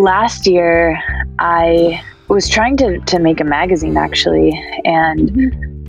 last 0.00 0.46
year, 0.46 1.02
I 1.38 2.02
was 2.28 2.48
trying 2.48 2.76
to, 2.78 2.98
to 2.98 3.18
make 3.18 3.40
a 3.40 3.44
magazine 3.44 3.96
actually, 3.96 4.52
and 4.84 5.30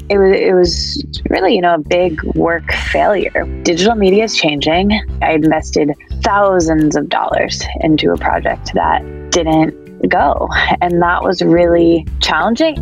it 0.09 0.17
was 0.17 0.35
it 0.35 0.53
was 0.53 1.21
really 1.29 1.55
you 1.55 1.61
know 1.61 1.75
a 1.75 1.79
big 1.79 2.21
work 2.35 2.69
failure. 2.91 3.45
Digital 3.63 3.95
media 3.95 4.25
is 4.25 4.35
changing. 4.35 4.91
I 5.21 5.33
invested 5.33 5.91
thousands 6.21 6.95
of 6.95 7.09
dollars 7.09 7.63
into 7.81 8.11
a 8.11 8.17
project 8.17 8.73
that 8.73 9.01
didn't 9.31 10.09
go, 10.09 10.49
and 10.81 11.01
that 11.01 11.23
was 11.23 11.41
really 11.41 12.05
challenging. 12.19 12.75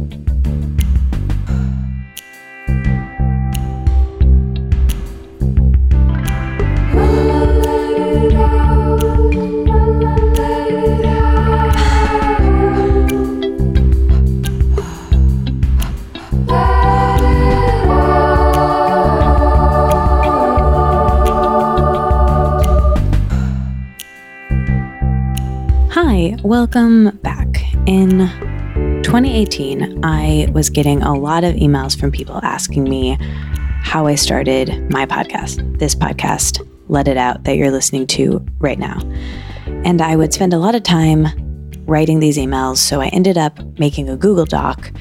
Welcome 26.44 27.18
back. 27.18 27.62
In 27.86 28.20
2018, 29.04 30.06
I 30.06 30.48
was 30.54 30.70
getting 30.70 31.02
a 31.02 31.14
lot 31.14 31.44
of 31.44 31.56
emails 31.56 32.00
from 32.00 32.12
people 32.12 32.40
asking 32.44 32.86
me 32.86 33.18
how 33.20 34.08
I 34.08 34.16
started 34.16 34.90
my 34.90 35.06
podcast, 35.06 35.80
this 35.80 35.94
podcast, 35.94 36.66
Let 36.88 37.10
It 37.10 37.18
Out, 37.18 37.44
that 37.44 37.58
you're 37.58 37.72
listening 37.72 38.08
to 38.08 38.46
right 38.60 38.80
now. 38.80 39.02
And 39.84 40.02
I 40.02 40.16
would 40.16 40.34
spend 40.34 40.54
a 40.54 40.60
lot 40.60 40.76
of 40.76 40.84
time 40.84 41.28
writing 41.86 42.22
these 42.22 42.38
emails, 42.38 42.78
so 42.78 43.02
I 43.02 43.08
ended 43.08 43.38
up 43.38 43.60
making 43.78 44.08
a 44.08 44.16
Google 44.16 44.46
Doc 44.46 44.94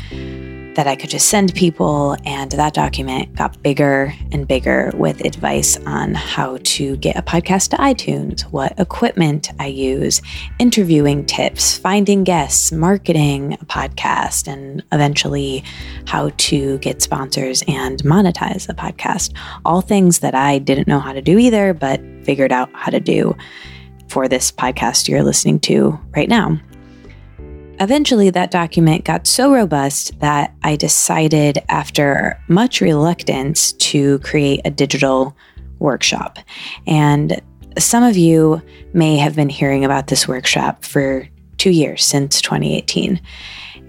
that 0.78 0.86
I 0.86 0.94
could 0.94 1.10
just 1.10 1.28
send 1.28 1.52
people. 1.56 2.16
And 2.24 2.52
that 2.52 2.72
document 2.72 3.34
got 3.34 3.60
bigger 3.64 4.14
and 4.30 4.46
bigger 4.46 4.92
with 4.94 5.24
advice 5.24 5.76
on 5.78 6.14
how 6.14 6.58
to 6.62 6.96
get 6.98 7.16
a 7.16 7.22
podcast 7.22 7.70
to 7.70 7.76
iTunes, 7.78 8.42
what 8.52 8.78
equipment 8.78 9.50
I 9.58 9.66
use, 9.66 10.22
interviewing 10.60 11.26
tips, 11.26 11.76
finding 11.76 12.22
guests, 12.22 12.70
marketing 12.70 13.54
a 13.54 13.66
podcast, 13.66 14.46
and 14.46 14.84
eventually 14.92 15.64
how 16.06 16.30
to 16.36 16.78
get 16.78 17.02
sponsors 17.02 17.64
and 17.66 18.00
monetize 18.04 18.68
a 18.68 18.74
podcast. 18.74 19.34
All 19.64 19.80
things 19.80 20.20
that 20.20 20.36
I 20.36 20.58
didn't 20.58 20.86
know 20.86 21.00
how 21.00 21.12
to 21.12 21.20
do 21.20 21.38
either, 21.38 21.74
but 21.74 22.00
figured 22.22 22.52
out 22.52 22.70
how 22.72 22.92
to 22.92 23.00
do 23.00 23.36
for 24.06 24.28
this 24.28 24.52
podcast 24.52 25.08
you're 25.08 25.24
listening 25.24 25.58
to 25.58 25.98
right 26.14 26.28
now. 26.28 26.56
Eventually, 27.80 28.30
that 28.30 28.50
document 28.50 29.04
got 29.04 29.26
so 29.26 29.52
robust 29.52 30.18
that 30.20 30.54
I 30.62 30.76
decided, 30.76 31.58
after 31.68 32.40
much 32.48 32.80
reluctance, 32.80 33.72
to 33.74 34.18
create 34.20 34.60
a 34.64 34.70
digital 34.70 35.36
workshop. 35.78 36.38
And 36.86 37.40
some 37.78 38.02
of 38.02 38.16
you 38.16 38.60
may 38.92 39.16
have 39.18 39.36
been 39.36 39.48
hearing 39.48 39.84
about 39.84 40.08
this 40.08 40.26
workshop 40.26 40.84
for 40.84 41.28
two 41.58 41.70
years 41.70 42.04
since 42.04 42.40
2018. 42.40 43.20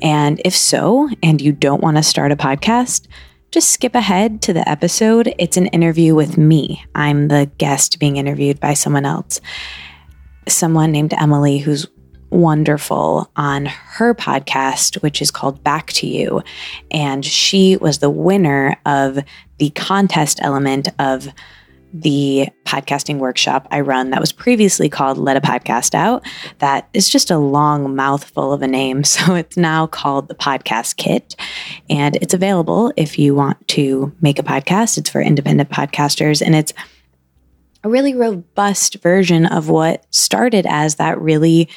And 0.02 0.42
if 0.46 0.56
so, 0.56 1.10
and 1.24 1.42
you 1.42 1.52
don't 1.52 1.82
want 1.82 1.98
to 1.98 2.04
start 2.04 2.32
a 2.32 2.36
podcast, 2.36 3.08
just 3.52 3.72
skip 3.72 3.96
ahead 3.96 4.42
to 4.44 4.54
the 4.54 4.68
episode. 4.70 5.34
It's 5.40 5.58
an 5.58 5.66
interview 5.68 6.14
with 6.14 6.38
me. 6.38 6.86
I'm 6.94 7.28
the 7.28 7.50
guest 7.58 8.00
being 8.00 8.18
interviewed 8.18 8.60
by 8.60 8.76
someone 8.76 9.06
else. 9.06 9.42
Someone 10.48 10.92
named 10.92 11.14
Emily, 11.14 11.58
who's 11.58 11.88
wonderful 12.30 13.32
on 13.36 13.66
her 13.66 14.14
podcast, 14.14 15.02
which 15.02 15.22
is 15.22 15.32
called 15.32 15.64
Back 15.64 15.88
to 15.94 16.08
You. 16.08 16.42
And 16.92 17.26
she 17.26 17.78
was 17.78 18.00
the 18.00 18.10
winner 18.10 18.80
of 18.86 19.20
the 19.58 19.70
contest 19.72 20.40
element 20.42 20.90
of 21.00 21.28
the 21.94 22.48
podcasting 22.66 23.18
workshop 23.18 23.68
I 23.72 23.82
run 23.82 24.12
that 24.12 24.20
was 24.20 24.32
previously 24.32 24.90
called 24.90 25.18
Let 25.18 25.38
a 25.38 25.42
Podcast 25.42 25.96
Out. 25.96 26.24
That 26.60 26.88
is 26.94 27.10
just 27.10 27.32
a 27.32 27.38
long 27.38 27.96
mouthful 27.96 28.54
of 28.54 28.62
a 28.62 28.68
name. 28.68 29.04
So 29.10 29.34
it's 29.36 29.58
now 29.58 29.88
called 29.88 30.28
the 30.28 30.36
Podcast 30.36 30.96
Kit. 30.98 31.36
And 31.90 32.16
it's 32.18 32.34
available 32.34 32.94
if 32.96 33.18
you 33.18 33.34
want 33.34 33.68
to 33.70 34.16
make 34.22 34.38
a 34.40 34.44
podcast. 34.44 34.98
It's 34.98 35.10
for 35.10 35.20
independent 35.20 35.70
podcasters. 35.70 36.46
And 36.46 36.56
it's 36.56 36.74
a 37.84 37.90
really 37.90 38.14
robust 38.14 39.02
version 39.02 39.46
of 39.48 39.68
what 39.68 40.06
started 40.14 40.66
as 40.68 40.96
that 40.96 41.20
really 41.20 41.70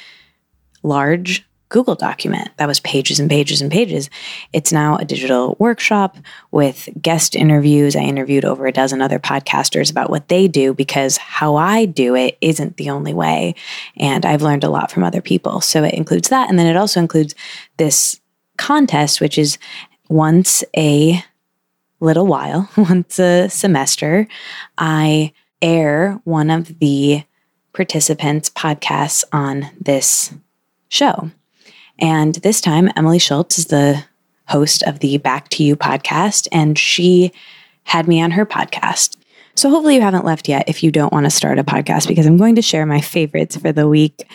large 0.82 1.44
Google 1.72 1.94
document 1.94 2.50
that 2.58 2.68
was 2.68 2.80
pages 2.80 3.18
and 3.18 3.30
pages 3.30 3.62
and 3.62 3.72
pages. 3.72 4.10
It's 4.52 4.72
now 4.72 4.96
a 4.96 5.06
digital 5.06 5.56
workshop 5.58 6.18
with 6.50 6.86
guest 7.00 7.34
interviews. 7.34 7.96
I 7.96 8.00
interviewed 8.00 8.44
over 8.44 8.66
a 8.66 8.72
dozen 8.72 9.00
other 9.00 9.18
podcasters 9.18 9.90
about 9.90 10.10
what 10.10 10.28
they 10.28 10.48
do 10.48 10.74
because 10.74 11.16
how 11.16 11.56
I 11.56 11.86
do 11.86 12.14
it 12.14 12.36
isn't 12.42 12.76
the 12.76 12.90
only 12.90 13.14
way. 13.14 13.54
And 13.96 14.26
I've 14.26 14.42
learned 14.42 14.64
a 14.64 14.68
lot 14.68 14.90
from 14.90 15.02
other 15.02 15.22
people. 15.22 15.62
So 15.62 15.82
it 15.82 15.94
includes 15.94 16.28
that. 16.28 16.50
And 16.50 16.58
then 16.58 16.66
it 16.66 16.76
also 16.76 17.00
includes 17.00 17.34
this 17.78 18.20
contest, 18.58 19.22
which 19.22 19.38
is 19.38 19.56
once 20.10 20.62
a 20.76 21.24
little 22.00 22.26
while, 22.26 22.68
once 22.76 23.18
a 23.18 23.48
semester, 23.48 24.28
I 24.76 25.32
air 25.62 26.20
one 26.24 26.50
of 26.50 26.78
the 26.80 27.24
participants' 27.72 28.50
podcasts 28.50 29.24
on 29.32 29.70
this 29.80 30.34
show. 30.92 31.30
And 31.98 32.34
this 32.36 32.60
time, 32.60 32.90
Emily 32.96 33.18
Schultz 33.18 33.58
is 33.58 33.66
the 33.66 34.04
host 34.48 34.82
of 34.82 34.98
the 34.98 35.18
Back 35.18 35.48
to 35.50 35.64
You 35.64 35.76
podcast, 35.76 36.48
and 36.52 36.78
she 36.78 37.32
had 37.84 38.06
me 38.06 38.20
on 38.20 38.32
her 38.32 38.44
podcast. 38.44 39.16
So 39.54 39.70
hopefully, 39.70 39.96
you 39.96 40.00
haven't 40.00 40.24
left 40.24 40.48
yet 40.48 40.68
if 40.68 40.82
you 40.82 40.90
don't 40.90 41.12
want 41.12 41.24
to 41.24 41.30
start 41.30 41.58
a 41.58 41.64
podcast, 41.64 42.08
because 42.08 42.26
I'm 42.26 42.36
going 42.36 42.56
to 42.56 42.62
share 42.62 42.86
my 42.86 43.00
favorites 43.00 43.56
for 43.56 43.72
the 43.72 43.88
week 43.88 44.28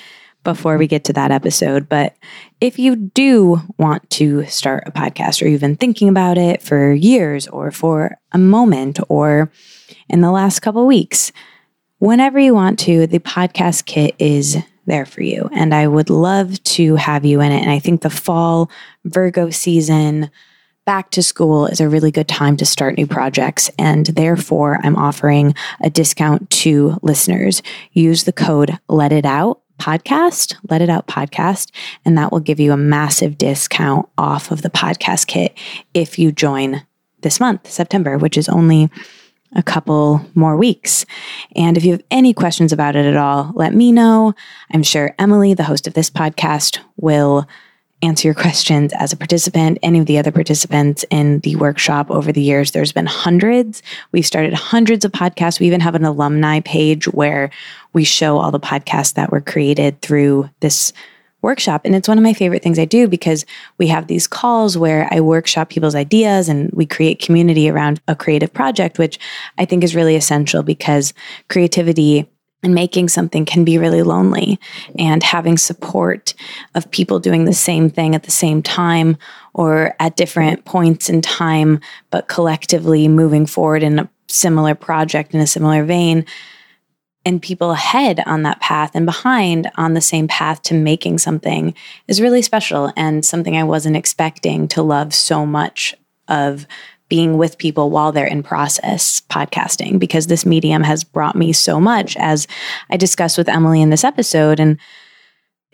before 0.44 0.78
we 0.78 0.88
get 0.88 1.04
to 1.06 1.14
that 1.14 1.32
episode. 1.32 1.90
But 1.90 2.16
if 2.62 2.80
you 2.80 2.96
do 2.96 3.62
want 3.78 4.10
to 4.12 4.46
start 4.46 4.84
a 4.86 4.92
podcast, 4.92 5.42
or 5.42 5.48
you've 5.48 5.62
been 5.62 5.76
thinking 5.76 6.10
about 6.10 6.38
it 6.38 6.62
for 6.62 6.92
years, 6.92 7.48
or 7.48 7.72
for 7.72 8.18
a 8.32 8.38
moment, 8.38 9.00
or 9.10 9.52
in 10.10 10.22
the 10.22 10.32
last 10.32 10.62
couple 10.62 10.86
weeks, 10.88 11.32
whenever 12.00 12.40
you 12.40 12.54
want 12.54 12.80
to, 12.80 13.08
the 13.08 13.20
podcast 13.20 13.86
kit 13.86 14.16
is 14.20 14.58
there 14.88 15.06
for 15.06 15.22
you. 15.22 15.50
And 15.54 15.74
I 15.74 15.88
would 15.88 16.10
love 16.10 16.62
to 16.64 16.96
have 16.96 17.26
you 17.26 17.42
in 17.42 17.52
it. 17.52 17.62
And 17.62 17.70
I 17.70 17.80
think 17.80 18.02
the 18.02 18.10
fall 18.10 18.72
Virgo 19.06 19.50
season, 19.52 20.32
back 20.86 21.12
to 21.12 21.22
school 21.22 21.68
is 21.68 21.82
a 21.82 21.90
really 21.90 22.12
good 22.12 22.30
time 22.30 22.58
to 22.58 22.66
start 22.66 22.98
new 22.98 23.06
projects. 23.06 23.70
And 23.78 24.08
therefore, 24.08 24.80
I'm 24.84 24.96
offering 24.96 25.54
a 25.82 25.90
discount 25.90 26.50
to 26.50 26.98
listeners. 27.04 27.62
Use 27.92 28.24
the 28.24 28.34
code 28.34 28.80
Let 28.88 29.12
It 29.12 29.26
Out 29.26 29.62
podcast, 29.80 30.56
Let 30.70 30.82
It 30.82 30.90
Out 30.90 31.06
podcast, 31.06 31.72
and 32.06 32.18
that 32.18 32.32
will 32.32 32.40
give 32.40 32.60
you 32.60 32.72
a 32.72 32.78
massive 32.78 33.38
discount 33.38 34.08
off 34.18 34.50
of 34.50 34.62
the 34.62 34.70
podcast 34.70 35.28
kit 35.28 35.56
if 35.94 36.18
you 36.18 36.32
join 36.32 36.84
this 37.22 37.40
month, 37.40 37.70
September, 37.70 38.18
which 38.18 38.38
is 38.38 38.50
only 38.50 38.90
a 39.56 39.64
couple 39.64 40.26
more 40.36 40.58
weeks. 40.58 41.06
And 41.56 41.78
if 41.78 41.86
you 41.86 41.92
have 41.92 42.04
any 42.12 42.34
questions 42.34 42.74
about 42.74 42.96
it 42.96 43.06
at 43.06 43.18
all, 43.18 43.52
let 43.56 43.74
me 43.74 43.92
know. 43.92 44.34
I'm 44.74 44.84
sure 44.84 45.16
Emily, 45.18 45.54
the 45.54 45.64
host 45.64 45.88
of 45.88 45.94
this 45.94 46.10
podcast, 46.10 46.80
will 46.98 47.48
answer 48.02 48.28
your 48.28 48.36
questions 48.36 48.94
as 49.00 49.12
a 49.12 49.18
participant. 49.18 49.80
Any 49.82 50.00
of 50.00 50.06
the 50.06 50.20
other 50.20 50.32
participants 50.32 51.04
in 51.10 51.40
the 51.40 51.56
workshop 51.56 52.12
over 52.12 52.32
the 52.32 52.42
years, 52.42 52.72
there's 52.72 52.92
been 52.92 53.08
hundreds. 53.08 53.82
We've 54.12 54.26
started 54.26 54.54
hundreds 54.54 55.04
of 55.04 55.12
podcasts. 55.12 55.60
We 55.60 55.68
even 55.68 55.82
have 55.82 55.96
an 55.96 56.06
alumni 56.06 56.60
page 56.60 57.08
where 57.08 57.50
we 57.94 58.04
show 58.04 58.38
all 58.38 58.52
the 58.52 58.60
podcasts 58.60 59.16
that 59.16 59.32
were 59.32 59.42
created 59.42 60.02
through 60.02 60.50
this 60.60 60.94
workshop. 61.42 61.82
And 61.86 61.96
it's 61.96 62.08
one 62.08 62.18
of 62.18 62.24
my 62.24 62.34
favorite 62.34 62.64
things 62.64 62.80
I 62.80 62.86
do 62.86 63.08
because 63.08 63.46
we 63.78 63.88
have 63.88 64.08
these 64.08 64.28
calls 64.28 64.78
where 64.78 65.08
I 65.12 65.22
workshop 65.22 65.70
people's 65.70 65.96
ideas 65.96 66.50
and 66.50 66.72
we 66.72 66.86
create 66.86 67.22
community 67.22 67.70
around 67.70 68.02
a 68.08 68.16
creative 68.16 68.54
project, 68.54 68.98
which 68.98 69.20
I 69.58 69.66
think 69.66 69.84
is 69.84 69.96
really 69.96 70.16
essential 70.16 70.64
because 70.64 71.14
creativity 71.50 72.28
and 72.64 72.74
making 72.74 73.08
something 73.08 73.46
can 73.46 73.64
be 73.64 73.78
really 73.78 74.02
lonely. 74.02 74.60
And 74.98 75.22
having 75.22 75.58
support 75.58 76.34
of 76.74 76.90
people 76.90 77.20
doing 77.20 77.46
the 77.46 77.54
same 77.54 77.90
thing 77.90 78.16
at 78.16 78.24
the 78.24 78.32
same 78.32 78.64
time 78.64 79.18
or 79.54 79.96
at 80.00 80.16
different 80.16 80.66
points 80.66 81.08
in 81.08 81.22
time, 81.22 81.80
but 82.10 82.28
collectively 82.28 83.08
moving 83.08 83.46
forward 83.46 83.84
in 83.84 84.00
a 84.00 84.10
similar 84.28 84.76
project 84.76 85.34
in 85.34 85.40
a 85.40 85.48
similar 85.48 85.84
vein 85.84 86.26
and 87.28 87.42
people 87.42 87.72
ahead 87.72 88.24
on 88.26 88.44
that 88.44 88.62
path 88.62 88.92
and 88.94 89.06
behind 89.06 89.70
on 89.76 89.94
the 89.94 90.00
same 90.00 90.30
path 90.30 90.62
to 90.62 90.74
making 90.74 91.18
something 91.18 91.74
is 92.08 92.22
really 92.22 92.42
special 92.42 92.90
and 92.96 93.26
something 93.26 93.58
I 93.58 93.66
wasn't 93.66 93.98
expecting 93.98 94.70
to 94.70 94.82
love 94.82 95.14
so 95.14 95.46
much 95.46 95.94
of 96.30 96.66
being 97.10 97.38
with 97.38 97.58
people 97.58 97.90
while 97.90 98.14
they're 98.14 98.26
in 98.26 98.44
process 98.44 99.22
podcasting 99.30 100.00
because 100.00 100.28
this 100.28 100.46
medium 100.46 100.84
has 100.84 101.04
brought 101.04 101.36
me 101.36 101.52
so 101.52 101.82
much 101.82 102.16
as 102.16 102.48
I 102.90 102.96
discussed 102.96 103.38
with 103.38 103.50
Emily 103.50 103.82
in 103.82 103.90
this 103.90 104.06
episode 104.06 104.62
and 104.62 104.80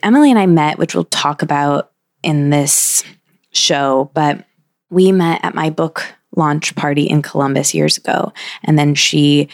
Emily 0.01 0.31
and 0.31 0.39
I 0.39 0.47
met, 0.47 0.79
which 0.79 0.95
we'll 0.95 1.06
talk 1.06 1.44
about 1.44 1.91
in 2.23 2.49
this 2.49 3.03
show, 3.51 4.09
but 4.15 4.44
we 4.89 5.11
met 5.11 5.39
at 5.44 5.53
my 5.53 5.69
book 5.69 6.03
launch 6.35 6.75
party 6.75 7.03
in 7.03 7.21
Columbus 7.21 7.75
years 7.75 7.95
ago. 7.95 8.33
And 8.63 8.79
then 8.79 8.95
she, 8.95 9.49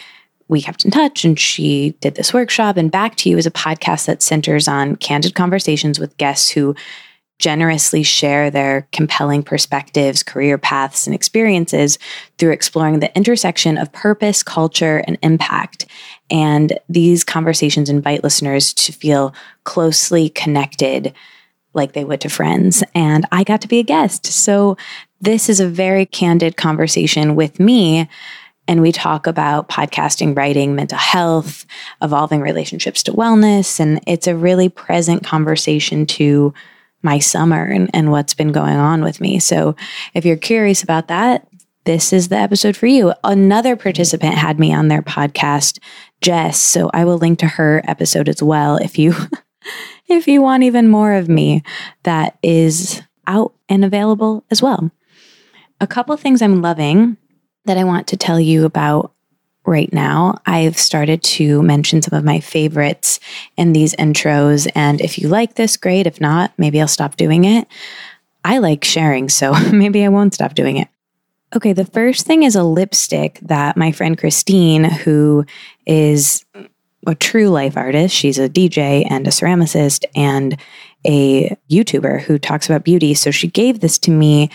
we 0.50 0.60
kept 0.60 0.84
in 0.84 0.90
touch 0.90 1.24
and 1.24 1.38
she 1.38 1.90
did 2.00 2.16
this 2.16 2.34
workshop. 2.34 2.76
And 2.76 2.90
Back 2.90 3.14
to 3.16 3.30
You 3.30 3.38
is 3.38 3.46
a 3.46 3.52
podcast 3.52 4.06
that 4.06 4.20
centers 4.20 4.66
on 4.66 4.96
candid 4.96 5.34
conversations 5.34 6.00
with 6.00 6.16
guests 6.16 6.50
who 6.50 6.74
generously 7.38 8.02
share 8.02 8.50
their 8.50 8.86
compelling 8.92 9.42
perspectives, 9.42 10.22
career 10.22 10.58
paths, 10.58 11.06
and 11.06 11.14
experiences 11.14 11.98
through 12.36 12.50
exploring 12.50 12.98
the 12.98 13.16
intersection 13.16 13.78
of 13.78 13.90
purpose, 13.92 14.42
culture, 14.42 15.02
and 15.06 15.16
impact. 15.22 15.86
And 16.30 16.78
these 16.88 17.24
conversations 17.24 17.88
invite 17.88 18.24
listeners 18.24 18.74
to 18.74 18.92
feel 18.92 19.32
closely 19.64 20.28
connected 20.30 21.14
like 21.72 21.92
they 21.92 22.04
would 22.04 22.20
to 22.22 22.28
friends. 22.28 22.82
And 22.94 23.24
I 23.32 23.44
got 23.44 23.60
to 23.62 23.68
be 23.68 23.78
a 23.78 23.84
guest. 23.84 24.26
So 24.26 24.76
this 25.20 25.48
is 25.48 25.60
a 25.60 25.68
very 25.68 26.06
candid 26.06 26.56
conversation 26.56 27.36
with 27.36 27.60
me. 27.60 28.08
And 28.70 28.82
we 28.82 28.92
talk 28.92 29.26
about 29.26 29.68
podcasting, 29.68 30.36
writing, 30.36 30.76
mental 30.76 30.96
health, 30.96 31.66
evolving 32.00 32.40
relationships 32.40 33.02
to 33.02 33.12
wellness. 33.12 33.80
And 33.80 34.00
it's 34.06 34.28
a 34.28 34.36
really 34.36 34.68
present 34.68 35.24
conversation 35.24 36.06
to 36.06 36.54
my 37.02 37.18
summer 37.18 37.64
and, 37.64 37.90
and 37.92 38.12
what's 38.12 38.32
been 38.32 38.52
going 38.52 38.76
on 38.76 39.02
with 39.02 39.20
me. 39.20 39.40
So 39.40 39.74
if 40.14 40.24
you're 40.24 40.36
curious 40.36 40.84
about 40.84 41.08
that, 41.08 41.48
this 41.84 42.12
is 42.12 42.28
the 42.28 42.36
episode 42.36 42.76
for 42.76 42.86
you. 42.86 43.12
Another 43.24 43.74
participant 43.74 44.34
had 44.34 44.60
me 44.60 44.72
on 44.72 44.86
their 44.86 45.02
podcast, 45.02 45.80
Jess. 46.20 46.60
So 46.60 46.92
I 46.94 47.04
will 47.04 47.18
link 47.18 47.40
to 47.40 47.48
her 47.48 47.82
episode 47.88 48.28
as 48.28 48.40
well 48.40 48.76
if 48.76 49.00
you 49.00 49.14
if 50.08 50.28
you 50.28 50.42
want 50.42 50.62
even 50.62 50.88
more 50.88 51.14
of 51.14 51.28
me 51.28 51.64
that 52.04 52.38
is 52.40 53.02
out 53.26 53.52
and 53.68 53.84
available 53.84 54.44
as 54.48 54.62
well. 54.62 54.92
A 55.80 55.88
couple 55.88 56.16
things 56.16 56.40
I'm 56.40 56.62
loving 56.62 57.16
that 57.70 57.78
I 57.78 57.84
want 57.84 58.08
to 58.08 58.16
tell 58.16 58.40
you 58.40 58.64
about 58.64 59.12
right 59.64 59.92
now. 59.92 60.40
I've 60.44 60.76
started 60.76 61.22
to 61.22 61.62
mention 61.62 62.02
some 62.02 62.18
of 62.18 62.24
my 62.24 62.40
favorites 62.40 63.20
in 63.56 63.72
these 63.72 63.94
intros. 63.94 64.68
And 64.74 65.00
if 65.00 65.20
you 65.20 65.28
like 65.28 65.54
this, 65.54 65.76
great. 65.76 66.08
If 66.08 66.20
not, 66.20 66.52
maybe 66.58 66.80
I'll 66.80 66.88
stop 66.88 67.14
doing 67.14 67.44
it. 67.44 67.68
I 68.44 68.58
like 68.58 68.82
sharing, 68.82 69.28
so 69.28 69.52
maybe 69.72 70.04
I 70.04 70.08
won't 70.08 70.34
stop 70.34 70.54
doing 70.54 70.78
it. 70.78 70.88
Okay, 71.54 71.72
the 71.72 71.84
first 71.84 72.26
thing 72.26 72.42
is 72.42 72.56
a 72.56 72.64
lipstick 72.64 73.38
that 73.42 73.76
my 73.76 73.92
friend 73.92 74.18
Christine, 74.18 74.82
who 74.82 75.46
is 75.86 76.44
a 77.06 77.14
true 77.14 77.50
life 77.50 77.76
artist, 77.76 78.16
she's 78.16 78.40
a 78.40 78.48
DJ 78.48 79.06
and 79.08 79.28
a 79.28 79.30
ceramicist 79.30 80.04
and 80.16 80.56
a 81.06 81.56
YouTuber 81.70 82.22
who 82.22 82.36
talks 82.36 82.68
about 82.68 82.82
beauty. 82.82 83.14
So 83.14 83.30
she 83.30 83.46
gave 83.46 83.78
this 83.78 83.96
to 84.00 84.10
me 84.10 84.50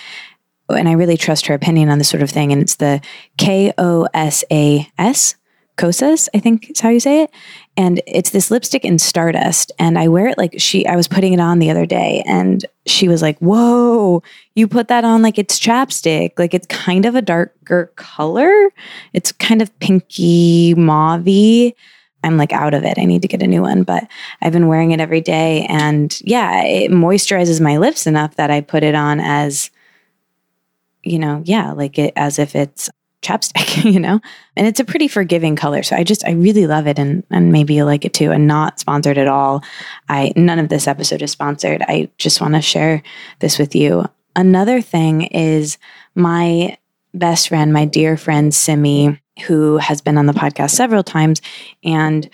and 0.69 0.89
I 0.89 0.94
really 0.94 1.17
trust 1.17 1.47
her 1.47 1.53
opinion 1.53 1.89
on 1.89 1.97
this 1.97 2.09
sort 2.09 2.23
of 2.23 2.29
thing. 2.29 2.51
And 2.51 2.62
it's 2.62 2.75
the 2.75 3.01
K 3.38 3.73
O 3.77 4.07
S 4.13 4.44
A 4.51 4.88
S, 4.97 5.35
Kosas, 5.77 6.29
I 6.33 6.39
think 6.39 6.71
is 6.71 6.79
how 6.79 6.89
you 6.89 7.00
say 7.00 7.23
it. 7.23 7.31
And 7.77 8.01
it's 8.07 8.29
this 8.29 8.50
lipstick 8.50 8.85
in 8.85 8.97
Stardust. 8.97 9.71
And 9.77 10.00
I 10.00 10.07
wear 10.07 10.27
it 10.27 10.38
like 10.38 10.56
she, 10.57 10.85
I 10.88 10.95
was 10.95 11.07
putting 11.07 11.33
it 11.33 11.39
on 11.39 11.59
the 11.59 11.69
other 11.69 11.85
day 11.85 12.23
and 12.25 12.65
she 12.85 13.07
was 13.07 13.21
like, 13.21 13.38
Whoa, 13.39 14.23
you 14.56 14.67
put 14.67 14.88
that 14.88 15.03
on 15.03 15.21
like 15.21 15.38
it's 15.38 15.59
chapstick. 15.59 16.39
Like 16.39 16.53
it's 16.53 16.67
kind 16.67 17.06
of 17.06 17.15
a 17.15 17.21
darker 17.21 17.91
color. 17.95 18.69
It's 19.13 19.31
kind 19.31 19.62
of 19.62 19.77
pinky 19.79 20.73
mauve 20.75 21.73
I'm 22.25 22.38
like 22.38 22.53
out 22.53 22.73
of 22.73 22.83
it. 22.83 22.97
I 22.97 23.06
need 23.06 23.21
to 23.21 23.27
get 23.27 23.44
a 23.44 23.47
new 23.47 23.62
one, 23.62 23.83
but 23.83 24.07
I've 24.41 24.51
been 24.51 24.67
wearing 24.67 24.91
it 24.91 25.00
every 25.00 25.21
day. 25.21 25.67
And 25.69 26.19
yeah, 26.21 26.63
it 26.63 26.89
moisturizes 26.89 27.62
my 27.62 27.77
lips 27.77 28.07
enough 28.07 28.35
that 28.38 28.50
I 28.50 28.62
put 28.62 28.81
it 28.81 28.95
on 28.95 29.19
as 29.19 29.69
you 31.06 31.19
know, 31.19 31.42
yeah, 31.46 31.72
like 31.72 31.98
it 31.98 32.13
as 32.16 32.40
if 32.40 32.56
it's 32.56 32.90
chapstick, 33.22 33.84
you 33.92 34.00
know? 34.00 34.19
And 34.56 34.68
it's 34.68 34.80
a 34.80 34.86
pretty 34.86 35.07
forgiving 35.07 35.56
color. 35.56 35.84
So 35.84 35.96
I 35.96 36.04
just 36.04 36.25
I 36.25 36.31
really 36.31 36.68
love 36.68 36.88
it 36.88 37.00
and 37.00 37.24
and 37.31 37.52
maybe 37.52 37.74
you 37.74 37.86
like 37.86 38.06
it 38.06 38.13
too 38.13 38.31
and 38.31 38.48
not 38.48 38.80
sponsored 38.80 39.18
at 39.18 39.28
all. 39.28 39.63
I 40.10 40.34
none 40.36 40.60
of 40.60 40.69
this 40.69 40.88
episode 40.88 41.22
is 41.22 41.31
sponsored. 41.31 41.81
I 41.88 42.10
just 42.18 42.42
want 42.42 42.56
to 42.56 42.62
share 42.62 43.02
this 43.40 43.57
with 43.57 43.75
you. 43.75 44.06
Another 44.36 44.81
thing 44.81 45.24
is 45.24 45.78
my 46.13 46.78
best 47.13 47.48
friend, 47.48 47.72
my 47.72 47.86
dear 47.86 48.18
friend 48.18 48.54
Simi, 48.54 49.19
who 49.48 49.78
has 49.78 50.01
been 50.01 50.18
on 50.18 50.25
the 50.25 50.34
podcast 50.34 50.72
several 50.72 51.04
times 51.04 51.42
and 51.84 52.30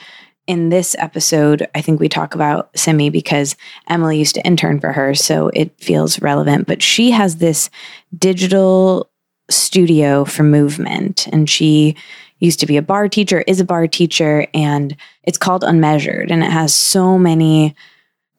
in 0.47 0.69
this 0.69 0.95
episode, 0.99 1.67
I 1.75 1.81
think 1.81 1.99
we 1.99 2.09
talk 2.09 2.35
about 2.35 2.69
Simi 2.77 3.09
because 3.09 3.55
Emily 3.87 4.17
used 4.17 4.35
to 4.35 4.45
intern 4.45 4.79
for 4.79 4.91
her, 4.91 5.13
so 5.13 5.49
it 5.53 5.77
feels 5.79 6.21
relevant. 6.21 6.67
But 6.67 6.81
she 6.81 7.11
has 7.11 7.37
this 7.37 7.69
digital 8.17 9.09
studio 9.49 10.25
for 10.25 10.43
movement, 10.43 11.27
and 11.27 11.49
she 11.49 11.95
used 12.39 12.59
to 12.59 12.65
be 12.65 12.77
a 12.77 12.81
barre 12.81 13.09
teacher, 13.09 13.43
is 13.47 13.59
a 13.59 13.65
barre 13.65 13.87
teacher, 13.87 14.47
and 14.53 14.95
it's 15.23 15.37
called 15.37 15.63
Unmeasured, 15.63 16.31
and 16.31 16.43
it 16.43 16.51
has 16.51 16.73
so 16.73 17.17
many 17.17 17.75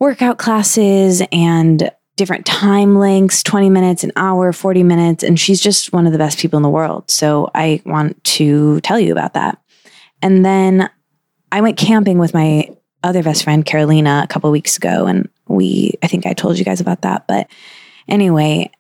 workout 0.01 0.39
classes 0.39 1.23
and 1.31 1.91
different 2.17 2.45
time 2.45 2.99
lengths 2.99 3.43
20 3.43 3.71
minutes, 3.71 4.05
an 4.05 4.13
hour, 4.17 4.53
40 4.53 4.83
minutes. 4.83 5.23
And 5.23 5.39
she's 5.39 5.61
just 5.61 5.93
one 5.93 6.07
of 6.07 6.13
the 6.13 6.19
best 6.19 6.39
people 6.39 6.57
in 6.57 6.63
the 6.63 6.69
world. 6.69 7.11
So 7.11 7.51
I 7.55 7.81
want 7.87 8.23
to 8.25 8.81
tell 8.81 9.01
you 9.01 9.13
about 9.13 9.35
that. 9.35 9.59
And 10.21 10.45
then 10.45 10.91
I 11.53 11.61
went 11.61 11.77
camping 11.77 12.19
with 12.19 12.35
my 12.35 12.75
other 13.05 13.23
best 13.23 13.45
friend, 13.45 13.65
Carolina, 13.65 14.23
a 14.25 14.27
couple 14.27 14.51
weeks 14.51 14.77
ago. 14.77 15.07
And 15.07 15.29
we, 15.47 15.93
I 16.03 16.07
think 16.07 16.27
I 16.27 16.33
told 16.33 16.59
you 16.59 16.65
guys 16.65 16.81
about 16.81 17.03
that. 17.03 17.27
But 17.29 17.49
anyway, 18.09 18.71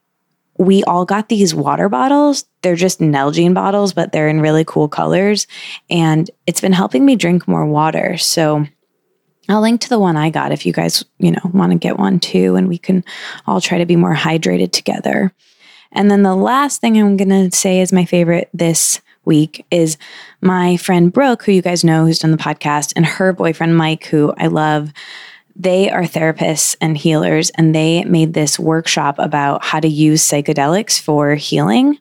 we 0.59 0.83
all 0.85 1.05
got 1.05 1.29
these 1.29 1.55
water 1.55 1.89
bottles. 1.89 2.47
They're 2.63 2.75
just 2.75 3.01
Nalgene 3.01 3.55
bottles, 3.55 3.93
but 3.93 4.13
they're 4.13 4.29
in 4.29 4.41
really 4.41 4.65
cool 4.65 4.89
colors. 4.89 5.47
And 5.91 6.31
it's 6.47 6.61
been 6.61 6.73
helping 6.73 7.05
me 7.05 7.15
drink 7.15 7.47
more 7.47 7.67
water. 7.67 8.17
So 8.17 8.65
I'll 9.49 9.61
link 9.61 9.83
to 9.83 9.89
the 9.89 9.99
one 9.99 10.17
I 10.17 10.31
got 10.31 10.53
if 10.53 10.65
you 10.65 10.73
guys, 10.73 11.05
you 11.19 11.33
know, 11.33 11.51
want 11.53 11.73
to 11.73 11.79
get 11.79 11.99
one 11.99 12.21
too. 12.21 12.57
And 12.57 12.69
we 12.69 12.79
can 12.79 13.05
all 13.47 13.61
try 13.61 13.79
to 13.79 13.87
be 13.87 13.97
more 13.97 14.15
hydrated 14.15 14.73
together. 14.73 15.35
And 15.91 16.11
then 16.11 16.23
the 16.23 16.37
last 16.37 16.81
thing 16.81 16.97
I'm 16.97 17.19
going 17.19 17.51
to 17.51 17.55
say 17.55 17.81
is 17.81 17.93
my 17.93 18.07
favorite 18.07 18.49
this 18.55 19.03
week 19.25 19.65
is 19.71 19.97
my 20.41 20.77
friend 20.77 21.13
Brooke, 21.13 21.45
who 21.45 21.53
you 21.53 21.63
guys 21.63 21.85
know, 21.85 22.07
who's 22.07 22.19
done 22.19 22.31
the 22.31 22.37
podcast, 22.37 22.93
and 22.97 23.07
her 23.07 23.33
boyfriend 23.33 23.77
Mike, 23.77 24.07
who 24.07 24.33
I 24.37 24.49
love. 24.49 24.93
They 25.55 25.91
are 25.91 26.05
therapists 26.05 26.77
and 26.81 26.97
healers, 26.97 27.51
and 27.51 27.75
they 27.75 28.05
made 28.05 28.35
this 28.35 28.59
workshop 28.59 29.17
about 29.19 29.65
how 29.65 29.81
to 29.81 29.89
use 29.89 30.23
psychedelics 30.23 31.01
for 31.01 31.35
healing. 31.35 31.99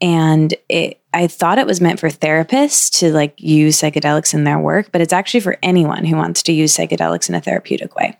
And 0.00 0.54
it, 0.68 1.00
I 1.14 1.26
thought 1.26 1.58
it 1.58 1.66
was 1.66 1.80
meant 1.80 2.00
for 2.00 2.10
therapists 2.10 2.98
to 2.98 3.10
like 3.12 3.40
use 3.40 3.80
psychedelics 3.80 4.34
in 4.34 4.44
their 4.44 4.58
work, 4.58 4.90
but 4.92 5.00
it's 5.00 5.12
actually 5.12 5.40
for 5.40 5.56
anyone 5.62 6.04
who 6.04 6.16
wants 6.16 6.42
to 6.44 6.52
use 6.52 6.76
psychedelics 6.76 7.28
in 7.28 7.34
a 7.34 7.40
therapeutic 7.40 7.94
way 7.96 8.18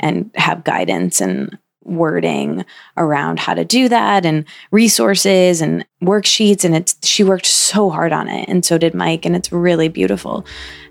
and 0.00 0.30
have 0.34 0.64
guidance 0.64 1.22
and 1.22 1.58
wording 1.84 2.64
around 2.96 3.38
how 3.38 3.54
to 3.54 3.64
do 3.64 3.88
that 3.88 4.24
and 4.24 4.44
resources 4.70 5.60
and 5.60 5.84
worksheets 6.02 6.64
and 6.64 6.74
it's 6.74 6.96
she 7.06 7.24
worked 7.24 7.46
so 7.46 7.90
hard 7.90 8.12
on 8.12 8.28
it 8.28 8.48
and 8.48 8.64
so 8.64 8.78
did 8.78 8.94
Mike 8.94 9.24
and 9.24 9.36
it's 9.36 9.52
really 9.52 9.88
beautiful 9.88 10.44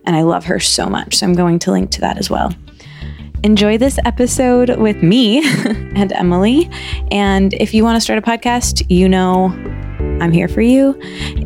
and 0.05 0.15
I 0.15 0.21
love 0.21 0.45
her 0.45 0.59
so 0.59 0.87
much 0.87 1.15
so 1.15 1.25
I'm 1.25 1.33
going 1.33 1.59
to 1.59 1.71
link 1.71 1.91
to 1.91 2.01
that 2.01 2.17
as 2.17 2.29
well. 2.29 2.53
Enjoy 3.43 3.77
this 3.77 3.99
episode 4.05 4.77
with 4.77 5.03
me 5.03 5.43
and 5.95 6.11
Emily 6.13 6.69
and 7.11 7.53
if 7.55 7.73
you 7.73 7.83
want 7.83 7.97
to 7.97 8.01
start 8.01 8.19
a 8.19 8.21
podcast, 8.21 8.85
you 8.89 9.09
know 9.09 9.45
I'm 10.21 10.31
here 10.31 10.47
for 10.47 10.61
you. 10.61 10.97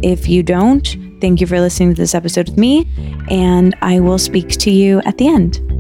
If 0.04 0.28
you 0.28 0.44
don't, 0.44 0.86
thank 1.20 1.42
you 1.42 1.48
for 1.48 1.60
listening 1.60 1.96
to 1.96 2.02
this 2.02 2.14
episode 2.14 2.50
with 2.50 2.58
me 2.58 2.88
and 3.30 3.76
I 3.82 4.00
will 4.00 4.20
speak 4.20 4.50
to 4.50 4.72
you 4.72 5.02
at 5.06 5.18
the 5.18 5.28
end. 5.28 5.77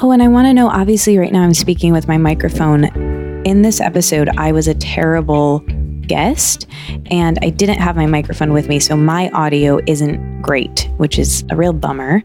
Oh, 0.00 0.12
and 0.12 0.22
I 0.22 0.28
want 0.28 0.46
to 0.46 0.54
know 0.54 0.68
obviously, 0.68 1.18
right 1.18 1.32
now 1.32 1.42
I'm 1.42 1.54
speaking 1.54 1.92
with 1.92 2.06
my 2.06 2.18
microphone. 2.18 2.84
In 3.44 3.62
this 3.62 3.80
episode, 3.80 4.28
I 4.36 4.52
was 4.52 4.68
a 4.68 4.74
terrible 4.74 5.58
guest 6.06 6.68
and 7.10 7.36
I 7.42 7.50
didn't 7.50 7.78
have 7.80 7.96
my 7.96 8.06
microphone 8.06 8.52
with 8.52 8.68
me. 8.68 8.78
So 8.78 8.96
my 8.96 9.28
audio 9.30 9.80
isn't 9.88 10.40
great, 10.40 10.88
which 10.98 11.18
is 11.18 11.44
a 11.50 11.56
real 11.56 11.72
bummer. 11.72 12.22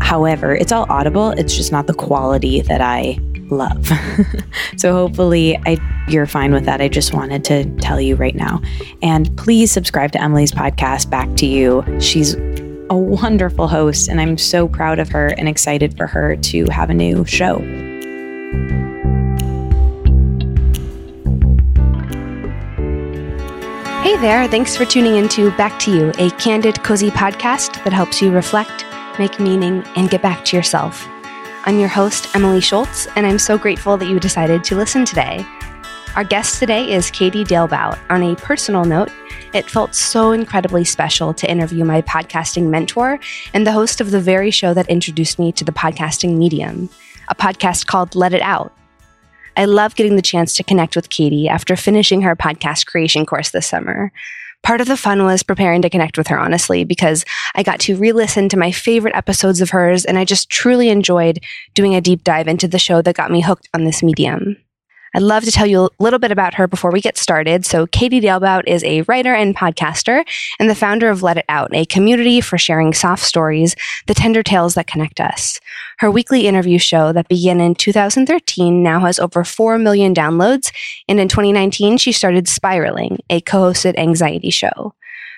However, 0.00 0.54
it's 0.54 0.70
all 0.70 0.84
audible, 0.90 1.30
it's 1.30 1.56
just 1.56 1.72
not 1.72 1.86
the 1.86 1.94
quality 1.94 2.60
that 2.60 2.82
I 2.82 3.18
love. 3.50 3.90
so 4.76 4.92
hopefully 4.92 5.58
I 5.64 5.78
you're 6.08 6.26
fine 6.26 6.52
with 6.52 6.64
that. 6.64 6.80
I 6.80 6.88
just 6.88 7.12
wanted 7.12 7.44
to 7.44 7.64
tell 7.78 8.00
you 8.00 8.16
right 8.16 8.34
now. 8.34 8.60
And 9.02 9.34
please 9.36 9.70
subscribe 9.70 10.12
to 10.12 10.22
Emily's 10.22 10.52
podcast 10.52 11.10
back 11.10 11.34
to 11.36 11.46
you. 11.46 11.84
She's 12.00 12.34
a 12.90 12.96
wonderful 12.96 13.68
host, 13.68 14.08
and 14.08 14.20
I'm 14.20 14.38
so 14.38 14.68
proud 14.68 14.98
of 14.98 15.08
her 15.10 15.28
and 15.28 15.48
excited 15.48 15.96
for 15.96 16.06
her 16.06 16.36
to 16.36 16.64
have 16.70 16.90
a 16.90 16.94
new 16.94 17.24
show. 17.24 17.58
Hey 24.02 24.16
there, 24.16 24.48
thanks 24.48 24.76
for 24.76 24.84
tuning 24.84 25.16
into 25.16 25.50
Back 25.56 25.78
to 25.80 25.94
You, 25.94 26.12
a 26.18 26.30
candid, 26.32 26.82
cozy 26.82 27.10
podcast 27.10 27.84
that 27.84 27.92
helps 27.92 28.22
you 28.22 28.30
reflect, 28.30 28.86
make 29.18 29.38
meaning, 29.38 29.82
and 29.96 30.08
get 30.08 30.22
back 30.22 30.44
to 30.46 30.56
yourself. 30.56 31.06
I'm 31.64 31.78
your 31.78 31.88
host, 31.88 32.34
Emily 32.34 32.60
Schultz, 32.60 33.06
and 33.16 33.26
I'm 33.26 33.38
so 33.38 33.58
grateful 33.58 33.98
that 33.98 34.08
you 34.08 34.18
decided 34.18 34.64
to 34.64 34.76
listen 34.76 35.04
today. 35.04 35.44
Our 36.16 36.24
guest 36.24 36.58
today 36.58 36.90
is 36.90 37.10
Katie 37.10 37.44
Dalebout. 37.44 37.98
On 38.08 38.22
a 38.22 38.34
personal 38.36 38.84
note, 38.84 39.10
it 39.54 39.70
felt 39.70 39.94
so 39.94 40.32
incredibly 40.32 40.84
special 40.84 41.32
to 41.34 41.50
interview 41.50 41.84
my 41.84 42.02
podcasting 42.02 42.68
mentor 42.68 43.18
and 43.54 43.66
the 43.66 43.72
host 43.72 44.00
of 44.00 44.10
the 44.10 44.20
very 44.20 44.50
show 44.50 44.74
that 44.74 44.88
introduced 44.88 45.38
me 45.38 45.52
to 45.52 45.64
the 45.64 45.72
podcasting 45.72 46.36
medium, 46.36 46.88
a 47.28 47.34
podcast 47.34 47.86
called 47.86 48.14
Let 48.14 48.34
It 48.34 48.42
Out. 48.42 48.74
I 49.56 49.64
love 49.64 49.96
getting 49.96 50.16
the 50.16 50.22
chance 50.22 50.54
to 50.56 50.62
connect 50.62 50.94
with 50.94 51.10
Katie 51.10 51.48
after 51.48 51.76
finishing 51.76 52.22
her 52.22 52.36
podcast 52.36 52.86
creation 52.86 53.26
course 53.26 53.50
this 53.50 53.66
summer. 53.66 54.12
Part 54.62 54.80
of 54.80 54.86
the 54.86 54.96
fun 54.96 55.24
was 55.24 55.42
preparing 55.42 55.82
to 55.82 55.90
connect 55.90 56.18
with 56.18 56.26
her, 56.28 56.38
honestly, 56.38 56.84
because 56.84 57.24
I 57.54 57.62
got 57.62 57.80
to 57.80 57.96
re 57.96 58.12
listen 58.12 58.48
to 58.50 58.56
my 58.56 58.70
favorite 58.70 59.14
episodes 59.14 59.60
of 59.60 59.70
hers, 59.70 60.04
and 60.04 60.18
I 60.18 60.24
just 60.24 60.50
truly 60.50 60.90
enjoyed 60.90 61.40
doing 61.74 61.94
a 61.94 62.00
deep 62.00 62.24
dive 62.24 62.48
into 62.48 62.68
the 62.68 62.78
show 62.78 63.02
that 63.02 63.16
got 63.16 63.30
me 63.30 63.40
hooked 63.40 63.68
on 63.72 63.84
this 63.84 64.02
medium. 64.02 64.56
I'd 65.14 65.22
love 65.22 65.44
to 65.44 65.50
tell 65.50 65.66
you 65.66 65.84
a 65.84 65.90
little 65.98 66.18
bit 66.18 66.30
about 66.30 66.54
her 66.54 66.66
before 66.66 66.90
we 66.90 67.00
get 67.00 67.16
started. 67.16 67.64
So, 67.64 67.86
Katie 67.86 68.20
Dalebout 68.20 68.64
is 68.66 68.84
a 68.84 69.02
writer 69.02 69.34
and 69.34 69.56
podcaster 69.56 70.24
and 70.58 70.68
the 70.68 70.74
founder 70.74 71.08
of 71.08 71.22
Let 71.22 71.38
It 71.38 71.44
Out, 71.48 71.74
a 71.74 71.84
community 71.86 72.40
for 72.40 72.58
sharing 72.58 72.92
soft 72.92 73.24
stories, 73.24 73.74
the 74.06 74.14
tender 74.14 74.42
tales 74.42 74.74
that 74.74 74.86
connect 74.86 75.20
us. 75.20 75.60
Her 75.98 76.10
weekly 76.10 76.46
interview 76.46 76.78
show 76.78 77.12
that 77.12 77.28
began 77.28 77.60
in 77.60 77.74
2013 77.74 78.82
now 78.82 79.00
has 79.00 79.18
over 79.18 79.44
4 79.44 79.78
million 79.78 80.14
downloads. 80.14 80.72
And 81.08 81.18
in 81.18 81.28
2019, 81.28 81.98
she 81.98 82.12
started 82.12 82.46
Spiraling, 82.46 83.18
a 83.30 83.40
co 83.40 83.58
hosted 83.62 83.98
anxiety 83.98 84.50
show. 84.50 84.94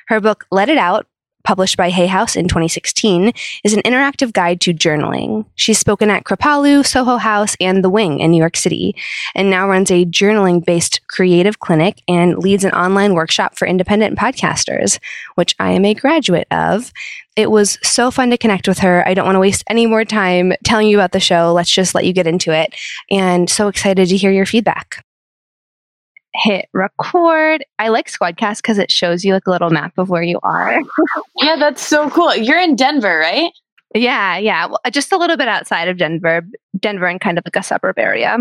Her 0.09 0.21
book, 0.21 0.45
Let 0.51 0.69
It 0.69 0.79
Out, 0.79 1.07
published 1.43 1.77
by 1.77 1.91
Hay 1.91 2.07
House 2.07 2.37
in 2.37 2.49
2016, 2.49 3.33
is 3.65 3.73
an 3.73 3.83
interactive 3.83 4.33
guide 4.33 4.61
to 4.63 4.75
journaling. 4.75 5.45
She's 5.55 5.79
spoken 5.79 6.11
at 6.11 6.25
Kripalu, 6.25 6.87
Soho 6.87 7.17
House, 7.17 7.57
and 7.61 7.85
The 7.85 7.91
Wing 7.91 8.21
in 8.21 8.31
New 8.31 8.39
York 8.39 8.57
City, 8.57 8.95
and 9.35 9.51
now 9.51 9.69
runs 9.69 9.91
a 9.91 10.05
journaling 10.05 10.65
based 10.65 11.07
creative 11.09 11.61
clinic 11.61 12.03
and 12.09 12.39
leads 12.39 12.65
an 12.65 12.73
online 12.73 13.15
workshop 13.15 13.57
for 13.57 13.67
independent 13.67 14.19
podcasters, 14.19 14.99
which 15.35 15.55
I 15.59 15.73
am 15.73 15.85
a 15.85 15.95
graduate 15.95 16.49
of. 16.51 16.93
It 17.37 17.51
was 17.51 17.79
so 17.83 18.11
fun 18.11 18.31
to 18.31 18.39
connect 18.39 18.69
with 18.69 18.81
her. 18.81 19.07
I 19.07 19.15
don't 19.15 19.25
want 19.25 19.37
to 19.37 19.41
waste 19.41 19.65
any 19.69 19.87
more 19.87 20.05
time 20.05 20.53
telling 20.65 20.89
you 20.89 20.99
about 20.99 21.13
the 21.13 21.21
show. 21.21 21.53
Let's 21.53 21.71
just 21.71 21.95
let 21.95 22.05
you 22.05 22.13
get 22.13 22.27
into 22.27 22.53
it. 22.53 22.75
And 23.11 23.49
so 23.49 23.69
excited 23.69 24.09
to 24.09 24.17
hear 24.17 24.33
your 24.33 24.47
feedback 24.47 25.05
hit 26.35 26.69
record. 26.73 27.65
I 27.79 27.89
like 27.89 28.11
Squadcast 28.11 28.59
because 28.59 28.79
it 28.79 28.91
shows 28.91 29.25
you 29.25 29.33
like 29.33 29.47
a 29.47 29.51
little 29.51 29.71
map 29.71 29.93
of 29.99 30.09
where 30.09 30.23
you 30.23 30.39
are. 30.43 30.81
yeah, 31.37 31.57
that's 31.57 31.87
so 31.87 32.11
cool. 32.11 32.35
You're 32.35 32.61
in 32.61 32.77
Denver, 32.77 33.19
right? 33.19 33.53
Yeah, 33.95 34.39
yeah. 34.39 34.67
Well, 34.67 34.81
just 34.91 35.13
a 35.13 35.17
little 35.17 35.37
bit 35.37 35.49
outside 35.49 35.89
of 35.89 35.99
Denver, 35.99 36.43
Denver 36.79 37.07
and 37.07 37.21
kind 37.21 37.39
of 37.39 37.45
like 37.45 37.57
a 37.57 37.63
suburb 37.63 37.99
area. 37.99 38.39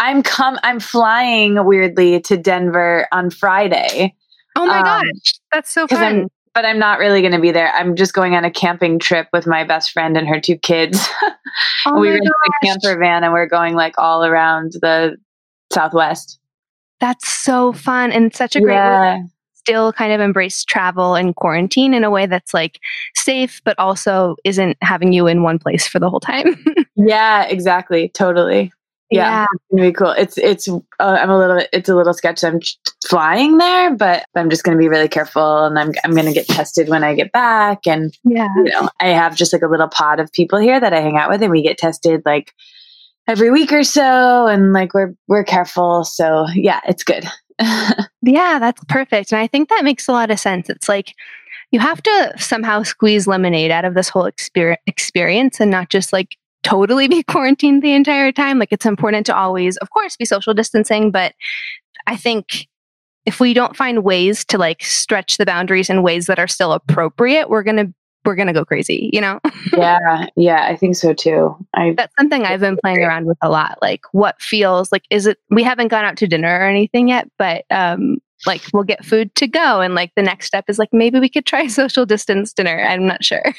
I'm 0.00 0.22
come 0.22 0.58
I'm 0.62 0.80
flying 0.80 1.64
weirdly 1.64 2.20
to 2.22 2.36
Denver 2.36 3.06
on 3.12 3.30
Friday. 3.30 4.14
Oh 4.56 4.66
my 4.66 4.78
um, 4.78 4.84
gosh. 4.84 5.34
That's 5.52 5.70
so 5.70 5.86
fun. 5.86 6.02
I'm, 6.02 6.28
but 6.54 6.64
I'm 6.64 6.78
not 6.78 6.98
really 6.98 7.20
going 7.20 7.32
to 7.32 7.40
be 7.40 7.52
there. 7.52 7.72
I'm 7.74 7.94
just 7.94 8.12
going 8.12 8.34
on 8.34 8.44
a 8.44 8.50
camping 8.50 8.98
trip 8.98 9.28
with 9.32 9.46
my 9.46 9.62
best 9.62 9.92
friend 9.92 10.16
and 10.16 10.26
her 10.26 10.40
two 10.40 10.56
kids. 10.56 11.06
oh 11.86 12.00
we 12.00 12.08
were 12.08 12.16
in 12.16 12.26
a 12.26 12.66
camper 12.66 12.98
van 12.98 13.22
and 13.22 13.32
we're 13.32 13.46
going 13.46 13.74
like 13.74 13.94
all 13.98 14.24
around 14.24 14.72
the 14.80 15.16
Southwest. 15.72 16.39
That's 17.00 17.28
so 17.28 17.72
fun 17.72 18.12
and 18.12 18.34
such 18.34 18.56
a 18.56 18.60
great 18.60 18.74
yeah. 18.74 19.16
way 19.16 19.24
still 19.60 19.92
kind 19.92 20.12
of 20.12 20.20
embrace 20.20 20.64
travel 20.64 21.14
and 21.14 21.36
quarantine 21.36 21.92
in 21.92 22.02
a 22.02 22.10
way 22.10 22.26
that's 22.26 22.54
like 22.54 22.80
safe 23.14 23.60
but 23.64 23.78
also 23.78 24.34
isn't 24.44 24.76
having 24.80 25.12
you 25.12 25.26
in 25.26 25.42
one 25.42 25.58
place 25.58 25.86
for 25.86 25.98
the 25.98 26.08
whole 26.08 26.20
time. 26.20 26.56
yeah, 26.96 27.44
exactly. 27.44 28.08
Totally. 28.08 28.72
Yeah, 29.10 29.46
yeah. 29.72 29.84
be 29.84 29.92
cool. 29.92 30.12
It's 30.12 30.38
it's 30.38 30.68
uh, 30.68 30.78
I'm 31.00 31.30
a 31.30 31.38
little 31.38 31.62
it's 31.72 31.88
a 31.88 31.96
little 31.96 32.14
sketchy. 32.14 32.46
I'm 32.46 32.60
flying 33.04 33.58
there, 33.58 33.94
but 33.94 34.24
I'm 34.36 34.48
just 34.48 34.62
gonna 34.62 34.78
be 34.78 34.88
really 34.88 35.08
careful, 35.08 35.64
and 35.64 35.76
I'm 35.76 35.92
I'm 36.04 36.14
gonna 36.14 36.32
get 36.32 36.46
tested 36.46 36.88
when 36.88 37.02
I 37.02 37.16
get 37.16 37.32
back. 37.32 37.88
And 37.88 38.16
yeah, 38.22 38.46
you 38.56 38.70
know, 38.70 38.88
I 39.00 39.08
have 39.08 39.34
just 39.34 39.52
like 39.52 39.62
a 39.62 39.66
little 39.66 39.88
pod 39.88 40.20
of 40.20 40.32
people 40.32 40.60
here 40.60 40.78
that 40.78 40.92
I 40.92 41.00
hang 41.00 41.16
out 41.16 41.28
with, 41.28 41.42
and 41.42 41.50
we 41.50 41.60
get 41.60 41.76
tested 41.76 42.22
like 42.24 42.54
every 43.28 43.50
week 43.50 43.72
or 43.72 43.84
so 43.84 44.46
and 44.46 44.72
like 44.72 44.94
we're 44.94 45.14
we're 45.28 45.44
careful. 45.44 46.04
So 46.04 46.46
yeah 46.54 46.80
it's 46.86 47.04
good. 47.04 47.24
Yeah 48.22 48.58
that's 48.58 48.82
perfect. 48.84 49.32
And 49.32 49.40
i 49.40 49.46
think 49.46 49.70
that 49.70 49.84
makes 49.84 50.06
a 50.06 50.12
lot 50.12 50.30
of 50.30 50.38
sense. 50.38 50.68
It's 50.68 50.88
like 50.88 51.14
you 51.70 51.80
have 51.80 52.02
to 52.02 52.32
somehow 52.36 52.82
squeeze 52.82 53.26
lemonade 53.26 53.70
out 53.70 53.84
of 53.84 53.94
this 53.94 54.08
whole 54.08 54.24
exper- 54.24 54.76
experience 54.86 55.60
and 55.60 55.70
not 55.70 55.88
just 55.88 56.12
like 56.12 56.36
totally 56.62 57.08
be 57.16 57.22
quarantined 57.22 57.82
the 57.82 57.92
entire 57.94 58.32
time. 58.32 58.58
Like 58.58 58.72
it's 58.72 58.86
important 58.86 59.24
to 59.26 59.36
always 59.36 59.76
of 59.78 59.90
course 59.90 60.16
be 60.16 60.24
social 60.24 60.52
distancing 60.54 61.10
but 61.10 61.34
i 62.06 62.16
think 62.16 62.66
if 63.26 63.38
we 63.38 63.54
don't 63.54 63.76
find 63.76 64.02
ways 64.02 64.44
to 64.46 64.58
like 64.58 64.82
stretch 64.82 65.36
the 65.36 65.46
boundaries 65.46 65.90
in 65.90 66.02
ways 66.02 66.26
that 66.26 66.38
are 66.38 66.48
still 66.48 66.72
appropriate 66.72 67.48
we're 67.48 67.62
going 67.62 67.76
to 67.76 67.92
we're 68.24 68.34
going 68.34 68.48
to 68.48 68.52
go 68.52 68.64
crazy, 68.64 69.10
you 69.12 69.20
know? 69.20 69.40
yeah, 69.72 70.26
yeah, 70.36 70.66
I 70.66 70.76
think 70.76 70.96
so 70.96 71.12
too. 71.12 71.56
I 71.74 71.94
That's 71.96 72.14
something 72.18 72.44
I've 72.44 72.60
been 72.60 72.76
playing 72.76 72.98
around 72.98 73.26
with 73.26 73.38
a 73.42 73.50
lot. 73.50 73.78
Like 73.80 74.02
what 74.12 74.40
feels 74.40 74.92
like 74.92 75.04
is 75.10 75.26
it 75.26 75.38
we 75.50 75.62
haven't 75.62 75.88
gone 75.88 76.04
out 76.04 76.16
to 76.18 76.26
dinner 76.26 76.60
or 76.60 76.64
anything 76.64 77.08
yet, 77.08 77.28
but 77.38 77.64
um 77.70 78.18
like 78.46 78.62
we'll 78.72 78.84
get 78.84 79.04
food 79.04 79.34
to 79.34 79.46
go 79.46 79.80
and 79.80 79.94
like 79.94 80.12
the 80.16 80.22
next 80.22 80.46
step 80.46 80.64
is 80.68 80.78
like 80.78 80.88
maybe 80.92 81.20
we 81.20 81.28
could 81.28 81.46
try 81.46 81.66
social 81.68 82.06
distance 82.06 82.52
dinner. 82.52 82.84
I'm 82.84 83.06
not 83.06 83.24
sure. 83.24 83.54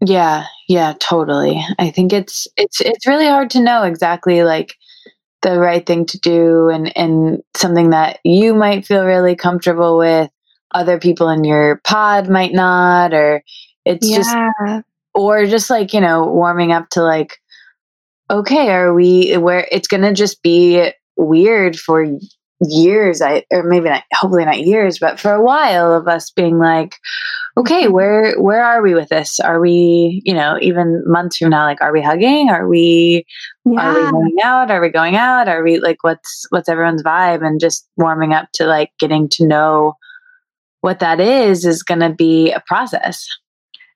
yeah, 0.00 0.46
yeah, 0.68 0.94
totally. 1.00 1.64
I 1.78 1.90
think 1.90 2.12
it's 2.12 2.46
it's 2.56 2.80
it's 2.80 3.06
really 3.06 3.26
hard 3.26 3.50
to 3.50 3.62
know 3.62 3.82
exactly 3.84 4.42
like 4.42 4.74
the 5.42 5.58
right 5.58 5.84
thing 5.84 6.06
to 6.06 6.18
do 6.18 6.68
and 6.68 6.96
and 6.96 7.42
something 7.54 7.90
that 7.90 8.20
you 8.24 8.54
might 8.54 8.86
feel 8.86 9.04
really 9.04 9.34
comfortable 9.34 9.98
with 9.98 10.30
other 10.74 10.98
people 10.98 11.28
in 11.28 11.44
your 11.44 11.80
pod 11.84 12.28
might 12.28 12.52
not 12.52 13.12
or 13.12 13.42
it's 13.84 14.08
yeah. 14.08 14.16
just 14.16 14.84
or 15.14 15.46
just 15.46 15.70
like 15.70 15.92
you 15.92 16.00
know 16.00 16.26
warming 16.26 16.72
up 16.72 16.88
to 16.90 17.02
like 17.02 17.38
okay 18.30 18.70
are 18.70 18.94
we 18.94 19.36
where 19.36 19.66
it's 19.70 19.88
gonna 19.88 20.12
just 20.12 20.42
be 20.42 20.90
weird 21.16 21.78
for 21.78 22.06
years 22.68 23.20
i 23.20 23.44
or 23.50 23.62
maybe 23.64 23.88
not 23.88 24.04
hopefully 24.14 24.44
not 24.44 24.60
years 24.60 24.98
but 24.98 25.18
for 25.18 25.32
a 25.32 25.42
while 25.42 25.92
of 25.92 26.06
us 26.06 26.30
being 26.30 26.58
like 26.58 26.96
okay 27.56 27.84
mm-hmm. 27.84 27.92
where 27.92 28.40
where 28.40 28.64
are 28.64 28.82
we 28.82 28.94
with 28.94 29.08
this 29.08 29.40
are 29.40 29.60
we 29.60 30.22
you 30.24 30.32
know 30.32 30.56
even 30.60 31.02
months 31.06 31.38
from 31.38 31.50
now 31.50 31.64
like 31.64 31.80
are 31.80 31.92
we 31.92 32.00
hugging 32.00 32.50
are 32.50 32.68
we 32.68 33.24
yeah. 33.64 33.80
are 33.80 34.04
we 34.04 34.10
going 34.10 34.36
out 34.44 34.70
are 34.70 34.80
we 34.80 34.88
going 34.88 35.16
out 35.16 35.48
are 35.48 35.62
we 35.62 35.78
like 35.80 36.02
what's 36.02 36.46
what's 36.50 36.68
everyone's 36.68 37.02
vibe 37.02 37.44
and 37.44 37.60
just 37.60 37.88
warming 37.96 38.32
up 38.32 38.48
to 38.54 38.64
like 38.64 38.90
getting 38.98 39.28
to 39.28 39.46
know 39.46 39.94
what 40.82 40.98
that 40.98 41.20
is 41.20 41.64
is 41.64 41.82
going 41.82 42.00
to 42.00 42.10
be 42.10 42.52
a 42.52 42.62
process. 42.66 43.26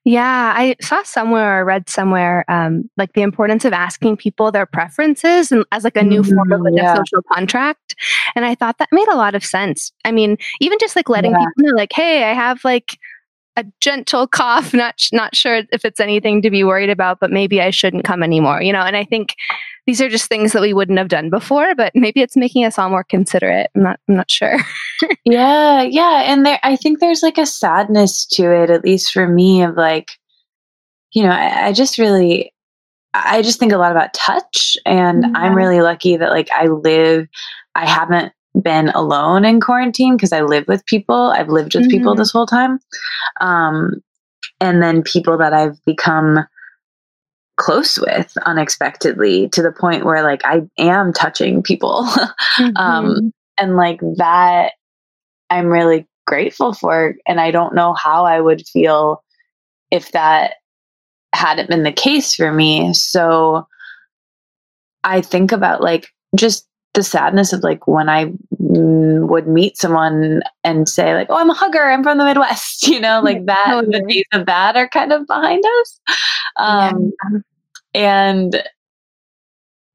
Yeah, 0.03 0.53
I 0.55 0.77
saw 0.81 1.03
somewhere 1.03 1.59
or 1.59 1.65
read 1.65 1.89
somewhere 1.89 2.45
um, 2.47 2.89
like 2.95 3.11
the 3.11 3.23
importance 3.23 3.65
of 3.65 3.73
asking 3.73 4.15
people 4.15 4.53
their 4.53 4.65
preferences 4.65 5.51
and 5.51 5.65
as 5.73 5.83
like 5.83 5.97
a 5.97 6.03
new 6.03 6.21
mm-hmm, 6.21 6.33
form 6.33 6.53
of 6.53 6.61
like 6.61 6.75
yeah. 6.77 6.93
a 6.93 6.95
social 6.95 7.21
contract. 7.29 7.93
And 8.33 8.45
I 8.45 8.55
thought 8.55 8.77
that 8.77 8.87
made 8.93 9.07
a 9.09 9.17
lot 9.17 9.35
of 9.35 9.43
sense. 9.43 9.91
I 10.05 10.13
mean, 10.13 10.37
even 10.61 10.77
just 10.79 10.95
like 10.95 11.09
letting 11.09 11.31
yeah. 11.31 11.39
people 11.39 11.71
know, 11.71 11.75
like, 11.75 11.91
hey, 11.93 12.23
I 12.23 12.33
have 12.33 12.63
like 12.63 12.97
a 13.57 13.65
gentle 13.81 14.27
cough, 14.27 14.73
not 14.73 14.95
not 15.11 15.35
sure 15.35 15.63
if 15.73 15.83
it's 15.83 15.99
anything 15.99 16.41
to 16.41 16.49
be 16.49 16.63
worried 16.63 16.89
about, 16.89 17.19
but 17.19 17.29
maybe 17.29 17.61
I 17.61 17.71
shouldn't 17.71 18.05
come 18.05 18.23
anymore, 18.23 18.61
you 18.61 18.71
know. 18.71 18.83
And 18.83 18.95
I 18.95 19.03
think 19.03 19.35
these 19.87 20.01
are 20.01 20.09
just 20.09 20.27
things 20.27 20.51
that 20.51 20.61
we 20.61 20.73
wouldn't 20.73 20.97
have 20.97 21.07
done 21.07 21.29
before, 21.29 21.73
but 21.73 21.93
maybe 21.95 22.21
it's 22.21 22.35
making 22.35 22.65
us 22.65 22.77
all 22.77 22.89
more 22.89 23.05
considerate. 23.05 23.71
I'm 23.73 23.83
not 23.83 23.99
I'm 24.07 24.15
not 24.15 24.29
sure. 24.29 24.57
yeah, 25.25 25.81
yeah, 25.81 26.23
and 26.25 26.45
there 26.45 26.59
I 26.61 26.75
think 26.75 26.99
there's 26.99 27.23
like 27.23 27.37
a 27.37 27.45
sadness 27.45 28.25
to 28.33 28.51
it, 28.51 28.69
at 28.69 28.83
least 28.83 29.11
for 29.13 29.27
me, 29.27 29.63
of 29.63 29.75
like, 29.75 30.11
you 31.13 31.23
know, 31.23 31.29
I, 31.29 31.67
I 31.67 31.73
just 31.73 31.97
really 31.97 32.53
I 33.13 33.41
just 33.41 33.59
think 33.59 33.71
a 33.71 33.77
lot 33.77 33.91
about 33.91 34.13
touch, 34.13 34.77
and 34.85 35.23
mm-hmm. 35.23 35.35
I'm 35.37 35.55
really 35.55 35.81
lucky 35.81 36.17
that 36.17 36.29
like 36.29 36.49
I 36.51 36.67
live. 36.67 37.27
I 37.75 37.85
haven't 37.85 38.33
been 38.61 38.89
alone 38.89 39.45
in 39.45 39.61
quarantine 39.61 40.17
because 40.17 40.33
I 40.33 40.41
live 40.41 40.67
with 40.67 40.85
people. 40.85 41.31
I've 41.31 41.49
lived 41.49 41.75
with 41.75 41.83
mm-hmm. 41.83 41.91
people 41.91 42.15
this 42.15 42.31
whole 42.31 42.47
time. 42.47 42.79
Um, 43.39 44.01
and 44.59 44.81
then 44.81 45.03
people 45.03 45.37
that 45.37 45.53
I've 45.53 45.83
become 45.85 46.39
close 47.57 47.99
with 47.99 48.37
unexpectedly 48.45 49.49
to 49.49 49.61
the 49.61 49.71
point 49.71 50.05
where 50.05 50.23
like 50.23 50.41
I 50.45 50.61
am 50.77 51.13
touching 51.13 51.61
people. 51.61 52.07
Um, 52.59 52.73
mm-hmm. 52.73 52.77
um, 52.77 53.33
and 53.59 53.75
like 53.75 53.99
that, 54.15 54.73
I'm 55.51 55.67
really 55.67 56.07
grateful 56.25 56.73
for. 56.73 57.15
And 57.27 57.39
I 57.39 57.51
don't 57.51 57.75
know 57.75 57.93
how 57.93 58.25
I 58.25 58.41
would 58.41 58.67
feel 58.67 59.23
if 59.91 60.11
that 60.13 60.55
hadn't 61.33 61.69
been 61.69 61.83
the 61.83 61.91
case 61.91 62.33
for 62.33 62.51
me. 62.51 62.93
So 62.93 63.67
I 65.03 65.21
think 65.21 65.51
about 65.51 65.81
like 65.81 66.07
just 66.35 66.67
the 66.93 67.03
sadness 67.03 67.53
of 67.53 67.61
like 67.61 67.87
when 67.87 68.09
I 68.09 68.25
mm, 68.59 69.27
would 69.29 69.47
meet 69.47 69.77
someone 69.77 70.41
and 70.63 70.89
say 70.89 71.13
like, 71.13 71.27
"Oh, 71.29 71.37
I'm 71.37 71.49
a 71.49 71.53
hugger. 71.53 71.83
I'm 71.83 72.03
from 72.03 72.17
the 72.17 72.25
Midwest," 72.25 72.87
you 72.87 72.99
know, 72.99 73.21
like 73.23 73.45
that. 73.45 73.85
The 73.85 74.03
days 74.07 74.25
of 74.33 74.47
that 74.47 74.75
are 74.75 74.89
kind 74.89 75.13
of 75.13 75.27
behind 75.27 75.63
us. 75.81 75.99
Um, 76.57 77.11
yeah. 77.31 77.39
and 77.93 78.63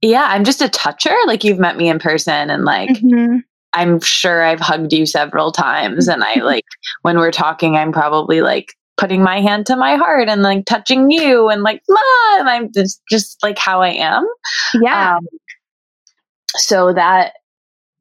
yeah, 0.01 0.27
I'm 0.29 0.45
just 0.45 0.63
a 0.63 0.69
toucher. 0.69 1.15
Like 1.27 1.45
you've 1.45 1.59
met 1.59 1.77
me 1.77 1.89
in 1.89 1.99
person 1.99 2.51
and 2.51 2.65
like 2.65 2.91
mm-hmm. 2.91 3.39
I'm 3.73 4.01
sure 4.01 4.43
I've 4.43 4.61
hugged 4.61 4.93
you 4.93 5.07
several 5.07 5.53
times 5.53 6.09
and 6.09 6.23
I 6.25 6.35
like 6.41 6.65
when 7.03 7.19
we're 7.19 7.31
talking 7.31 7.77
I'm 7.77 7.93
probably 7.93 8.41
like 8.41 8.75
putting 8.97 9.23
my 9.23 9.41
hand 9.41 9.67
to 9.67 9.77
my 9.77 9.97
heart 9.97 10.29
and 10.29 10.43
like 10.43 10.65
touching 10.67 11.11
you 11.11 11.49
and 11.49 11.63
like 11.63 11.83
Ma, 11.89 12.01
and 12.39 12.49
I'm 12.49 12.73
just 12.73 13.01
just 13.11 13.43
like 13.43 13.59
how 13.59 13.81
I 13.81 13.91
am. 13.91 14.27
Yeah. 14.81 15.17
Um, 15.17 15.27
so 16.57 16.93
that 16.93 17.35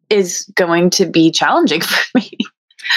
is 0.10 0.51
going 0.56 0.89
to 0.91 1.06
be 1.06 1.32
challenging 1.32 1.82
for 1.82 2.20
me. 2.20 2.32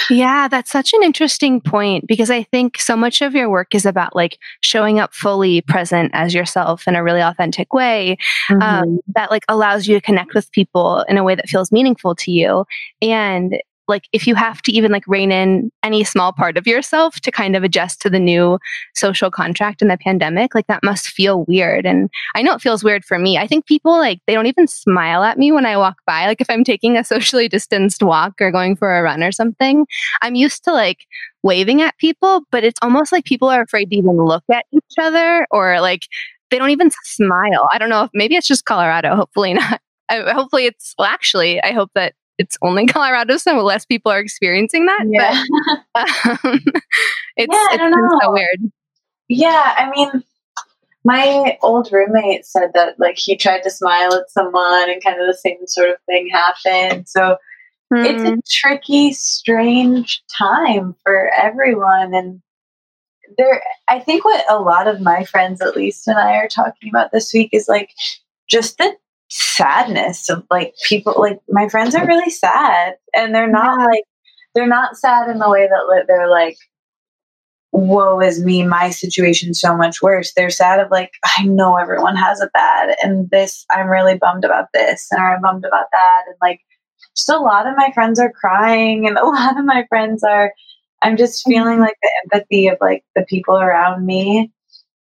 Yeah, 0.09 0.47
that's 0.47 0.71
such 0.71 0.93
an 0.93 1.03
interesting 1.03 1.61
point 1.61 2.07
because 2.07 2.29
I 2.29 2.43
think 2.43 2.79
so 2.79 2.95
much 2.95 3.21
of 3.21 3.33
your 3.33 3.49
work 3.49 3.75
is 3.75 3.85
about 3.85 4.15
like 4.15 4.37
showing 4.61 4.99
up 4.99 5.13
fully 5.13 5.61
present 5.61 6.11
as 6.13 6.33
yourself 6.33 6.87
in 6.87 6.95
a 6.95 7.03
really 7.03 7.21
authentic 7.21 7.73
way 7.73 8.17
um, 8.49 8.59
mm-hmm. 8.59 8.83
um, 8.83 8.99
that 9.15 9.31
like 9.31 9.43
allows 9.49 9.87
you 9.87 9.95
to 9.95 10.01
connect 10.01 10.33
with 10.33 10.51
people 10.51 11.05
in 11.07 11.17
a 11.17 11.23
way 11.23 11.35
that 11.35 11.49
feels 11.49 11.71
meaningful 11.71 12.15
to 12.15 12.31
you. 12.31 12.65
And 13.01 13.59
like 13.87 14.07
if 14.11 14.27
you 14.27 14.35
have 14.35 14.61
to 14.63 14.71
even 14.71 14.91
like 14.91 15.07
rein 15.07 15.31
in 15.31 15.71
any 15.83 16.03
small 16.03 16.33
part 16.33 16.57
of 16.57 16.67
yourself 16.67 17.19
to 17.21 17.31
kind 17.31 17.55
of 17.55 17.63
adjust 17.63 18.01
to 18.01 18.09
the 18.09 18.19
new 18.19 18.57
social 18.93 19.31
contract 19.31 19.81
in 19.81 19.87
the 19.87 19.97
pandemic 19.97 20.55
like 20.55 20.67
that 20.67 20.83
must 20.83 21.07
feel 21.07 21.45
weird. 21.47 21.85
And 21.85 22.09
i 22.35 22.41
know 22.41 22.53
it 22.53 22.61
feels 22.61 22.83
weird 22.83 23.05
for 23.05 23.19
me. 23.19 23.37
I 23.37 23.47
think 23.47 23.65
people 23.65 23.91
like 23.91 24.19
they 24.27 24.33
don't 24.33 24.47
even 24.47 24.67
smile 24.67 25.23
at 25.23 25.37
me 25.37 25.51
when 25.51 25.65
i 25.65 25.77
walk 25.77 25.97
by. 26.05 26.25
Like 26.25 26.41
if 26.41 26.49
i'm 26.49 26.63
taking 26.63 26.97
a 26.97 27.03
socially 27.03 27.47
distanced 27.47 28.03
walk 28.03 28.33
or 28.41 28.51
going 28.51 28.75
for 28.75 28.97
a 28.97 29.01
run 29.01 29.23
or 29.23 29.31
something 29.31 29.85
i'm 30.21 30.35
used 30.35 30.63
to 30.65 30.73
like 30.73 31.05
waving 31.43 31.81
at 31.81 31.97
people 31.97 32.41
but 32.51 32.63
it's 32.63 32.79
almost 32.81 33.11
like 33.11 33.25
people 33.25 33.49
are 33.49 33.61
afraid 33.61 33.89
to 33.89 33.95
even 33.95 34.17
look 34.17 34.43
at 34.51 34.65
each 34.71 34.95
other 34.99 35.45
or 35.51 35.79
like 35.79 36.07
they 36.51 36.59
don't 36.59 36.69
even 36.69 36.91
smile. 37.03 37.67
I 37.71 37.79
don't 37.79 37.89
know 37.89 38.03
if 38.03 38.11
maybe 38.13 38.35
it's 38.35 38.47
just 38.47 38.65
colorado. 38.65 39.15
Hopefully 39.15 39.53
not. 39.53 39.81
I, 40.09 40.33
hopefully 40.33 40.65
it's 40.65 40.93
well 40.97 41.07
actually 41.07 41.61
i 41.63 41.71
hope 41.71 41.89
that 41.95 42.13
it's 42.37 42.57
only 42.61 42.85
Colorado, 42.87 43.37
so 43.37 43.61
less 43.61 43.85
people 43.85 44.11
are 44.11 44.19
experiencing 44.19 44.85
that. 44.85 45.05
Yeah. 45.09 45.43
But 45.93 46.09
um, 46.45 46.61
it's, 47.37 47.53
yeah, 47.53 47.67
I 47.71 47.77
don't 47.77 47.91
know. 47.91 48.19
so 48.21 48.31
weird. 48.31 48.71
Yeah, 49.27 49.75
I 49.77 49.89
mean, 49.89 50.23
my 51.03 51.57
old 51.61 51.91
roommate 51.91 52.45
said 52.45 52.71
that 52.73 52.99
like 52.99 53.17
he 53.17 53.37
tried 53.37 53.61
to 53.61 53.69
smile 53.69 54.13
at 54.13 54.29
someone 54.29 54.89
and 54.89 55.03
kind 55.03 55.19
of 55.19 55.27
the 55.27 55.37
same 55.37 55.65
sort 55.67 55.89
of 55.89 55.97
thing 56.05 56.29
happened. 56.29 57.07
So 57.07 57.37
mm. 57.93 58.05
it's 58.05 58.23
a 58.23 58.33
hmm. 58.33 58.39
tricky, 58.49 59.13
strange 59.13 60.23
time 60.35 60.95
for 61.03 61.31
everyone. 61.35 62.13
And 62.13 62.41
there, 63.37 63.61
I 63.87 63.99
think 63.99 64.25
what 64.25 64.43
a 64.49 64.59
lot 64.59 64.87
of 64.87 65.01
my 65.01 65.23
friends, 65.25 65.61
at 65.61 65.75
least, 65.75 66.07
and 66.07 66.17
I 66.17 66.37
are 66.37 66.47
talking 66.47 66.89
about 66.89 67.11
this 67.11 67.33
week 67.33 67.49
is 67.51 67.67
like 67.67 67.91
just 68.47 68.77
the 68.77 68.95
sadness 69.37 70.29
of 70.29 70.45
like 70.49 70.73
people 70.85 71.13
like 71.17 71.39
my 71.49 71.67
friends 71.67 71.93
are 71.93 72.07
really 72.07 72.29
sad 72.29 72.95
and 73.13 73.35
they're 73.35 73.51
not 73.51 73.77
yeah. 73.77 73.85
like 73.85 74.03
they're 74.53 74.65
not 74.65 74.95
sad 74.95 75.29
in 75.29 75.39
the 75.39 75.49
way 75.49 75.67
that 75.67 76.05
they're 76.07 76.29
like 76.29 76.55
woe 77.73 78.21
is 78.21 78.41
me 78.41 78.63
my 78.63 78.89
situation's 78.89 79.59
so 79.59 79.75
much 79.75 80.01
worse 80.01 80.31
they're 80.33 80.49
sad 80.49 80.79
of 80.79 80.89
like 80.89 81.11
i 81.37 81.43
know 81.43 81.75
everyone 81.75 82.15
has 82.15 82.39
it 82.39 82.49
bad 82.53 82.95
and 83.03 83.29
this 83.29 83.65
i'm 83.71 83.87
really 83.87 84.17
bummed 84.17 84.45
about 84.45 84.67
this 84.73 85.09
and 85.11 85.21
i'm 85.21 85.41
bummed 85.41 85.65
about 85.65 85.87
that 85.91 86.21
and 86.27 86.37
like 86.41 86.61
just 87.13 87.27
a 87.27 87.37
lot 87.37 87.67
of 87.67 87.75
my 87.75 87.91
friends 87.93 88.17
are 88.21 88.31
crying 88.31 89.05
and 89.05 89.17
a 89.17 89.25
lot 89.25 89.59
of 89.59 89.65
my 89.65 89.85
friends 89.89 90.23
are 90.23 90.53
i'm 91.01 91.17
just 91.17 91.41
mm-hmm. 91.41 91.51
feeling 91.51 91.79
like 91.81 91.97
the 92.01 92.11
empathy 92.23 92.67
of 92.67 92.77
like 92.79 93.03
the 93.17 93.25
people 93.25 93.57
around 93.57 94.05
me 94.05 94.49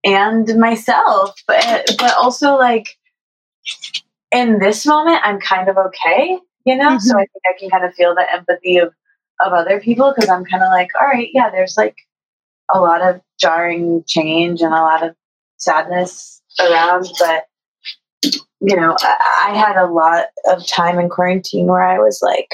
and 0.03 0.57
myself 0.57 1.33
but 1.47 1.89
but 1.97 2.13
also 2.17 2.57
like 2.57 2.97
in 4.31 4.59
this 4.59 4.85
moment, 4.85 5.21
I'm 5.23 5.39
kind 5.39 5.69
of 5.69 5.77
okay, 5.77 6.37
you 6.65 6.77
know? 6.77 6.89
Mm-hmm. 6.89 6.99
So 6.99 7.15
I 7.17 7.25
think 7.25 7.43
I 7.47 7.59
can 7.59 7.69
kind 7.69 7.85
of 7.85 7.93
feel 7.93 8.15
the 8.15 8.31
empathy 8.31 8.77
of, 8.77 8.93
of 9.39 9.53
other 9.53 9.79
people 9.79 10.13
because 10.13 10.29
I'm 10.29 10.45
kind 10.45 10.63
of 10.63 10.69
like, 10.69 10.89
all 10.99 11.07
right, 11.07 11.29
yeah, 11.33 11.49
there's 11.49 11.77
like 11.77 11.95
a 12.73 12.79
lot 12.79 13.01
of 13.01 13.21
jarring 13.39 14.03
change 14.07 14.61
and 14.61 14.73
a 14.73 14.81
lot 14.81 15.03
of 15.03 15.15
sadness 15.57 16.41
around, 16.59 17.09
but 17.19 17.45
you 18.61 18.75
know, 18.75 18.95
I, 18.99 19.47
I 19.49 19.57
had 19.57 19.77
a 19.77 19.87
lot 19.87 20.25
of 20.45 20.65
time 20.67 20.99
in 20.99 21.09
quarantine 21.09 21.67
where 21.67 21.83
I 21.83 21.99
was 21.99 22.19
like, 22.21 22.49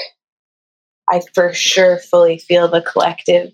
I 1.08 1.20
for 1.34 1.52
sure 1.52 1.98
fully 1.98 2.38
feel 2.38 2.68
the 2.68 2.82
collective 2.82 3.52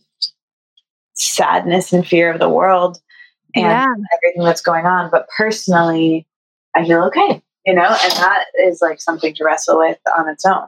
sadness 1.14 1.92
and 1.92 2.06
fear 2.06 2.30
of 2.30 2.38
the 2.38 2.48
world 2.48 2.98
and 3.54 3.64
yeah. 3.64 3.86
everything 4.14 4.44
that's 4.44 4.62
going 4.62 4.86
on. 4.86 5.10
But 5.10 5.28
personally, 5.36 6.26
I 6.74 6.84
feel 6.86 7.04
okay 7.04 7.42
you 7.64 7.74
know, 7.74 7.82
and 7.82 8.12
that 8.12 8.44
is 8.58 8.80
like 8.82 9.00
something 9.00 9.34
to 9.34 9.44
wrestle 9.44 9.78
with 9.78 9.98
on 10.16 10.28
its 10.28 10.44
own. 10.44 10.66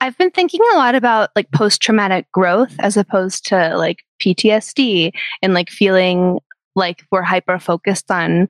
I've 0.00 0.18
been 0.18 0.32
thinking 0.32 0.60
a 0.72 0.76
lot 0.76 0.94
about 0.94 1.30
like 1.36 1.50
post 1.52 1.80
traumatic 1.80 2.30
growth 2.32 2.74
as 2.80 2.96
opposed 2.96 3.46
to 3.46 3.76
like 3.76 3.98
PTSD 4.20 5.12
and 5.42 5.54
like 5.54 5.70
feeling 5.70 6.40
like 6.74 7.04
we're 7.12 7.22
hyper 7.22 7.58
focused 7.58 8.10
on 8.10 8.48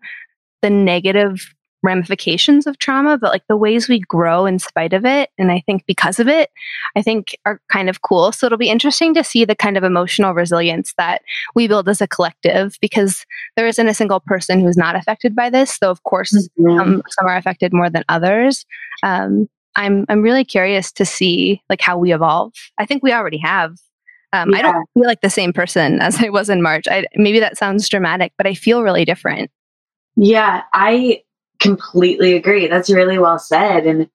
the 0.62 0.70
negative 0.70 1.52
ramifications 1.82 2.66
of 2.66 2.78
trauma, 2.78 3.18
but 3.18 3.32
like 3.32 3.46
the 3.48 3.56
ways 3.56 3.88
we 3.88 4.00
grow 4.00 4.46
in 4.46 4.58
spite 4.58 4.92
of 4.92 5.04
it. 5.04 5.30
And 5.38 5.50
I 5.50 5.60
think 5.66 5.84
because 5.86 6.20
of 6.20 6.28
it, 6.28 6.50
I 6.96 7.02
think 7.02 7.36
are 7.44 7.60
kind 7.70 7.88
of 7.88 8.02
cool. 8.02 8.32
So 8.32 8.46
it'll 8.46 8.58
be 8.58 8.70
interesting 8.70 9.14
to 9.14 9.24
see 9.24 9.44
the 9.44 9.56
kind 9.56 9.76
of 9.76 9.84
emotional 9.84 10.32
resilience 10.32 10.94
that 10.98 11.22
we 11.54 11.66
build 11.68 11.88
as 11.88 12.00
a 12.00 12.06
collective 12.06 12.76
because 12.80 13.26
there 13.56 13.66
isn't 13.66 13.88
a 13.88 13.94
single 13.94 14.20
person 14.20 14.60
who's 14.60 14.76
not 14.76 14.96
affected 14.96 15.34
by 15.34 15.50
this. 15.50 15.78
Though, 15.78 15.90
of 15.90 16.02
course, 16.04 16.32
mm-hmm. 16.32 16.80
um, 16.80 17.02
some 17.08 17.26
are 17.26 17.36
affected 17.36 17.72
more 17.72 17.90
than 17.90 18.04
others. 18.08 18.64
Um, 19.02 19.48
I'm, 19.74 20.04
I'm 20.08 20.22
really 20.22 20.44
curious 20.44 20.92
to 20.92 21.04
see 21.04 21.62
like 21.68 21.80
how 21.80 21.98
we 21.98 22.12
evolve. 22.12 22.52
I 22.78 22.86
think 22.86 23.02
we 23.02 23.12
already 23.12 23.38
have. 23.38 23.76
Um, 24.34 24.50
yeah. 24.50 24.58
I 24.58 24.62
don't 24.62 24.86
feel 24.94 25.04
like 25.04 25.20
the 25.20 25.30
same 25.30 25.52
person 25.52 26.00
as 26.00 26.22
I 26.22 26.28
was 26.28 26.48
in 26.48 26.62
March. 26.62 26.86
I, 26.88 27.06
maybe 27.16 27.40
that 27.40 27.58
sounds 27.58 27.88
dramatic, 27.88 28.32
but 28.38 28.46
I 28.46 28.54
feel 28.54 28.82
really 28.82 29.04
different. 29.04 29.50
Yeah, 30.16 30.62
I 30.74 31.22
completely 31.62 32.34
agree. 32.34 32.66
That's 32.66 32.90
really 32.90 33.18
well 33.18 33.38
said. 33.38 33.86
And 33.86 34.10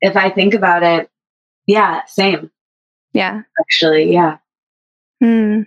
if 0.00 0.16
I 0.16 0.30
think 0.30 0.54
about 0.54 0.82
it, 0.82 1.08
yeah, 1.66 2.04
same. 2.06 2.50
Yeah. 3.12 3.42
Actually, 3.60 4.12
yeah. 4.12 4.38
Hmm. 5.22 5.62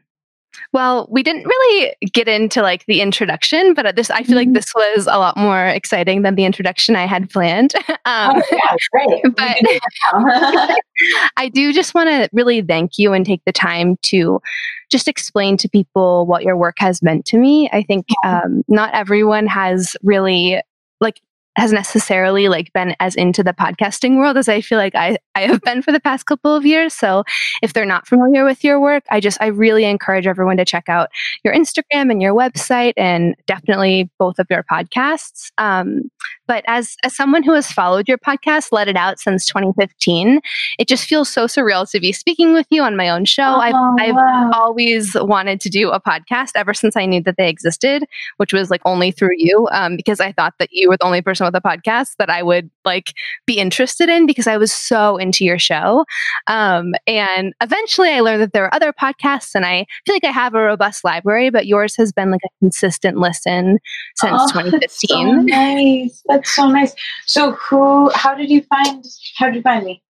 Well, 0.74 1.08
we 1.10 1.24
didn't 1.24 1.46
really 1.46 1.96
get 2.14 2.28
into 2.28 2.62
like 2.62 2.86
the 2.86 3.02
introduction, 3.02 3.74
but 3.74 3.96
this 3.96 4.10
I 4.10 4.24
feel 4.24 4.36
like 4.36 4.48
mm-hmm. 4.48 4.54
this 4.54 4.74
was 4.76 5.06
a 5.06 5.18
lot 5.18 5.38
more 5.38 5.68
exciting 5.68 6.24
than 6.24 6.36
the 6.36 6.46
introduction 6.46 6.96
I 6.96 7.06
had 7.06 7.30
planned. 7.30 7.74
Um, 8.06 8.42
oh, 8.42 8.44
yeah, 8.52 8.76
great. 8.92 9.24
but 9.36 10.80
I 11.38 11.48
do 11.50 11.72
just 11.72 11.94
want 11.94 12.10
to 12.10 12.28
really 12.34 12.62
thank 12.62 12.98
you 12.98 13.14
and 13.14 13.24
take 13.24 13.44
the 13.46 13.52
time 13.52 13.98
to 14.04 14.42
just 14.90 15.08
explain 15.08 15.58
to 15.58 15.70
people 15.70 16.26
what 16.26 16.44
your 16.44 16.58
work 16.58 16.78
has 16.80 17.04
meant 17.04 17.26
to 17.26 17.38
me. 17.38 17.70
I 17.72 17.84
think 17.84 18.08
um, 18.26 18.64
not 18.68 18.96
everyone 18.96 19.46
has 19.46 19.96
really 20.02 20.60
like 21.00 21.22
has 21.58 21.74
necessarily 21.74 22.48
like 22.48 22.72
been 22.74 22.96
as 23.00 23.16
into 23.16 23.44
the 23.44 23.54
podcasting 23.54 24.18
world 24.18 24.38
as 24.38 24.48
I 24.48 24.62
feel 24.62 24.78
like 24.78 24.96
I, 24.96 25.18
I 25.36 25.42
have 25.42 25.62
been 25.62 25.82
for 25.82 25.92
the 25.92 26.00
past 26.00 26.26
couple 26.26 26.56
of 26.56 26.66
years. 26.66 26.94
So 26.94 27.24
if 27.62 27.74
they're 27.74 27.86
not 27.86 28.08
familiar 28.08 28.46
with 28.46 28.64
your 28.64 28.80
work, 28.80 29.04
I 29.10 29.20
just 29.20 29.42
I 29.42 29.48
really 29.48 29.84
encourage 29.84 30.26
everyone 30.26 30.58
to 30.58 30.66
check 30.66 30.88
out 30.88 31.10
your 31.44 31.54
Instagram 31.54 32.12
and 32.12 32.22
your 32.22 32.34
website 32.34 32.94
and 32.96 33.36
definitely 33.46 34.10
both 34.18 34.40
of 34.40 34.48
your 34.50 34.64
podcasts. 34.64 35.52
Um, 35.58 36.10
but 36.50 36.64
as 36.66 36.98
as 37.04 37.16
someone 37.16 37.44
who 37.44 37.54
has 37.54 37.72
followed 37.72 38.08
your 38.08 38.18
podcast, 38.18 38.70
Let 38.72 38.88
It 38.88 38.96
Out 38.96 39.20
since 39.20 39.46
2015, 39.46 40.42
it 40.80 40.88
just 40.88 41.06
feels 41.06 41.30
so 41.30 41.46
surreal 41.46 41.90
to 41.92 42.00
be 42.00 42.12
speaking 42.12 42.54
with 42.54 42.66
you 42.72 42.82
on 42.82 42.98
my 42.98 43.08
own 43.08 43.26
show. 43.26 43.44
Oh, 43.44 43.60
I've 43.60 43.76
I've 44.00 44.16
wow. 44.16 44.50
always 44.56 45.14
wanted 45.14 45.62
to 45.62 45.70
do 45.70 45.92
a 45.92 46.02
podcast 46.02 46.54
ever 46.56 46.74
since 46.74 46.98
I 46.98 47.06
knew 47.06 47.22
that 47.22 47.38
they 47.38 47.50
existed, 47.50 48.04
which 48.38 48.52
was 48.52 48.72
like 48.72 48.82
only 48.84 49.12
through 49.12 49.36
you, 49.38 49.68
um, 49.72 49.96
because 49.96 50.20
I 50.20 50.32
thought 50.32 50.56
that 50.58 50.70
you 50.72 50.90
were 50.90 50.98
the 50.98 51.06
only 51.06 51.22
person 51.22 51.46
with 51.46 51.54
a 51.54 51.62
podcast 51.62 52.16
that 52.18 52.32
I 52.32 52.42
would 52.42 52.72
like 52.84 53.14
be 53.46 53.60
interested 53.60 54.10
in 54.10 54.26
because 54.26 54.48
I 54.48 54.58
was 54.58 54.72
so 54.72 55.18
into 55.18 55.46
your 55.46 55.60
show. 55.60 56.04
Um, 56.48 56.96
and 57.06 57.54
eventually 57.62 58.10
I 58.10 58.22
learned 58.22 58.42
that 58.42 58.54
there 58.54 58.66
are 58.66 58.74
other 58.74 58.92
podcasts 58.92 59.54
and 59.54 59.68
I 59.68 59.86
feel 60.08 60.16
like 60.16 60.24
I 60.26 60.32
have 60.32 60.56
a 60.56 60.64
robust 60.64 61.04
library, 61.04 61.52
but 61.52 61.68
yours 61.68 61.96
has 61.98 62.12
been 62.12 62.32
like 62.32 62.42
a 62.44 62.50
consistent 62.60 63.18
listen 63.18 63.78
since 64.16 64.42
oh, 64.42 64.48
2015. 64.48 64.80
That's 64.80 65.08
so 65.08 65.24
nice. 65.24 66.24
That's 66.26 66.39
so 66.44 66.70
nice. 66.70 66.94
So 67.26 67.52
who, 67.54 68.10
how 68.10 68.34
did 68.34 68.50
you 68.50 68.62
find, 68.64 69.06
how 69.38 69.48
did 69.48 69.56
you 69.56 69.62
find 69.62 69.86
me? 69.86 70.02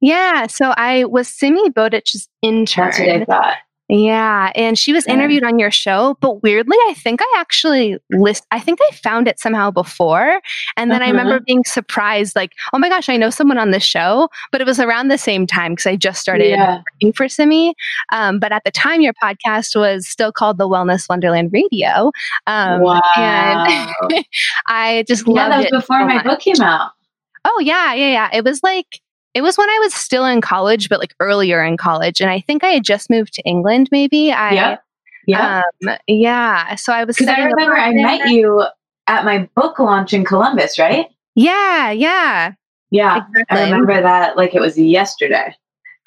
Yeah. 0.00 0.46
So 0.46 0.72
I 0.76 1.04
was 1.04 1.28
Simi 1.28 1.70
Botic's 1.70 2.28
intern. 2.42 2.86
That's 2.86 2.98
what 2.98 3.08
I 3.08 3.24
thought. 3.24 3.56
Yeah, 3.88 4.52
and 4.54 4.78
she 4.78 4.92
was 4.92 5.06
Yeah. 5.06 5.14
interviewed 5.14 5.44
on 5.44 5.58
your 5.58 5.70
show, 5.70 6.16
but 6.20 6.42
weirdly, 6.42 6.76
I 6.88 6.94
think 6.94 7.20
I 7.22 7.34
actually 7.38 7.96
list. 8.10 8.44
I 8.50 8.60
think 8.60 8.78
I 8.90 8.94
found 8.94 9.26
it 9.26 9.40
somehow 9.40 9.70
before, 9.70 10.40
and 10.76 10.90
then 10.90 11.00
I 11.02 11.06
Uh-huh. 11.06 11.12
remember 11.12 11.40
being 11.40 11.64
surprised, 11.64 12.36
like, 12.36 12.52
"Oh 12.74 12.78
my 12.78 12.90
gosh, 12.90 13.08
I 13.08 13.16
know 13.16 13.30
someone 13.30 13.56
on 13.56 13.70
this 13.70 13.82
show!" 13.82 14.28
But 14.52 14.60
it 14.60 14.66
was 14.66 14.78
around 14.78 15.08
the 15.08 15.16
same 15.16 15.46
time 15.46 15.72
because 15.72 15.86
I 15.86 15.96
just 15.96 16.20
started 16.20 16.50
Yeah. 16.50 16.82
working 16.94 17.14
for 17.14 17.28
Simi. 17.30 17.74
Um, 18.12 18.38
but 18.38 18.52
at 18.52 18.64
the 18.64 18.70
time, 18.70 19.00
your 19.00 19.14
podcast 19.14 19.74
was 19.74 20.06
still 20.06 20.32
called 20.32 20.58
the 20.58 20.68
Wellness 20.68 21.08
Wonderland 21.08 21.50
Radio, 21.52 22.12
um, 22.46 22.82
wow. 22.82 23.00
and 23.16 24.24
I 24.66 25.04
just 25.08 25.26
yeah, 25.26 25.32
loved 25.34 25.52
that 25.52 25.56
was 25.58 25.66
it. 25.66 25.70
before 25.72 26.00
so 26.00 26.06
my 26.06 26.14
much. 26.16 26.24
book 26.24 26.40
came 26.40 26.60
out. 26.60 26.90
Oh 27.46 27.60
yeah, 27.64 27.94
yeah, 27.94 28.10
yeah. 28.10 28.28
It 28.34 28.44
was 28.44 28.62
like 28.62 29.00
it 29.38 29.42
was 29.42 29.56
when 29.56 29.70
I 29.70 29.78
was 29.80 29.94
still 29.94 30.24
in 30.24 30.40
college, 30.40 30.88
but 30.88 30.98
like 30.98 31.14
earlier 31.20 31.62
in 31.62 31.76
college, 31.76 32.20
and 32.20 32.28
I 32.28 32.40
think 32.40 32.64
I 32.64 32.70
had 32.70 32.82
just 32.82 33.08
moved 33.08 33.34
to 33.34 33.42
England. 33.42 33.88
Maybe 33.92 34.32
I, 34.32 34.50
Yeah. 34.52 34.76
Yeah. 35.28 35.62
um, 35.86 35.96
yeah. 36.08 36.74
So 36.74 36.92
I 36.92 37.04
was 37.04 37.16
Because 37.16 37.32
I 37.32 37.44
remember 37.44 37.76
I 37.76 37.92
met 37.92 38.30
you 38.30 38.64
at 39.06 39.24
my 39.24 39.48
book 39.54 39.78
launch 39.78 40.12
in 40.12 40.24
Columbus, 40.24 40.76
right? 40.76 41.06
Yeah, 41.36 41.92
yeah, 41.92 42.52
Yeah. 42.90 43.20
I 43.48 43.62
remember 43.62 44.02
that 44.02 44.36
like 44.36 44.56
it 44.56 44.60
was 44.60 44.76
yesterday. 44.76 45.54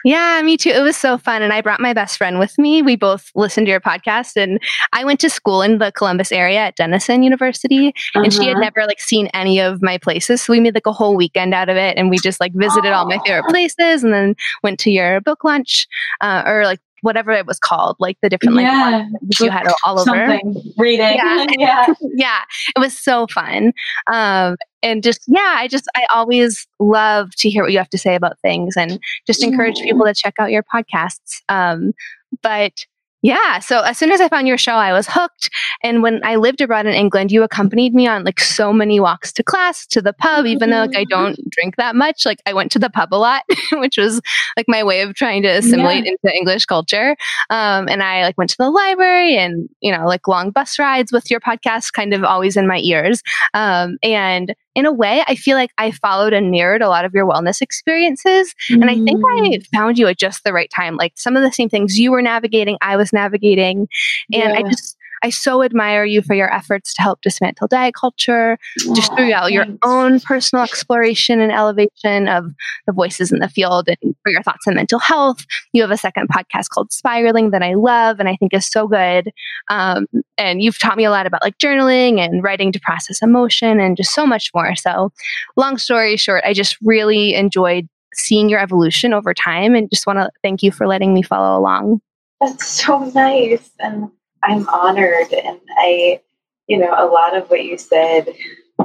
Yeah, 0.03 0.41
me 0.43 0.57
too. 0.57 0.69
It 0.69 0.81
was 0.81 0.97
so 0.97 1.17
fun. 1.17 1.41
And 1.41 1.53
I 1.53 1.61
brought 1.61 1.79
my 1.79 1.93
best 1.93 2.17
friend 2.17 2.39
with 2.39 2.57
me. 2.57 2.81
We 2.81 2.95
both 2.95 3.29
listened 3.35 3.67
to 3.67 3.71
your 3.71 3.79
podcast 3.79 4.35
and 4.35 4.59
I 4.93 5.03
went 5.03 5.19
to 5.21 5.29
school 5.29 5.61
in 5.61 5.77
the 5.77 5.91
Columbus 5.91 6.31
area 6.31 6.59
at 6.59 6.75
Denison 6.75 7.23
University 7.23 7.93
and 8.15 8.33
she 8.33 8.45
had 8.47 8.51
Uh-huh. 8.57 8.61
never 8.61 8.87
like 8.87 8.99
seen 8.99 9.27
any 9.33 9.59
of 9.59 9.81
my 9.81 9.97
places. 9.97 10.41
So 10.41 10.53
we 10.53 10.59
made 10.59 10.73
like 10.73 10.87
a 10.87 10.91
whole 10.91 11.15
weekend 11.15 11.53
out 11.53 11.69
of 11.69 11.77
it 11.77 11.97
and 11.97 12.09
we 12.09 12.17
just 12.17 12.39
like 12.39 12.51
visited 12.55 12.91
all 12.91 13.05
my 13.07 13.19
favorite 13.25 13.45
places 13.49 14.03
and 14.03 14.13
then 14.13 14.35
went 14.63 14.79
to 14.81 14.91
your 14.91 15.21
book 15.21 15.43
lunch 15.43 15.87
uh, 16.21 16.43
or 16.45 16.65
like 16.65 16.79
whatever 17.01 17.31
it 17.31 17.45
was 17.45 17.59
called, 17.59 17.95
like 17.99 18.17
the 18.21 18.29
different 18.29 18.55
like 18.55 18.65
Yeah, 18.65 19.05
lunches 19.21 19.39
you 19.39 19.49
had 19.49 19.67
all 19.85 19.99
over. 19.99 20.05
something 20.05 20.55
reading. 20.77 21.15
Yeah. 21.15 21.45
yeah. 21.57 21.93
yeah, 22.15 22.41
it 22.75 22.79
was 22.79 22.97
so 22.97 23.27
fun. 23.27 23.73
Um, 24.11 24.55
and 24.83 25.03
just, 25.03 25.21
yeah, 25.27 25.55
I 25.57 25.67
just, 25.67 25.87
I 25.95 26.05
always 26.13 26.67
love 26.79 27.35
to 27.37 27.49
hear 27.49 27.63
what 27.63 27.71
you 27.71 27.77
have 27.77 27.89
to 27.89 27.97
say 27.97 28.15
about 28.15 28.39
things 28.39 28.75
and 28.75 28.99
just 29.27 29.43
encourage 29.43 29.79
people 29.79 30.05
to 30.05 30.13
check 30.13 30.35
out 30.39 30.51
your 30.51 30.63
podcasts. 30.63 31.41
Um, 31.49 31.93
but 32.41 32.85
yeah, 33.21 33.59
so 33.59 33.81
as 33.81 33.97
soon 33.97 34.11
as 34.11 34.19
I 34.19 34.29
found 34.29 34.47
your 34.47 34.57
show, 34.57 34.73
I 34.73 34.93
was 34.93 35.07
hooked. 35.07 35.49
And 35.83 36.01
when 36.01 36.21
I 36.23 36.37
lived 36.37 36.59
abroad 36.59 36.87
in 36.87 36.93
England, 36.93 37.31
you 37.31 37.43
accompanied 37.43 37.93
me 37.93 38.07
on 38.07 38.23
like 38.23 38.39
so 38.39 38.73
many 38.73 38.99
walks 38.99 39.31
to 39.33 39.43
class, 39.43 39.85
to 39.87 40.01
the 40.01 40.13
pub, 40.13 40.47
even 40.47 40.71
though 40.71 40.81
like 40.81 40.95
I 40.95 41.03
don't 41.03 41.37
drink 41.51 41.75
that 41.75 41.95
much. 41.95 42.25
Like 42.25 42.39
I 42.47 42.53
went 42.53 42.71
to 42.71 42.79
the 42.79 42.89
pub 42.89 43.13
a 43.13 43.15
lot, 43.17 43.43
which 43.73 43.97
was 43.97 44.21
like 44.57 44.65
my 44.67 44.83
way 44.83 45.01
of 45.01 45.13
trying 45.13 45.43
to 45.43 45.49
assimilate 45.49 46.05
into 46.05 46.35
English 46.35 46.65
culture. 46.65 47.15
Um, 47.51 47.87
and 47.87 48.01
I 48.01 48.23
like 48.23 48.37
went 48.39 48.49
to 48.51 48.57
the 48.57 48.71
library 48.71 49.37
and, 49.37 49.69
you 49.81 49.91
know, 49.95 50.07
like 50.07 50.27
long 50.27 50.49
bus 50.49 50.79
rides 50.79 51.11
with 51.11 51.29
your 51.29 51.39
podcast 51.39 51.93
kind 51.93 52.15
of 52.15 52.23
always 52.23 52.57
in 52.57 52.67
my 52.67 52.79
ears. 52.79 53.21
Um, 53.53 53.99
and 54.01 54.55
in 54.73 54.85
a 54.85 54.91
way, 54.91 55.23
I 55.27 55.35
feel 55.35 55.57
like 55.57 55.71
I 55.77 55.91
followed 55.91 56.33
and 56.33 56.49
mirrored 56.49 56.81
a 56.81 56.87
lot 56.89 57.03
of 57.05 57.13
your 57.13 57.25
wellness 57.27 57.61
experiences. 57.61 58.53
And 58.69 58.85
I 58.89 58.95
think 58.95 59.19
Mm. 59.21 59.57
I 59.57 59.59
found 59.75 59.99
you 59.99 60.07
at 60.07 60.17
just 60.17 60.43
the 60.43 60.53
right 60.53 60.69
time. 60.69 60.95
Like 60.95 61.13
some 61.15 61.35
of 61.35 61.43
the 61.43 61.51
same 61.51 61.67
things 61.69 61.99
you 61.99 62.11
were 62.11 62.21
navigating, 62.21 62.77
I 62.81 62.95
was 62.95 63.11
navigating. 63.11 63.87
And 64.33 64.53
I 64.53 64.61
just, 64.63 64.97
I 65.23 65.29
so 65.29 65.63
admire 65.63 66.03
you 66.05 66.21
for 66.21 66.33
your 66.33 66.51
efforts 66.53 66.93
to 66.95 67.01
help 67.01 67.21
dismantle 67.21 67.67
diet 67.67 67.93
culture, 67.93 68.57
just 68.93 69.13
throughout 69.15 69.51
your 69.51 69.65
own 69.83 70.19
personal 70.19 70.63
exploration 70.63 71.39
and 71.39 71.51
elevation 71.51 72.27
of 72.27 72.51
the 72.87 72.93
voices 72.93 73.31
in 73.31 73.39
the 73.39 73.49
field 73.49 73.87
and 73.87 74.15
for 74.23 74.31
your 74.31 74.41
thoughts 74.43 74.67
on 74.67 74.75
mental 74.75 74.99
health. 74.99 75.45
You 75.73 75.81
have 75.81 75.91
a 75.91 75.97
second 75.97 76.29
podcast 76.29 76.69
called 76.69 76.91
Spiraling 76.91 77.51
that 77.51 77.63
I 77.63 77.75
love 77.75 78.19
and 78.19 78.27
I 78.27 78.35
think 78.35 78.53
is 78.53 78.67
so 78.67 78.87
good. 78.87 79.31
Um, 79.69 80.07
and 80.37 80.61
you've 80.61 80.79
taught 80.79 80.97
me 80.97 81.05
a 81.05 81.11
lot 81.11 81.27
about 81.27 81.43
like 81.43 81.57
journaling 81.57 82.19
and 82.19 82.43
writing 82.43 82.71
to 82.71 82.79
process 82.79 83.21
emotion 83.21 83.79
and 83.79 83.97
just 83.97 84.13
so 84.13 84.25
much 84.25 84.51
more. 84.53 84.75
So, 84.75 85.11
long 85.55 85.77
story 85.77 86.17
short, 86.17 86.43
I 86.45 86.53
just 86.53 86.77
really 86.81 87.35
enjoyed 87.35 87.87
seeing 88.13 88.49
your 88.49 88.59
evolution 88.59 89.13
over 89.13 89.33
time 89.33 89.75
and 89.75 89.89
just 89.89 90.05
want 90.07 90.19
to 90.19 90.29
thank 90.43 90.63
you 90.63 90.71
for 90.71 90.87
letting 90.87 91.13
me 91.13 91.21
follow 91.21 91.57
along. 91.59 92.01
That's 92.41 92.67
so 92.67 92.99
nice. 93.13 93.69
And 93.79 94.09
I'm 94.43 94.67
honored. 94.69 95.33
And 95.33 95.59
I, 95.77 96.21
you 96.67 96.77
know, 96.77 96.93
a 96.97 97.05
lot 97.05 97.35
of 97.35 97.49
what 97.49 97.63
you 97.63 97.77
said, 97.77 98.33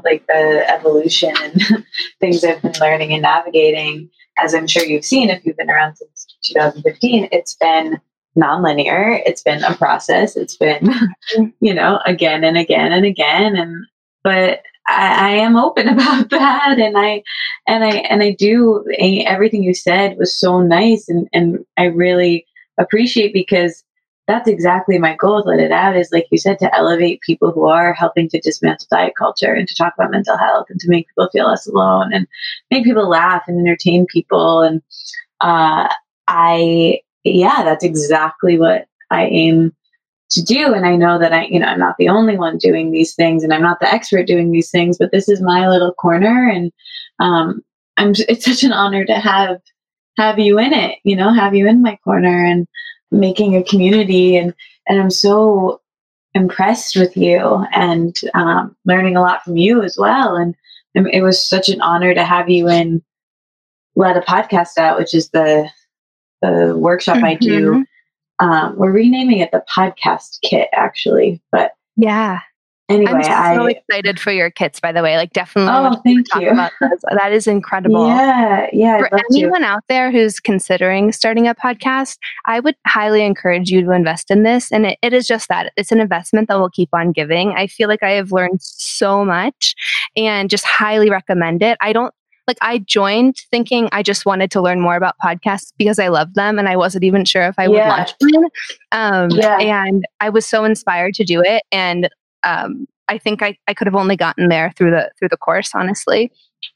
like 0.05 0.27
the 0.27 0.65
evolution 0.69 1.35
and 1.43 1.85
things 2.21 2.45
I've 2.45 2.63
been 2.63 2.75
learning 2.81 3.13
and 3.13 3.23
navigating, 3.23 4.11
as 4.39 4.55
I'm 4.55 4.67
sure 4.67 4.85
you've 4.85 5.05
seen 5.05 5.31
if 5.31 5.45
you've 5.45 5.57
been 5.57 5.71
around 5.71 5.97
since 5.97 6.27
2015, 6.45 7.29
it's 7.33 7.55
been 7.55 8.01
nonlinear. 8.37 9.23
It's 9.25 9.43
been 9.43 9.65
a 9.65 9.75
process. 9.75 10.37
It's 10.37 10.57
been, 10.57 10.91
you 11.61 11.75
know, 11.75 12.01
again 12.07 12.45
and 12.45 12.57
again 12.57 12.93
and 12.93 13.07
again. 13.07 13.57
And, 13.57 13.87
but 14.23 14.63
I, 14.87 15.29
I 15.29 15.37
am 15.37 15.57
open 15.57 15.89
about 15.89 16.31
that. 16.31 16.79
And 16.79 16.99
I, 16.99 17.23
and 17.67 17.85
I, 17.85 17.97
and 17.97 18.23
I 18.23 18.33
do, 18.33 18.85
eh, 18.99 19.23
everything 19.27 19.63
you 19.63 19.75
said 19.75 20.19
was 20.19 20.39
so 20.39 20.61
nice. 20.61 21.09
And, 21.09 21.29
and 21.33 21.65
I 21.77 21.85
really 21.85 22.47
appreciate 22.79 23.33
because 23.33 23.83
that's 24.27 24.49
exactly 24.49 24.99
my 24.99 25.15
goal 25.15 25.43
to 25.43 25.49
let 25.49 25.61
it 25.61 25.71
out 25.71 25.97
is 25.97 26.11
like 26.13 26.27
you 26.31 26.39
said 26.39 26.59
to 26.59 26.75
elevate 26.75 27.21
people 27.21 27.53
who 27.53 27.67
are 27.67 27.93
helping 27.93 28.29
to 28.29 28.41
dismantle 28.41 28.87
diet 28.91 29.15
culture 29.17 29.55
and 29.55 29.69
to 29.69 29.75
talk 29.75 29.95
about 29.97 30.11
mental 30.11 30.37
health 30.37 30.67
and 30.69 30.81
to 30.81 30.89
make 30.91 31.09
people 31.09 31.29
feel 31.33 31.47
less 31.47 31.67
alone 31.67 32.13
and 32.13 32.27
make 32.71 32.85
people 32.85 33.09
laugh 33.09 33.43
and 33.47 33.61
entertain 33.61 34.07
people. 34.07 34.63
And 34.63 34.83
uh, 35.41 35.89
i 36.29 37.01
yeah 37.25 37.63
that's 37.63 37.85
exactly 37.85 38.59
what 38.59 38.87
i 39.11 39.27
aim 39.27 39.73
to 40.31 40.43
do. 40.43 40.75
And 40.75 40.87
i 40.87 40.97
know 40.97 41.19
that 41.19 41.33
i 41.33 41.45
you 41.45 41.61
know 41.61 41.67
i'm 41.67 41.79
not 41.79 41.97
the 41.99 42.09
only 42.09 42.37
one 42.37 42.59
doing 42.59 42.91
these 42.91 43.15
things 43.15 43.45
and 43.45 43.53
i'm 43.53 43.63
not 43.63 43.79
the 43.81 43.93
expert 43.93 44.27
doing 44.27 44.51
these 44.51 44.71
things 44.71 44.99
but 44.99 45.13
this 45.13 45.29
is 45.29 45.41
my 45.41 45.69
little 45.69 45.93
corner 45.95 46.49
and 46.49 46.73
um, 47.21 47.63
i'm 47.97 48.13
it's 48.29 48.45
such 48.45 48.65
an 48.65 48.73
honor 48.73 49.05
to 49.05 49.15
have 49.15 49.61
have 50.19 50.39
you 50.39 50.59
in 50.59 50.73
it 50.73 50.99
you 51.05 51.15
know 51.15 51.33
have 51.33 51.55
you 51.55 51.69
in 51.69 51.83
my 51.83 51.97
corner. 52.03 52.45
And 52.45 52.67
making 53.21 53.57
a 53.57 53.63
community 53.65 54.37
and 54.37 54.55
and 54.89 55.01
i'm 55.01 55.11
so 55.11 55.81
impressed 56.35 56.97
with 56.97 57.17
you 57.17 57.65
and 57.73 58.17
um, 58.35 58.77
learning 58.85 59.17
a 59.17 59.21
lot 59.23 59.43
from 59.43 59.57
you 59.57 59.83
as 59.83 59.97
well 59.97 60.37
and, 60.37 60.55
and 60.95 61.09
it 61.09 61.23
was 61.23 61.45
such 61.47 61.69
an 61.71 61.81
honor 61.81 62.13
to 62.15 62.23
have 62.25 62.49
you 62.51 62.69
in 62.69 63.03
let 63.95 64.17
a 64.17 64.21
podcast 64.21 64.77
out 64.79 64.99
which 64.99 65.15
is 65.15 65.31
the 65.31 65.69
the 66.43 66.75
workshop 66.77 67.23
i 67.25 67.35
do 67.35 67.71
Mhm. 67.73 67.85
um, 68.39 68.77
we're 68.77 68.93
renaming 68.93 69.39
it 69.39 69.51
the 69.51 69.65
podcast 69.75 70.41
kit 70.43 70.69
actually 70.75 71.41
but 71.51 71.73
Yeah. 71.97 72.41
Anyway 72.89 73.13
I'm 73.25 73.57
so 73.57 73.67
i 73.67 73.71
excited 73.71 74.21
for 74.21 74.31
your 74.33 74.51
kits, 74.51 74.81
by 74.81 74.93
the 74.93 75.03
way. 75.03 75.17
Like, 75.17 75.33
definitely 75.33 75.73
Oh, 75.73 75.83
want 75.83 76.01
you 76.05 76.23
to 76.23 76.31
thank 76.33 76.81
you. 76.81 76.89
That 77.17 77.33
is 77.33 77.47
incredible. 77.47 78.07
yeah 78.07 78.67
yeah 78.73 78.99
For 78.99 79.11
anyone 79.33 79.65
out 79.65 79.83
there 79.89 80.11
who's 80.11 80.39
considering 80.41 81.13
starting 81.13 81.49
a 81.49 81.55
podcast, 81.55 82.19
I 82.47 82.61
would 82.61 82.77
highly 82.87 83.25
encourage 83.25 83.71
you 83.71 83.83
to 83.83 83.91
invest 83.93 84.31
in 84.31 84.43
this. 84.45 84.71
And 84.73 84.87
it, 84.87 84.99
it 85.03 85.13
is 85.13 85.27
just 85.27 85.49
that 85.49 85.73
it's 85.77 85.93
an 85.93 86.01
investment 86.01 86.49
that 86.49 86.59
will 86.59 86.71
keep 86.71 86.91
on 86.93 87.13
giving. 87.13 87.53
I 87.53 87.67
feel 87.67 87.89
like 87.89 88.03
I 88.03 88.11
have 88.13 88.33
learned 88.33 88.61
so 88.63 89.25
much 89.25 89.75
and 90.17 90.49
just 90.51 90.65
highly 90.65 91.11
recommend 91.11 91.63
it. 91.63 91.77
I 91.81 91.93
don't 91.93 92.13
like 92.49 92.59
I 92.61 92.79
joined 92.79 93.39
thinking 93.51 93.89
I 93.91 94.05
just 94.05 94.25
wanted 94.25 94.53
to 94.53 94.61
learn 94.61 94.81
more 94.81 94.95
about 94.95 95.17
podcasts 95.21 95.73
because 95.77 95.99
I 95.99 96.07
love 96.07 96.35
them 96.35 96.61
and 96.61 96.69
I 96.69 96.77
wasn't 96.77 97.03
even 97.03 97.25
sure 97.25 97.43
if 97.49 97.59
I 97.59 97.67
would 97.67 97.79
launch 97.79 98.13
one. 98.21 98.45
Um, 98.93 99.31
Yeah. 99.33 99.59
And 99.59 100.05
I 100.21 100.29
was 100.29 100.47
so 100.47 100.63
inspired 100.65 101.15
to 101.15 101.25
do 101.25 101.43
it. 101.45 101.65
And 101.73 102.09
um, 102.47 102.87
I 103.09 103.19
think 103.19 103.43
I, 103.43 103.57
I 103.69 103.75
could 103.75 103.87
have 103.87 103.95
only 103.95 104.17
gotten 104.17 104.49
there 104.49 104.73
through 104.77 104.91
the 104.91 105.11
through 105.19 105.29
the 105.29 105.37
course, 105.37 105.71
honestly. 105.75 106.31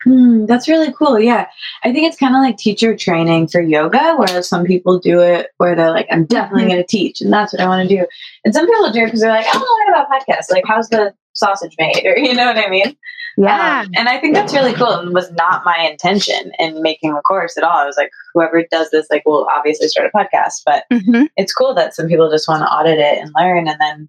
Hmm, 0.04 0.46
that's 0.46 0.68
really 0.68 0.92
cool. 0.92 1.18
Yeah. 1.18 1.46
I 1.82 1.92
think 1.92 2.06
it's 2.06 2.16
kind 2.18 2.34
of 2.36 2.42
like 2.42 2.56
teacher 2.58 2.94
training 2.96 3.48
for 3.48 3.60
yoga, 3.60 4.14
where 4.16 4.42
some 4.42 4.64
people 4.64 4.98
do 5.00 5.20
it 5.20 5.48
where 5.56 5.74
they're 5.74 5.90
like, 5.90 6.06
I'm 6.12 6.26
definitely 6.26 6.64
Mhm. 6.64 6.68
going 6.68 6.82
to 6.82 6.86
teach 6.86 7.20
and 7.20 7.32
that's 7.32 7.52
what 7.52 7.60
I 7.60 7.66
want 7.66 7.88
to 7.88 7.96
do. 7.96 8.06
And 8.44 8.54
some 8.54 8.66
people 8.66 8.92
do 8.92 9.00
it 9.02 9.06
because 9.06 9.20
they're 9.20 9.30
like, 9.32 9.46
I 9.46 9.56
want 9.56 9.66
to 9.66 9.92
learn 9.92 10.04
about 10.04 10.08
podcasts. 10.10 10.50
Like, 10.50 10.64
how's 10.66 10.88
the 10.90 11.12
sausage 11.32 11.74
made? 11.78 12.02
Or, 12.06 12.16
you 12.16 12.34
know 12.34 12.46
what 12.46 12.58
I 12.58 12.68
mean? 12.70 12.96
Yeah. 13.36 13.80
Um, 13.80 13.90
and 13.96 14.08
I 14.08 14.18
think 14.20 14.34
that's 14.34 14.52
really 14.52 14.74
cool 14.74 14.92
and 14.92 15.12
was 15.14 15.32
not 15.32 15.64
my 15.64 15.78
intention 15.90 16.52
in 16.58 16.82
making 16.82 17.14
the 17.14 17.20
course 17.22 17.56
at 17.56 17.64
all. 17.64 17.76
I 17.76 17.86
was 17.86 17.96
like, 17.96 18.10
whoever 18.34 18.62
does 18.70 18.90
this, 18.90 19.06
like, 19.10 19.24
will 19.26 19.48
obviously 19.56 19.88
start 19.88 20.10
a 20.12 20.16
podcast. 20.16 20.62
But 20.64 20.84
Mhm. 20.92 21.28
it's 21.36 21.52
cool 21.52 21.74
that 21.74 21.94
some 21.94 22.06
people 22.06 22.30
just 22.30 22.48
want 22.48 22.62
to 22.62 22.68
audit 22.70 22.98
it 22.98 23.18
and 23.18 23.32
learn. 23.36 23.66
And 23.66 23.80
then, 23.80 24.08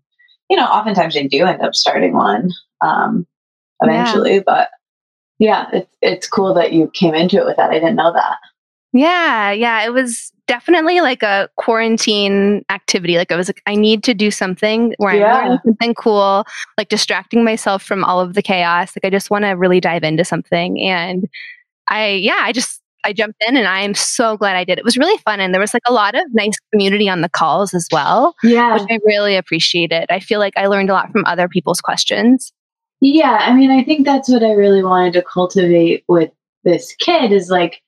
you 0.51 0.57
know, 0.57 0.65
oftentimes 0.65 1.13
they 1.13 1.27
do 1.27 1.45
end 1.45 1.61
up 1.61 1.73
starting 1.73 2.13
one 2.13 2.51
um, 2.81 3.25
Yeah. 3.81 3.87
eventually. 4.03 4.41
But 4.41 4.69
yeah, 5.39 5.67
it's, 5.71 5.97
it's 6.01 6.27
cool 6.27 6.53
that 6.55 6.73
you 6.73 6.91
came 6.93 7.15
into 7.15 7.37
it 7.37 7.45
with 7.45 7.55
that. 7.55 7.69
I 7.71 7.75
didn't 7.75 7.95
know 7.95 8.11
that. 8.11 8.37
Yeah, 8.93 9.51
yeah, 9.51 9.85
it 9.85 9.93
was 9.93 10.33
definitely 10.47 10.99
like 10.99 11.23
a 11.23 11.47
quarantine 11.55 12.65
activity. 12.69 13.15
Like 13.15 13.31
I 13.31 13.37
was 13.37 13.47
like, 13.47 13.61
I 13.65 13.75
need 13.75 14.03
to 14.03 14.13
do 14.13 14.29
something 14.29 14.93
where 14.97 15.15
Yeah. 15.15 15.33
I'm 15.33 15.43
learning 15.43 15.59
something 15.63 15.93
cool, 15.93 16.43
like 16.77 16.89
distracting 16.89 17.45
myself 17.45 17.81
from 17.81 18.03
all 18.03 18.19
of 18.19 18.33
the 18.33 18.41
chaos. 18.41 18.91
Like 18.93 19.05
I 19.05 19.09
just 19.09 19.31
want 19.31 19.45
to 19.45 19.51
really 19.51 19.79
dive 19.79 20.03
into 20.03 20.25
something. 20.25 20.81
And 20.81 21.29
I, 21.87 22.09
yeah, 22.09 22.39
I 22.41 22.51
just 22.51 22.81
I 23.03 23.13
jumped 23.13 23.43
in 23.47 23.55
and 23.57 23.67
I 23.67 23.81
am 23.81 23.93
so 23.93 24.37
glad 24.37 24.55
I 24.55 24.63
did. 24.63 24.77
It 24.77 24.85
was 24.85 24.97
really 24.97 25.17
fun 25.23 25.39
and 25.39 25.53
there 25.53 25.61
was 25.61 25.73
like 25.73 25.83
a 25.87 25.93
lot 25.93 26.15
of 26.15 26.23
nice 26.31 26.57
community 26.71 27.09
on 27.09 27.21
the 27.21 27.29
calls 27.29 27.73
as 27.73 27.87
well. 27.91 28.35
Yeah. 28.43 28.73
Which 28.73 28.83
I 28.89 28.99
really 29.05 29.35
appreciated. 29.35 30.05
I 30.09 30.19
feel 30.19 30.39
like 30.39 30.53
I 30.57 30.67
learned 30.67 30.89
a 30.89 30.93
lot 30.93 31.11
from 31.11 31.23
other 31.25 31.47
people's 31.47 31.81
questions. 31.81 32.51
Yeah, 33.01 33.39
I 33.41 33.55
mean, 33.55 33.71
I 33.71 33.83
think 33.83 34.05
that's 34.05 34.29
what 34.29 34.43
I 34.43 34.51
really 34.51 34.83
wanted 34.83 35.13
to 35.13 35.23
cultivate 35.23 36.03
with 36.07 36.29
this 36.63 36.93
kid 36.99 37.31
is 37.31 37.49
like 37.49 37.81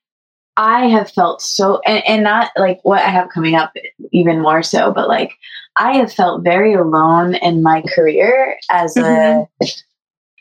I 0.57 0.87
have 0.87 1.11
felt 1.11 1.41
so 1.41 1.81
and, 1.85 2.03
and 2.07 2.23
not 2.23 2.51
like 2.57 2.79
what 2.83 3.01
I 3.01 3.09
have 3.09 3.29
coming 3.29 3.55
up 3.55 3.73
even 4.11 4.41
more 4.41 4.63
so, 4.63 4.91
but 4.91 5.07
like 5.07 5.33
I 5.77 5.97
have 5.97 6.11
felt 6.11 6.43
very 6.43 6.73
alone 6.73 7.35
in 7.35 7.61
my 7.61 7.83
career 7.93 8.57
as 8.71 8.95
mm-hmm. 8.95 9.43
a 9.63 9.67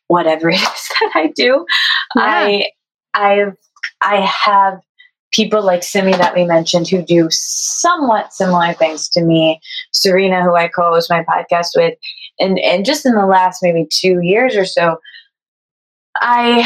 whatever 0.08 0.50
it 0.50 0.56
is 0.56 0.88
that 1.00 1.12
I 1.14 1.32
do. 1.35 1.66
Yeah. 2.16 2.22
I 2.22 2.66
I've 3.14 3.56
I 4.03 4.21
have 4.21 4.81
people 5.33 5.62
like 5.62 5.83
Simi 5.83 6.12
that 6.12 6.35
we 6.35 6.45
mentioned 6.45 6.88
who 6.88 7.03
do 7.03 7.27
somewhat 7.31 8.33
similar 8.33 8.75
things 8.75 9.09
to 9.11 9.23
me. 9.23 9.61
Serena, 9.93 10.43
who 10.43 10.55
I 10.55 10.69
co-host 10.69 11.11
my 11.11 11.25
podcast 11.25 11.71
with, 11.75 11.99
and 12.38 12.59
and 12.61 12.85
just 12.85 13.07
in 13.07 13.15
the 13.15 13.27
last 13.27 13.61
maybe 13.62 13.87
two 13.91 14.21
years 14.21 14.57
or 14.57 14.65
so, 14.65 14.99
I 16.21 16.61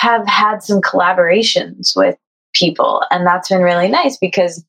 have 0.00 0.26
had 0.26 0.62
some 0.62 0.80
collaborations 0.80 1.94
with 1.94 2.16
people, 2.54 3.02
and 3.10 3.26
that's 3.26 3.48
been 3.48 3.62
really 3.62 3.88
nice 3.88 4.16
because 4.16 4.64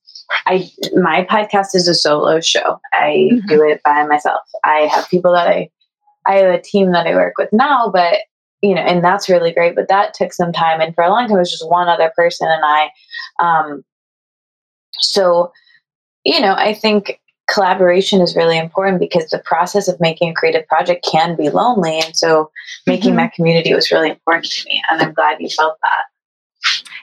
I 0.45 0.69
my 0.95 1.25
podcast 1.29 1.73
is 1.73 1.87
a 1.87 1.95
solo 1.95 2.39
show. 2.41 2.79
I 2.93 3.29
mm-hmm. 3.31 3.47
do 3.47 3.63
it 3.63 3.81
by 3.83 4.05
myself. 4.05 4.41
I 4.63 4.89
have 4.91 5.09
people 5.09 5.31
that 5.33 5.47
I 5.47 5.69
I 6.25 6.35
have 6.35 6.53
a 6.53 6.61
team 6.61 6.91
that 6.91 7.07
I 7.07 7.15
work 7.15 7.33
with 7.37 7.49
now, 7.53 7.89
but 7.89 8.19
you 8.61 8.73
know, 8.73 8.81
and 8.81 9.03
that's 9.03 9.29
really 9.29 9.51
great. 9.51 9.75
But 9.75 9.87
that 9.89 10.13
took 10.13 10.33
some 10.33 10.51
time, 10.51 10.81
and 10.81 10.93
for 10.95 11.03
a 11.03 11.09
long 11.09 11.27
time, 11.27 11.37
it 11.37 11.39
was 11.39 11.51
just 11.51 11.69
one 11.69 11.87
other 11.87 12.11
person 12.15 12.47
and 12.49 12.63
I. 12.65 12.89
Um, 13.39 13.83
so, 14.93 15.51
you 16.23 16.39
know, 16.39 16.53
I 16.53 16.73
think 16.73 17.19
collaboration 17.49 18.19
is 18.21 18.35
really 18.35 18.57
important 18.57 18.99
because 18.99 19.29
the 19.29 19.39
process 19.39 19.87
of 19.87 19.99
making 19.99 20.29
a 20.29 20.33
creative 20.33 20.67
project 20.67 21.07
can 21.09 21.35
be 21.35 21.49
lonely, 21.49 21.99
and 21.99 22.15
so 22.15 22.51
making 22.85 23.11
mm-hmm. 23.11 23.17
that 23.17 23.33
community 23.33 23.73
was 23.73 23.91
really 23.91 24.09
important 24.09 24.45
to 24.45 24.65
me, 24.65 24.81
and 24.89 25.01
I'm 25.01 25.13
glad 25.13 25.37
you 25.39 25.49
felt 25.49 25.77
that. 25.81 26.03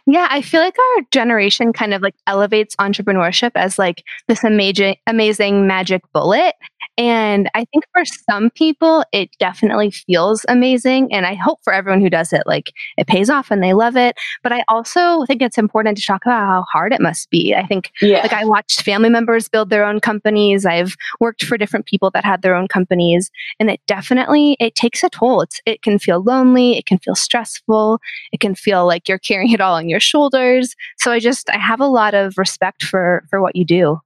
Yeah, 0.07 0.29
I 0.31 0.43
feel 0.43 0.61
like 0.61 0.77
our 0.79 1.03
generation 1.13 1.73
kind 1.73 1.95
of 1.95 2.03
like 2.03 2.15
elevates 2.27 2.77
entrepreneurship 2.77 3.53
as 3.55 3.79
like 3.79 4.03
this 4.29 4.45
amazing 4.45 4.97
amazing 5.07 5.67
magic 5.67 6.03
bullet 6.13 6.55
and 6.97 7.51
I 7.55 7.65
think 7.65 7.85
for 7.93 8.05
some 8.05 8.51
people, 8.51 9.05
it 9.13 9.31
definitely 9.39 9.91
feels 9.91 10.45
amazing. 10.49 11.13
And 11.13 11.27
I 11.27 11.35
hope 11.35 11.61
for 11.65 11.73
everyone 11.73 12.01
who 12.01 12.11
does 12.11 12.33
it, 12.33 12.43
like 12.47 12.73
it 12.97 13.07
pays 13.07 13.29
off 13.29 13.51
and 13.51 13.63
they 13.63 13.73
love 13.73 13.97
it. 13.97 14.17
But 14.43 14.53
I 14.53 14.65
also 14.69 15.25
think 15.25 15.43
it's 15.43 15.59
important 15.59 15.99
to 15.99 16.05
talk 16.05 16.25
about 16.25 16.47
how 16.47 16.65
hard 16.73 16.93
it 16.93 17.01
must 17.01 17.31
be. 17.31 17.55
I 17.55 17.67
think, 17.67 17.91
yeah. 18.01 18.21
like, 18.23 18.33
I 18.33 18.45
watched 18.45 18.83
family 18.83 19.11
members 19.11 19.49
build 19.49 19.71
their 19.71 19.85
own 19.85 20.01
companies. 20.01 20.65
I've 20.65 20.95
worked 21.21 21.45
for 21.45 21.59
different 21.59 21.87
people 21.87 22.11
that 22.13 22.25
had 22.25 22.43
their 22.43 22.55
own 22.55 22.69
companies. 22.69 23.31
And 23.59 23.71
it 23.71 23.81
definitely, 23.87 24.57
it 24.61 24.75
takes 24.75 25.03
a 25.03 25.11
toll. 25.11 25.41
It's, 25.41 25.61
it 25.67 25.83
can 25.83 25.99
feel 25.99 26.23
lonely. 26.23 26.79
It 26.79 26.87
can 26.87 26.99
feel 26.99 27.17
stressful. 27.17 28.01
It 28.33 28.41
can 28.41 28.55
feel 28.55 28.87
like 28.87 29.09
you're 29.09 29.19
carrying 29.19 29.53
it 29.53 29.61
all 29.61 29.75
on 29.75 29.89
your 29.89 30.01
shoulders. 30.01 30.77
So 30.99 31.11
I 31.11 31.19
just, 31.19 31.51
I 31.51 31.59
have 31.59 31.81
a 31.81 31.87
lot 31.87 32.15
of 32.15 32.39
respect 32.39 32.85
for, 32.85 33.25
for 33.31 33.41
what 33.43 33.57
you 33.57 33.65
do. 33.65 33.99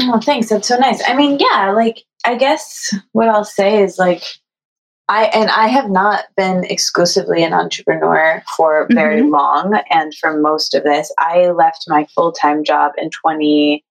Oh, 0.00 0.18
thanks. 0.20 0.48
That's 0.48 0.68
so 0.68 0.78
nice. 0.78 1.02
I 1.06 1.14
mean, 1.14 1.38
yeah, 1.38 1.70
like 1.70 2.02
I 2.24 2.36
guess 2.36 2.94
what 3.12 3.28
I'll 3.28 3.44
say 3.44 3.82
is 3.82 3.98
like 3.98 4.22
I 5.08 5.24
and 5.26 5.50
I 5.50 5.66
have 5.66 5.90
not 5.90 6.24
been 6.36 6.64
exclusively 6.64 7.42
an 7.44 7.52
entrepreneur 7.52 8.42
for 8.56 8.86
very 8.90 9.20
mm-hmm. 9.20 9.32
long 9.32 9.78
and 9.90 10.14
for 10.14 10.38
most 10.38 10.74
of 10.74 10.84
this 10.84 11.12
I 11.18 11.50
left 11.50 11.84
my 11.88 12.06
full-time 12.14 12.62
job 12.64 12.92
in 12.96 13.10
2018 13.10 13.82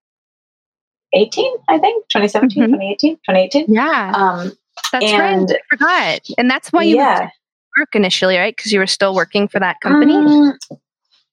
I 1.69 1.77
think 1.77 2.05
2017 2.09 2.63
mm-hmm. 2.63 2.73
2018 2.73 3.15
2018 3.17 3.65
yeah. 3.73 4.13
Um 4.15 4.53
that's 4.91 5.05
and, 5.05 5.49
right 5.49 5.51
I 5.51 5.59
forgot. 5.69 6.21
And 6.37 6.49
that's 6.49 6.71
why 6.71 6.83
you 6.83 6.95
yeah. 6.95 7.29
work 7.77 7.93
initially 7.93 8.37
right? 8.37 8.55
Because 8.55 8.71
you 8.71 8.79
were 8.79 8.87
still 8.87 9.13
working 9.13 9.49
for 9.49 9.59
that 9.59 9.81
company? 9.81 10.15
Um, 10.15 10.57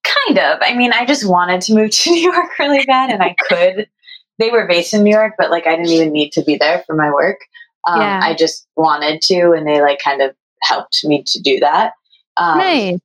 kind 0.03 0.39
of. 0.39 0.59
I 0.61 0.75
mean 0.75 0.93
I 0.93 1.07
just 1.07 1.25
wanted 1.29 1.61
to 1.63 1.75
move 1.75 1.93
to 1.93 2.11
New 2.15 2.33
York 2.33 2.59
really 2.59 2.85
bad 2.85 3.11
and 3.11 3.23
I 3.23 3.37
could 3.49 3.89
they 4.39 4.51
were 4.51 4.67
based 4.67 4.95
in 4.95 5.03
New 5.03 5.11
York, 5.11 5.35
but 5.39 5.51
like 5.51 5.67
I 5.67 5.77
didn't 5.77 5.91
even 5.91 6.13
need 6.13 6.33
to 6.33 6.43
be 6.43 6.57
there 6.57 6.83
for 6.87 6.95
my 6.95 7.11
work. 7.11 7.41
Um, 7.87 8.01
yeah. 8.01 8.21
I 8.23 8.35
just 8.35 8.67
wanted 8.77 9.23
to, 9.23 9.53
and 9.53 9.67
they 9.67 9.81
like 9.81 9.99
kind 10.03 10.23
of 10.23 10.35
helped 10.63 11.05
me 11.05 11.23
to 11.25 11.41
do 11.41 11.61
that. 11.61 11.93
Um, 12.37 12.59
nice. 12.59 13.01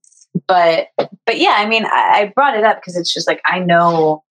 But 0.48 0.88
but 1.26 1.38
yeah, 1.38 1.56
I 1.58 1.68
mean, 1.68 1.86
I, 1.86 1.90
I 1.90 2.32
brought 2.34 2.58
it 2.58 2.64
up 2.64 2.78
because 2.78 2.98
it's 2.98 3.14
just 3.14 3.28
like 3.28 3.42
I 3.46 3.60
know 3.60 4.24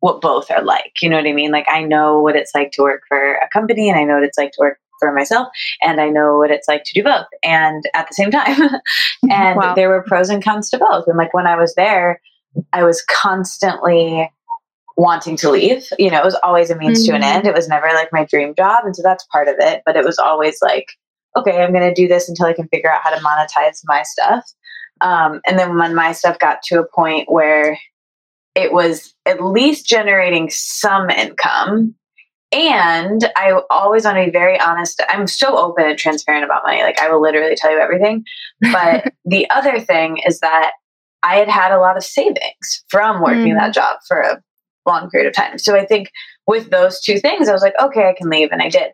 what 0.00 0.20
both 0.20 0.50
are 0.50 0.62
like. 0.62 0.92
You 1.00 1.08
know 1.08 1.16
what 1.16 1.26
I 1.26 1.32
mean? 1.32 1.50
Like 1.50 1.66
I 1.68 1.82
know 1.82 2.20
what 2.20 2.36
it's 2.36 2.54
like 2.54 2.72
to 2.72 2.82
work 2.82 3.02
for 3.08 3.34
a 3.34 3.48
company, 3.52 3.88
and 3.88 3.98
I 3.98 4.04
know 4.04 4.14
what 4.14 4.24
it's 4.24 4.38
like 4.38 4.52
to 4.52 4.60
work 4.60 4.78
for 5.00 5.12
myself, 5.12 5.48
and 5.82 6.00
I 6.00 6.08
know 6.08 6.38
what 6.38 6.50
it's 6.50 6.68
like 6.68 6.84
to 6.84 6.94
do 6.94 7.02
both, 7.02 7.26
and 7.42 7.84
at 7.94 8.08
the 8.08 8.14
same 8.14 8.30
time. 8.30 8.60
and 9.30 9.56
wow. 9.56 9.74
there 9.74 9.88
were 9.88 10.02
pros 10.02 10.30
and 10.30 10.42
cons 10.42 10.70
to 10.70 10.78
both. 10.78 11.06
And 11.06 11.16
like 11.16 11.34
when 11.34 11.46
I 11.46 11.56
was 11.56 11.74
there, 11.74 12.20
I 12.72 12.84
was 12.84 13.02
constantly 13.10 14.30
wanting 14.96 15.36
to 15.36 15.50
leave. 15.50 15.86
You 15.98 16.10
know, 16.10 16.20
it 16.20 16.24
was 16.24 16.38
always 16.42 16.70
a 16.70 16.76
means 16.76 17.00
mm-hmm. 17.00 17.10
to 17.10 17.16
an 17.16 17.22
mm-hmm. 17.22 17.36
end. 17.38 17.46
It 17.46 17.54
was 17.54 17.68
never 17.68 17.86
like 17.88 18.10
my 18.12 18.24
dream 18.24 18.54
job. 18.54 18.84
And 18.84 18.94
so 18.94 19.02
that's 19.02 19.26
part 19.26 19.48
of 19.48 19.56
it. 19.58 19.82
But 19.84 19.96
it 19.96 20.04
was 20.04 20.18
always 20.18 20.58
like, 20.62 20.86
okay, 21.36 21.62
I'm 21.62 21.72
going 21.72 21.88
to 21.88 21.94
do 21.94 22.08
this 22.08 22.28
until 22.28 22.46
I 22.46 22.52
can 22.52 22.68
figure 22.68 22.92
out 22.92 23.02
how 23.02 23.10
to 23.10 23.22
monetize 23.22 23.80
my 23.84 24.02
stuff. 24.02 24.44
Um, 25.00 25.40
and 25.46 25.58
then 25.58 25.76
when 25.76 25.94
my 25.94 26.12
stuff 26.12 26.38
got 26.38 26.62
to 26.64 26.80
a 26.80 26.86
point 26.86 27.30
where 27.30 27.78
it 28.54 28.72
was 28.72 29.12
at 29.26 29.44
least 29.44 29.86
generating 29.86 30.48
some 30.50 31.10
income, 31.10 31.94
and 32.52 33.28
I 33.36 33.60
always 33.68 34.04
want 34.04 34.16
to 34.18 34.26
be 34.26 34.30
very 34.30 34.60
honest. 34.60 35.02
I'm 35.08 35.26
so 35.26 35.58
open 35.58 35.86
and 35.86 35.98
transparent 35.98 36.44
about 36.44 36.62
money. 36.64 36.82
Like, 36.82 37.00
I 37.00 37.10
will 37.10 37.20
literally 37.20 37.56
tell 37.56 37.72
you 37.72 37.80
everything. 37.80 38.24
But 38.60 39.12
the 39.24 39.50
other 39.50 39.80
thing 39.80 40.20
is 40.24 40.38
that 40.38 40.70
I 41.24 41.36
had 41.36 41.48
had 41.48 41.72
a 41.72 41.80
lot 41.80 41.96
of 41.96 42.04
savings 42.04 42.84
from 42.88 43.20
working 43.20 43.54
mm. 43.54 43.58
that 43.58 43.74
job 43.74 43.96
for 44.06 44.20
a 44.20 44.40
long 44.86 45.10
period 45.10 45.28
of 45.28 45.34
time. 45.34 45.58
So 45.58 45.76
I 45.76 45.84
think 45.84 46.10
with 46.46 46.70
those 46.70 47.00
two 47.00 47.18
things, 47.18 47.48
I 47.48 47.52
was 47.52 47.62
like, 47.62 47.74
okay, 47.80 48.08
I 48.08 48.14
can 48.16 48.28
leave. 48.28 48.50
And 48.52 48.62
I 48.62 48.68
did. 48.68 48.92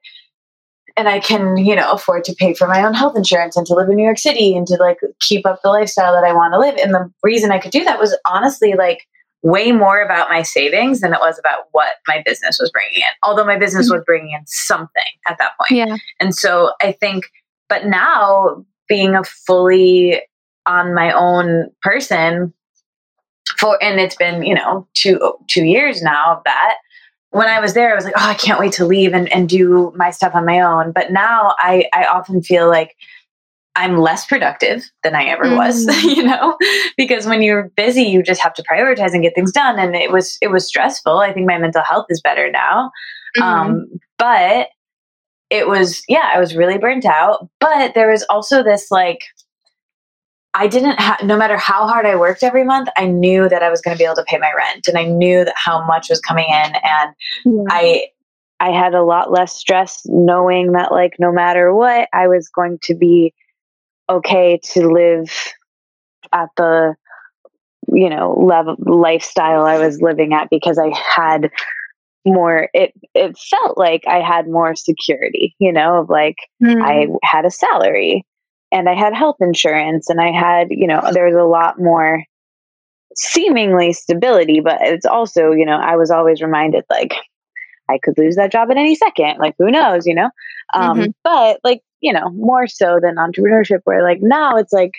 And 0.96 1.08
I 1.08 1.20
can, 1.20 1.56
you 1.56 1.76
know, 1.76 1.90
afford 1.92 2.24
to 2.24 2.34
pay 2.34 2.52
for 2.52 2.66
my 2.66 2.84
own 2.84 2.94
health 2.94 3.16
insurance 3.16 3.56
and 3.56 3.66
to 3.66 3.74
live 3.74 3.88
in 3.88 3.96
New 3.96 4.04
York 4.04 4.18
City 4.18 4.56
and 4.56 4.66
to 4.66 4.76
like 4.76 4.98
keep 5.20 5.46
up 5.46 5.60
the 5.62 5.70
lifestyle 5.70 6.12
that 6.12 6.24
I 6.24 6.32
want 6.32 6.52
to 6.52 6.58
live. 6.58 6.76
And 6.76 6.92
the 6.92 7.10
reason 7.22 7.52
I 7.52 7.58
could 7.58 7.70
do 7.70 7.84
that 7.84 7.98
was 7.98 8.16
honestly 8.26 8.74
like 8.74 9.06
way 9.42 9.72
more 9.72 10.02
about 10.02 10.28
my 10.28 10.42
savings 10.42 11.00
than 11.00 11.14
it 11.14 11.20
was 11.20 11.38
about 11.38 11.68
what 11.72 11.94
my 12.06 12.22
business 12.24 12.58
was 12.60 12.70
bringing 12.70 12.96
in. 12.96 13.12
Although 13.22 13.46
my 13.46 13.56
business 13.56 13.86
mm-hmm. 13.86 13.98
was 13.98 14.04
bringing 14.04 14.32
in 14.32 14.46
something 14.46 15.02
at 15.26 15.38
that 15.38 15.52
point. 15.58 15.70
Yeah. 15.70 15.96
And 16.18 16.34
so 16.34 16.72
I 16.82 16.92
think, 16.92 17.24
but 17.68 17.86
now 17.86 18.64
being 18.88 19.14
a 19.14 19.24
fully 19.24 20.20
on 20.66 20.94
my 20.94 21.12
own 21.12 21.70
person, 21.82 22.52
for 23.60 23.82
and 23.82 24.00
it's 24.00 24.16
been 24.16 24.42
you 24.42 24.54
know 24.54 24.86
two 24.94 25.34
two 25.46 25.64
years 25.64 26.02
now 26.02 26.36
of 26.36 26.42
that. 26.44 26.76
When 27.32 27.46
i 27.46 27.60
was 27.60 27.74
there 27.74 27.92
i 27.92 27.94
was 27.94 28.04
like 28.04 28.14
oh 28.16 28.28
i 28.28 28.34
can't 28.34 28.58
wait 28.58 28.72
to 28.72 28.84
leave 28.84 29.12
and, 29.12 29.32
and 29.32 29.48
do 29.48 29.92
my 29.94 30.10
stuff 30.10 30.34
on 30.34 30.46
my 30.46 30.60
own. 30.60 30.92
But 30.92 31.12
now 31.12 31.54
i 31.58 31.84
i 31.92 32.04
often 32.04 32.42
feel 32.42 32.68
like 32.68 32.96
i'm 33.76 33.98
less 33.98 34.26
productive 34.26 34.82
than 35.04 35.14
i 35.14 35.24
ever 35.24 35.44
mm. 35.44 35.56
was 35.56 35.86
you 36.02 36.24
know? 36.24 36.56
Because 36.96 37.26
when 37.26 37.42
you're 37.42 37.70
busy 37.76 38.02
you 38.02 38.22
just 38.22 38.40
have 38.40 38.54
to 38.54 38.64
prioritize 38.64 39.12
and 39.12 39.22
get 39.22 39.34
things 39.34 39.52
done 39.52 39.78
and 39.78 39.94
it 39.94 40.10
was 40.10 40.38
it 40.40 40.48
was 40.48 40.66
stressful. 40.66 41.18
I 41.18 41.32
think 41.32 41.46
my 41.46 41.58
mental 41.58 41.82
health 41.82 42.06
is 42.08 42.20
better 42.20 42.50
now. 42.50 42.90
Mm. 43.38 43.42
um, 43.42 43.86
but 44.18 44.68
it 45.50 45.68
was 45.68 46.02
yeah 46.08 46.30
i 46.34 46.40
was 46.40 46.56
really 46.56 46.78
burnt 46.78 47.04
out. 47.04 47.48
But 47.60 47.94
there 47.94 48.10
was 48.10 48.24
also 48.30 48.62
this 48.62 48.90
like 48.90 49.24
I 50.54 50.66
didn't 50.66 50.98
have, 50.98 51.22
no 51.22 51.36
matter 51.36 51.56
how 51.56 51.86
hard 51.86 52.06
I 52.06 52.16
worked 52.16 52.42
every 52.42 52.64
month, 52.64 52.88
I 52.96 53.06
knew 53.06 53.48
that 53.48 53.62
I 53.62 53.70
was 53.70 53.80
going 53.80 53.96
to 53.96 53.98
be 53.98 54.04
able 54.04 54.16
to 54.16 54.24
pay 54.24 54.38
my 54.38 54.52
rent 54.56 54.88
and 54.88 54.98
I 54.98 55.04
knew 55.04 55.44
that 55.44 55.54
how 55.56 55.86
much 55.86 56.08
was 56.10 56.20
coming 56.20 56.46
in. 56.48 56.72
And 56.74 57.14
yeah. 57.44 57.62
I, 57.68 58.06
I 58.58 58.70
had 58.70 58.94
a 58.94 59.04
lot 59.04 59.30
less 59.30 59.54
stress 59.54 60.02
knowing 60.06 60.72
that 60.72 60.90
like, 60.90 61.14
no 61.18 61.32
matter 61.32 61.72
what, 61.72 62.08
I 62.12 62.26
was 62.26 62.48
going 62.48 62.78
to 62.82 62.94
be 62.96 63.32
okay 64.08 64.58
to 64.72 64.88
live 64.88 65.30
at 66.32 66.48
the, 66.56 66.96
you 67.92 68.10
know, 68.10 68.34
level 68.34 68.76
lifestyle 68.80 69.64
I 69.64 69.78
was 69.78 70.00
living 70.00 70.32
at 70.32 70.50
because 70.50 70.78
I 70.78 70.92
had 71.14 71.50
more 72.26 72.68
it 72.74 72.92
it 73.14 73.38
felt 73.38 73.78
like 73.78 74.02
I 74.06 74.20
had 74.20 74.46
more 74.46 74.74
security, 74.74 75.54
you 75.58 75.72
know, 75.72 76.00
of 76.00 76.10
like 76.10 76.36
mm. 76.62 76.82
I 76.82 77.06
had 77.26 77.46
a 77.46 77.50
salary 77.50 78.26
and 78.72 78.88
I 78.88 78.94
had 78.94 79.14
health 79.14 79.36
insurance 79.40 80.08
and 80.08 80.20
I 80.20 80.30
had, 80.30 80.68
you 80.70 80.86
know, 80.86 81.00
there 81.12 81.26
was 81.26 81.34
a 81.34 81.44
lot 81.44 81.80
more 81.80 82.24
seemingly 83.16 83.92
stability, 83.92 84.60
but 84.60 84.78
it's 84.82 85.06
also, 85.06 85.50
you 85.52 85.66
know, 85.66 85.76
I 85.76 85.96
was 85.96 86.10
always 86.10 86.40
reminded 86.40 86.84
like 86.90 87.14
I 87.88 87.98
could 87.98 88.16
lose 88.16 88.36
that 88.36 88.52
job 88.52 88.70
at 88.70 88.76
any 88.76 88.94
second. 88.94 89.38
Like 89.38 89.54
who 89.58 89.70
knows, 89.70 90.06
you 90.06 90.14
know? 90.14 90.30
Um, 90.72 90.98
mm-hmm. 90.98 91.10
but 91.24 91.58
like, 91.64 91.82
you 92.00 92.12
know, 92.12 92.30
more 92.30 92.66
so 92.66 92.98
than 93.02 93.16
entrepreneurship 93.16 93.80
where 93.84 94.02
like 94.02 94.20
now 94.22 94.56
it's 94.56 94.72
like, 94.72 94.92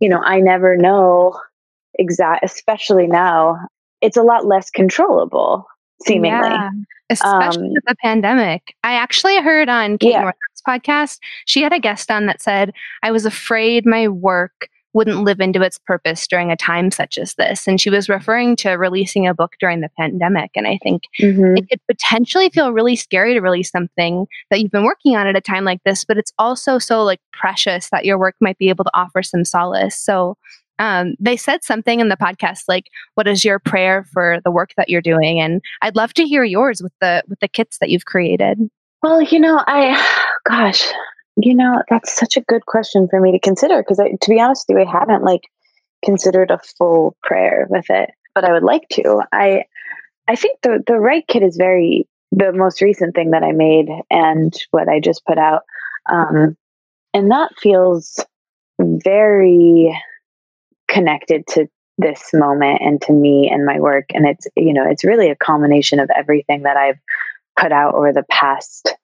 you 0.00 0.08
know, 0.08 0.20
I 0.22 0.40
never 0.40 0.76
know 0.76 1.38
exact, 1.94 2.44
especially 2.44 3.06
now, 3.06 3.58
it's 4.00 4.16
a 4.16 4.22
lot 4.22 4.46
less 4.46 4.70
controllable, 4.70 5.66
seemingly. 6.04 6.48
Yeah, 6.48 6.70
especially 7.08 7.68
Um, 7.68 7.72
with 7.72 7.84
the 7.86 7.96
pandemic. 8.02 8.74
I 8.82 8.94
actually 8.94 9.40
heard 9.40 9.68
on 9.68 9.98
Kate 9.98 10.10
Yeah. 10.10 10.32
Podcast, 10.66 11.18
she 11.46 11.62
had 11.62 11.72
a 11.72 11.78
guest 11.80 12.10
on 12.10 12.26
that 12.26 12.42
said, 12.42 12.72
I 13.02 13.10
was 13.10 13.26
afraid 13.26 13.84
my 13.86 14.08
work 14.08 14.68
wouldn't 14.94 15.24
live 15.24 15.40
into 15.40 15.62
its 15.62 15.78
purpose 15.78 16.26
during 16.26 16.50
a 16.52 16.56
time 16.56 16.90
such 16.90 17.16
as 17.16 17.34
this. 17.36 17.66
And 17.66 17.80
she 17.80 17.88
was 17.88 18.10
referring 18.10 18.56
to 18.56 18.72
releasing 18.72 19.26
a 19.26 19.32
book 19.32 19.52
during 19.58 19.80
the 19.80 19.88
pandemic. 19.98 20.50
And 20.54 20.66
I 20.66 20.78
think 20.82 21.04
Mhm. 21.18 21.56
it 21.58 21.68
could 21.70 21.80
potentially 21.88 22.50
feel 22.50 22.72
really 22.74 22.94
scary 22.94 23.32
to 23.32 23.40
release 23.40 23.70
something 23.70 24.26
that 24.50 24.60
you've 24.60 24.70
been 24.70 24.84
working 24.84 25.16
on 25.16 25.26
at 25.26 25.34
a 25.34 25.40
time 25.40 25.64
like 25.64 25.82
this, 25.84 26.04
but 26.04 26.18
it's 26.18 26.32
also 26.38 26.78
so 26.78 27.02
like 27.04 27.20
precious 27.32 27.88
that 27.88 28.04
your 28.04 28.18
work 28.18 28.34
might 28.42 28.58
be 28.58 28.68
able 28.68 28.84
to 28.84 28.90
offer 28.92 29.22
some 29.22 29.46
solace. 29.46 29.96
So 29.98 30.36
um, 30.78 31.14
they 31.20 31.36
said 31.38 31.62
something 31.64 32.00
in 32.00 32.08
the 32.08 32.16
podcast 32.16 32.62
like, 32.66 32.84
"What 33.14 33.28
is 33.28 33.44
your 33.44 33.58
prayer 33.58 34.04
for 34.12 34.40
the 34.44 34.50
work 34.50 34.70
that 34.76 34.88
you're 34.88 35.00
doing?" 35.00 35.40
And 35.40 35.60
I'd 35.80 35.96
love 35.96 36.12
to 36.14 36.24
hear 36.24 36.44
yours 36.44 36.82
with 36.82 36.92
the 37.00 37.22
with 37.28 37.38
the 37.40 37.48
kits 37.48 37.78
that 37.78 37.88
you've 37.88 38.06
created. 38.06 38.58
Well, 39.02 39.20
you 39.22 39.38
know, 39.40 39.62
I, 39.66 39.96
gosh, 40.44 40.92
you 41.36 41.54
know, 41.54 41.82
that's 41.88 42.14
such 42.14 42.36
a 42.36 42.42
good 42.42 42.66
question 42.66 43.08
for 43.08 43.20
me 43.20 43.32
to 43.32 43.38
consider 43.38 43.82
because, 43.82 43.98
to 43.98 44.30
be 44.30 44.40
honest 44.40 44.66
with 44.68 44.78
you, 44.78 44.84
I 44.84 44.90
haven't 44.90 45.24
like 45.24 45.42
considered 46.04 46.50
a 46.50 46.60
full 46.78 47.16
prayer 47.22 47.66
with 47.70 47.86
it, 47.88 48.10
but 48.34 48.44
I 48.44 48.52
would 48.52 48.64
like 48.64 48.88
to. 48.92 49.22
I, 49.32 49.64
I 50.28 50.36
think 50.36 50.58
the 50.62 50.82
the 50.86 50.98
write 50.98 51.26
kit 51.28 51.42
is 51.42 51.56
very 51.56 52.06
the 52.32 52.52
most 52.52 52.80
recent 52.80 53.14
thing 53.14 53.30
that 53.30 53.42
I 53.42 53.52
made 53.52 53.88
and 54.10 54.54
what 54.70 54.88
I 54.88 55.00
just 55.00 55.24
put 55.24 55.38
out, 55.38 55.62
um, 56.10 56.56
and 57.14 57.30
that 57.30 57.52
feels 57.58 58.24
very 58.78 59.96
connected 60.88 61.46
to 61.48 61.68
this 61.98 62.30
moment 62.32 62.80
and 62.82 63.00
to 63.02 63.12
me 63.12 63.48
and 63.52 63.66
my 63.66 63.78
work 63.78 64.06
and 64.14 64.26
it's 64.26 64.46
you 64.56 64.72
know 64.72 64.84
it's 64.88 65.04
really 65.04 65.30
a 65.30 65.36
culmination 65.36 66.00
of 66.00 66.10
everything 66.16 66.62
that 66.62 66.76
I've 66.76 66.98
put 67.58 67.70
out 67.70 67.94
over 67.94 68.12
the 68.12 68.24
past 68.30 68.94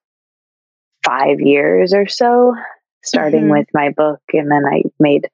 five 1.04 1.40
years 1.40 1.92
or 1.94 2.06
so, 2.06 2.54
starting 3.02 3.46
Mhm. 3.46 3.58
with 3.58 3.68
my 3.74 3.90
book. 3.90 4.20
And 4.32 4.50
then 4.50 4.64
I 4.66 4.82
made 4.98 5.28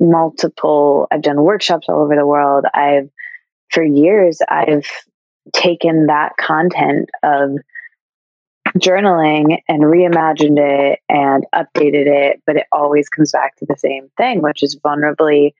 multiple, 0.00 1.06
I've 1.10 1.22
done 1.22 1.42
workshops 1.42 1.88
all 1.88 2.00
over 2.00 2.16
the 2.16 2.26
world. 2.26 2.64
I've, 2.74 3.10
for 3.70 3.82
years, 3.82 4.40
I've 4.48 4.86
taken 5.52 6.06
that 6.06 6.36
content 6.36 7.10
of 7.22 7.56
journaling 8.78 9.58
and 9.68 9.82
reimagined 9.82 10.58
it 10.58 11.00
and 11.08 11.44
updated 11.54 12.06
it, 12.06 12.42
but 12.46 12.56
it 12.56 12.66
always 12.72 13.08
comes 13.08 13.32
back 13.32 13.56
to 13.56 13.66
the 13.66 13.76
same 13.76 14.10
thing, 14.16 14.42
which 14.42 14.62
is 14.62 14.78
vulnerably 14.78 15.54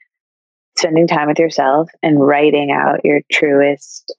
spending 0.79 1.09
time 1.09 1.29
with 1.29 1.39
yourself 1.39 1.91
and 2.03 2.25
writing 2.25 2.71
out 2.71 3.05
your 3.05 3.21
truest 3.33 4.15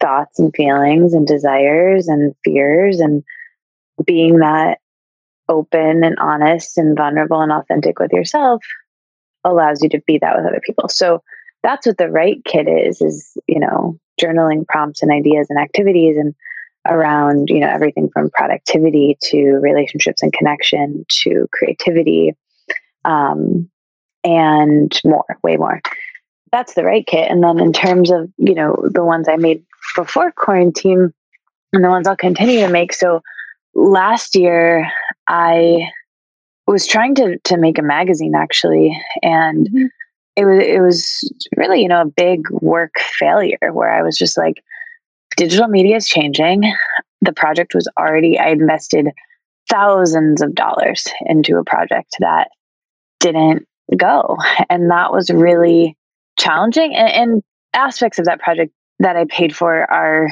thoughts 0.00 0.38
and 0.38 0.52
feelings 0.54 1.14
and 1.14 1.26
desires 1.26 2.08
and 2.08 2.34
fears 2.44 2.98
and 3.00 3.22
being 4.04 4.38
that 4.38 4.78
open 5.48 6.04
and 6.04 6.18
honest 6.18 6.78
and 6.78 6.96
vulnerable 6.96 7.40
and 7.40 7.52
authentic 7.52 7.98
with 7.98 8.12
yourself 8.12 8.64
allows 9.44 9.82
you 9.82 9.88
to 9.90 10.00
be 10.06 10.18
that 10.18 10.36
with 10.36 10.46
other 10.46 10.60
people. 10.64 10.88
So 10.88 11.22
that's 11.62 11.86
what 11.86 11.98
the 11.98 12.08
write 12.08 12.44
kit 12.44 12.68
is 12.68 13.00
is, 13.00 13.36
you 13.46 13.60
know, 13.60 13.98
journaling 14.20 14.66
prompts 14.66 15.02
and 15.02 15.12
ideas 15.12 15.48
and 15.50 15.58
activities 15.58 16.16
and 16.16 16.34
around, 16.86 17.48
you 17.48 17.60
know, 17.60 17.68
everything 17.68 18.08
from 18.12 18.30
productivity 18.30 19.16
to 19.22 19.54
relationships 19.54 20.22
and 20.22 20.32
connection 20.32 21.04
to 21.22 21.46
creativity 21.52 22.32
um 23.04 23.68
and 24.24 24.98
more, 25.04 25.24
way 25.42 25.56
more. 25.56 25.82
That's 26.50 26.74
the 26.74 26.84
write 26.84 27.06
kit. 27.06 27.30
And 27.30 27.42
then 27.42 27.60
in 27.60 27.72
terms 27.72 28.10
of, 28.10 28.30
you 28.38 28.54
know, 28.54 28.88
the 28.90 29.04
ones 29.04 29.28
I 29.28 29.36
made 29.36 29.62
before 29.94 30.32
quarantine 30.32 31.12
and 31.72 31.84
the 31.84 31.90
ones 31.90 32.06
I'll 32.06 32.16
continue 32.16 32.60
to 32.60 32.72
make. 32.72 32.94
So 32.94 33.20
last 33.74 34.34
year 34.36 34.90
I 35.28 35.90
was 36.66 36.86
trying 36.86 37.14
to 37.16 37.38
to 37.44 37.56
make 37.56 37.78
a 37.78 37.82
magazine 37.82 38.34
actually 38.34 38.96
and 39.22 39.68
Mhm. 39.68 39.88
it 40.36 40.44
was 40.44 40.58
it 40.64 40.80
was 40.80 41.32
really 41.56 41.82
you 41.82 41.88
know 41.88 42.02
a 42.02 42.06
big 42.06 42.48
work 42.50 42.94
failure 43.18 43.72
where 43.72 43.90
I 43.92 44.02
was 44.02 44.16
just 44.16 44.36
like 44.38 44.62
digital 45.36 45.68
media 45.68 45.96
is 45.96 46.06
changing 46.08 46.62
the 47.20 47.32
project 47.32 47.74
was 47.74 47.88
already 47.98 48.38
I 48.38 48.48
invested 48.48 49.08
thousands 49.70 50.42
of 50.42 50.54
dollars 50.54 51.06
into 51.26 51.56
a 51.58 51.64
project 51.64 52.16
that 52.20 52.48
didn't 53.20 53.66
go 53.96 54.36
and 54.70 54.90
that 54.90 55.12
was 55.12 55.30
really 55.30 55.96
challenging 56.38 56.94
and, 56.94 57.08
and 57.10 57.42
aspects 57.74 58.18
of 58.18 58.24
that 58.26 58.40
project 58.40 58.72
that 59.00 59.16
I 59.16 59.24
paid 59.26 59.54
for 59.54 59.90
are 59.90 60.28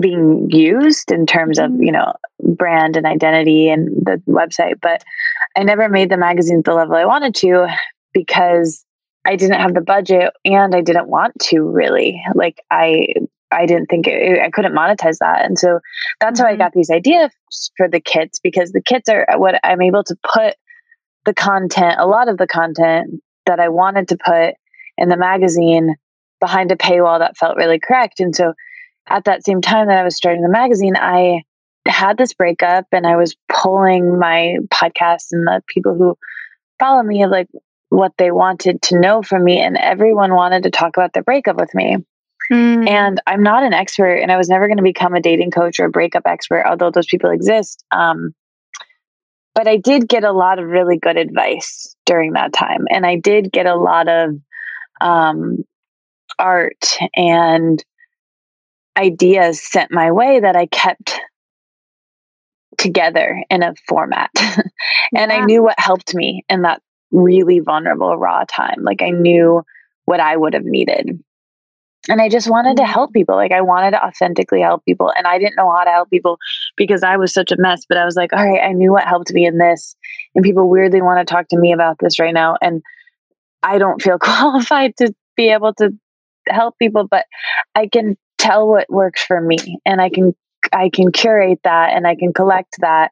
being 0.00 0.48
used 0.50 1.12
in 1.12 1.24
terms 1.26 1.58
of 1.58 1.70
you 1.78 1.92
know 1.92 2.12
brand 2.42 2.96
and 2.96 3.06
identity 3.06 3.68
and 3.68 3.88
the 4.04 4.20
website 4.28 4.74
but 4.82 5.04
i 5.56 5.62
never 5.62 5.88
made 5.88 6.10
the 6.10 6.16
magazine 6.16 6.62
the 6.64 6.74
level 6.74 6.96
i 6.96 7.04
wanted 7.04 7.34
to 7.34 7.66
because 8.12 8.84
i 9.24 9.36
didn't 9.36 9.60
have 9.60 9.74
the 9.74 9.80
budget 9.80 10.32
and 10.44 10.74
i 10.74 10.80
didn't 10.80 11.08
want 11.08 11.32
to 11.40 11.60
really. 11.62 12.20
Like 12.34 12.60
i 12.70 13.06
i 13.52 13.66
didn't 13.66 13.86
think 13.86 14.08
it, 14.08 14.40
i 14.40 14.50
couldn't 14.50 14.74
monetize 14.74 15.18
that. 15.20 15.44
And 15.44 15.58
so 15.58 15.78
that's 16.20 16.40
how 16.40 16.46
i 16.46 16.54
Mhm. 16.54 16.58
got 16.58 16.72
these 16.72 16.90
ideas 16.90 17.30
for 17.76 17.88
the 17.88 18.00
kits 18.00 18.40
because 18.40 18.72
the 18.72 18.82
kits 18.82 19.08
are 19.08 19.26
what 19.36 19.60
i'm 19.62 19.80
able 19.80 20.02
to 20.04 20.16
put 20.34 20.56
the 21.24 21.34
content 21.34 21.94
a 21.98 22.06
lot 22.06 22.28
of 22.28 22.36
the 22.38 22.48
content 22.48 23.20
that 23.46 23.60
i 23.60 23.68
wanted 23.68 24.08
to 24.08 24.16
put 24.16 24.54
in 24.98 25.08
the 25.08 25.16
magazine 25.16 25.94
behind 26.40 26.72
a 26.72 26.76
paywall 26.76 27.18
that 27.18 27.36
felt 27.38 27.56
really 27.56 27.78
correct. 27.78 28.20
And 28.20 28.34
so 28.36 28.52
at 29.08 29.24
that 29.24 29.44
same 29.44 29.60
time 29.60 29.88
that 29.88 29.98
I 29.98 30.04
was 30.04 30.16
starting 30.16 30.42
the 30.42 30.48
magazine, 30.48 30.96
I 30.96 31.42
had 31.86 32.16
this 32.16 32.32
breakup 32.32 32.86
and 32.92 33.06
I 33.06 33.16
was 33.16 33.36
pulling 33.48 34.18
my 34.18 34.56
podcast 34.72 35.26
and 35.32 35.46
the 35.46 35.62
people 35.68 35.94
who 35.94 36.16
follow 36.78 37.02
me 37.02 37.26
like 37.26 37.48
what 37.90 38.12
they 38.18 38.30
wanted 38.30 38.82
to 38.82 38.98
know 38.98 39.22
from 39.22 39.44
me. 39.44 39.60
And 39.60 39.76
everyone 39.76 40.34
wanted 40.34 40.62
to 40.64 40.70
talk 40.70 40.96
about 40.96 41.12
their 41.12 41.22
breakup 41.22 41.56
with 41.56 41.74
me. 41.74 41.98
Mm. 42.52 42.88
And 42.88 43.20
I'm 43.26 43.42
not 43.42 43.62
an 43.62 43.72
expert 43.72 44.16
and 44.16 44.30
I 44.30 44.36
was 44.36 44.48
never 44.48 44.66
going 44.66 44.78
to 44.78 44.82
become 44.82 45.14
a 45.14 45.20
dating 45.20 45.50
coach 45.50 45.78
or 45.78 45.86
a 45.86 45.90
breakup 45.90 46.24
expert, 46.26 46.64
although 46.66 46.90
those 46.90 47.06
people 47.06 47.30
exist. 47.30 47.84
Um, 47.90 48.34
but 49.54 49.68
I 49.68 49.76
did 49.76 50.08
get 50.08 50.24
a 50.24 50.32
lot 50.32 50.58
of 50.58 50.66
really 50.66 50.98
good 50.98 51.16
advice 51.16 51.94
during 52.06 52.32
that 52.32 52.52
time. 52.52 52.86
And 52.90 53.06
I 53.06 53.16
did 53.16 53.52
get 53.52 53.66
a 53.66 53.76
lot 53.76 54.08
of 54.08 54.34
um, 55.00 55.64
art 56.38 56.98
and 57.14 57.82
ideas 58.96 59.62
sent 59.62 59.90
my 59.90 60.10
way 60.12 60.40
that 60.40 60.56
I 60.56 60.66
kept 60.66 61.20
together 62.78 63.42
in 63.50 63.62
a 63.62 63.74
format. 63.88 64.30
and 65.14 65.32
I 65.32 65.40
knew 65.40 65.62
what 65.62 65.78
helped 65.78 66.14
me 66.14 66.44
in 66.48 66.62
that 66.62 66.82
really 67.12 67.60
vulnerable, 67.60 68.16
raw 68.16 68.44
time. 68.48 68.82
Like 68.82 69.02
I 69.02 69.10
knew 69.10 69.62
what 70.06 70.20
I 70.20 70.36
would 70.36 70.54
have 70.54 70.64
needed. 70.64 71.22
And 72.08 72.20
I 72.20 72.28
just 72.28 72.50
wanted 72.50 72.76
to 72.76 72.82
Mhm. 72.82 72.92
help 72.92 73.12
people. 73.14 73.36
Like 73.36 73.52
I 73.52 73.62
wanted 73.62 73.92
to 73.92 74.04
authentically 74.04 74.60
help 74.60 74.84
people. 74.84 75.10
And 75.16 75.26
I 75.26 75.38
didn't 75.38 75.56
know 75.56 75.70
how 75.72 75.84
to 75.84 75.90
help 75.90 76.10
people 76.10 76.38
because 76.76 77.02
I 77.02 77.16
was 77.16 77.32
such 77.32 77.50
a 77.50 77.56
mess. 77.58 77.84
But 77.88 77.96
I 77.96 78.04
was 78.04 78.16
like, 78.16 78.32
all 78.32 78.44
right, 78.46 78.60
I 78.62 78.72
knew 78.72 78.92
what 78.92 79.04
helped 79.04 79.32
me 79.32 79.46
in 79.46 79.58
this. 79.58 79.96
And 80.34 80.44
people 80.44 80.68
weirdly 80.68 81.00
want 81.00 81.26
to 81.26 81.32
talk 81.32 81.48
to 81.48 81.58
me 81.58 81.72
about 81.72 81.96
this 82.00 82.18
right 82.18 82.34
now. 82.34 82.56
And 82.60 82.82
I 83.62 83.78
don't 83.78 84.02
feel 84.02 84.18
qualified 84.20 84.96
to 84.98 85.14
be 85.36 85.48
able 85.50 85.72
to 85.74 85.90
help 86.48 86.78
people, 86.78 87.06
but 87.08 87.26
I 87.74 87.86
can 87.86 88.16
tell 88.44 88.68
what 88.68 88.88
works 88.90 89.22
for 89.24 89.40
me 89.40 89.78
and 89.86 90.00
I 90.00 90.08
can 90.10 90.34
I 90.72 90.88
can 90.90 91.12
curate 91.12 91.60
that 91.64 91.92
and 91.94 92.06
I 92.06 92.14
can 92.14 92.32
collect 92.32 92.76
that 92.80 93.10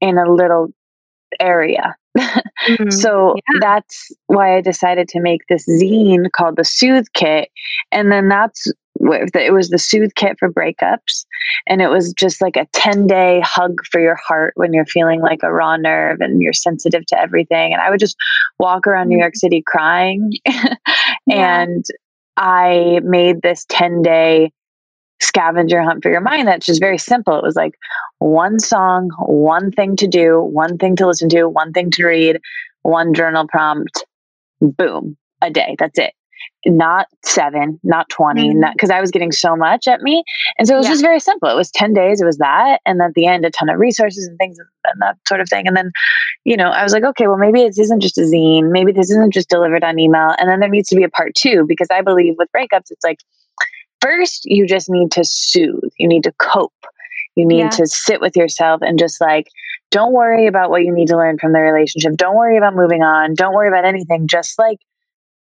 in 0.00 0.18
a 0.18 0.30
little 0.32 0.68
area. 1.40 1.94
Mhm. 2.66 2.92
So 2.92 3.36
Yeah. 3.36 3.60
that's 3.60 4.10
why 4.26 4.56
I 4.56 4.60
decided 4.60 5.06
to 5.10 5.20
make 5.20 5.42
this 5.48 5.64
zine 5.80 6.30
called 6.32 6.56
the 6.56 6.64
Soothe 6.64 7.06
Kit. 7.14 7.48
And 7.92 8.10
then 8.10 8.28
that's 8.28 8.66
it 9.00 9.52
was 9.52 9.68
the 9.68 9.78
Soothe 9.78 10.10
Kit 10.16 10.36
for 10.40 10.50
breakups. 10.52 11.24
And 11.68 11.80
it 11.80 11.88
was 11.88 12.12
just 12.14 12.40
like 12.42 12.56
a 12.56 12.66
10 12.72 13.06
day 13.06 13.40
hug 13.44 13.74
for 13.92 14.00
your 14.00 14.16
heart 14.16 14.54
when 14.56 14.72
you're 14.72 14.86
feeling 14.86 15.20
like 15.22 15.40
a 15.44 15.52
raw 15.52 15.76
nerve 15.76 16.18
and 16.20 16.42
you're 16.42 16.52
sensitive 16.52 17.06
to 17.06 17.20
everything. 17.20 17.72
And 17.72 17.80
I 17.80 17.90
would 17.90 18.00
just 18.00 18.16
walk 18.58 18.86
around 18.88 19.08
New 19.08 19.18
York 19.18 19.36
City 19.36 19.62
crying. 19.64 20.32
Yeah. 21.26 21.60
and 21.62 21.84
I 22.36 23.00
made 23.04 23.42
this 23.42 23.66
10 23.68 24.02
day 24.02 24.50
scavenger 25.20 25.82
hunt 25.82 26.02
for 26.02 26.10
your 26.10 26.20
mind 26.20 26.46
that's 26.46 26.66
just 26.66 26.80
very 26.80 26.98
simple. 26.98 27.36
It 27.36 27.42
was 27.42 27.56
like 27.56 27.74
one 28.18 28.58
song, 28.58 29.10
one 29.18 29.70
thing 29.72 29.96
to 29.96 30.06
do, 30.06 30.40
one 30.40 30.78
thing 30.78 30.96
to 30.96 31.06
listen 31.06 31.28
to, 31.30 31.48
one 31.48 31.72
thing 31.72 31.90
to 31.92 32.06
read, 32.06 32.40
one 32.82 33.14
journal 33.14 33.46
prompt, 33.48 34.04
boom, 34.60 35.16
a 35.42 35.50
day. 35.50 35.76
That's 35.78 35.98
it. 35.98 36.14
not 36.66 37.06
seven, 37.24 37.78
not 37.82 38.08
20, 38.10 38.50
mm-hmm. 38.50 38.72
because 38.72 38.90
I 38.90 39.00
was 39.00 39.10
getting 39.10 39.32
so 39.32 39.56
much 39.56 39.86
at 39.86 40.02
me. 40.02 40.24
And 40.58 40.66
so 40.66 40.74
it 40.74 40.78
was 40.78 40.86
yeah. 40.86 40.92
just 40.92 41.02
very 41.02 41.20
simple. 41.20 41.48
It 41.48 41.54
was 41.54 41.70
10 41.70 41.94
days, 41.94 42.20
it 42.20 42.24
was 42.24 42.38
that. 42.38 42.80
And 42.84 43.00
at 43.00 43.14
the 43.14 43.26
end, 43.26 43.44
a 43.44 43.50
ton 43.50 43.68
of 43.68 43.78
resources 43.78 44.26
and 44.26 44.36
things 44.38 44.58
and 44.58 45.02
that 45.02 45.16
sort 45.26 45.40
of 45.40 45.48
thing. 45.48 45.66
And 45.66 45.76
then, 45.76 45.90
you 46.44 46.56
know, 46.56 46.70
I 46.70 46.82
was 46.82 46.92
like, 46.92 47.04
okay, 47.04 47.26
well, 47.26 47.36
maybe 47.36 47.62
this 47.64 47.78
isn't 47.78 48.00
just 48.00 48.18
a 48.18 48.22
zine. 48.22 48.70
Maybe 48.70 48.92
this 48.92 49.10
isn't 49.10 49.32
just 49.32 49.48
delivered 49.48 49.84
on 49.84 49.98
email. 49.98 50.34
And 50.38 50.48
then 50.48 50.60
there 50.60 50.68
needs 50.68 50.88
to 50.88 50.96
be 50.96 51.04
a 51.04 51.10
part 51.10 51.34
two, 51.34 51.64
because 51.68 51.88
I 51.90 52.02
believe 52.02 52.34
with 52.38 52.48
breakups, 52.54 52.90
it's 52.90 53.04
like, 53.04 53.18
first, 54.00 54.44
you 54.44 54.66
just 54.66 54.88
need 54.90 55.12
to 55.12 55.24
soothe, 55.24 55.92
you 55.98 56.08
need 56.08 56.24
to 56.24 56.32
cope. 56.38 56.72
You 57.36 57.46
need 57.46 57.58
yeah. 57.58 57.68
to 57.70 57.86
sit 57.86 58.20
with 58.20 58.36
yourself 58.36 58.80
and 58.82 58.98
just 58.98 59.20
like, 59.20 59.46
don't 59.92 60.12
worry 60.12 60.46
about 60.48 60.70
what 60.70 60.82
you 60.82 60.92
need 60.92 61.06
to 61.08 61.16
learn 61.16 61.38
from 61.38 61.52
the 61.52 61.60
relationship. 61.60 62.16
Don't 62.16 62.36
worry 62.36 62.56
about 62.56 62.74
moving 62.74 63.02
on. 63.02 63.34
Don't 63.34 63.54
worry 63.54 63.68
about 63.68 63.84
anything. 63.84 64.26
Just 64.26 64.58
like 64.58 64.78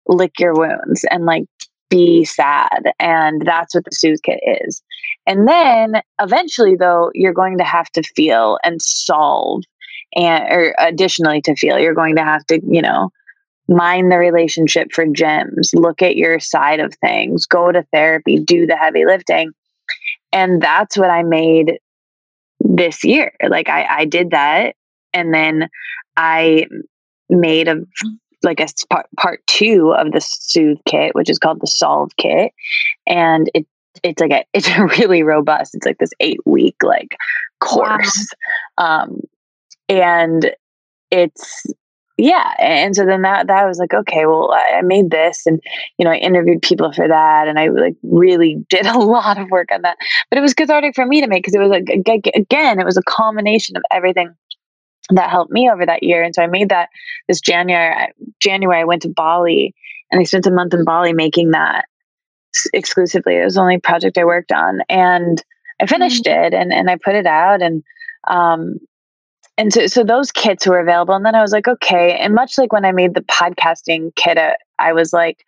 lick 0.07 0.39
your 0.39 0.53
wounds 0.53 1.03
and 1.09 1.25
like 1.25 1.45
be 1.89 2.23
sad. 2.25 2.91
And 2.99 3.41
that's 3.45 3.73
what 3.73 3.85
the 3.85 3.91
soothe 3.91 4.21
kit 4.23 4.39
is. 4.63 4.83
And 5.25 5.47
then 5.47 6.01
eventually, 6.21 6.75
though, 6.75 7.11
you're 7.15 7.33
going 7.33 7.57
to 7.57 7.63
have 7.63 7.89
to 7.91 8.03
feel 8.03 8.59
and 8.63 8.81
solve, 8.81 9.63
and 10.15 10.43
or 10.51 10.75
additionally 10.77 11.41
to 11.41 11.55
feel, 11.55 11.79
you're 11.79 11.95
going 11.95 12.15
to 12.15 12.23
have 12.23 12.45
to, 12.47 12.61
you 12.67 12.81
know, 12.81 13.11
mine 13.69 14.09
the 14.09 14.17
relationship 14.17 14.91
for 14.91 15.05
gems, 15.05 15.71
look 15.73 16.01
at 16.01 16.15
your 16.15 16.39
side 16.39 16.79
of 16.79 16.93
things, 16.95 17.45
go 17.45 17.71
to 17.71 17.85
therapy, 17.93 18.39
do 18.39 18.65
the 18.65 18.75
heavy 18.75 19.05
lifting. 19.05 19.51
And 20.31 20.61
that's 20.61 20.97
what 20.97 21.09
I 21.09 21.23
made 21.23 21.79
this 22.59 23.03
year. 23.03 23.31
Like 23.47 23.69
I, 23.69 23.85
I 23.85 24.05
did 24.05 24.31
that. 24.31 24.75
And 25.13 25.33
then 25.33 25.69
I 26.17 26.67
made 27.29 27.67
a 27.67 27.77
like 28.41 28.59
a 28.59 28.67
part, 28.89 29.07
part 29.17 29.41
two 29.47 29.93
of 29.93 30.11
the 30.11 30.21
soothe 30.21 30.77
kit 30.87 31.13
which 31.13 31.29
is 31.29 31.37
called 31.37 31.59
the 31.59 31.67
solve 31.67 32.09
kit 32.17 32.53
and 33.05 33.51
it 33.53 33.67
it's 34.01 34.21
like 34.21 34.31
a 34.31 34.45
it's 34.53 34.69
really 34.99 35.23
robust 35.23 35.75
it's 35.75 35.85
like 35.85 35.97
this 35.97 36.11
eight 36.19 36.39
week 36.45 36.75
like 36.81 37.15
course 37.59 38.27
wow. 38.77 39.03
um 39.03 39.19
and 39.89 40.55
it's 41.11 41.65
yeah 42.19 42.53
and 42.59 42.95
so 42.95 43.05
then 43.05 43.21
that 43.21 43.47
that 43.47 43.65
was 43.65 43.77
like 43.79 43.93
okay 43.93 44.25
well 44.25 44.51
i 44.51 44.81
made 44.81 45.09
this 45.09 45.45
and 45.45 45.61
you 45.97 46.05
know 46.05 46.11
i 46.11 46.17
interviewed 46.17 46.61
people 46.61 46.91
for 46.91 47.07
that 47.07 47.47
and 47.47 47.57
i 47.57 47.69
like 47.69 47.95
really 48.03 48.63
did 48.69 48.85
a 48.85 48.99
lot 48.99 49.37
of 49.37 49.49
work 49.49 49.69
on 49.71 49.81
that 49.81 49.97
but 50.29 50.37
it 50.37 50.41
was 50.41 50.53
cathartic 50.53 50.95
for 50.95 51.05
me 51.05 51.21
to 51.21 51.27
make 51.27 51.43
because 51.43 51.55
it 51.55 51.59
was 51.59 51.69
like 51.69 51.87
again 52.35 52.79
it 52.79 52.85
was 52.85 52.97
a 52.97 53.03
combination 53.03 53.75
of 53.75 53.83
everything 53.91 54.33
that 55.11 55.29
helped 55.29 55.51
me 55.51 55.69
over 55.69 55.85
that 55.85 56.03
year. 56.03 56.23
And 56.23 56.35
so 56.35 56.43
I 56.43 56.47
made 56.47 56.69
that 56.69 56.89
this 57.27 57.41
January. 57.41 57.95
January, 58.39 58.81
I 58.81 58.85
went 58.85 59.01
to 59.03 59.09
Bali 59.09 59.73
and 60.11 60.21
I 60.21 60.23
spent 60.23 60.45
a 60.45 60.51
month 60.51 60.73
in 60.73 60.85
Bali 60.85 61.13
making 61.13 61.51
that 61.51 61.85
exclusively. 62.73 63.35
It 63.35 63.43
was 63.43 63.55
the 63.55 63.61
only 63.61 63.79
project 63.79 64.17
I 64.17 64.25
worked 64.25 64.51
on, 64.51 64.81
and 64.89 65.43
I 65.81 65.85
finished 65.85 66.25
mm-hmm. 66.25 66.45
it 66.45 66.53
and 66.53 66.73
and 66.73 66.89
I 66.89 66.97
put 67.03 67.15
it 67.15 67.25
out 67.25 67.61
and 67.61 67.83
um 68.27 68.79
and 69.59 69.73
so 69.73 69.87
so 69.87 70.03
those 70.05 70.31
kits 70.31 70.65
were 70.65 70.79
available. 70.79 71.13
And 71.13 71.25
then 71.25 71.35
I 71.35 71.41
was 71.41 71.51
like, 71.51 71.67
okay. 71.67 72.17
And 72.17 72.33
much 72.33 72.57
like 72.57 72.71
when 72.71 72.85
I 72.85 72.93
made 72.93 73.13
the 73.13 73.21
podcasting 73.21 74.15
kit, 74.15 74.37
uh, 74.37 74.53
I 74.79 74.93
was 74.93 75.11
like, 75.11 75.43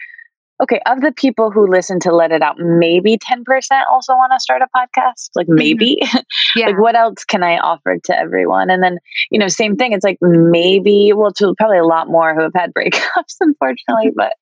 okay, 0.61 0.81
of 0.85 0.99
the 0.99 1.13
people 1.13 1.49
who 1.49 1.65
listen 1.65 1.99
to 2.01 2.13
Let 2.13 2.33
It 2.33 2.41
Out, 2.41 2.57
maybe 2.59 3.17
10% 3.17 3.43
also 3.89 4.13
want 4.13 4.33
to 4.33 4.39
start 4.39 4.61
a 4.61 4.67
podcast. 4.77 5.29
Like 5.33 5.47
mm-hmm. 5.47 5.55
maybe. 5.55 5.97
Mm-hmm. 6.11 6.59
Yeah. 6.59 6.67
like 6.67 6.79
what 6.79 6.95
else 6.95 7.23
can 7.23 7.43
I 7.43 7.57
offer 7.59 7.97
to 8.03 8.19
everyone? 8.19 8.69
And 8.69 8.83
then, 8.83 8.97
you 9.29 9.39
know, 9.39 9.47
same 9.47 9.77
thing. 9.77 9.93
It's 9.93 10.03
like 10.03 10.17
maybe, 10.19 11.13
well, 11.13 11.31
to 11.33 11.53
probably 11.57 11.77
a 11.77 11.85
lot 11.85 12.09
more 12.09 12.33
who 12.33 12.41
have 12.41 12.51
had 12.53 12.73
breakups, 12.73 13.35
unfortunately, 13.39 14.11
but 14.13 14.33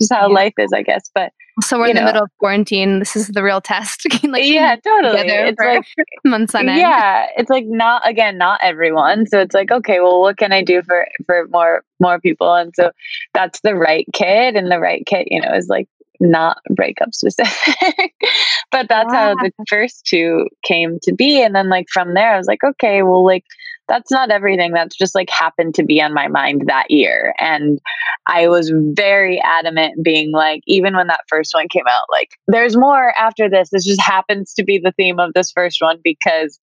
just 0.00 0.12
how 0.12 0.26
yeah. 0.26 0.34
life 0.34 0.54
is, 0.58 0.72
I 0.72 0.82
guess. 0.82 1.08
But 1.14 1.32
so 1.60 1.78
we're 1.78 1.88
in 1.88 1.94
know. 1.94 2.00
the 2.00 2.06
middle 2.06 2.22
of 2.24 2.30
quarantine. 2.38 2.98
This 2.98 3.14
is 3.14 3.28
the 3.28 3.42
real 3.42 3.60
test. 3.60 4.06
like 4.24 4.44
yeah, 4.44 4.76
totally. 4.76 5.20
It's 5.20 5.60
like 5.60 5.84
months 6.24 6.54
on 6.54 6.68
end. 6.68 6.78
Yeah, 6.78 7.26
it's 7.36 7.50
like 7.50 7.66
not 7.66 8.08
again, 8.08 8.38
not 8.38 8.60
everyone. 8.62 9.26
So 9.26 9.40
it's 9.40 9.54
like, 9.54 9.70
okay, 9.70 10.00
well, 10.00 10.20
what 10.20 10.38
can 10.38 10.52
I 10.52 10.62
do 10.62 10.82
for 10.82 11.06
for 11.26 11.46
more 11.48 11.84
more 12.00 12.20
people? 12.20 12.54
And 12.54 12.72
so 12.74 12.90
that's 13.34 13.60
the 13.60 13.74
write 13.74 14.06
kit, 14.14 14.56
and 14.56 14.70
the 14.70 14.78
write 14.78 15.04
kit, 15.06 15.28
you 15.30 15.40
know, 15.40 15.52
is 15.52 15.68
like 15.68 15.88
not 16.22 16.58
breakup 16.70 17.12
specific. 17.12 18.14
but 18.70 18.88
that's 18.88 19.12
wow. 19.12 19.34
how 19.34 19.34
the 19.34 19.52
first 19.68 20.06
two 20.06 20.48
came 20.64 20.98
to 21.02 21.12
be. 21.12 21.42
And 21.42 21.54
then 21.54 21.68
like 21.68 21.86
from 21.92 22.14
there, 22.14 22.32
I 22.32 22.38
was 22.38 22.46
like, 22.46 22.64
okay, 22.64 23.02
well, 23.02 23.24
like 23.24 23.44
that's 23.88 24.10
not 24.10 24.30
everything. 24.30 24.72
That's 24.72 24.96
just 24.96 25.14
like 25.14 25.28
happened 25.28 25.74
to 25.74 25.82
be 25.82 26.00
on 26.00 26.14
my 26.14 26.28
mind 26.28 26.64
that 26.66 26.90
year. 26.90 27.34
And 27.38 27.80
I 28.26 28.48
was 28.48 28.72
very 28.74 29.40
adamant, 29.44 30.02
being 30.02 30.30
like, 30.32 30.62
even 30.66 30.96
when 30.96 31.08
that 31.08 31.24
first 31.28 31.52
one 31.52 31.68
came 31.68 31.86
out, 31.88 32.06
like, 32.10 32.30
there's 32.46 32.76
more 32.76 33.12
after 33.18 33.50
this. 33.50 33.70
This 33.70 33.84
just 33.84 34.00
happens 34.00 34.54
to 34.54 34.64
be 34.64 34.78
the 34.78 34.92
theme 34.92 35.18
of 35.18 35.34
this 35.34 35.50
first 35.50 35.82
one 35.82 35.98
because 36.02 36.58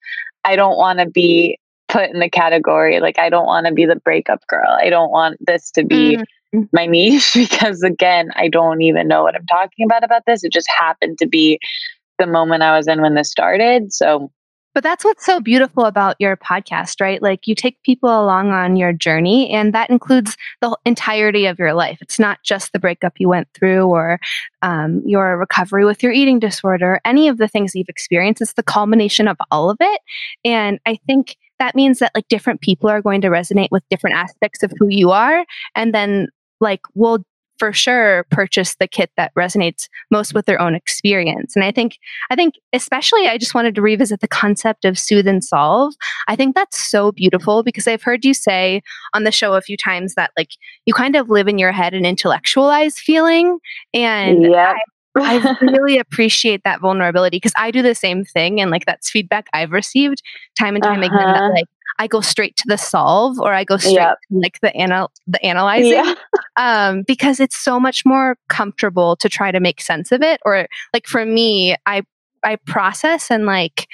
I 0.46 0.56
don't 0.56 0.78
want 0.78 1.00
to 1.00 1.10
be 1.10 1.60
put 1.90 2.10
in 2.10 2.20
the 2.20 2.30
category. 2.30 3.02
Like, 3.02 3.20
I 3.20 3.30
don't 3.30 3.46
want 3.46 3.68
to 3.68 3.74
be 3.74 3.86
the 3.86 3.98
breakup 3.98 4.48
girl. 4.48 4.70
I 4.70 4.90
don't 4.90 5.12
want 5.12 5.38
this 5.46 5.72
to 5.72 5.84
be. 5.84 6.16
Mm 6.18 6.24
my 6.72 6.86
niche 6.86 7.34
because 7.36 7.84
again 7.84 8.32
i 8.36 8.48
don't 8.48 8.82
even 8.82 9.08
know 9.08 9.24
what 9.24 9.36
i'm 9.36 9.46
talking 9.46 9.86
about 9.86 10.04
about 10.04 10.24
this 10.26 10.44
it 10.44 10.52
just 10.52 10.70
happened 10.78 11.18
to 11.18 11.28
be 11.28 11.60
the 12.18 12.28
moment 12.28 12.64
i 12.64 12.76
was 12.76 12.88
in 12.88 13.02
when 13.02 13.16
this 13.16 13.30
started 13.30 13.92
so 13.94 14.32
but 14.76 14.84
that's 14.84 15.04
what's 15.04 15.26
so 15.26 15.40
beautiful 15.40 15.86
about 15.86 16.16
your 16.20 16.38
podcast, 16.38 17.02
right? 17.02 17.22
Like 17.22 17.48
you 17.48 17.56
take 17.56 17.82
people 17.84 18.10
along 18.10 18.52
on 18.52 18.76
your 18.76 18.94
journey, 18.94 19.50
and 19.50 19.74
that 19.74 19.90
includes 19.90 20.38
the 20.62 20.78
entirety 20.86 21.48
of 21.48 21.58
your 21.58 21.74
life. 21.74 21.98
It's 22.02 22.20
not 22.20 22.44
just 22.44 22.72
the 22.72 22.80
breakup 22.80 23.14
you 23.18 23.28
went 23.28 23.48
through 23.54 23.88
or 23.88 24.20
um, 24.62 25.02
your 25.06 25.38
recovery 25.38 25.86
with 25.86 26.04
your 26.04 26.12
eating 26.12 26.40
disorder, 26.40 27.02
any 27.04 27.28
of 27.28 27.40
the 27.40 27.48
things 27.48 27.74
you've 27.74 27.90
experienced. 27.90 28.42
It's 28.42 28.54
the 28.54 28.64
culmination 28.64 29.28
of 29.28 29.38
all 29.50 29.70
of 29.70 29.78
it. 29.80 30.02
And 30.46 30.80
I 30.86 31.00
think 31.08 31.36
that 31.58 31.76
means 31.76 32.00
that 32.00 32.12
like 32.16 32.28
different 32.30 32.62
people 32.62 32.90
are 32.90 33.02
going 33.02 33.22
to 33.22 33.30
resonate 33.30 33.70
with 33.72 33.84
different 33.90 34.16
aspects 34.16 34.64
of 34.64 34.72
who 34.78 34.88
you 34.88 35.10
are. 35.12 35.46
And 35.76 35.94
then 35.94 36.30
like 36.60 36.82
we'll 36.96 37.24
for 37.60 37.74
sure 37.74 38.26
purchase 38.32 38.76
the 38.80 38.88
kit 38.88 39.12
that 39.18 39.36
resonates 39.36 39.90
most 40.10 40.34
with 40.34 40.46
their 40.46 40.60
own 40.60 40.74
experience. 40.74 41.56
And 41.56 41.64
I 41.64 41.72
think, 41.72 42.00
I 42.32 42.36
think 42.36 42.56
especially 42.74 43.28
I 43.28 43.38
just 43.38 43.54
wanted 43.54 43.76
to 43.76 43.82
revisit 43.82 44.22
the 44.22 44.28
concept 44.28 44.86
of 44.86 44.98
soothe 44.98 45.28
and 45.28 45.44
solve. 45.44 45.94
I 46.28 46.36
think 46.38 46.56
that's 46.56 46.80
so 46.80 47.12
beautiful 47.12 47.62
because 47.62 47.86
I've 47.86 48.02
heard 48.02 48.24
you 48.24 48.34
say 48.34 48.82
on 49.14 49.26
the 49.26 49.32
show 49.32 49.54
a 49.54 49.62
few 49.62 49.78
times 49.78 50.16
that 50.16 50.32
like 50.38 50.52
you 50.86 50.94
kind 50.94 51.16
of 51.16 51.30
live 51.30 51.50
in 51.50 51.60
your 51.60 51.74
head 51.74 51.94
and 51.94 52.06
intellectualize 52.06 52.98
feeling. 52.98 53.60
And 53.94 54.44
yep. 54.44 54.76
I, 55.18 55.38
I 55.38 55.58
really 55.62 55.98
appreciate 55.98 56.64
that 56.64 56.80
vulnerability 56.80 57.38
because 57.38 57.54
I 57.58 57.72
do 57.72 57.82
the 57.82 57.96
same 57.96 58.24
thing. 58.24 58.62
And 58.62 58.72
like 58.72 58.86
that's 58.86 59.10
feedback 59.10 59.48
I've 59.54 59.72
received 59.72 60.22
time 60.58 60.76
and 60.76 60.84
time 60.84 61.04
uh-huh. 61.04 61.14
again 61.14 61.34
that 61.34 61.42
uh-huh. 61.42 61.54
like 61.54 61.66
I 62.00 62.08
go 62.08 62.22
straight 62.22 62.56
to 62.56 62.64
the 62.66 62.78
solve 62.78 63.40
or 63.40 63.54
I 63.54 63.66
go 63.66 63.76
straight 63.76 63.96
yep. 63.96 64.18
to 64.32 64.40
like 64.40 64.60
the 64.62 64.72
anal 64.80 65.12
the 65.28 65.44
analyzing 65.44 65.92
yeah. 65.92 66.14
Um, 66.60 67.04
because 67.08 67.40
it's 67.40 67.58
so 67.58 67.80
much 67.80 68.06
more 68.06 68.38
comfortable 68.50 69.16
to 69.16 69.30
try 69.30 69.50
to 69.50 69.62
make 69.62 69.82
sense 69.82 70.12
of 70.12 70.22
it. 70.22 70.42
Or 70.46 70.68
like 70.94 71.08
for 71.08 71.26
me, 71.26 71.76
I 71.88 72.04
I 72.44 72.58
process 72.58 73.32
and 73.32 73.46
like 73.46 73.88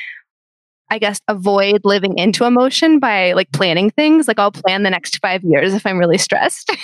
I 0.89 0.99
guess 0.99 1.22
avoid 1.28 1.82
living 1.84 2.18
into 2.18 2.43
emotion 2.43 2.99
by 2.99 3.34
like 3.34 3.51
planning 3.51 3.91
things. 3.91 4.28
Like 4.28 4.39
I'll 4.39 4.51
plan 4.51 4.84
the 4.84 4.89
next 4.89 5.18
five 5.20 5.43
years 5.43 5.74
if 5.74 5.86
I'm 5.86 5.97
really 5.97 6.18
stressed. 6.18 6.76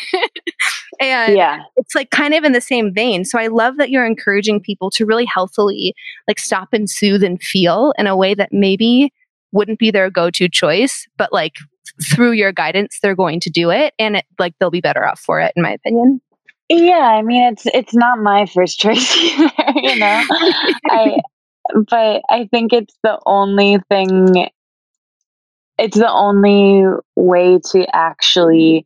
and 0.99 1.35
yeah. 1.35 1.63
it's 1.75 1.95
like 1.95 2.11
kind 2.11 2.33
of 2.35 2.43
in 2.43 2.51
the 2.51 2.61
same 2.61 2.93
vein. 2.93 3.25
So 3.25 3.39
I 3.39 3.47
love 3.47 3.77
that 3.77 3.89
you're 3.89 4.05
encouraging 4.05 4.59
people 4.59 4.91
to 4.91 5.05
really 5.05 5.25
healthily 5.25 5.93
like 6.27 6.39
stop 6.39 6.69
and 6.73 6.89
soothe 6.89 7.23
and 7.23 7.41
feel 7.41 7.93
in 7.97 8.07
a 8.07 8.15
way 8.15 8.33
that 8.33 8.51
maybe 8.51 9.13
wouldn't 9.51 9.79
be 9.79 9.91
their 9.91 10.09
go-to 10.09 10.47
choice, 10.47 11.07
but 11.17 11.33
like 11.33 11.55
through 12.13 12.31
your 12.31 12.51
guidance, 12.51 12.99
they're 13.01 13.15
going 13.15 13.39
to 13.41 13.49
do 13.49 13.69
it, 13.69 13.93
and 13.99 14.17
it, 14.17 14.25
like 14.39 14.53
they'll 14.59 14.71
be 14.71 14.81
better 14.81 15.05
off 15.05 15.19
for 15.19 15.39
it, 15.39 15.53
in 15.55 15.63
my 15.63 15.71
opinion. 15.71 16.21
Yeah, 16.69 16.93
I 16.93 17.21
mean 17.21 17.51
it's 17.51 17.65
it's 17.67 17.93
not 17.93 18.19
my 18.19 18.45
first 18.45 18.79
choice 18.79 19.15
either, 19.17 19.51
you 19.75 19.97
know. 19.97 20.23
I 20.89 21.17
but 21.89 22.21
I 22.29 22.47
think 22.49 22.73
it's 22.73 22.95
the 23.03 23.19
only 23.25 23.79
thing 23.89 24.49
it's 25.77 25.97
the 25.97 26.11
only 26.11 26.85
way 27.15 27.59
to 27.71 27.95
actually 27.95 28.85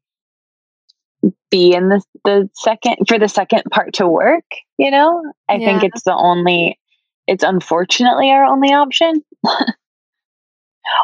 be 1.52 1.74
in 1.74 1.90
the 1.90 2.02
the 2.24 2.50
second 2.54 2.96
for 3.08 3.20
the 3.20 3.28
second 3.28 3.64
part 3.72 3.94
to 3.96 4.08
work, 4.08 4.46
you 4.78 4.90
know? 4.90 5.22
I 5.50 5.56
yeah. 5.56 5.66
think 5.66 5.84
it's 5.84 6.04
the 6.04 6.16
only 6.16 6.80
it's 7.28 7.44
unfortunately 7.44 8.30
our 8.32 8.46
only 8.46 8.74
option. 8.74 9.24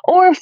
or 0.05 0.33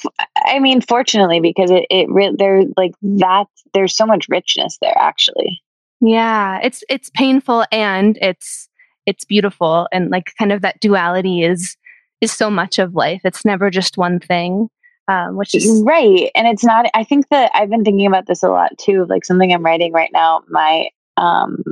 i 0.46 0.58
mean 0.58 0.80
fortunately 0.80 1.40
because 1.40 1.70
it, 1.70 1.86
it 1.90 2.08
re- 2.10 2.34
there's 2.36 2.66
like 2.76 2.92
that 3.02 3.46
there's 3.74 3.96
so 3.96 4.06
much 4.06 4.26
richness 4.28 4.78
there 4.80 4.96
actually. 4.98 5.60
Yeah 6.00 6.60
it's 6.62 6.82
it's 6.88 7.10
painful 7.10 7.64
and 7.70 8.18
it's 8.20 8.68
it's 9.06 9.24
beautiful. 9.24 9.88
And 9.92 10.10
like 10.10 10.32
kind 10.38 10.52
of 10.52 10.62
that 10.62 10.80
duality 10.80 11.42
is 11.42 11.76
is 12.20 12.32
so 12.32 12.50
much 12.50 12.78
of 12.78 12.94
life. 12.94 13.22
It's 13.24 13.44
never 13.44 13.70
just 13.70 13.96
one 13.96 14.20
thing 14.20 14.68
um, 15.08 15.36
which 15.36 15.54
is 15.54 15.82
right 15.84 16.30
and 16.36 16.46
it's 16.46 16.62
not 16.62 16.86
i 16.94 17.02
think 17.02 17.26
that 17.30 17.50
i've 17.52 17.70
been 17.70 17.82
thinking 17.82 18.06
about 18.06 18.26
this 18.26 18.44
a 18.44 18.48
lot 18.48 18.70
too 18.78 19.06
like 19.08 19.24
something 19.24 19.52
i'm 19.52 19.64
writing 19.64 19.92
right 19.92 20.10
now. 20.12 20.42
My 20.48 20.88
um 21.16 21.64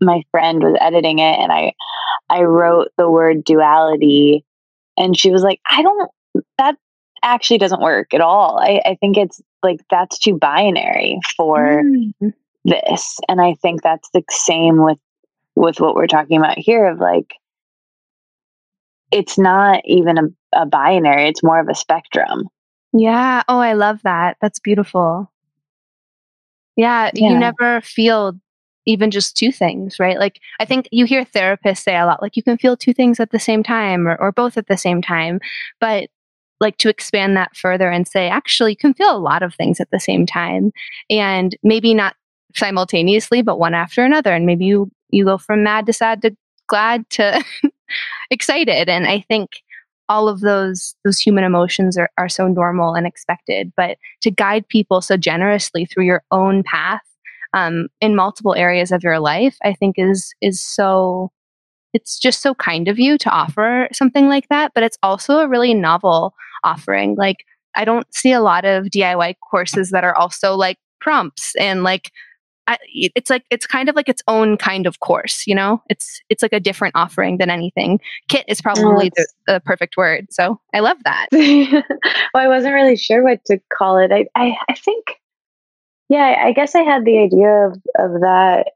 my 0.00 0.22
friend 0.30 0.62
was 0.62 0.76
editing 0.80 1.18
it 1.18 1.38
and 1.38 1.52
I 1.52 1.72
I 2.28 2.42
wrote 2.42 2.88
the 2.96 3.10
word 3.10 3.44
duality 3.44 4.44
and 4.96 5.16
she 5.16 5.30
was 5.30 5.42
like, 5.42 5.60
I 5.70 5.82
don't 5.82 6.10
that 6.58 6.76
actually 7.22 7.58
doesn't 7.58 7.82
work 7.82 8.14
at 8.14 8.20
all. 8.20 8.58
I, 8.58 8.80
I 8.84 8.96
think 9.00 9.16
it's 9.16 9.40
like 9.62 9.80
that's 9.90 10.18
too 10.18 10.36
binary 10.36 11.18
for 11.36 11.82
mm. 11.82 12.32
this. 12.64 13.18
And 13.28 13.40
I 13.40 13.54
think 13.62 13.82
that's 13.82 14.08
the 14.14 14.22
same 14.30 14.82
with 14.84 14.98
with 15.56 15.80
what 15.80 15.94
we're 15.94 16.06
talking 16.06 16.38
about 16.38 16.58
here 16.58 16.86
of 16.86 16.98
like 16.98 17.34
it's 19.12 19.36
not 19.36 19.82
even 19.84 20.18
a, 20.18 20.60
a 20.62 20.66
binary, 20.66 21.28
it's 21.28 21.42
more 21.42 21.60
of 21.60 21.68
a 21.68 21.74
spectrum. 21.74 22.48
Yeah. 22.92 23.42
Oh, 23.48 23.58
I 23.58 23.72
love 23.72 24.00
that. 24.04 24.36
That's 24.40 24.58
beautiful. 24.58 25.30
Yeah, 26.76 27.10
yeah, 27.14 27.30
you 27.30 27.38
never 27.38 27.80
feel 27.80 28.38
even 28.86 29.10
just 29.10 29.36
two 29.36 29.52
things, 29.52 30.00
right? 30.00 30.18
Like 30.18 30.40
I 30.60 30.64
think 30.64 30.88
you 30.90 31.04
hear 31.04 31.24
therapists 31.24 31.82
say 31.82 31.96
a 31.96 32.06
lot, 32.06 32.22
like 32.22 32.36
you 32.36 32.42
can 32.42 32.56
feel 32.56 32.76
two 32.76 32.94
things 32.94 33.20
at 33.20 33.30
the 33.30 33.38
same 33.38 33.62
time 33.62 34.08
or, 34.08 34.16
or 34.16 34.32
both 34.32 34.56
at 34.56 34.68
the 34.68 34.78
same 34.78 35.02
time. 35.02 35.40
But 35.80 36.08
like 36.60 36.76
to 36.78 36.88
expand 36.88 37.36
that 37.36 37.56
further 37.56 37.90
and 37.90 38.06
say, 38.06 38.28
actually, 38.28 38.72
you 38.72 38.76
can 38.76 38.94
feel 38.94 39.16
a 39.16 39.18
lot 39.18 39.42
of 39.42 39.54
things 39.54 39.80
at 39.80 39.90
the 39.90 40.00
same 40.00 40.26
time. 40.26 40.72
And 41.08 41.56
maybe 41.62 41.94
not 41.94 42.14
simultaneously, 42.54 43.42
but 43.42 43.58
one 43.58 43.74
after 43.74 44.04
another. 44.04 44.32
And 44.32 44.46
maybe 44.46 44.66
you 44.66 44.90
you 45.10 45.24
go 45.24 45.38
from 45.38 45.64
mad 45.64 45.86
to 45.86 45.92
sad 45.92 46.22
to 46.22 46.36
glad 46.68 47.08
to 47.10 47.42
excited. 48.30 48.88
And 48.88 49.06
I 49.06 49.24
think 49.28 49.50
all 50.08 50.28
of 50.28 50.40
those 50.40 50.94
those 51.04 51.18
human 51.18 51.44
emotions 51.44 51.96
are, 51.96 52.10
are 52.18 52.28
so 52.28 52.48
normal 52.48 52.94
and 52.94 53.06
expected. 53.06 53.72
But 53.76 53.96
to 54.22 54.30
guide 54.30 54.68
people 54.68 55.00
so 55.00 55.16
generously 55.16 55.86
through 55.86 56.04
your 56.04 56.22
own 56.30 56.62
path 56.62 57.02
um, 57.54 57.88
in 58.00 58.14
multiple 58.14 58.54
areas 58.54 58.92
of 58.92 59.02
your 59.02 59.18
life, 59.18 59.56
I 59.64 59.72
think 59.72 59.96
is 59.98 60.34
is 60.40 60.60
so 60.60 61.32
it's 61.92 62.18
just 62.18 62.40
so 62.40 62.54
kind 62.54 62.86
of 62.86 62.98
you 62.98 63.18
to 63.18 63.30
offer 63.30 63.88
something 63.92 64.28
like 64.28 64.48
that. 64.48 64.72
But 64.74 64.84
it's 64.84 64.98
also 65.02 65.38
a 65.38 65.48
really 65.48 65.74
novel 65.74 66.34
offering. 66.64 67.14
Like 67.16 67.44
I 67.74 67.84
don't 67.84 68.12
see 68.14 68.32
a 68.32 68.40
lot 68.40 68.64
of 68.64 68.86
DIY 68.86 69.34
courses 69.48 69.90
that 69.90 70.04
are 70.04 70.16
also 70.16 70.54
like 70.54 70.78
prompts 71.00 71.54
and 71.56 71.82
like 71.82 72.10
I, 72.66 72.78
it's 72.92 73.30
like 73.30 73.44
it's 73.50 73.66
kind 73.66 73.88
of 73.88 73.96
like 73.96 74.08
its 74.08 74.22
own 74.28 74.56
kind 74.56 74.86
of 74.86 75.00
course 75.00 75.46
you 75.46 75.54
know? 75.54 75.82
It's 75.88 76.20
it's 76.28 76.42
like 76.42 76.52
a 76.52 76.60
different 76.60 76.94
offering 76.94 77.38
than 77.38 77.50
anything. 77.50 78.00
Kit 78.28 78.44
is 78.48 78.60
oh, 78.60 78.62
probably 78.62 79.06
oh, 79.06 79.10
the, 79.16 79.28
the, 79.46 79.60
perfect 79.60 79.96
word 79.96 80.28
so 80.30 80.60
i 80.74 80.80
love 80.80 80.98
that. 81.04 81.26
Well 81.32 82.44
i 82.44 82.48
wasn't 82.48 82.74
really 82.74 82.96
sure 82.96 83.22
what 83.22 83.44
to 83.46 83.60
call 83.76 83.98
it. 83.98 84.12
I 84.12 84.26
i, 84.36 84.56
I 84.68 84.74
think 84.74 85.20
yeah 86.08 86.42
i 86.44 86.52
guess 86.52 86.74
i 86.74 86.82
had 86.82 87.04
the 87.04 87.18
idea 87.18 87.66
of 87.66 87.74
of 87.98 88.20
that 88.20 88.72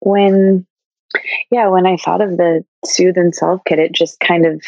when 0.00 0.66
yeah 1.50 1.68
when 1.68 1.86
i 1.86 1.96
thought 1.96 2.20
of 2.20 2.36
the 2.36 2.64
soothe 2.84 3.16
and 3.16 3.34
solve 3.34 3.60
kit 3.66 3.78
it 3.78 3.92
just 3.92 4.20
kind 4.20 4.46
of 4.46 4.62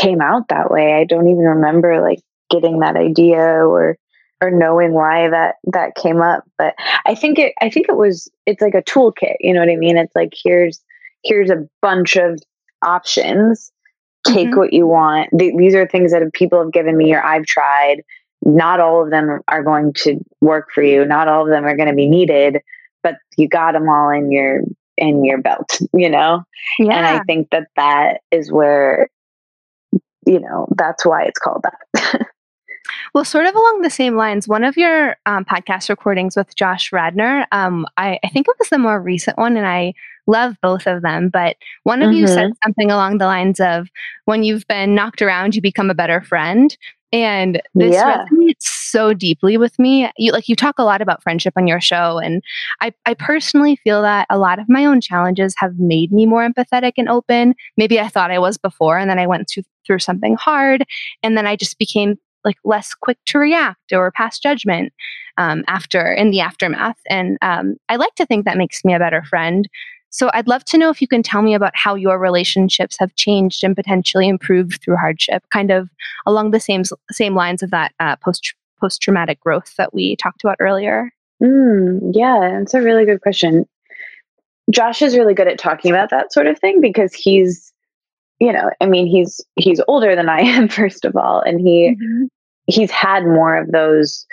came 0.00 0.20
out 0.20 0.48
that 0.48 0.70
way. 0.70 0.94
I 0.94 1.04
don't 1.04 1.28
even 1.28 1.44
remember 1.44 2.00
like 2.00 2.20
getting 2.50 2.80
that 2.80 2.96
idea 2.96 3.40
or 3.40 3.96
or 4.42 4.50
knowing 4.50 4.92
why 4.92 5.28
that 5.28 5.56
that 5.64 5.94
came 5.94 6.22
up 6.22 6.42
but 6.56 6.74
i 7.04 7.14
think 7.14 7.38
it 7.38 7.52
i 7.60 7.68
think 7.68 7.86
it 7.88 7.96
was 7.96 8.28
it's 8.46 8.62
like 8.62 8.74
a 8.74 8.82
toolkit 8.82 9.36
you 9.38 9.52
know 9.52 9.60
what 9.60 9.68
i 9.68 9.76
mean? 9.76 9.96
It's 9.96 10.16
like 10.16 10.32
here's 10.34 10.80
here's 11.22 11.50
a 11.50 11.68
bunch 11.82 12.16
of 12.16 12.40
options. 12.82 13.70
Take 14.26 14.48
mm-hmm. 14.48 14.58
what 14.58 14.72
you 14.72 14.86
want. 14.86 15.28
Th- 15.38 15.54
these 15.56 15.74
are 15.74 15.86
things 15.86 16.12
that 16.12 16.22
people 16.32 16.58
have 16.58 16.72
given 16.72 16.96
me 16.96 17.12
or 17.14 17.22
i've 17.22 17.46
tried. 17.46 18.02
Not 18.42 18.80
all 18.80 19.04
of 19.04 19.10
them 19.10 19.40
are 19.48 19.62
going 19.62 19.92
to 19.98 20.18
work 20.40 20.68
for 20.74 20.82
you. 20.82 21.04
Not 21.04 21.28
all 21.28 21.42
of 21.42 21.50
them 21.50 21.66
are 21.66 21.76
going 21.76 21.90
to 21.90 21.94
be 21.94 22.08
needed 22.08 22.62
but 23.02 23.16
you 23.36 23.48
got 23.48 23.72
them 23.72 23.88
all 23.88 24.10
in 24.10 24.30
your 24.30 24.62
in 24.96 25.24
your 25.24 25.38
belt 25.38 25.78
you 25.94 26.10
know? 26.10 26.42
Yeah. 26.78 26.96
and 26.96 27.06
i 27.06 27.22
think 27.24 27.50
that 27.50 27.68
that 27.76 28.20
is 28.30 28.50
where 28.52 29.08
you 30.30 30.40
know 30.40 30.66
that's 30.76 31.04
why 31.04 31.24
it's 31.24 31.38
called 31.38 31.64
that 31.64 32.26
Well, 33.14 33.24
sort 33.24 33.46
of 33.46 33.54
along 33.54 33.82
the 33.82 33.90
same 33.90 34.16
lines, 34.16 34.48
one 34.48 34.64
of 34.64 34.76
your 34.76 35.16
um, 35.26 35.44
podcast 35.44 35.88
recordings 35.88 36.36
with 36.36 36.54
Josh 36.54 36.92
Radnor, 36.92 37.46
um, 37.52 37.86
I, 37.96 38.18
I, 38.24 38.28
think 38.28 38.48
it 38.48 38.56
was 38.58 38.68
the 38.68 38.78
more 38.78 39.00
recent 39.00 39.36
one, 39.36 39.56
and 39.56 39.66
I 39.66 39.94
love 40.26 40.56
both 40.62 40.86
of 40.86 41.02
them. 41.02 41.28
But 41.28 41.56
one 41.82 42.02
of 42.02 42.10
mm-hmm. 42.10 42.20
you 42.20 42.26
said 42.26 42.46
mm-hmm. 42.46 42.58
something 42.64 42.90
along 42.90 43.18
the 43.18 43.26
lines 43.26 43.60
of, 43.60 43.88
"When 44.24 44.42
you've 44.42 44.66
been 44.66 44.94
knocked 44.94 45.22
around, 45.22 45.54
you 45.54 45.62
become 45.62 45.90
a 45.90 45.94
better 45.94 46.20
friend." 46.20 46.76
And 47.12 47.60
this 47.74 47.94
yeah. 47.94 48.24
resonates 48.24 48.62
so 48.62 49.12
deeply 49.12 49.56
with 49.56 49.78
me. 49.78 50.10
You 50.16 50.32
like 50.32 50.48
you 50.48 50.54
talk 50.54 50.78
a 50.78 50.84
lot 50.84 51.02
about 51.02 51.22
friendship 51.22 51.54
on 51.56 51.66
your 51.66 51.80
show, 51.80 52.18
and 52.18 52.42
I, 52.80 52.92
I 53.04 53.14
personally 53.14 53.76
feel 53.76 54.02
that 54.02 54.26
a 54.30 54.38
lot 54.38 54.58
of 54.58 54.68
my 54.68 54.84
own 54.84 55.00
challenges 55.00 55.54
have 55.58 55.78
made 55.78 56.12
me 56.12 56.26
more 56.26 56.48
empathetic 56.48 56.92
and 56.96 57.08
open. 57.08 57.54
Maybe 57.76 57.98
I 57.98 58.08
thought 58.08 58.30
I 58.30 58.38
was 58.38 58.58
before, 58.58 58.96
and 58.96 59.10
then 59.10 59.18
I 59.18 59.26
went 59.26 59.48
through 59.48 59.64
through 59.86 59.98
something 59.98 60.36
hard, 60.36 60.84
and 61.22 61.36
then 61.36 61.46
I 61.46 61.56
just 61.56 61.78
became 61.78 62.16
like 62.44 62.56
less 62.64 62.94
quick 62.94 63.18
to 63.26 63.38
react 63.38 63.92
or 63.92 64.10
pass 64.12 64.38
judgment 64.38 64.92
um, 65.36 65.64
after 65.66 66.12
in 66.12 66.30
the 66.30 66.40
aftermath. 66.40 66.98
And 67.08 67.38
um, 67.42 67.76
I 67.88 67.96
like 67.96 68.14
to 68.16 68.26
think 68.26 68.44
that 68.44 68.56
makes 68.56 68.84
me 68.84 68.94
a 68.94 68.98
better 68.98 69.22
friend. 69.24 69.68
So 70.10 70.30
I'd 70.34 70.48
love 70.48 70.64
to 70.66 70.78
know 70.78 70.90
if 70.90 71.00
you 71.00 71.08
can 71.08 71.22
tell 71.22 71.42
me 71.42 71.54
about 71.54 71.72
how 71.74 71.94
your 71.94 72.18
relationships 72.18 72.96
have 72.98 73.14
changed 73.14 73.64
and 73.64 73.76
potentially 73.76 74.28
improved 74.28 74.82
through 74.82 74.96
hardship, 74.96 75.44
kind 75.50 75.70
of 75.70 75.88
along 76.26 76.50
the 76.50 76.60
same 76.60 76.82
same 77.10 77.34
lines 77.34 77.62
of 77.62 77.70
that 77.70 77.92
uh, 78.00 78.16
post 78.16 78.54
post 78.80 79.00
traumatic 79.00 79.40
growth 79.40 79.74
that 79.76 79.94
we 79.94 80.16
talked 80.16 80.42
about 80.42 80.56
earlier. 80.60 81.10
Mm, 81.42 82.12
yeah, 82.12 82.58
that's 82.58 82.74
a 82.74 82.82
really 82.82 83.04
good 83.04 83.20
question. 83.20 83.66
Josh 84.70 85.02
is 85.02 85.16
really 85.16 85.34
good 85.34 85.48
at 85.48 85.58
talking 85.58 85.90
about 85.90 86.10
that 86.10 86.32
sort 86.32 86.46
of 86.46 86.58
thing 86.58 86.80
because 86.80 87.14
he's 87.14 87.72
you 88.40 88.52
know, 88.52 88.70
I 88.80 88.86
mean, 88.86 89.06
he's 89.06 89.40
he's 89.56 89.80
older 89.86 90.16
than 90.16 90.28
I 90.28 90.40
am, 90.40 90.68
first 90.80 91.04
of 91.04 91.14
all, 91.14 91.40
and 91.42 91.60
he 91.60 91.94
mm-hmm. 91.94 92.24
he's 92.66 92.90
had 92.90 93.24
more 93.24 93.56
of 93.56 93.70
those. 93.70 94.26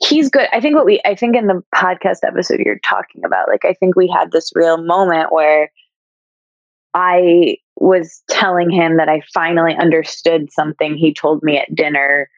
He's 0.00 0.28
good. 0.28 0.48
I 0.52 0.60
think 0.60 0.74
what 0.74 0.84
we 0.84 1.00
I 1.04 1.14
think 1.14 1.36
in 1.36 1.46
the 1.46 1.62
podcast 1.74 2.18
episode 2.26 2.60
you're 2.60 2.80
talking 2.80 3.22
about, 3.24 3.48
like 3.48 3.64
I 3.64 3.74
think 3.74 3.96
we 3.96 4.08
had 4.08 4.32
this 4.32 4.50
real 4.54 4.82
moment 4.82 5.32
where 5.32 5.70
I 6.94 7.56
was 7.76 8.22
telling 8.28 8.70
him 8.70 8.96
that 8.96 9.08
I 9.08 9.22
finally 9.32 9.74
understood 9.74 10.52
something 10.52 10.96
he 10.96 11.12
told 11.12 11.42
me 11.42 11.58
at 11.58 11.74
dinner 11.74 12.28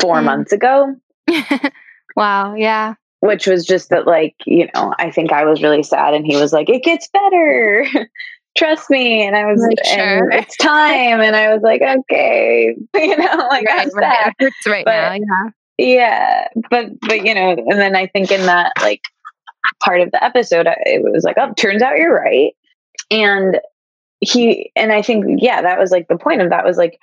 four 0.00 0.16
mm. 0.16 0.24
months 0.24 0.52
ago. 0.52 0.94
wow, 2.16 2.54
yeah. 2.54 2.94
Which 3.20 3.46
was 3.46 3.64
just 3.64 3.88
that, 3.88 4.06
like, 4.06 4.34
you 4.44 4.68
know, 4.74 4.94
I 4.98 5.10
think 5.10 5.32
I 5.32 5.46
was 5.46 5.62
really 5.62 5.82
sad, 5.82 6.12
and 6.12 6.26
he 6.26 6.36
was 6.36 6.52
like, 6.52 6.68
it 6.68 6.82
gets 6.82 7.08
better. 7.08 7.86
trust 8.56 8.88
me. 8.90 9.26
And 9.26 9.36
I 9.36 9.44
was 9.46 9.60
like, 9.60 9.84
sure. 9.84 10.30
it's 10.32 10.56
time. 10.56 11.20
And 11.20 11.36
I 11.36 11.52
was 11.52 11.62
like, 11.62 11.82
okay, 11.82 12.76
you 12.94 13.16
know, 13.16 13.48
like 13.50 13.66
right, 13.66 13.88
right. 13.94 14.28
It 14.28 14.34
hurts 14.38 14.66
right 14.66 14.84
but, 14.84 14.92
now. 14.92 15.12
Yeah. 15.14 15.50
Yeah. 15.78 16.48
But, 16.70 17.00
but, 17.00 17.24
you 17.24 17.34
know, 17.34 17.50
and 17.50 17.80
then 17.80 17.96
I 17.96 18.06
think 18.06 18.30
in 18.30 18.46
that 18.46 18.72
like 18.80 19.02
part 19.82 20.00
of 20.00 20.10
the 20.10 20.22
episode, 20.22 20.66
it 20.68 21.02
was 21.02 21.24
like, 21.24 21.36
oh, 21.38 21.52
turns 21.54 21.82
out 21.82 21.96
you're 21.96 22.14
right. 22.14 22.54
And 23.10 23.60
he, 24.20 24.70
and 24.76 24.92
I 24.92 25.02
think, 25.02 25.26
yeah, 25.38 25.62
that 25.62 25.78
was 25.78 25.90
like 25.90 26.08
the 26.08 26.18
point 26.18 26.42
of 26.42 26.50
that 26.50 26.64
was 26.64 26.76
like, 26.76 26.98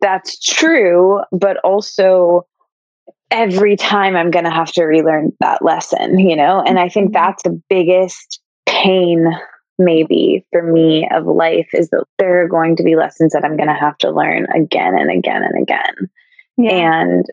that's 0.00 0.38
true, 0.38 1.20
but 1.32 1.56
also 1.58 2.46
every 3.30 3.76
time 3.76 4.16
I'm 4.16 4.30
going 4.30 4.44
to 4.44 4.50
have 4.50 4.72
to 4.72 4.84
relearn 4.84 5.32
that 5.40 5.62
lesson, 5.62 6.18
you 6.18 6.36
know? 6.36 6.62
And 6.66 6.78
I 6.78 6.88
think 6.88 7.08
mm-hmm. 7.08 7.24
that's 7.24 7.42
the 7.42 7.60
biggest 7.68 8.40
pain 8.66 9.26
maybe 9.78 10.44
for 10.50 10.62
me 10.62 11.08
of 11.12 11.26
life 11.26 11.68
is 11.72 11.90
that 11.90 12.04
there 12.18 12.42
are 12.42 12.48
going 12.48 12.76
to 12.76 12.82
be 12.82 12.96
lessons 12.96 13.32
that 13.32 13.44
I'm 13.44 13.56
going 13.56 13.68
to 13.68 13.74
have 13.74 13.96
to 13.98 14.10
learn 14.10 14.46
again 14.54 14.98
and 14.98 15.10
again 15.10 15.42
and 15.42 15.62
again. 15.62 16.10
Yeah. 16.56 17.02
And 17.02 17.26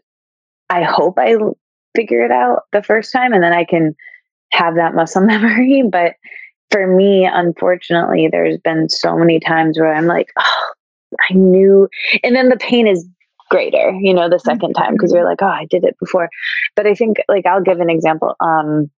I 0.70 0.84
hope 0.84 1.16
I 1.18 1.36
figure 1.96 2.26
it 2.26 2.32
out 2.32 2.64
the 2.72 2.84
first 2.84 3.12
time 3.12 3.34
and 3.34 3.44
then 3.44 3.54
I 3.54 3.66
can 3.66 3.96
have 4.52 4.76
that 4.76 4.96
muscle 4.96 5.22
memory. 5.26 5.84
But 5.90 6.14
for 6.72 6.88
me, 6.88 7.26
unfortunately, 7.32 8.28
there's 8.32 8.58
been 8.58 8.90
so 8.90 9.16
many 9.18 9.40
times 9.40 9.80
where 9.80 9.94
I'm 9.94 10.08
like, 10.08 10.32
oh, 10.40 10.66
I 11.30 11.34
knew. 11.34 11.88
And 12.24 12.36
then 12.36 12.50
the 12.50 12.58
pain 12.58 12.88
is 12.88 13.08
greater, 13.50 13.92
you 14.02 14.14
know, 14.14 14.30
the 14.30 14.40
2nd 14.40 14.74
time 14.74 14.94
because 14.94 15.14
you're 15.14 15.26
like, 15.26 15.42
oh, 15.42 15.48
I 15.48 15.66
did 15.70 15.84
it 15.84 15.96
before. 16.00 16.30
But 16.76 16.88
I 16.88 16.96
think, 16.96 17.18
like, 17.28 17.46
I'll 17.46 17.62
give 17.62 17.80
an 17.80 17.90
example. 17.90 18.36
Um, 18.40 18.90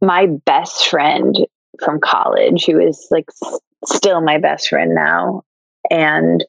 my 0.00 0.26
best 0.46 0.88
friend 0.88 1.36
from 1.84 2.00
college 2.00 2.66
who 2.66 2.78
is 2.78 3.06
like 3.10 3.26
s- 3.42 3.58
still 3.86 4.20
my 4.20 4.38
best 4.38 4.68
friend 4.68 4.94
now. 4.94 5.42
And 5.90 6.44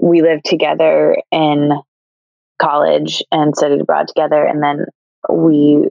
we 0.00 0.22
lived 0.22 0.44
together 0.44 1.16
in 1.32 1.72
college 2.58 3.22
and 3.32 3.56
studied 3.56 3.80
abroad 3.80 4.08
together. 4.08 4.44
And 4.44 4.62
then 4.62 4.86
we 5.30 5.88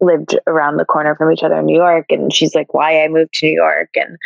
lived 0.00 0.38
around 0.46 0.76
the 0.76 0.84
corner 0.84 1.14
from 1.14 1.32
each 1.32 1.42
other 1.42 1.56
in 1.56 1.66
New 1.66 1.76
York. 1.76 2.06
And 2.10 2.32
she's 2.32 2.54
like, 2.54 2.74
why 2.74 3.02
I 3.02 3.08
moved 3.08 3.34
to 3.34 3.46
New 3.46 3.52
York. 3.52 3.90
And 3.94 4.16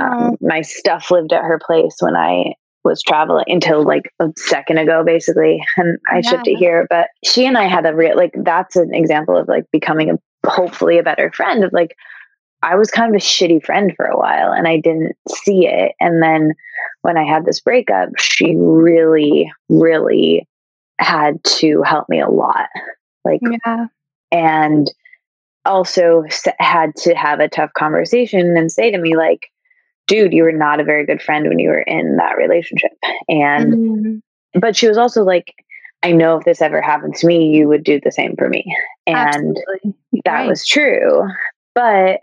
um, 0.00 0.36
my 0.40 0.62
stuff 0.62 1.10
lived 1.10 1.32
at 1.32 1.44
her 1.44 1.58
place 1.64 1.96
when 2.00 2.16
I 2.16 2.54
was 2.84 3.02
traveling 3.02 3.44
until 3.48 3.84
like 3.84 4.10
a 4.20 4.28
second 4.36 4.78
ago, 4.78 5.02
basically. 5.04 5.60
And 5.76 5.98
I 6.08 6.16
yeah. 6.16 6.30
shipped 6.30 6.48
it 6.48 6.56
here. 6.56 6.86
But 6.88 7.08
she 7.24 7.44
and 7.46 7.58
I 7.58 7.64
had 7.64 7.86
a 7.86 7.94
real, 7.94 8.16
like, 8.16 8.32
that's 8.44 8.76
an 8.76 8.94
example 8.94 9.36
of 9.36 9.48
like 9.48 9.64
becoming 9.72 10.10
a 10.10 10.48
hopefully 10.48 10.98
a 10.98 11.02
better 11.02 11.30
friend 11.32 11.64
of 11.64 11.72
like, 11.72 11.94
I 12.62 12.76
was 12.76 12.90
kind 12.90 13.14
of 13.14 13.20
a 13.20 13.24
shitty 13.24 13.64
friend 13.64 13.92
for 13.96 14.06
a 14.06 14.18
while 14.18 14.52
and 14.52 14.68
I 14.68 14.78
didn't 14.80 15.16
see 15.28 15.66
it. 15.66 15.92
And 16.00 16.22
then 16.22 16.52
when 17.02 17.16
I 17.16 17.24
had 17.24 17.44
this 17.44 17.60
breakup, 17.60 18.10
she 18.18 18.54
really, 18.56 19.50
really 19.68 20.46
had 21.00 21.42
to 21.44 21.82
help 21.82 22.08
me 22.08 22.20
a 22.20 22.28
lot. 22.28 22.68
Like, 23.24 23.40
Yeah. 23.42 23.86
and 24.32 24.90
also 25.64 26.24
had 26.58 26.94
to 26.96 27.14
have 27.14 27.40
a 27.40 27.48
tough 27.48 27.70
conversation 27.76 28.56
and 28.56 28.72
say 28.72 28.90
to 28.90 28.98
me, 28.98 29.16
like, 29.16 29.46
dude, 30.06 30.32
you 30.32 30.42
were 30.42 30.52
not 30.52 30.80
a 30.80 30.84
very 30.84 31.04
good 31.04 31.20
friend 31.22 31.48
when 31.48 31.58
you 31.58 31.68
were 31.68 31.82
in 31.82 32.16
that 32.16 32.36
relationship. 32.36 32.92
And, 33.28 33.74
Mhm. 33.74 34.22
but 34.54 34.74
she 34.76 34.88
was 34.88 34.96
also 34.98 35.22
like, 35.22 35.52
I 36.02 36.12
know 36.12 36.38
if 36.38 36.44
this 36.44 36.62
ever 36.62 36.80
happened 36.80 37.14
to 37.16 37.26
me, 37.26 37.48
you 37.50 37.68
would 37.68 37.84
do 37.84 38.00
the 38.00 38.10
same 38.10 38.34
for 38.36 38.48
me. 38.48 38.64
And 39.06 39.56
Absolutely. 39.56 39.94
that 40.24 40.32
Right. 40.40 40.48
was 40.48 40.66
true. 40.66 41.28
But 41.74 42.20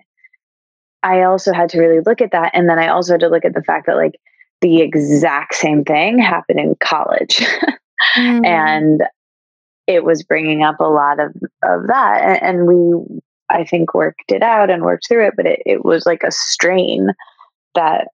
I 1.04 1.22
also 1.24 1.54
had 1.54 1.70
to 1.70 1.80
really 1.80 2.02
look 2.02 2.22
at 2.22 2.32
that. 2.32 2.52
And 2.54 2.68
then 2.68 2.80
I 2.80 2.88
also 2.88 3.14
had 3.14 3.22
to 3.22 3.30
look 3.30 3.46
at 3.46 3.54
the 3.54 3.64
fact 3.64 3.86
that, 3.86 3.96
like, 3.96 4.20
the 4.62 4.82
exact 4.82 5.54
same 5.54 5.84
thing 5.86 6.18
happened 6.18 6.60
in 6.60 6.76
college. 6.80 7.46
Mm. 8.16 8.46
and 8.46 9.04
it 9.88 10.04
was 10.04 10.24
bringing 10.24 10.64
up 10.64 10.80
a 10.80 10.86
lot 10.86 11.20
of, 11.20 11.34
of 11.64 11.88
that. 11.88 12.22
And, 12.22 12.44
and 12.44 12.68
we, 12.68 13.22
I 13.50 13.64
think, 13.64 13.94
worked 13.94 14.32
it 14.32 14.44
out 14.44 14.70
and 14.70 14.84
worked 14.84 15.08
through 15.08 15.28
it. 15.28 15.34
But 15.36 15.46
it, 15.46 15.62
it 15.66 15.86
was 15.86 16.06
like 16.06 16.24
a 16.24 16.32
strain 16.32 17.10
that 17.74 18.10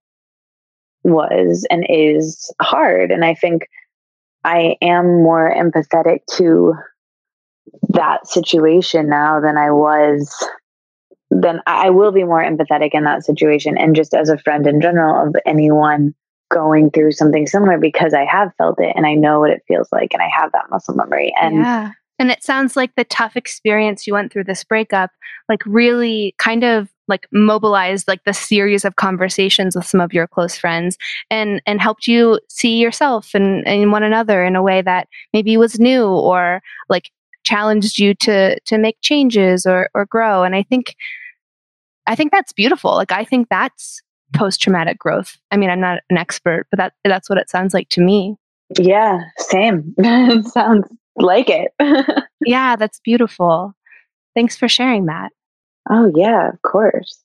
was 1.03 1.65
and 1.69 1.85
is 1.89 2.53
hard. 2.61 3.11
And 3.11 3.25
I 3.25 3.33
think 3.33 3.67
I 4.43 4.77
am 4.81 5.23
more 5.23 5.53
empathetic 5.53 6.19
to 6.35 6.73
that 7.89 8.27
situation 8.27 9.09
now 9.09 9.39
than 9.39 9.57
I 9.57 9.71
was 9.71 10.33
then 11.41 11.61
I 11.65 11.87
I 11.87 11.89
will 11.89 12.11
be 12.11 12.23
more 12.23 12.43
empathetic 12.43 12.91
in 12.93 13.03
that 13.03 13.25
situation 13.25 13.77
and 13.77 13.95
just 13.95 14.13
as 14.13 14.29
a 14.29 14.37
friend 14.37 14.65
in 14.67 14.79
general 14.81 15.27
of 15.27 15.35
anyone 15.45 16.13
going 16.53 16.91
through 16.91 17.13
something 17.13 17.47
similar 17.47 17.77
because 17.77 18.13
I 18.13 18.25
have 18.25 18.53
felt 18.57 18.79
it 18.79 18.93
and 18.95 19.05
I 19.05 19.15
know 19.15 19.39
what 19.39 19.49
it 19.49 19.63
feels 19.67 19.89
like 19.91 20.13
and 20.13 20.21
I 20.21 20.29
have 20.35 20.51
that 20.51 20.69
muscle 20.69 20.95
memory 20.95 21.33
and 21.41 21.57
yeah. 21.57 21.91
And 22.19 22.29
it 22.31 22.43
sounds 22.43 22.75
like 22.75 22.95
the 22.95 23.03
tough 23.05 23.35
experience 23.35 24.05
you 24.05 24.13
went 24.13 24.31
through 24.31 24.43
this 24.45 24.63
breakup, 24.63 25.09
like 25.49 25.65
really 25.65 26.35
kind 26.37 26.63
of 26.63 26.89
like 27.07 27.27
mobilized 27.31 28.07
like 28.07 28.23
the 28.23 28.33
series 28.33 28.85
of 28.85 28.95
conversations 28.95 29.75
with 29.75 29.85
some 29.85 29.99
of 29.99 30.13
your 30.13 30.27
close 30.27 30.55
friends 30.55 30.97
and 31.29 31.61
and 31.65 31.81
helped 31.81 32.07
you 32.07 32.39
see 32.47 32.77
yourself 32.77 33.33
and, 33.33 33.67
and 33.67 33.91
one 33.91 34.03
another 34.03 34.45
in 34.45 34.55
a 34.55 34.63
way 34.63 34.81
that 34.81 35.07
maybe 35.33 35.57
was 35.57 35.79
new 35.79 36.05
or 36.05 36.61
like 36.87 37.11
challenged 37.43 37.99
you 37.99 38.13
to 38.13 38.57
to 38.61 38.77
make 38.77 38.97
changes 39.01 39.65
or 39.65 39.89
or 39.93 40.05
grow. 40.05 40.43
And 40.43 40.55
I 40.55 40.63
think 40.63 40.95
I 42.07 42.15
think 42.15 42.31
that's 42.31 42.53
beautiful. 42.53 42.91
Like 42.91 43.11
I 43.11 43.25
think 43.25 43.49
that's 43.49 44.01
post 44.33 44.61
traumatic 44.61 44.97
growth. 44.99 45.37
I 45.51 45.57
mean, 45.57 45.69
I'm 45.69 45.79
not 45.81 45.99
an 46.09 46.17
expert, 46.17 46.67
but 46.71 46.77
that 46.77 46.93
that's 47.03 47.29
what 47.29 47.37
it 47.39 47.49
sounds 47.49 47.73
like 47.73 47.89
to 47.89 48.01
me. 48.01 48.35
yeah 48.79 49.19
same 49.37 49.93
it 49.97 50.45
sounds 50.45 50.87
like 51.17 51.49
it 51.49 51.71
Yeah, 52.45 52.75
that's 52.75 52.99
beautiful. 52.99 53.73
Thanks 54.35 54.57
for 54.57 54.67
sharing 54.67 55.05
that. 55.05 55.31
oh 55.89 56.11
yeah 56.15 56.49
of 56.49 56.61
course 56.63 57.22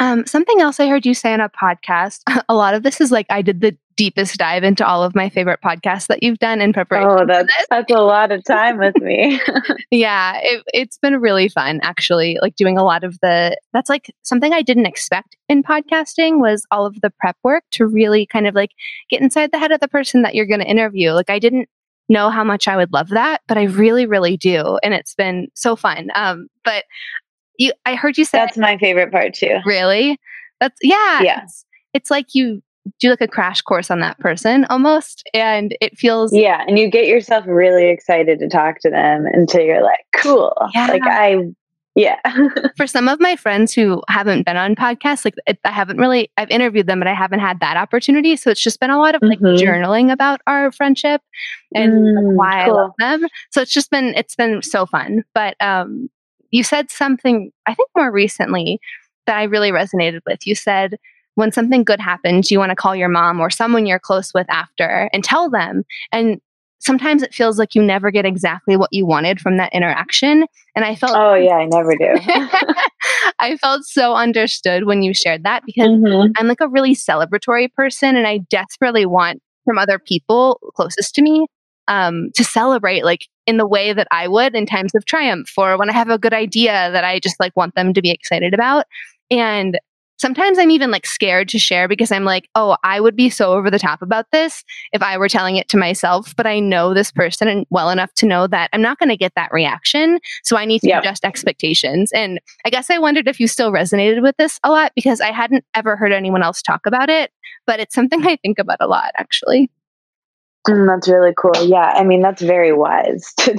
Um, 0.00 0.26
something 0.26 0.60
else 0.60 0.78
I 0.80 0.88
heard 0.88 1.06
you 1.06 1.14
say 1.14 1.32
on 1.32 1.40
a 1.40 1.48
podcast. 1.48 2.20
A 2.48 2.54
lot 2.54 2.74
of 2.74 2.82
this 2.82 3.00
is 3.00 3.10
like 3.10 3.26
I 3.30 3.42
did 3.42 3.60
the 3.60 3.76
deepest 3.96 4.36
dive 4.36 4.62
into 4.62 4.86
all 4.86 5.02
of 5.02 5.14
my 5.14 5.30
favorite 5.30 5.60
podcasts 5.64 6.06
that 6.08 6.22
you've 6.22 6.38
done 6.38 6.60
in 6.60 6.70
preparation. 6.70 7.08
oh 7.08 7.24
that's 7.26 7.50
that's 7.70 7.90
a 7.90 7.94
lot 7.94 8.30
of 8.30 8.44
time 8.44 8.76
with 8.76 8.94
me 8.96 9.40
Yeah, 9.90 10.38
it, 10.42 10.62
it's 10.74 10.98
been 10.98 11.18
really 11.18 11.48
fun 11.48 11.80
actually. 11.82 12.38
Like 12.42 12.56
doing 12.56 12.76
a 12.76 12.84
lot 12.84 13.04
of 13.04 13.18
the. 13.22 13.56
That's 13.72 13.88
like 13.88 14.14
something 14.22 14.52
I 14.52 14.62
didn't 14.62 14.86
expect 14.86 15.36
in 15.48 15.62
podcasting 15.62 16.40
was 16.40 16.66
all 16.70 16.84
of 16.84 17.00
the 17.00 17.10
prep 17.18 17.36
work 17.42 17.64
to 17.72 17.86
really 17.86 18.26
kind 18.26 18.46
of 18.46 18.54
like 18.54 18.70
get 19.08 19.22
inside 19.22 19.50
the 19.52 19.58
head 19.58 19.72
of 19.72 19.80
the 19.80 19.88
person 19.88 20.22
that 20.22 20.34
you're 20.34 20.46
going 20.46 20.60
to 20.60 20.66
interview. 20.66 21.12
Like 21.12 21.30
I 21.30 21.38
didn't 21.38 21.68
know 22.08 22.30
how 22.30 22.44
much 22.44 22.68
I 22.68 22.76
would 22.76 22.92
love 22.92 23.08
that, 23.10 23.42
but 23.48 23.58
I 23.58 23.64
really, 23.64 24.06
really 24.06 24.36
do, 24.36 24.78
and 24.82 24.94
it's 24.94 25.14
been 25.14 25.48
so 25.54 25.74
fun. 25.74 26.08
Um, 26.14 26.48
but 26.64 26.84
you, 27.58 27.72
I 27.84 27.94
heard 27.94 28.16
you 28.18 28.24
say 28.24 28.38
that's 28.38 28.56
my 28.56 28.76
favorite 28.78 29.10
part 29.12 29.34
too 29.34 29.58
Really? 29.64 30.18
That's 30.60 30.78
yeah. 30.82 31.22
Yeah. 31.22 31.42
It's, 31.44 31.64
it's 31.92 32.10
like 32.10 32.34
you 32.34 32.62
do 33.00 33.10
like 33.10 33.20
a 33.20 33.28
crash 33.28 33.60
course 33.62 33.90
on 33.90 34.00
that 34.00 34.18
person 34.20 34.64
almost, 34.70 35.28
and 35.34 35.76
it 35.80 35.98
feels 35.98 36.32
yeah 36.32 36.62
and 36.66 36.78
you 36.78 36.88
get 36.90 37.06
yourself 37.06 37.44
really 37.46 37.88
excited 37.88 38.38
to 38.38 38.48
talk 38.48 38.78
to 38.80 38.90
them 38.90 39.26
until 39.32 39.60
you're 39.62 39.82
like 39.82 40.04
cool 40.14 40.54
Yeah. 40.74 40.86
like 40.86 41.02
i 41.04 41.36
yeah 41.96 42.20
for 42.76 42.86
some 42.86 43.08
of 43.08 43.18
my 43.20 43.34
friends 43.36 43.72
who 43.72 44.02
haven't 44.08 44.44
been 44.44 44.56
on 44.58 44.74
podcasts. 44.76 45.24
Like 45.24 45.34
it, 45.46 45.58
I 45.64 45.70
haven't 45.72 45.96
really 45.96 46.30
I've 46.36 46.50
interviewed 46.50 46.86
them, 46.86 46.98
but 47.00 47.08
I 47.08 47.14
haven't 47.14 47.40
had 47.40 47.58
that 47.60 47.76
opportunity. 47.78 48.36
So 48.36 48.50
it's 48.50 48.62
just 48.62 48.78
been 48.80 48.90
a 48.90 48.98
lot 49.00 49.14
of 49.14 49.22
like 49.22 49.40
Mhm. 49.40 49.56
journaling 49.58 50.12
about 50.12 50.40
our 50.46 50.70
friendship 50.70 51.22
and 51.74 51.92
Mm, 52.18 52.34
why 52.36 52.64
I 52.64 52.68
love 52.68 52.92
them. 52.98 53.26
So 53.50 53.62
it's 53.62 53.72
just 53.72 53.90
been 53.90 54.12
it's 54.14 54.36
been 54.36 54.60
so 54.62 54.84
fun. 54.86 55.24
But 55.34 55.56
um, 55.60 56.10
you 56.50 56.62
said 56.62 56.90
something 56.90 57.50
I 57.66 57.74
think 57.74 57.88
more 57.96 58.10
recently 58.10 58.80
that 59.26 59.36
I 59.36 59.44
really 59.44 59.70
resonated 59.70 60.20
with. 60.26 60.46
You 60.46 60.54
said 60.54 60.96
when 61.34 61.52
something 61.52 61.84
good 61.84 62.00
happens, 62.00 62.50
you 62.50 62.58
want 62.58 62.70
to 62.70 62.76
call 62.76 62.96
your 62.96 63.08
mom 63.08 63.40
or 63.40 63.50
someone 63.50 63.86
you're 63.86 63.98
close 63.98 64.32
with 64.32 64.46
after 64.48 65.10
and 65.12 65.22
tell 65.22 65.50
them. 65.50 65.84
And 66.12 66.40
sometimes 66.78 67.22
it 67.22 67.34
feels 67.34 67.58
like 67.58 67.74
you 67.74 67.82
never 67.82 68.10
get 68.10 68.24
exactly 68.24 68.76
what 68.76 68.92
you 68.92 69.04
wanted 69.06 69.40
from 69.40 69.56
that 69.56 69.72
interaction. 69.74 70.46
And 70.74 70.84
I 70.84 70.94
felt 70.94 71.16
oh 71.16 71.34
yeah 71.34 71.56
i 71.56 71.64
never 71.64 71.96
do 71.96 72.06
I 73.40 73.56
felt 73.56 73.84
so 73.84 74.14
understood 74.14 74.84
when 74.84 75.02
you 75.02 75.12
shared 75.12 75.44
that 75.44 75.64
because 75.66 75.88
Mhm. 75.88 76.32
I'm 76.36 76.48
like 76.48 76.60
a 76.60 76.68
really 76.68 76.94
celebratory 76.94 77.72
person 77.72 78.16
and 78.16 78.26
I 78.26 78.38
desperately 78.50 79.04
want 79.06 79.42
from 79.64 79.78
other 79.78 79.98
people 79.98 80.60
closest 80.74 81.14
to 81.16 81.22
me 81.22 81.46
um, 81.88 82.30
to 82.34 82.44
celebrate 82.44 83.04
like 83.04 83.26
in 83.46 83.56
the 83.56 83.66
way 83.66 83.92
that 83.92 84.08
I 84.10 84.28
would 84.28 84.54
in 84.54 84.66
times 84.66 84.94
of 84.94 85.04
triumph 85.04 85.50
or 85.56 85.78
when 85.78 85.88
I 85.90 85.92
have 85.92 86.08
a 86.10 86.18
good 86.18 86.34
idea 86.34 86.90
that 86.92 87.04
I 87.04 87.20
just 87.20 87.38
like 87.38 87.56
want 87.56 87.74
them 87.74 87.94
to 87.94 88.02
be 88.02 88.10
excited 88.10 88.54
about. 88.54 88.86
And 89.30 89.78
sometimes 90.18 90.58
I'm 90.58 90.70
even 90.70 90.90
like 90.90 91.06
scared 91.06 91.48
to 91.50 91.58
share 91.58 91.88
because 91.88 92.10
I'm 92.10 92.24
like, 92.24 92.48
oh, 92.54 92.76
I 92.82 93.00
would 93.00 93.16
be 93.16 93.28
so 93.28 93.52
over 93.52 93.70
the 93.70 93.78
top 93.78 94.02
about 94.02 94.26
this 94.32 94.64
if 94.92 95.02
I 95.02 95.18
were 95.18 95.28
telling 95.28 95.56
it 95.56 95.68
to 95.68 95.76
myself. 95.76 96.34
But 96.36 96.46
I 96.46 96.58
know 96.58 96.94
this 96.94 97.12
person 97.12 97.66
well 97.70 97.90
enough 97.90 98.12
to 98.14 98.26
know 98.26 98.46
that 98.46 98.70
I'm 98.72 98.82
not 98.82 98.98
going 98.98 99.10
to 99.10 99.16
get 99.16 99.32
that 99.36 99.52
reaction. 99.52 100.18
So 100.42 100.56
I 100.56 100.64
need 100.64 100.80
to 100.80 100.88
Yep. 100.88 101.00
adjust 101.00 101.24
expectations. 101.24 102.10
And 102.12 102.40
I 102.64 102.70
guess 102.70 102.88
I 102.90 102.98
wondered 102.98 103.28
if 103.28 103.38
you 103.38 103.46
still 103.46 103.70
resonated 103.72 104.22
with 104.22 104.36
this 104.38 104.58
a 104.64 104.70
lot 104.70 104.92
because 104.96 105.20
I 105.20 105.32
hadn't 105.32 105.64
ever 105.74 105.96
heard 105.96 106.12
anyone 106.12 106.42
else 106.42 106.62
talk 106.62 106.86
about 106.86 107.10
it, 107.10 107.30
but 107.66 107.78
it's 107.78 107.94
something 107.94 108.26
I 108.26 108.36
think 108.36 108.58
about 108.58 108.78
a 108.80 108.86
lot 108.86 109.12
actually. 109.18 109.70
Mm, 110.68 110.86
that's 110.88 111.08
really 111.08 111.32
cool 111.38 111.54
yeah 111.68 111.92
i 111.94 112.02
mean 112.02 112.20
that's 112.22 112.42
very 112.42 112.72
wise 112.72 113.32
to 113.38 113.56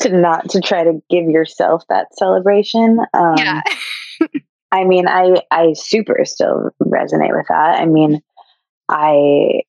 to 0.00 0.08
not 0.16 0.48
to 0.50 0.60
try 0.60 0.82
to 0.84 1.00
give 1.08 1.26
yourself 1.26 1.84
that 1.88 2.08
celebration 2.16 2.98
um, 3.14 3.36
yeah. 3.38 3.62
I 4.70 4.84
mean, 4.84 5.08
I 5.08 5.40
I 5.50 5.72
super 5.72 6.24
still 6.24 6.70
resonate 6.82 7.34
with 7.34 7.46
that. 7.48 7.80
I 7.80 7.86
mean, 7.86 8.20
I 8.90 9.62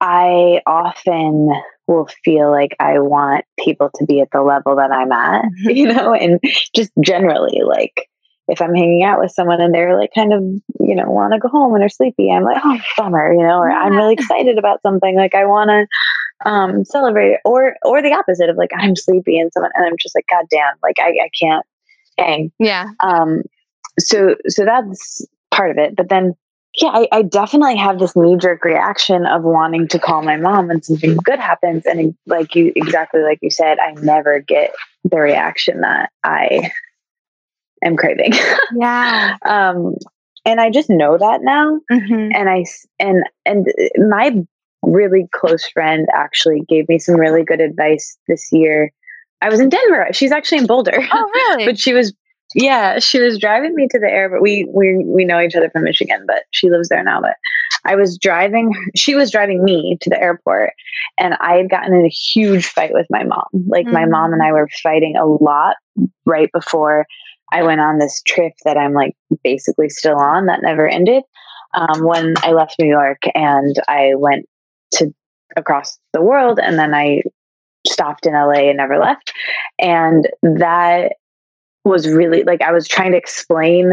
I 0.00 0.60
often 0.66 1.48
will 1.86 2.08
feel 2.24 2.50
like 2.50 2.76
I 2.80 2.98
want 2.98 3.44
people 3.58 3.90
to 3.94 4.04
be 4.04 4.20
at 4.20 4.28
the 4.32 4.42
level 4.42 4.76
that 4.76 4.90
I'm 4.92 5.12
at, 5.12 5.44
Mhm. 5.66 5.76
you 5.76 5.86
know, 5.92 6.12
and 6.14 6.40
just 6.74 6.90
generally 7.02 7.62
like 7.64 8.08
if 8.48 8.60
I'm 8.60 8.74
hanging 8.74 9.02
out 9.04 9.20
with 9.20 9.32
someone 9.32 9.60
and 9.60 9.72
they're 9.74 9.96
like 9.98 10.10
kind 10.14 10.32
of, 10.32 10.42
you 10.80 10.94
know, 10.94 11.08
want 11.10 11.32
to 11.32 11.38
go 11.38 11.48
home 11.48 11.74
and 11.74 11.82
are 11.84 11.88
sleepy, 11.88 12.30
I'm 12.30 12.44
like, 12.44 12.60
oh, 12.64 12.78
bummer, 12.96 13.32
you 13.32 13.42
know, 13.42 13.58
or 13.58 13.70
I'm 13.70 13.94
really 13.94 14.14
excited 14.14 14.58
about 14.58 14.82
something, 14.82 15.16
like 15.16 15.34
I 15.34 15.44
want 15.46 15.70
to 15.70 16.50
um, 16.50 16.84
celebrate 16.84 17.32
it, 17.32 17.40
or 17.44 17.76
or 17.84 18.02
the 18.02 18.12
opposite 18.12 18.48
of 18.50 18.56
like 18.56 18.70
I'm 18.76 18.96
sleepy 18.96 19.38
and 19.38 19.52
someone 19.52 19.70
and 19.74 19.86
I'm 19.86 19.96
just 19.98 20.14
like, 20.14 20.26
god 20.28 20.46
damn, 20.50 20.74
like 20.82 20.96
I, 20.98 21.10
I 21.10 21.30
can't 21.40 21.64
hang 22.18 22.52
Yeah. 22.58 22.90
um 23.00 23.42
so 23.98 24.36
so 24.48 24.64
that's 24.64 25.26
part 25.50 25.70
of 25.70 25.78
it 25.78 25.96
but 25.96 26.08
then 26.08 26.34
yeah 26.80 26.88
I, 26.88 27.08
I 27.10 27.22
definitely 27.22 27.76
have 27.76 27.98
this 27.98 28.14
knee-jerk 28.16 28.64
reaction 28.64 29.26
of 29.26 29.42
wanting 29.42 29.88
to 29.88 29.98
call 29.98 30.22
my 30.22 30.36
mom 30.36 30.68
when 30.68 30.82
something 30.82 31.16
good 31.16 31.38
happens 31.38 31.86
and 31.86 32.14
like 32.26 32.54
you 32.54 32.72
exactly 32.76 33.22
like 33.22 33.38
you 33.42 33.50
said 33.50 33.78
i 33.78 33.92
never 34.02 34.40
get 34.40 34.74
the 35.04 35.18
reaction 35.18 35.80
that 35.80 36.10
i 36.24 36.70
am 37.82 37.96
craving. 37.96 38.32
Yeah. 38.74 39.36
um 39.44 39.94
and 40.44 40.60
i 40.60 40.70
just 40.70 40.90
know 40.90 41.16
that 41.18 41.40
now. 41.42 41.78
Mhm. 41.90 42.32
and 42.34 42.48
I 42.50 42.64
and 42.98 43.24
and 43.46 43.66
my 44.08 44.36
really 44.82 45.28
close 45.32 45.64
friend 45.68 46.08
actually 46.14 46.62
gave 46.68 46.88
me 46.88 46.98
some 46.98 47.14
really 47.14 47.44
good 47.44 47.60
advice 47.60 48.16
this 48.26 48.50
year. 48.52 48.90
I 49.40 49.48
was 49.48 49.60
in 49.60 49.68
denver. 49.68 50.08
She's 50.12 50.32
actually 50.32 50.58
in 50.58 50.66
boulder. 50.66 50.98
Oh, 51.12 51.30
really? 51.34 51.66
but 51.70 51.78
she 51.78 51.92
was 51.94 52.12
yeah 52.54 52.98
she 52.98 53.18
was 53.18 53.38
driving 53.38 53.74
me 53.74 53.88
to 53.90 53.98
the 53.98 54.06
airport 54.10 54.42
we 54.42 54.68
we 54.74 55.02
we 55.06 55.24
know 55.24 55.40
each 55.40 55.54
other 55.54 55.70
from 55.70 55.84
michigan 55.84 56.22
but 56.26 56.42
she 56.50 56.68
lives 56.68 56.88
there 56.90 57.02
now. 57.02 57.18
But 57.20 57.36
i 57.86 57.94
was 57.96 58.18
driving 58.18 58.74
she 58.94 59.14
was 59.14 59.30
driving 59.30 59.64
me 59.64 59.96
to 60.02 60.10
the 60.10 60.20
airport 60.20 60.72
and 61.16 61.34
i 61.40 61.54
had 61.54 61.70
gotten 61.70 61.94
in 61.94 62.04
a 62.04 62.10
huge 62.10 62.66
fight 62.66 62.92
with 62.92 63.06
my 63.08 63.24
mom. 63.24 63.46
Like 63.68 63.86
my 63.86 64.04
mom 64.04 64.32
and 64.34 64.42
i 64.42 64.52
were 64.52 64.68
fighting 64.82 65.16
a 65.16 65.24
lot 65.26 65.76
right 66.26 66.50
before 66.52 67.06
I 67.50 67.62
went 67.62 67.80
on 67.80 67.98
this 67.98 68.22
trip 68.26 68.52
that 68.64 68.76
I'm 68.76 68.94
like 68.94 69.14
basically 69.42 69.88
still 69.88 70.18
on 70.18 70.46
that 70.46 70.62
never 70.62 70.88
ended. 70.88 71.22
Um, 71.74 72.04
when 72.04 72.34
I 72.42 72.52
left 72.52 72.76
New 72.78 72.88
York 72.88 73.22
and 73.34 73.76
I 73.88 74.12
went 74.14 74.46
to 74.94 75.12
across 75.56 75.98
the 76.12 76.22
world 76.22 76.58
and 76.62 76.78
then 76.78 76.94
I 76.94 77.22
stopped 77.86 78.26
in 78.26 78.34
LA 78.34 78.68
and 78.68 78.76
never 78.76 78.98
left. 78.98 79.32
And 79.78 80.28
that 80.42 81.14
was 81.84 82.08
really 82.08 82.44
like 82.44 82.62
I 82.62 82.72
was 82.72 82.86
trying 82.86 83.12
to 83.12 83.18
explain 83.18 83.92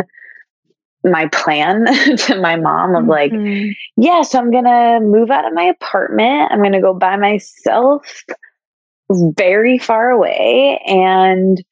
my 1.04 1.28
plan 1.28 1.86
to 2.18 2.40
my 2.40 2.56
mom 2.56 2.96
of 2.96 3.08
like, 3.08 3.32
mm-hmm. 3.32 3.72
yeah, 3.98 4.22
so 4.22 4.40
I'm 4.40 4.52
gonna 4.52 5.00
move 5.02 5.32
out 5.32 5.46
of 5.46 5.54
my 5.54 5.64
apartment. 5.64 6.52
I'm 6.52 6.62
gonna 6.62 6.82
go 6.82 6.94
by 6.94 7.16
myself 7.16 8.24
very 9.10 9.78
far 9.78 10.12
away. 10.12 10.82
And 10.86 11.64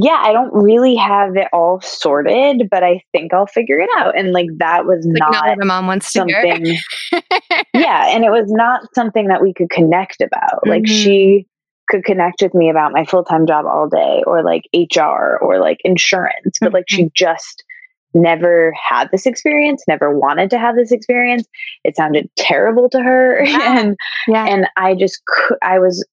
yeah, 0.00 0.20
I 0.22 0.32
don't 0.32 0.52
really 0.52 0.94
have 0.96 1.36
it 1.36 1.48
all 1.52 1.80
sorted, 1.80 2.68
but 2.70 2.82
I 2.84 3.02
think 3.12 3.32
I'll 3.32 3.46
figure 3.46 3.78
it 3.78 3.90
out. 3.96 4.16
And 4.16 4.32
like 4.32 4.48
that 4.58 4.84
was 4.86 5.04
like 5.06 5.18
not, 5.18 5.32
not 5.32 5.56
what 5.56 5.66
mom 5.66 5.86
wants 5.86 6.12
to 6.12 6.20
something. 6.20 6.76
yeah, 7.74 8.08
and 8.14 8.24
it 8.24 8.30
was 8.30 8.50
not 8.50 8.82
something 8.94 9.28
that 9.28 9.42
we 9.42 9.52
could 9.52 9.70
connect 9.70 10.20
about. 10.20 10.62
Mm-hmm. 10.62 10.70
Like 10.70 10.86
she 10.86 11.46
could 11.88 12.04
connect 12.04 12.42
with 12.42 12.54
me 12.54 12.68
about 12.70 12.92
my 12.92 13.04
full 13.04 13.24
time 13.24 13.46
job 13.46 13.66
all 13.66 13.88
day, 13.88 14.22
or 14.26 14.42
like 14.42 14.64
HR, 14.74 15.38
or 15.40 15.58
like 15.58 15.78
insurance, 15.84 16.58
but 16.60 16.68
mm-hmm. 16.68 16.74
like 16.74 16.84
she 16.88 17.04
mm-hmm. 17.04 17.12
just 17.14 17.64
never 18.14 18.72
had 18.72 19.10
this 19.10 19.26
experience, 19.26 19.84
never 19.88 20.16
wanted 20.16 20.50
to 20.50 20.58
have 20.58 20.76
this 20.76 20.92
experience. 20.92 21.46
It 21.84 21.96
sounded 21.96 22.30
terrible 22.36 22.88
to 22.90 23.00
her, 23.00 23.42
yeah. 23.44 23.78
and 23.78 23.96
yeah. 24.28 24.46
and 24.46 24.68
I 24.76 24.94
just 24.94 25.20
I 25.62 25.78
was 25.78 26.06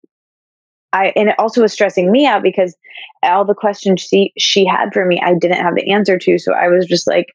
I 0.95 1.11
and 1.17 1.29
it 1.29 1.35
also 1.37 1.61
was 1.61 1.73
stressing 1.73 2.09
me 2.09 2.25
out 2.25 2.41
because 2.41 2.75
all 3.21 3.43
the 3.43 3.53
questions 3.53 4.01
she 4.01 4.31
she 4.37 4.65
had 4.65 4.93
for 4.93 5.05
me, 5.05 5.19
I 5.21 5.33
didn't 5.33 5.61
have 5.61 5.75
the 5.75 5.91
answer 5.91 6.17
to. 6.17 6.39
So 6.39 6.53
I 6.53 6.69
was 6.69 6.85
just 6.85 7.05
like 7.05 7.27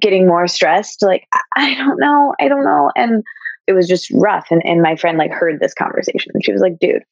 getting 0.00 0.28
more 0.28 0.46
stressed, 0.46 1.02
like, 1.02 1.26
I 1.56 1.74
don't 1.74 1.98
know, 1.98 2.34
I 2.40 2.46
don't 2.46 2.64
know. 2.64 2.92
And 2.94 3.24
it 3.66 3.72
was 3.72 3.88
just 3.88 4.10
rough. 4.12 4.46
And 4.50 4.64
and 4.64 4.80
my 4.80 4.94
friend 4.94 5.18
like 5.18 5.32
heard 5.32 5.58
this 5.58 5.74
conversation 5.74 6.30
and 6.32 6.44
she 6.44 6.52
was 6.52 6.62
like, 6.62 6.78
dude, 6.78 7.02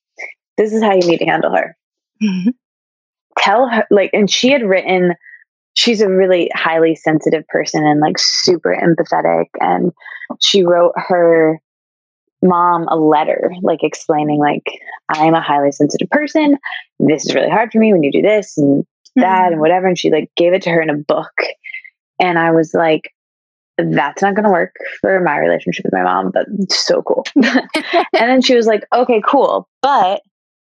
this 0.56 0.72
is 0.72 0.82
how 0.82 0.94
you 0.94 1.06
need 1.06 1.18
to 1.18 1.26
handle 1.26 1.54
her. 1.54 1.76
Mm-hmm. 2.22 2.50
Tell 3.38 3.68
her 3.68 3.84
like, 3.90 4.10
and 4.12 4.30
she 4.30 4.50
had 4.50 4.62
written 4.62 5.14
she's 5.74 6.00
a 6.00 6.08
really 6.08 6.50
highly 6.54 6.94
sensitive 6.94 7.46
person 7.48 7.84
and 7.84 8.00
like 8.00 8.18
super 8.18 8.76
empathetic 8.76 9.46
and 9.60 9.92
she 10.40 10.64
wrote 10.64 10.92
her 10.96 11.60
mom 12.42 12.86
a 12.88 12.96
letter 12.96 13.52
like 13.62 13.82
explaining 13.82 14.38
like 14.38 14.62
i'm 15.10 15.34
a 15.34 15.40
highly 15.40 15.72
sensitive 15.72 16.08
person. 16.10 16.56
This 16.98 17.26
is 17.26 17.34
really 17.34 17.50
hard 17.50 17.72
for 17.72 17.78
me 17.78 17.92
when 17.92 18.02
you 18.02 18.12
do 18.12 18.22
this 18.22 18.56
and 18.56 18.84
that 19.16 19.24
mm-hmm. 19.24 19.52
and 19.52 19.60
whatever. 19.60 19.86
And 19.86 19.98
she 19.98 20.10
like 20.10 20.30
gave 20.36 20.52
it 20.52 20.62
to 20.62 20.70
her 20.70 20.80
in 20.80 20.90
a 20.90 20.96
book. 20.96 21.32
And 22.20 22.38
i 22.38 22.50
was 22.50 22.74
like 22.74 23.12
that's 23.76 24.22
not 24.22 24.34
going 24.34 24.44
to 24.44 24.50
work 24.50 24.74
for 25.00 25.20
my 25.20 25.38
relationship 25.38 25.84
with 25.84 25.92
my 25.92 26.02
mom 26.02 26.32
but 26.32 26.46
so 26.68 27.02
cool. 27.02 27.24
And 27.36 28.28
then 28.28 28.42
she 28.42 28.56
was 28.56 28.66
like 28.66 28.84
okay 28.92 29.22
cool 29.26 29.68
but 29.82 30.22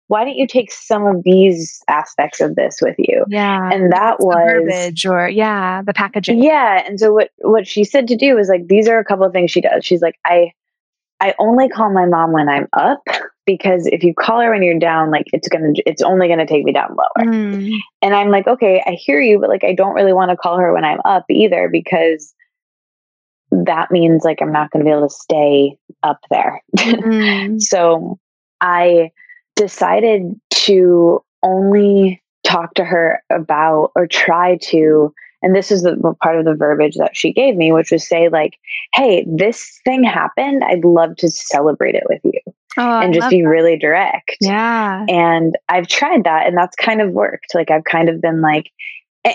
why 0.07 0.25
don't 0.25 0.35
you 0.35 0.47
take 0.47 0.71
some 0.71 1.05
of 1.07 1.23
these 1.23 1.81
aspects 1.87 2.41
of 2.41 2.55
this 2.55 2.79
with 2.81 2.95
you? 2.97 3.23
Yeah 3.27 3.69
and 3.71 3.91
that 3.91 4.19
was 4.19 4.35
verbiage 4.35 5.05
or 5.05 5.29
yeah 5.29 5.81
the 5.83 5.93
packaging. 5.93 6.41
Yeah 6.41 6.83
and 6.87 6.99
so 6.99 7.13
what 7.13 7.29
what 7.39 7.67
she 7.67 7.83
said 7.83 8.07
to 8.07 8.15
do 8.15 8.35
was 8.35 8.49
like 8.49 8.67
these 8.67 8.87
are 8.87 8.97
a 8.97 9.05
couple 9.05 9.25
of 9.25 9.31
things 9.31 9.51
she 9.51 9.61
does. 9.61 9.85
She's 9.85 10.01
like 10.01 10.15
i 10.25 10.51
I 11.23 11.33
only 11.39 11.69
call 11.69 11.89
my 11.89 12.05
mom 12.05 12.33
when 12.33 12.49
I'm 12.49 12.67
up 12.73 13.01
because 13.45 13.87
if 13.87 14.03
you 14.03 14.13
call 14.13 14.41
her 14.41 14.51
when 14.51 14.61
you're 14.61 14.77
down, 14.77 15.09
like 15.09 15.27
it's 15.31 15.47
gonna, 15.47 15.71
it's 15.85 16.01
only 16.01 16.27
gonna 16.27 16.45
take 16.45 16.65
me 16.65 16.73
down 16.73 16.97
lower. 16.97 17.25
Mm. 17.25 17.77
And 18.01 18.13
I'm 18.13 18.29
like, 18.29 18.45
okay, 18.45 18.83
I 18.85 18.91
hear 18.91 19.21
you, 19.21 19.39
but 19.39 19.47
like 19.47 19.63
I 19.63 19.73
don't 19.73 19.93
really 19.93 20.11
want 20.11 20.31
to 20.31 20.37
call 20.37 20.57
her 20.57 20.73
when 20.73 20.83
I'm 20.83 20.99
up 21.05 21.23
either 21.29 21.69
because 21.71 22.33
that 23.51 23.89
means 23.89 24.25
like 24.25 24.41
I'm 24.41 24.51
not 24.51 24.69
gonna 24.71 24.83
be 24.83 24.91
able 24.91 25.07
to 25.07 25.15
stay 25.15 25.77
up 26.03 26.19
there. 26.29 26.61
Mm. 26.77 27.61
so 27.61 28.19
I 28.59 29.11
decided 29.55 30.37
to 30.65 31.23
only 31.41 32.21
talk 32.43 32.73
to 32.73 32.83
her 32.83 33.23
about 33.29 33.93
or 33.95 34.07
try 34.07 34.57
to 34.63 35.13
and 35.43 35.55
this 35.55 35.71
is 35.71 35.83
the 35.83 36.15
part 36.21 36.39
of 36.39 36.45
the 36.45 36.55
verbiage 36.55 36.95
that 36.95 37.15
she 37.15 37.31
gave 37.31 37.55
me 37.55 37.71
which 37.71 37.91
was 37.91 38.07
say 38.07 38.29
like 38.29 38.57
hey 38.93 39.25
this 39.27 39.79
thing 39.85 40.03
happened 40.03 40.63
i'd 40.65 40.83
love 40.83 41.15
to 41.17 41.29
celebrate 41.29 41.95
it 41.95 42.03
with 42.09 42.21
you 42.23 42.39
oh, 42.77 42.99
and 42.99 43.13
just 43.13 43.29
be 43.29 43.41
that. 43.41 43.47
really 43.47 43.77
direct 43.77 44.35
yeah 44.41 45.05
and 45.07 45.55
i've 45.69 45.87
tried 45.87 46.23
that 46.23 46.47
and 46.47 46.57
that's 46.57 46.75
kind 46.75 47.01
of 47.01 47.11
worked 47.11 47.53
like 47.53 47.69
i've 47.69 47.83
kind 47.83 48.09
of 48.09 48.21
been 48.21 48.41
like 48.41 48.71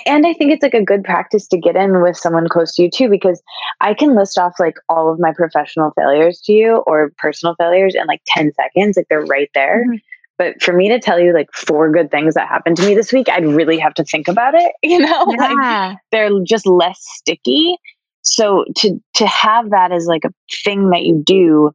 and 0.07 0.27
I 0.27 0.35
think 0.35 0.53
it's 0.53 0.63
like 0.63 0.75
a 0.75 0.85
good 0.85 1.03
practice 1.03 1.47
to 1.49 1.59
get 1.59 1.75
in 1.75 2.03
with 2.03 2.17
someone 2.17 2.47
close 2.49 2.75
to 2.75 2.83
you 2.83 2.91
too, 2.91 3.09
because 3.09 3.41
I 3.81 3.95
can 3.95 4.15
list 4.15 4.37
off 4.37 4.53
like 4.59 4.75
all 4.89 5.11
of 5.11 5.19
my 5.19 5.33
professional 5.33 5.93
failures 5.97 6.43
to 6.43 6.53
you 6.53 6.77
or 6.87 7.11
personal 7.17 7.55
failures 7.59 7.95
in 7.95 8.07
like 8.07 8.21
10 8.27 8.53
seconds. 8.53 8.99
Like 8.99 9.07
they're 9.09 9.25
right 9.25 9.51
there. 9.55 9.85
Mm-hmm. 9.87 9.97
But 10.39 10.63
for 10.63 10.73
me 10.73 10.89
to 10.89 11.01
tell 11.01 11.19
you 11.19 11.35
like 11.35 11.49
four 11.53 11.91
good 11.91 12.11
things 12.11 12.35
that 12.35 12.49
happened 12.49 12.77
to 12.77 12.87
me 12.87 12.95
this 12.95 13.13
week, 13.13 13.29
I'd 13.29 13.45
really 13.45 13.79
have 13.79 13.95
to 13.95 14.05
think 14.05 14.29
about 14.29 14.55
it. 14.55 14.73
You 14.83 15.01
know, 15.01 15.27
yeah. 15.39 15.89
like 15.89 15.99
they're 16.13 16.31
just 16.45 16.67
less 16.67 16.99
sticky. 17.01 17.77
So 18.23 18.65
to 18.77 19.03
to 19.15 19.27
have 19.27 19.71
that 19.71 19.93
as 19.93 20.07
like 20.07 20.25
a 20.25 20.33
thing 20.65 20.91
that 20.91 21.03
you 21.03 21.23
do 21.25 21.73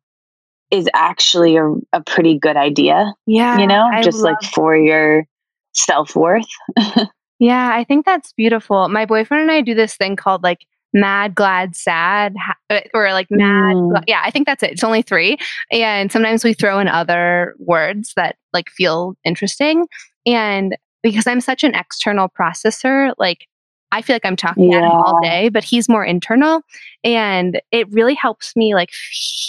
is 0.72 0.89
actually 0.93 1.57
a, 1.57 1.72
a 1.91 2.01
pretty 2.01 2.39
good 2.39 2.57
idea. 2.57 3.14
Yeah. 3.28 3.59
You 3.59 3.68
know, 3.68 3.84
I 3.84 4.01
just 4.01 4.20
like 4.20 4.41
for 4.41 4.76
your 4.76 5.26
self 5.74 6.16
worth. 6.16 6.47
yeah, 7.39 7.70
I 7.74 7.84
think 7.84 8.05
that's 8.05 8.34
beautiful. 8.34 8.88
My 8.89 9.05
boyfriend 9.05 9.43
and 9.43 9.51
I 9.51 9.61
do 9.61 9.76
this 9.76 9.95
thing 9.95 10.16
called 10.16 10.41
like 10.41 10.66
mad, 10.94 11.36
glad, 11.36 11.76
sad, 11.76 12.36
ha- 12.38 12.82
or 12.94 13.12
like 13.12 13.28
mad. 13.30 13.76
Mm. 13.76 14.04
yeah, 14.08 14.22
I 14.24 14.32
think 14.32 14.46
that's 14.46 14.64
it. 14.64 14.72
It's 14.72 14.84
only 14.84 15.02
three. 15.02 15.38
And 15.72 16.12
sometimes 16.12 16.44
we 16.44 16.54
throw 16.54 16.80
in 16.80 16.88
other 16.88 17.56
words 17.60 18.14
that 18.16 18.38
like 18.54 18.70
feel 18.70 19.16
interesting. 19.24 19.88
And 20.26 20.78
because 21.02 21.28
I'm 21.28 21.41
such 21.41 21.64
an 21.64 21.76
external 21.76 22.30
processor, 22.30 23.14
like 23.18 23.48
I 23.91 24.02
feel 24.02 24.16
like 24.16 24.26
I'm 24.26 24.36
talking 24.36 24.72
yeah. 24.72 24.78
at 24.80 24.84
him 24.86 24.91
all 24.91 25.20
day, 25.22 25.50
but 25.50 25.64
he's 25.64 25.88
more 25.88 26.04
internal. 26.04 26.62
And 27.04 27.62
it 27.72 27.91
really 27.91 28.16
helps 28.16 28.56
me 28.56 28.74
like, 28.74 28.89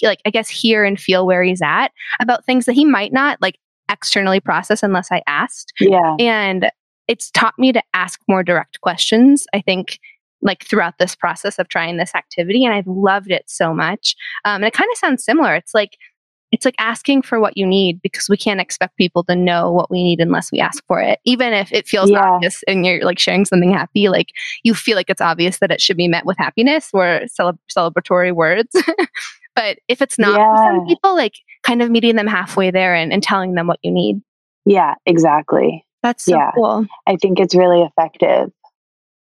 like, 0.03 0.21
I 0.27 0.31
guess, 0.31 0.51
hear 0.51 0.85
and 0.85 1.01
feel 1.01 1.27
where 1.27 1.43
he's 1.43 1.63
at 1.63 1.93
about 2.21 2.45
things 2.45 2.67
that 2.67 2.75
he 2.75 2.85
might 2.85 3.13
not 3.13 3.41
like 3.41 3.59
externally 3.91 4.41
process 4.41 4.83
unless 4.83 5.11
I 5.11 5.23
asked. 5.27 5.73
Yeah. 5.81 6.17
And 6.19 6.71
it's 7.09 7.31
taught 7.31 7.59
me 7.59 7.73
to 7.73 7.83
ask 7.95 8.21
more 8.29 8.43
direct 8.43 8.81
questions. 8.83 9.47
I 9.55 9.63
think 9.63 9.99
like 10.45 10.65
throughout 10.65 10.99
this 10.99 11.17
process 11.17 11.59
of 11.59 11.69
trying 11.69 11.97
this 11.97 12.15
activity 12.15 12.65
and 12.65 12.75
I've 12.75 12.87
loved 12.87 13.31
it 13.31 13.45
so 13.47 13.75
much. 13.75 14.15
Um, 14.45 14.57
and 14.57 14.67
it 14.67 14.75
kind 14.75 14.91
of 14.93 14.99
sounds 14.99 15.25
similar. 15.25 15.55
It's 15.57 15.75
like 15.75 15.97
it's 16.53 16.65
like 16.65 16.77
asking 16.79 17.23
for 17.23 17.41
what 17.41 17.57
you 17.57 17.67
need 17.67 18.01
because 18.01 18.29
we 18.29 18.37
can't 18.37 18.61
expect 18.61 18.97
people 18.97 19.25
to 19.25 19.35
know 19.35 19.73
what 19.73 19.91
we 19.91 20.05
need 20.05 20.21
unless 20.21 20.53
we 20.53 20.61
ask 20.61 20.85
for 20.87 21.01
it. 21.01 21.19
Even 21.25 21.53
if 21.53 21.73
it 21.73 21.89
feels 21.89 22.11
yeah. 22.11 22.31
obvious 22.31 22.63
and 22.69 22.87
you're 22.87 23.05
like 23.05 23.19
sharing 23.19 23.45
something 23.45 23.73
happy, 23.73 24.09
like 24.09 24.29
you 24.63 24.73
feel 24.73 24.95
like 24.95 25.11
it's 25.11 25.21
obvious 25.21 25.59
that 25.59 25.73
it 25.73 25.81
should 25.81 25.97
be 25.97 26.07
met 26.07 26.25
with 26.25 26.39
happiness 26.39 26.91
or 26.95 27.23
cele- 27.27 27.59
celebratory 27.77 28.33
words. 28.33 28.69
but 29.57 29.79
if 29.89 30.01
it's 30.01 30.17
not 30.17 30.39
yeah. 30.39 30.55
for 30.55 30.63
some 30.63 30.87
people, 30.87 31.17
like 31.17 31.35
kind 31.65 31.83
of 31.83 31.91
meeting 31.91 32.15
them 32.15 32.29
halfway 32.29 32.71
there 32.71 32.95
and, 32.95 33.13
and 33.13 33.25
telling 33.25 33.55
them 33.55 33.67
what 33.67 33.81
you 33.83 33.91
need. 33.91 34.21
Yeah, 34.65 34.95
exactly. 35.07 35.85
That's 36.05 36.25
so 36.25 36.37
yeah. 36.37 36.53
cool. 36.55 36.87
I 37.09 37.17
think 37.17 37.41
it's 37.41 37.57
really 37.57 37.83
effective. 37.83 38.53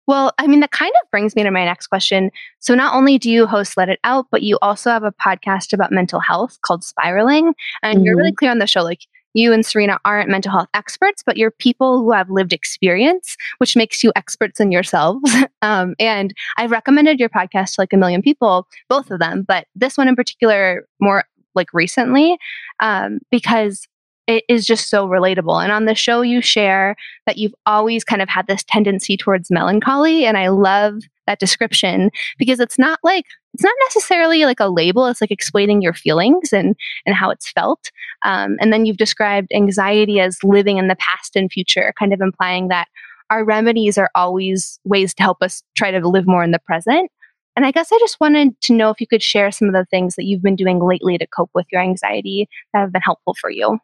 Well, 0.06 0.32
I 0.38 0.46
mean, 0.46 0.60
that 0.60 0.70
kind 0.70 0.92
of 1.02 1.10
brings 1.10 1.34
me 1.34 1.42
to 1.42 1.50
my 1.50 1.64
next 1.64 1.88
question. 1.88 2.30
So, 2.60 2.74
not 2.74 2.94
only 2.94 3.18
do 3.18 3.30
you 3.30 3.46
host 3.46 3.76
Let 3.76 3.88
It 3.88 4.00
Out, 4.04 4.26
but 4.30 4.42
you 4.42 4.58
also 4.62 4.90
have 4.90 5.02
a 5.02 5.12
podcast 5.12 5.72
about 5.72 5.92
mental 5.92 6.20
health 6.20 6.58
called 6.62 6.84
Spiraling. 6.84 7.54
And 7.82 7.98
mm-hmm. 7.98 8.04
you're 8.04 8.16
really 8.16 8.30
mm-hmm. 8.30 8.36
clear 8.36 8.50
on 8.50 8.58
the 8.58 8.66
show. 8.66 8.82
Like, 8.82 9.00
you 9.36 9.52
and 9.52 9.66
Serena 9.66 9.98
aren't 10.04 10.30
mental 10.30 10.50
health 10.50 10.68
experts, 10.72 11.22
but 11.24 11.36
you're 11.36 11.50
people 11.50 11.98
who 11.98 12.12
have 12.12 12.30
lived 12.30 12.54
experience, 12.54 13.36
which 13.58 13.76
makes 13.76 14.02
you 14.02 14.10
experts 14.16 14.60
in 14.60 14.72
yourselves. 14.72 15.30
um, 15.62 15.94
and 15.98 16.32
I've 16.56 16.70
recommended 16.70 17.20
your 17.20 17.28
podcast 17.28 17.74
to 17.74 17.82
like 17.82 17.92
a 17.92 17.98
million 17.98 18.22
people, 18.22 18.66
both 18.88 19.10
of 19.10 19.20
them, 19.20 19.44
but 19.46 19.66
this 19.74 19.98
one 19.98 20.08
in 20.08 20.16
particular 20.16 20.88
more 21.00 21.24
like 21.54 21.72
recently, 21.74 22.38
um, 22.80 23.18
because 23.30 23.86
it 24.26 24.44
is 24.48 24.66
just 24.66 24.90
so 24.90 25.06
relatable. 25.06 25.62
And 25.62 25.70
on 25.70 25.84
the 25.84 25.94
show, 25.94 26.20
you 26.20 26.40
share 26.40 26.96
that 27.26 27.38
you've 27.38 27.54
always 27.64 28.04
kind 28.04 28.20
of 28.20 28.28
had 28.28 28.46
this 28.46 28.64
tendency 28.64 29.16
towards 29.16 29.50
melancholy. 29.50 30.24
And 30.24 30.36
I 30.36 30.48
love 30.48 31.02
that 31.26 31.38
description 31.38 32.10
because 32.38 32.60
it's 32.60 32.78
not 32.78 32.98
like, 33.02 33.24
it's 33.54 33.62
not 33.62 33.74
necessarily 33.86 34.44
like 34.44 34.60
a 34.60 34.68
label. 34.68 35.06
It's 35.06 35.20
like 35.20 35.30
explaining 35.30 35.80
your 35.80 35.94
feelings 35.94 36.52
and, 36.52 36.76
and 37.04 37.14
how 37.14 37.30
it's 37.30 37.50
felt. 37.50 37.90
Um, 38.22 38.56
and 38.60 38.72
then 38.72 38.84
you've 38.84 38.96
described 38.96 39.52
anxiety 39.54 40.20
as 40.20 40.42
living 40.42 40.78
in 40.78 40.88
the 40.88 40.96
past 40.96 41.36
and 41.36 41.50
future, 41.50 41.92
kind 41.98 42.12
of 42.12 42.20
implying 42.20 42.68
that 42.68 42.88
our 43.30 43.44
remedies 43.44 43.98
are 43.98 44.10
always 44.14 44.78
ways 44.84 45.14
to 45.14 45.22
help 45.22 45.42
us 45.42 45.62
try 45.76 45.90
to 45.90 46.08
live 46.08 46.26
more 46.26 46.44
in 46.44 46.52
the 46.52 46.60
present. 46.60 47.10
And 47.56 47.64
I 47.64 47.70
guess 47.70 47.90
I 47.90 47.98
just 47.98 48.20
wanted 48.20 48.60
to 48.62 48.74
know 48.74 48.90
if 48.90 49.00
you 49.00 49.06
could 49.06 49.22
share 49.22 49.50
some 49.50 49.68
of 49.68 49.74
the 49.74 49.86
things 49.86 50.14
that 50.16 50.24
you've 50.24 50.42
been 50.42 50.56
doing 50.56 50.78
lately 50.78 51.16
to 51.16 51.26
cope 51.26 51.50
with 51.54 51.66
your 51.72 51.80
anxiety 51.80 52.48
that 52.72 52.80
have 52.80 52.92
been 52.92 53.02
helpful 53.02 53.34
for 53.40 53.50
you. 53.50 53.78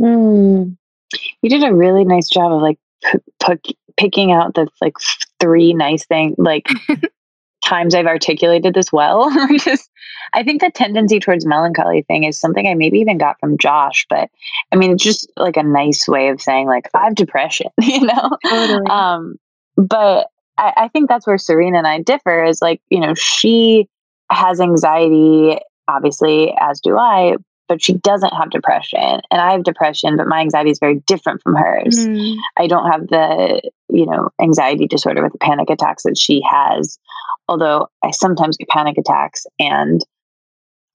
Mm. 0.00 0.76
You 1.42 1.50
did 1.50 1.64
a 1.64 1.74
really 1.74 2.04
nice 2.04 2.28
job 2.28 2.52
of 2.52 2.62
like 2.62 2.78
p- 3.02 3.18
p- 3.42 3.76
picking 3.96 4.32
out 4.32 4.54
the 4.54 4.68
like 4.80 4.94
three 5.40 5.74
nice 5.74 6.06
things, 6.06 6.34
like 6.38 6.68
times 7.64 7.94
I've 7.94 8.06
articulated 8.06 8.74
this 8.74 8.92
well. 8.92 9.30
Just, 9.58 9.90
I 10.32 10.42
think 10.42 10.60
the 10.60 10.70
tendency 10.70 11.20
towards 11.20 11.46
melancholy 11.46 12.02
thing 12.02 12.24
is 12.24 12.38
something 12.38 12.66
I 12.66 12.74
maybe 12.74 12.98
even 13.00 13.18
got 13.18 13.38
from 13.40 13.58
Josh, 13.58 14.06
but 14.08 14.30
I 14.72 14.76
mean, 14.76 14.92
it's 14.92 15.02
just 15.02 15.30
like 15.36 15.56
a 15.56 15.62
nice 15.62 16.06
way 16.08 16.28
of 16.28 16.40
saying 16.40 16.66
like 16.66 16.88
I 16.94 17.04
have 17.04 17.14
depression, 17.14 17.66
you 17.80 18.06
know. 18.06 18.38
Totally. 18.46 18.86
Um, 18.88 19.36
but 19.76 20.28
I, 20.56 20.72
I 20.76 20.88
think 20.88 21.08
that's 21.08 21.26
where 21.26 21.38
Serena 21.38 21.78
and 21.78 21.86
I 21.86 22.00
differ. 22.00 22.44
Is 22.44 22.62
like 22.62 22.80
you 22.90 23.00
know 23.00 23.14
she 23.14 23.88
has 24.30 24.60
anxiety, 24.60 25.58
obviously, 25.88 26.54
as 26.60 26.80
do 26.80 26.96
I, 26.96 27.36
but 27.70 27.80
she 27.80 27.94
doesn't 27.94 28.34
have 28.34 28.50
depression 28.50 29.20
and 29.30 29.40
i 29.40 29.52
have 29.52 29.62
depression 29.62 30.16
but 30.16 30.26
my 30.26 30.40
anxiety 30.40 30.70
is 30.70 30.78
very 30.80 30.96
different 31.06 31.40
from 31.42 31.54
hers 31.54 31.96
Mm. 32.06 32.36
i 32.58 32.66
don't 32.66 32.90
have 32.90 33.06
the 33.08 33.62
you 33.88 34.04
know 34.04 34.28
anxiety 34.42 34.86
disorder 34.86 35.22
with 35.22 35.32
the 35.32 35.38
panic 35.38 35.70
attacks 35.70 36.02
that 36.02 36.18
she 36.18 36.42
has 36.50 36.98
although 37.48 37.86
i 38.04 38.10
sometimes 38.10 38.56
get 38.58 38.68
panic 38.68 38.98
attacks 38.98 39.46
and 39.60 40.00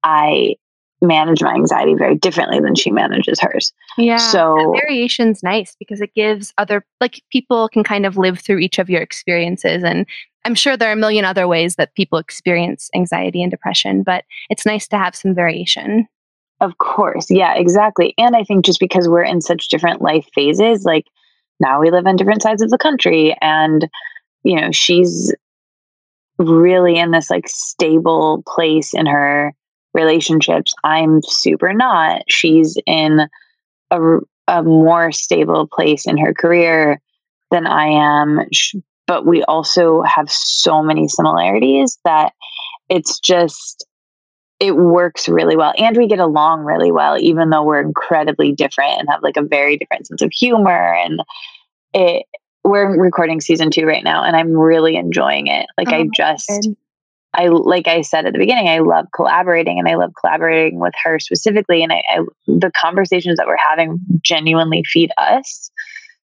i 0.03 0.55
manage 1.01 1.41
my 1.43 1.53
anxiety 1.53 1.93
very 1.93 2.15
differently 2.15 2.59
than 2.59 2.73
she 2.75 2.89
manages 2.91 3.39
hers 3.39 3.73
Yeah. 3.97 4.17
so 4.17 4.73
variation's 4.73 5.43
nice 5.43 5.75
because 5.79 6.01
it 6.01 6.13
gives 6.13 6.53
other 6.57 6.85
like 7.01 7.21
people 7.31 7.69
can 7.69 7.83
kind 7.83 8.05
of 8.05 8.17
live 8.17 8.39
through 8.39 8.59
each 8.59 8.79
of 8.79 8.89
your 8.89 9.01
experiences 9.01 9.83
and 9.83 10.05
i'm 10.45 10.55
sure 10.55 10.75
there 10.75 10.89
are 10.89 10.93
a 10.93 10.97
million 11.05 11.23
other 11.25 11.47
ways 11.47 11.75
that 11.75 11.93
people 11.95 12.17
experience 12.17 12.89
anxiety 12.95 13.41
and 13.43 13.51
depression 13.51 14.03
but 14.03 14.23
it's 14.49 14.65
nice 14.65 14.87
to 14.87 14.97
have 14.97 15.15
some 15.15 15.33
variation 15.35 16.07
Of 16.61 16.77
course. 16.77 17.29
Yeah, 17.29 17.53
exactly. 17.55 18.13
And 18.17 18.35
I 18.35 18.43
think 18.43 18.65
just 18.65 18.79
because 18.79 19.09
we're 19.09 19.23
in 19.23 19.41
such 19.41 19.67
different 19.67 20.01
life 20.01 20.27
phases, 20.33 20.83
like 20.85 21.05
now 21.59 21.79
we 21.81 21.91
live 21.91 22.07
on 22.07 22.15
different 22.15 22.41
sides 22.41 22.61
of 22.61 22.69
the 22.69 22.77
country 22.77 23.35
and 23.41 23.87
you 24.45 24.61
know, 24.61 24.71
she's 24.71 25.33
really 26.37 26.97
in 26.97 27.11
this 27.11 27.29
like 27.29 27.47
stable 27.47 28.43
place 28.47 28.93
in 28.93 29.05
her 29.07 29.53
relationships. 29.93 30.73
I'm 30.83 31.21
super 31.23 31.73
not. 31.73 32.21
She's 32.29 32.77
in 32.85 33.21
a, 33.91 33.99
a 34.47 34.63
more 34.63 35.11
stable 35.11 35.67
place 35.67 36.05
in 36.05 36.17
her 36.17 36.33
career 36.33 37.01
than 37.51 37.65
I 37.65 37.87
am. 37.87 38.41
But 39.07 39.25
we 39.25 39.43
also 39.43 40.03
have 40.03 40.31
so 40.31 40.83
many 40.83 41.07
similarities 41.07 41.97
that 42.05 42.33
it's 42.89 43.19
just 43.19 43.85
it 44.59 44.75
works 44.75 45.27
really 45.27 45.57
well 45.57 45.73
and 45.77 45.97
we 45.97 46.07
get 46.07 46.19
along 46.19 46.63
really 46.63 46.91
well 46.91 47.17
even 47.19 47.49
though 47.49 47.63
we're 47.63 47.81
incredibly 47.81 48.51
different 48.53 48.99
and 48.99 49.09
have 49.09 49.21
like 49.21 49.37
a 49.37 49.41
very 49.41 49.77
different 49.77 50.07
sense 50.07 50.21
of 50.21 50.31
humor 50.31 50.93
and 50.93 51.21
it 51.93 52.25
we're 52.65 52.99
recording 52.99 53.39
season 53.39 53.69
2 53.69 53.85
right 53.85 54.03
now 54.03 54.23
and 54.23 54.35
I'm 54.35 54.51
really 54.51 54.95
enjoying 54.95 55.47
it. 55.47 55.67
Like 55.77 55.89
I 55.89 56.01
Oh, 56.01 56.09
just 56.13 56.47
good. 56.47 56.75
I 57.35 57.47
like 57.47 57.87
I 57.87 58.01
said 58.01 58.25
at 58.25 58.33
the 58.33 58.39
beginning 58.39 58.67
I 58.67 58.79
love 58.79 59.05
collaborating 59.13 59.77
and 59.77 59.87
I 59.87 59.95
love 59.95 60.13
collaborating 60.19 60.79
with 60.79 60.93
her 61.03 61.19
specifically 61.19 61.83
and 61.83 61.93
I, 61.93 62.01
I 62.09 62.19
the 62.47 62.71
conversations 62.75 63.37
that 63.37 63.45
we're 63.45 63.57
having 63.57 63.99
genuinely 64.21 64.83
feed 64.83 65.11
us. 65.17 65.69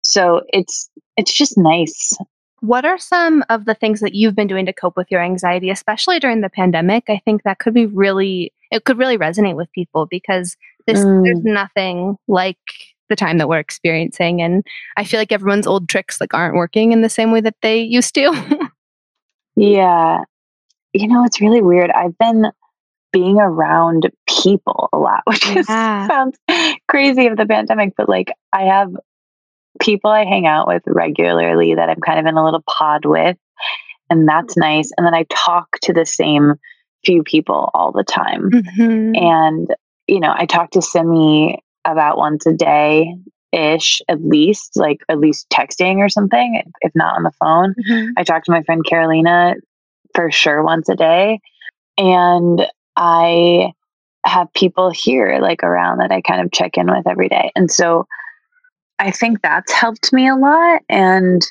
So 0.01 0.41
it's 0.49 0.89
it's 1.15 1.33
just 1.33 1.57
nice 1.57 2.17
What 2.61 2.85
are 2.85 2.97
some 2.97 3.43
of 3.49 3.65
the 3.65 3.73
things 3.73 3.99
that 3.99 4.13
you've 4.15 4.35
been 4.35 4.47
doing 4.47 4.65
to 4.67 4.73
cope 4.73 4.95
with 4.95 5.11
your 5.11 5.21
anxiety, 5.21 5.69
especially 5.69 6.19
during 6.19 6.41
the 6.41 6.49
pandemic? 6.49 7.05
I 7.09 7.19
think 7.25 7.43
that 7.43 7.59
could 7.59 7.73
be 7.73 7.85
really, 7.87 8.53
it 8.71 8.85
could 8.85 8.97
really 8.97 9.17
resonate 9.17 9.55
with 9.55 9.71
people 9.73 10.05
because 10.05 10.55
this, 10.87 10.99
Mm. 10.99 11.23
there's 11.23 11.43
nothing 11.43 12.17
like 12.27 12.57
the 13.09 13.15
time 13.15 13.39
that 13.39 13.49
we're 13.49 13.59
experiencing. 13.59 14.41
And 14.41 14.63
I 14.95 15.03
feel 15.03 15.19
like 15.19 15.31
everyone's 15.31 15.67
old 15.67 15.89
tricks 15.89 16.21
like 16.21 16.33
aren't 16.33 16.55
working 16.55 16.91
in 16.91 17.01
the 17.01 17.09
same 17.09 17.31
way 17.31 17.41
that 17.41 17.55
they 17.61 17.81
used 17.81 18.15
to. 18.15 18.31
Yeah. 19.57 20.23
You 20.93 21.07
know, 21.09 21.25
it's 21.25 21.41
really 21.41 21.61
weird. 21.61 21.91
I've 21.91 22.17
been 22.17 22.51
being 23.11 23.37
around 23.37 24.09
people 24.27 24.87
a 24.93 24.97
lot, 24.97 25.23
which 25.27 25.45
is, 25.55 25.67
sounds 25.67 26.37
crazy 26.87 27.27
of 27.27 27.35
the 27.35 27.45
pandemic, 27.45 27.93
but 27.97 28.07
like 28.07 28.31
I 28.53 28.63
have 28.63 28.95
people 29.79 30.11
I 30.11 30.25
hang 30.25 30.45
out 30.45 30.67
with 30.67 30.83
regularly 30.85 31.75
that 31.75 31.89
I'm 31.89 32.01
kind 32.01 32.19
of 32.19 32.25
in 32.25 32.37
a 32.37 32.43
little 32.43 32.63
pod 32.67 33.05
with, 33.05 33.37
and 34.09 34.27
that's 34.27 34.57
nice. 34.57 34.91
And 34.97 35.05
then 35.05 35.13
I 35.13 35.25
talk 35.29 35.77
to 35.83 35.93
the 35.93 36.05
same 36.05 36.55
few 37.05 37.23
people 37.23 37.71
all 37.73 37.91
the 37.91 38.03
time. 38.03 38.49
Mhm. 38.51 39.17
And, 39.19 39.67
you 40.07 40.19
know, 40.19 40.33
I 40.35 40.45
talk 40.45 40.71
to 40.71 40.81
Simi 40.81 41.59
about 41.85 42.17
once 42.17 42.45
a 42.45 42.53
day 42.53 43.15
ish, 43.51 44.01
at 44.07 44.23
least, 44.23 44.73
like 44.75 44.99
at 45.09 45.19
least 45.19 45.49
texting 45.49 45.97
or 45.97 46.09
something, 46.09 46.61
if 46.81 46.91
not 46.95 47.17
on 47.17 47.23
the 47.23 47.31
phone. 47.39 47.73
Mhm. 47.89 48.11
I 48.17 48.23
talk 48.23 48.43
to 48.43 48.51
my 48.51 48.61
friend 48.63 48.85
Carolina 48.85 49.55
for 50.15 50.31
sure 50.31 50.63
once 50.63 50.89
a 50.89 50.95
day. 50.95 51.39
And 51.97 52.65
I 52.95 53.73
have 54.25 54.53
people 54.53 54.91
here 54.91 55.39
like 55.41 55.63
around 55.63 55.97
that 55.97 56.11
I 56.11 56.21
kind 56.21 56.41
of 56.41 56.51
check 56.51 56.77
in 56.77 56.87
with 56.87 57.07
every 57.07 57.27
day. 57.27 57.51
And 57.55 57.71
so 57.71 58.05
I 59.01 59.11
think 59.11 59.41
that's 59.41 59.71
helped 59.71 60.13
me 60.13 60.27
a 60.27 60.35
lot. 60.35 60.81
And 60.89 61.41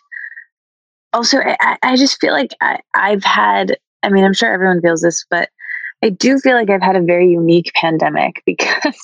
also, 1.13 1.39
I, 1.39 1.77
I- 1.83 1.97
just 1.97 2.21
feel 2.21 2.33
like 2.33 2.55
I, 2.61 2.79
I've 2.95 3.25
had, 3.25 3.77
I 4.03 4.09
mean, 4.09 4.25
I'm 4.25 4.35
sure 4.35 4.53
everyone 4.53 4.81
feels 4.81 5.03
this, 5.03 5.25
but 5.31 5.49
I 6.03 6.09
do 6.09 6.39
feel 6.39 6.55
like 6.55 6.71
I've 6.71 6.81
had 6.83 6.97
a 6.97 7.03
very 7.03 7.29
unique 7.29 7.73
pandemic 7.75 8.43
because 8.47 8.99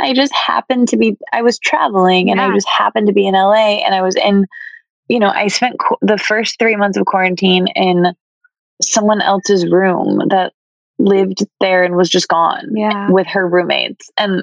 I 0.00 0.14
just 0.14 0.32
happened 0.34 0.88
to 0.88 0.96
be, 0.96 1.16
I 1.32 1.42
was 1.42 1.58
traveling 1.58 2.30
and 2.30 2.40
I 2.40 2.52
just 2.54 2.68
happened 2.68 3.06
to 3.08 3.12
be 3.12 3.26
in 3.26 3.34
LA 3.34 3.82
and 3.84 3.94
I 3.94 4.00
was 4.02 4.16
in, 4.16 4.46
you 5.08 5.18
know, 5.18 5.28
I 5.28 5.48
spent 5.48 5.78
qu- 5.78 5.98
the 6.00 6.16
first 6.18 6.58
three 6.58 6.76
months 6.76 6.96
of 6.96 7.04
quarantine 7.06 7.66
in 7.76 8.14
someone 8.80 9.20
else's 9.20 9.66
room 9.70 10.22
that 10.30 10.52
lived 10.98 11.44
there 11.60 11.84
and 11.84 11.96
was 11.96 12.08
just 12.08 12.28
gone 12.28 12.64
Yeah. 12.74 13.10
with 13.10 13.26
her 13.26 13.46
roommates. 13.46 14.08
And 14.16 14.42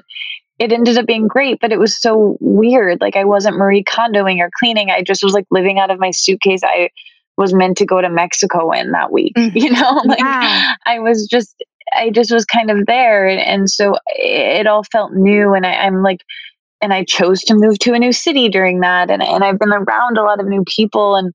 it 0.58 0.72
ended 0.72 0.98
up 0.98 1.06
being 1.06 1.26
great, 1.26 1.58
but 1.60 1.72
it 1.72 1.78
was 1.78 2.00
so 2.00 2.36
weird. 2.40 3.00
Like 3.00 3.16
I 3.16 3.24
wasn't 3.24 3.56
Marie 3.56 3.82
Kondoing 3.84 4.38
or 4.38 4.50
cleaning. 4.58 4.90
I 4.90 5.02
just 5.02 5.22
was 5.24 5.32
like 5.32 5.46
living 5.50 5.78
out 5.78 5.90
of 5.90 5.98
my 5.98 6.10
suitcase. 6.12 6.60
I 6.64 6.90
was 7.36 7.52
meant 7.52 7.76
to 7.78 7.86
go 7.86 8.00
to 8.00 8.08
Mexico 8.08 8.70
in 8.70 8.92
that 8.92 9.10
week, 9.10 9.32
Mhm. 9.36 9.52
you 9.54 9.70
know? 9.72 10.02
Like 10.04 10.20
Yeah. 10.20 10.74
I 10.86 11.00
was 11.00 11.26
just, 11.26 11.56
I 11.92 12.10
just 12.10 12.30
was 12.32 12.44
kind 12.44 12.70
of 12.70 12.86
there. 12.86 13.26
And, 13.26 13.40
and 13.40 13.68
so 13.70 13.94
it, 14.16 14.60
it 14.60 14.66
all 14.68 14.84
felt 14.84 15.12
new. 15.14 15.54
And 15.54 15.66
I, 15.66 15.72
I'm 15.72 16.02
like, 16.02 16.20
and 16.80 16.92
I 16.92 17.04
chose 17.04 17.42
to 17.44 17.54
move 17.54 17.78
to 17.80 17.92
a 17.94 17.98
new 17.98 18.12
city 18.12 18.48
during 18.48 18.80
that. 18.80 19.10
And, 19.10 19.22
and 19.22 19.42
I've 19.42 19.58
been 19.58 19.72
around 19.72 20.18
a 20.18 20.22
lot 20.22 20.38
of 20.38 20.46
new 20.46 20.62
people. 20.66 21.16
And 21.16 21.32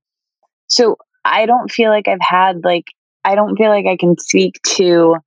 so 0.67 0.95
I 1.25 1.45
don't 1.45 1.69
feel 1.69 1.89
like 1.89 2.07
I've 2.07 2.21
had 2.21 2.63
like, 2.63 2.85
I 3.25 3.35
don't 3.35 3.57
feel 3.57 3.69
like 3.69 3.85
I 3.85 3.97
can 3.97 4.17
speak 4.17 4.61
to 4.77 5.17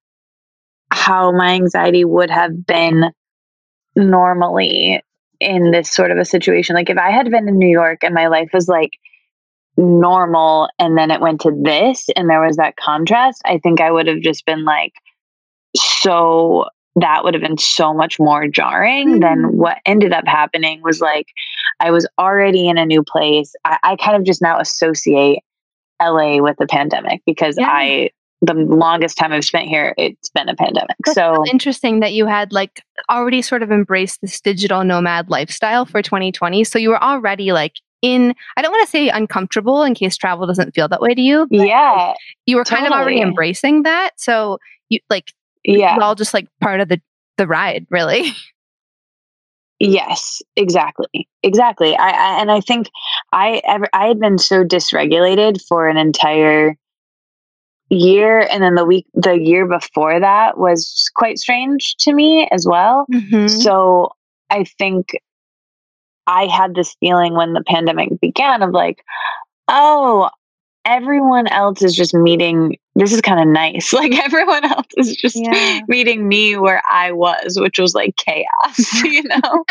how 0.90 1.32
my 1.32 1.50
anxiety 1.54 2.04
would 2.06 2.30
have 2.30 2.64
been 2.66 3.10
normally 3.96 5.02
in 5.40 5.70
this 5.72 5.90
sort 5.90 6.10
of 6.10 6.18
a 6.18 6.24
situation. 6.24 6.74
Like 6.76 6.90
if 6.90 6.98
I 6.98 7.10
had 7.10 7.30
been 7.30 7.48
in 7.48 7.58
New 7.58 7.68
York 7.68 8.04
and 8.04 8.14
my 8.14 8.28
life 8.28 8.50
was 8.52 8.68
like 8.68 8.92
normal 9.76 10.68
and 10.78 10.96
then 10.96 11.10
it 11.10 11.20
went 11.20 11.40
to 11.40 11.50
this 11.62 12.08
and 12.16 12.28
there 12.28 12.40
was 12.40 12.56
that 12.56 12.76
contrast, 12.76 13.42
I 13.44 13.58
think 13.58 13.80
I 13.80 13.90
would 13.90 14.06
have 14.06 14.20
just 14.20 14.44
been 14.46 14.64
like 14.64 14.92
so 15.76 16.66
that 16.96 17.24
would 17.24 17.32
have 17.32 17.42
been 17.42 17.56
so 17.58 17.94
much 17.94 18.20
more 18.20 18.46
jarring 18.46 19.14
Mm. 19.16 19.20
than 19.22 19.56
what 19.56 19.78
ended 19.86 20.12
up 20.12 20.26
happening 20.26 20.82
was 20.82 21.00
like 21.00 21.26
I 21.80 21.90
was 21.90 22.06
already 22.18 22.68
in 22.68 22.76
a 22.76 22.84
new 22.84 23.02
place. 23.02 23.54
I, 23.64 23.78
I 23.82 23.96
kind 23.96 24.14
of 24.16 24.24
just 24.24 24.42
now 24.42 24.60
associate 24.60 25.40
LA 26.00 26.36
with 26.42 26.56
the 26.58 26.66
pandemic 26.66 27.22
because 27.24 27.56
Yeah. 27.58 27.68
I 27.70 28.10
the 28.42 28.54
longest 28.54 29.16
time 29.16 29.32
I've 29.32 29.44
spent 29.44 29.68
here, 29.68 29.94
it's 29.96 30.28
been 30.30 30.48
a 30.48 30.56
pandemic. 30.56 30.96
That's 31.04 31.14
so 31.14 31.46
interesting 31.46 32.00
that 32.00 32.12
you 32.12 32.26
had 32.26 32.52
like 32.52 32.82
already 33.08 33.40
sort 33.40 33.62
of 33.62 33.70
embraced 33.70 34.20
this 34.20 34.40
digital 34.40 34.82
nomad 34.82 35.30
lifestyle 35.30 35.86
for 35.86 36.02
2020. 36.02 36.64
So 36.64 36.78
you 36.78 36.90
were 36.90 37.02
already 37.02 37.52
like 37.52 37.76
in, 38.02 38.34
I 38.56 38.62
don't 38.62 38.72
want 38.72 38.84
to 38.84 38.90
say 38.90 39.08
uncomfortable 39.08 39.84
in 39.84 39.94
case 39.94 40.16
travel 40.16 40.46
doesn't 40.46 40.74
feel 40.74 40.88
that 40.88 41.00
way 41.00 41.14
to 41.14 41.20
you. 41.20 41.46
but 41.48 41.66
yeah, 41.66 42.14
You 42.46 42.56
were 42.56 42.64
kind 42.64 42.84
of 42.84 42.92
already 42.92 43.20
embracing 43.20 43.84
that. 43.84 44.10
So 44.16 44.58
you 44.88 44.98
like, 45.08 45.32
yeah. 45.64 45.96
all 46.00 46.16
just 46.16 46.34
like 46.34 46.48
part 46.60 46.80
of 46.80 46.88
the, 46.88 47.00
the 47.38 47.46
ride, 47.46 47.86
really. 47.90 48.32
Yes, 49.84 50.40
exactly, 50.54 51.28
exactly. 51.42 51.96
I, 51.96 52.10
I 52.10 52.40
and 52.40 52.52
I 52.52 52.60
think 52.60 52.88
I 53.32 53.60
ever 53.64 53.88
I 53.92 54.06
had 54.06 54.20
been 54.20 54.38
so 54.38 54.62
dysregulated 54.62 55.60
for 55.66 55.88
an 55.88 55.96
entire 55.96 56.76
year, 57.92 58.46
and 58.50 58.62
then 58.62 58.74
the 58.74 58.84
week 58.84 59.06
the 59.14 59.38
year 59.38 59.66
before 59.66 60.18
that 60.18 60.58
was 60.58 61.10
quite 61.14 61.38
strange 61.38 61.96
to 61.96 62.12
me 62.12 62.48
as 62.50 62.66
well. 62.66 63.06
Mhm. 63.12 63.50
So 63.50 64.12
I 64.50 64.64
think 64.64 65.12
I 66.26 66.46
had 66.46 66.74
this 66.74 66.94
feeling 67.00 67.34
when 67.34 67.52
the 67.52 67.64
pandemic 67.64 68.08
began 68.20 68.62
of 68.62 68.70
like, 68.70 69.02
oh, 69.68 70.30
everyone 70.84 71.46
else 71.48 71.82
is 71.82 71.94
just 71.94 72.14
meeting 72.14 72.76
this 72.94 73.12
is 73.12 73.20
kind 73.22 73.40
of 73.40 73.46
nice. 73.46 73.92
Like 74.02 74.18
everyone 74.22 74.64
else 74.64 74.86
is 74.96 75.16
just 75.16 75.36
Yeah. 75.36 75.80
meeting 75.88 76.28
me 76.28 76.56
where 76.56 76.82
I 76.90 77.12
was, 77.12 77.56
which 77.58 77.78
was 77.78 77.94
like 77.94 78.16
chaos, 78.16 78.92
you 79.04 79.22
know? 79.28 79.64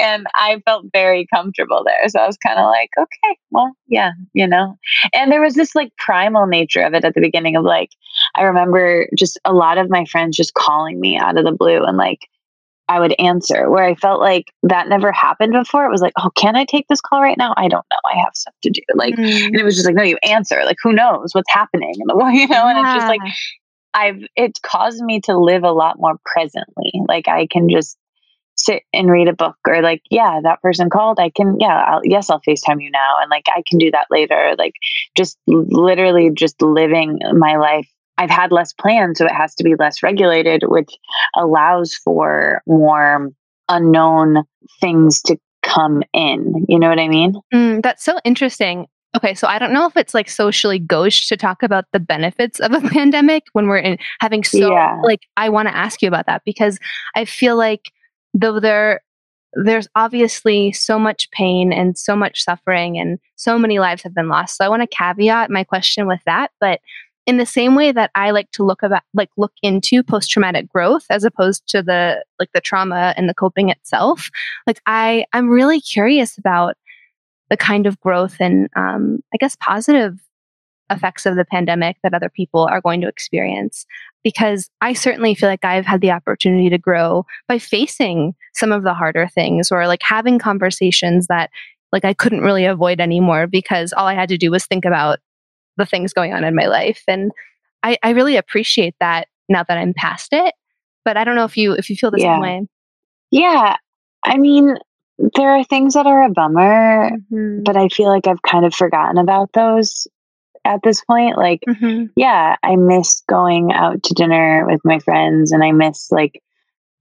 and 0.00 0.26
I 0.34 0.60
felt 0.64 0.86
very 0.92 1.26
comfortable 1.34 1.82
there. 1.84 2.08
So 2.08 2.20
I 2.20 2.26
was 2.26 2.36
kind 2.38 2.58
of 2.58 2.66
like, 2.66 2.90
okay, 2.98 3.36
well, 3.50 3.72
yeah, 3.88 4.12
you 4.32 4.46
know? 4.46 4.76
And 5.12 5.30
there 5.30 5.40
was 5.42 5.54
this 5.54 5.74
like 5.74 5.92
primal 5.98 6.46
nature 6.46 6.82
of 6.82 6.94
it 6.94 7.04
at 7.04 7.14
the 7.14 7.20
beginning 7.20 7.56
of 7.56 7.64
like, 7.64 7.90
I 8.34 8.42
remember 8.42 9.06
just 9.16 9.38
a 9.44 9.52
lot 9.52 9.76
of 9.78 9.90
my 9.90 10.04
friends 10.06 10.36
just 10.36 10.54
calling 10.54 11.00
me 11.00 11.18
out 11.18 11.36
of 11.38 11.44
the 11.44 11.52
blue 11.52 11.84
and 11.84 11.96
like, 11.96 12.20
I 12.88 13.00
would 13.00 13.14
answer 13.18 13.68
where 13.70 13.84
I 13.84 13.94
felt 13.94 14.20
like 14.20 14.46
that 14.62 14.88
never 14.88 15.12
happened 15.12 15.52
before. 15.52 15.84
It 15.84 15.90
was 15.90 16.00
like, 16.00 16.14
oh, 16.18 16.30
can 16.36 16.56
I 16.56 16.64
take 16.64 16.86
this 16.88 17.00
call 17.00 17.20
right 17.20 17.36
now? 17.36 17.52
I 17.56 17.68
don't 17.68 17.84
know. 17.90 18.10
I 18.10 18.16
have 18.18 18.34
stuff 18.34 18.54
to 18.62 18.70
do. 18.70 18.80
Like, 18.94 19.14
Mm. 19.14 19.46
and 19.46 19.56
it 19.56 19.64
was 19.64 19.74
just 19.74 19.86
like, 19.86 19.94
no, 19.94 20.02
you 20.02 20.16
answer. 20.26 20.62
Like, 20.64 20.78
who 20.82 20.92
knows 20.92 21.34
what's 21.34 21.52
happening 21.52 21.94
in 21.98 22.06
the 22.06 22.16
world, 22.16 22.34
you 22.34 22.48
know? 22.48 22.66
And 22.66 22.78
it's 22.78 22.94
just 22.94 23.06
like, 23.08 23.20
I've, 23.94 24.22
it's 24.36 24.58
caused 24.60 25.02
me 25.02 25.20
to 25.22 25.36
live 25.36 25.64
a 25.64 25.72
lot 25.72 25.98
more 25.98 26.16
presently. 26.24 26.92
Like, 27.06 27.28
I 27.28 27.46
can 27.46 27.68
just 27.68 27.98
sit 28.56 28.82
and 28.92 29.10
read 29.10 29.28
a 29.28 29.32
book 29.32 29.56
or 29.66 29.82
like, 29.82 30.02
yeah, 30.10 30.40
that 30.42 30.60
person 30.62 30.90
called. 30.90 31.18
I 31.20 31.30
can, 31.30 31.58
yeah, 31.60 31.84
I'll, 31.88 32.00
yes, 32.04 32.28
I'll 32.30 32.40
FaceTime 32.40 32.82
you 32.82 32.90
now. 32.90 33.16
And 33.20 33.30
like, 33.30 33.44
I 33.54 33.62
can 33.68 33.78
do 33.78 33.90
that 33.92 34.06
later. 34.10 34.54
Like, 34.58 34.74
just 35.16 35.38
literally 35.46 36.30
just 36.34 36.60
living 36.60 37.20
my 37.34 37.56
life. 37.56 37.88
I've 38.18 38.30
had 38.30 38.52
less 38.52 38.72
plans, 38.72 39.18
so 39.18 39.24
it 39.26 39.32
has 39.32 39.54
to 39.56 39.64
be 39.64 39.74
less 39.76 40.02
regulated, 40.02 40.62
which 40.66 40.90
allows 41.36 41.94
for 41.94 42.62
more 42.66 43.30
unknown 43.68 44.42
things 44.80 45.22
to 45.22 45.36
come 45.62 46.02
in. 46.12 46.66
You 46.68 46.78
know 46.78 46.88
what 46.88 46.98
I 46.98 47.08
mean? 47.08 47.34
Mm, 47.54 47.82
that's 47.82 48.04
so 48.04 48.18
interesting. 48.24 48.86
Okay, 49.16 49.34
so 49.34 49.48
I 49.48 49.58
don't 49.58 49.72
know 49.72 49.86
if 49.86 49.96
it's 49.96 50.12
like 50.14 50.28
socially 50.28 50.78
gauche 50.78 51.28
to 51.28 51.36
talk 51.36 51.62
about 51.62 51.86
the 51.92 52.00
benefits 52.00 52.60
of 52.60 52.72
a 52.72 52.80
pandemic 52.90 53.44
when 53.52 53.66
we're 53.68 53.78
in 53.78 53.98
having 54.20 54.44
so 54.44 54.70
Yeah. 54.70 55.00
like 55.02 55.20
I 55.36 55.48
want 55.48 55.68
to 55.68 55.76
ask 55.76 56.02
you 56.02 56.08
about 56.08 56.26
that 56.26 56.42
because 56.44 56.78
I 57.16 57.24
feel 57.24 57.56
like 57.56 57.90
though 58.34 58.60
there 58.60 59.00
there's 59.54 59.88
obviously 59.96 60.72
so 60.72 60.98
much 60.98 61.30
pain 61.30 61.72
and 61.72 61.96
so 61.96 62.14
much 62.14 62.44
suffering 62.44 62.98
and 62.98 63.18
so 63.36 63.58
many 63.58 63.78
lives 63.78 64.02
have 64.02 64.14
been 64.14 64.28
lost. 64.28 64.58
So 64.58 64.64
I 64.64 64.68
want 64.68 64.82
to 64.82 64.86
caveat 64.96 65.50
my 65.50 65.64
question 65.64 66.06
with 66.06 66.20
that, 66.26 66.50
but 66.60 66.80
in 67.28 67.36
the 67.36 67.44
same 67.44 67.74
way 67.74 67.92
that 67.92 68.10
I 68.14 68.30
like 68.30 68.50
to 68.52 68.64
look 68.64 68.82
about 68.82 69.02
like 69.12 69.28
look 69.36 69.52
into 69.62 70.02
post 70.02 70.30
traumatic 70.30 70.66
growth 70.66 71.04
as 71.10 71.24
opposed 71.24 71.68
to 71.68 71.82
the 71.82 72.24
like 72.40 72.48
the 72.54 72.60
trauma 72.62 73.12
and 73.18 73.28
the 73.28 73.34
coping 73.34 73.68
itself, 73.68 74.30
like 74.66 74.80
I 74.86 75.26
I'm 75.34 75.50
really 75.50 75.78
curious 75.82 76.38
about 76.38 76.76
the 77.50 77.56
kind 77.58 77.86
of 77.86 78.00
growth 78.00 78.36
and 78.40 78.70
um, 78.76 79.22
I 79.34 79.36
guess 79.36 79.56
positive 79.60 80.18
effects 80.90 81.26
of 81.26 81.36
the 81.36 81.44
pandemic 81.44 81.98
that 82.02 82.14
other 82.14 82.30
people 82.30 82.62
are 82.62 82.80
going 82.80 83.02
to 83.02 83.08
experience. 83.08 83.84
Because 84.24 84.70
I 84.80 84.94
certainly 84.94 85.34
feel 85.34 85.50
like 85.50 85.66
I've 85.66 85.84
had 85.84 86.00
the 86.00 86.12
opportunity 86.12 86.70
to 86.70 86.78
grow 86.78 87.26
by 87.46 87.58
facing 87.58 88.34
some 88.54 88.72
of 88.72 88.84
the 88.84 88.94
harder 88.94 89.28
things 89.28 89.70
or 89.70 89.86
like 89.86 90.02
having 90.02 90.38
conversations 90.38 91.26
that 91.26 91.50
like 91.92 92.06
I 92.06 92.14
couldn't 92.14 92.40
really 92.40 92.64
avoid 92.64 93.00
anymore 93.00 93.46
because 93.46 93.92
all 93.92 94.06
I 94.06 94.14
had 94.14 94.30
to 94.30 94.38
do 94.38 94.50
was 94.50 94.64
think 94.64 94.86
about 94.86 95.18
the 95.78 95.86
things 95.86 96.12
going 96.12 96.34
on 96.34 96.44
in 96.44 96.54
my 96.54 96.66
life. 96.66 97.02
And 97.08 97.32
I, 97.82 97.96
I 98.02 98.10
really 98.10 98.36
appreciate 98.36 98.94
that 99.00 99.28
now 99.48 99.62
that 99.66 99.78
I'm 99.78 99.94
past 99.94 100.28
it. 100.32 100.54
But 101.04 101.16
I 101.16 101.24
don't 101.24 101.36
know 101.36 101.44
if 101.44 101.56
you 101.56 101.72
if 101.72 101.88
you 101.88 101.96
feel 101.96 102.10
the 102.10 102.18
Yeah. 102.20 102.34
same 102.34 102.42
way. 102.42 102.62
Yeah. 103.30 103.76
I 104.24 104.36
mean, 104.36 104.76
there 105.36 105.50
are 105.50 105.64
things 105.64 105.94
that 105.94 106.06
are 106.06 106.24
a 106.24 106.30
bummer, 106.30 107.10
Mhm. 107.32 107.64
but 107.64 107.76
I 107.76 107.88
feel 107.88 108.08
like 108.08 108.26
I've 108.26 108.42
kind 108.42 108.66
of 108.66 108.74
forgotten 108.74 109.16
about 109.18 109.50
those 109.54 110.06
at 110.64 110.80
this 110.82 111.02
point. 111.04 111.38
Like, 111.38 111.60
Mhm. 111.66 112.10
yeah, 112.16 112.56
I 112.62 112.76
miss 112.76 113.22
going 113.28 113.72
out 113.72 114.02
to 114.02 114.14
dinner 114.14 114.66
with 114.66 114.80
my 114.84 114.98
friends 114.98 115.50
and 115.52 115.64
I 115.64 115.72
miss 115.72 116.10
like 116.12 116.42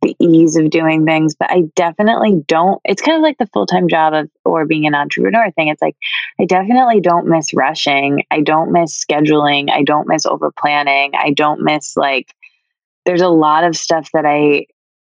the 0.08 0.26
ease 0.26 0.56
of 0.56 0.70
doing 0.70 1.06
things, 1.06 1.36
but 1.36 1.52
I 1.52 1.64
definitely 1.76 2.44
don't. 2.48 2.80
It's 2.86 3.02
kind 3.02 3.18
of 3.18 3.22
like 3.22 3.38
the 3.38 3.48
full 3.48 3.66
time 3.66 3.88
job 3.88 4.14
of 4.14 4.30
or 4.46 4.66
being 4.66 4.86
an 4.88 4.96
entrepreneur 4.96 5.52
thing. 5.52 5.68
It's 5.68 5.82
like 5.82 5.96
I 6.40 6.46
definitely 6.46 7.02
don't 7.02 7.28
miss 7.28 7.54
rushing. 7.54 8.24
I 8.32 8.42
don't 8.42 8.72
miss 8.72 9.04
scheduling. 9.04 9.70
I 9.70 9.84
don't 9.84 10.08
miss 10.08 10.26
over 10.26 10.52
planning. 10.52 11.12
I 11.18 11.32
don't 11.32 11.62
miss 11.62 11.96
like 11.98 12.34
there's 13.06 13.22
a 13.22 13.30
lot 13.30 13.64
of 13.64 13.76
stuff 13.76 14.10
that 14.14 14.26
I 14.26 14.66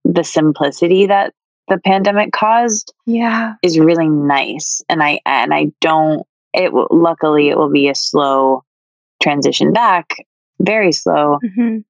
the 0.05 0.23
simplicity 0.25 1.07
that 1.07 1.33
the 1.69 1.79
pandemic 1.79 2.31
caused 2.33 2.93
Yeah. 3.07 3.55
is 3.63 3.77
really 3.79 4.09
nice 4.09 4.81
and 4.89 5.03
i 5.03 5.19
and 5.27 5.53
i 5.53 5.67
don't 5.81 6.25
it 6.55 6.73
will 6.73 6.87
luckily 6.93 7.49
it 7.49 7.57
will 7.59 7.73
be 7.73 7.89
a 7.89 7.95
slow 7.97 8.63
transition 9.21 9.73
back 9.73 10.25
very 10.61 10.93
slow 10.93 11.39
Mhm. 11.45 11.83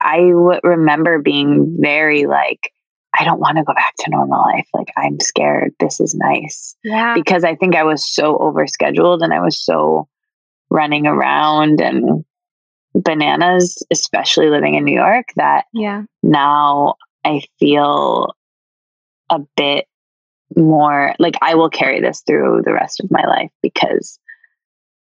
I 0.00 0.18
w- 0.18 0.60
remember 0.62 1.18
being 1.20 1.76
very 1.80 2.26
like 2.26 2.70
i 3.18 3.24
don't 3.24 3.40
want 3.40 3.56
to 3.56 3.64
go 3.64 3.74
back 3.74 3.94
to 3.98 4.10
normal 4.10 4.40
life 4.40 4.66
like 4.74 4.92
i'm 4.96 5.18
scared 5.20 5.72
this 5.80 6.00
is 6.00 6.14
nice 6.14 6.76
Yeah. 6.84 7.14
because 7.14 7.44
i 7.44 7.54
think 7.54 7.74
i 7.76 7.82
was 7.82 8.06
so 8.08 8.36
overscheduled 8.38 9.22
and 9.22 9.32
i 9.32 9.40
was 9.40 9.60
so 9.62 10.08
running 10.70 11.06
around 11.06 11.80
and 11.80 12.24
bananas 12.94 13.82
especially 13.90 14.48
living 14.50 14.74
in 14.74 14.84
new 14.84 14.94
york 14.94 15.26
that 15.36 15.64
Yeah. 15.72 16.04
now 16.22 16.94
I 17.24 17.42
feel 17.58 18.32
a 19.30 19.40
bit 19.56 19.86
more 20.56 21.12
like 21.18 21.34
I 21.42 21.56
will 21.56 21.68
carry 21.68 22.00
this 22.00 22.22
through 22.24 22.62
the 22.64 22.72
rest 22.72 23.00
of 23.00 23.10
my 23.10 23.24
life 23.26 23.50
because 23.64 24.20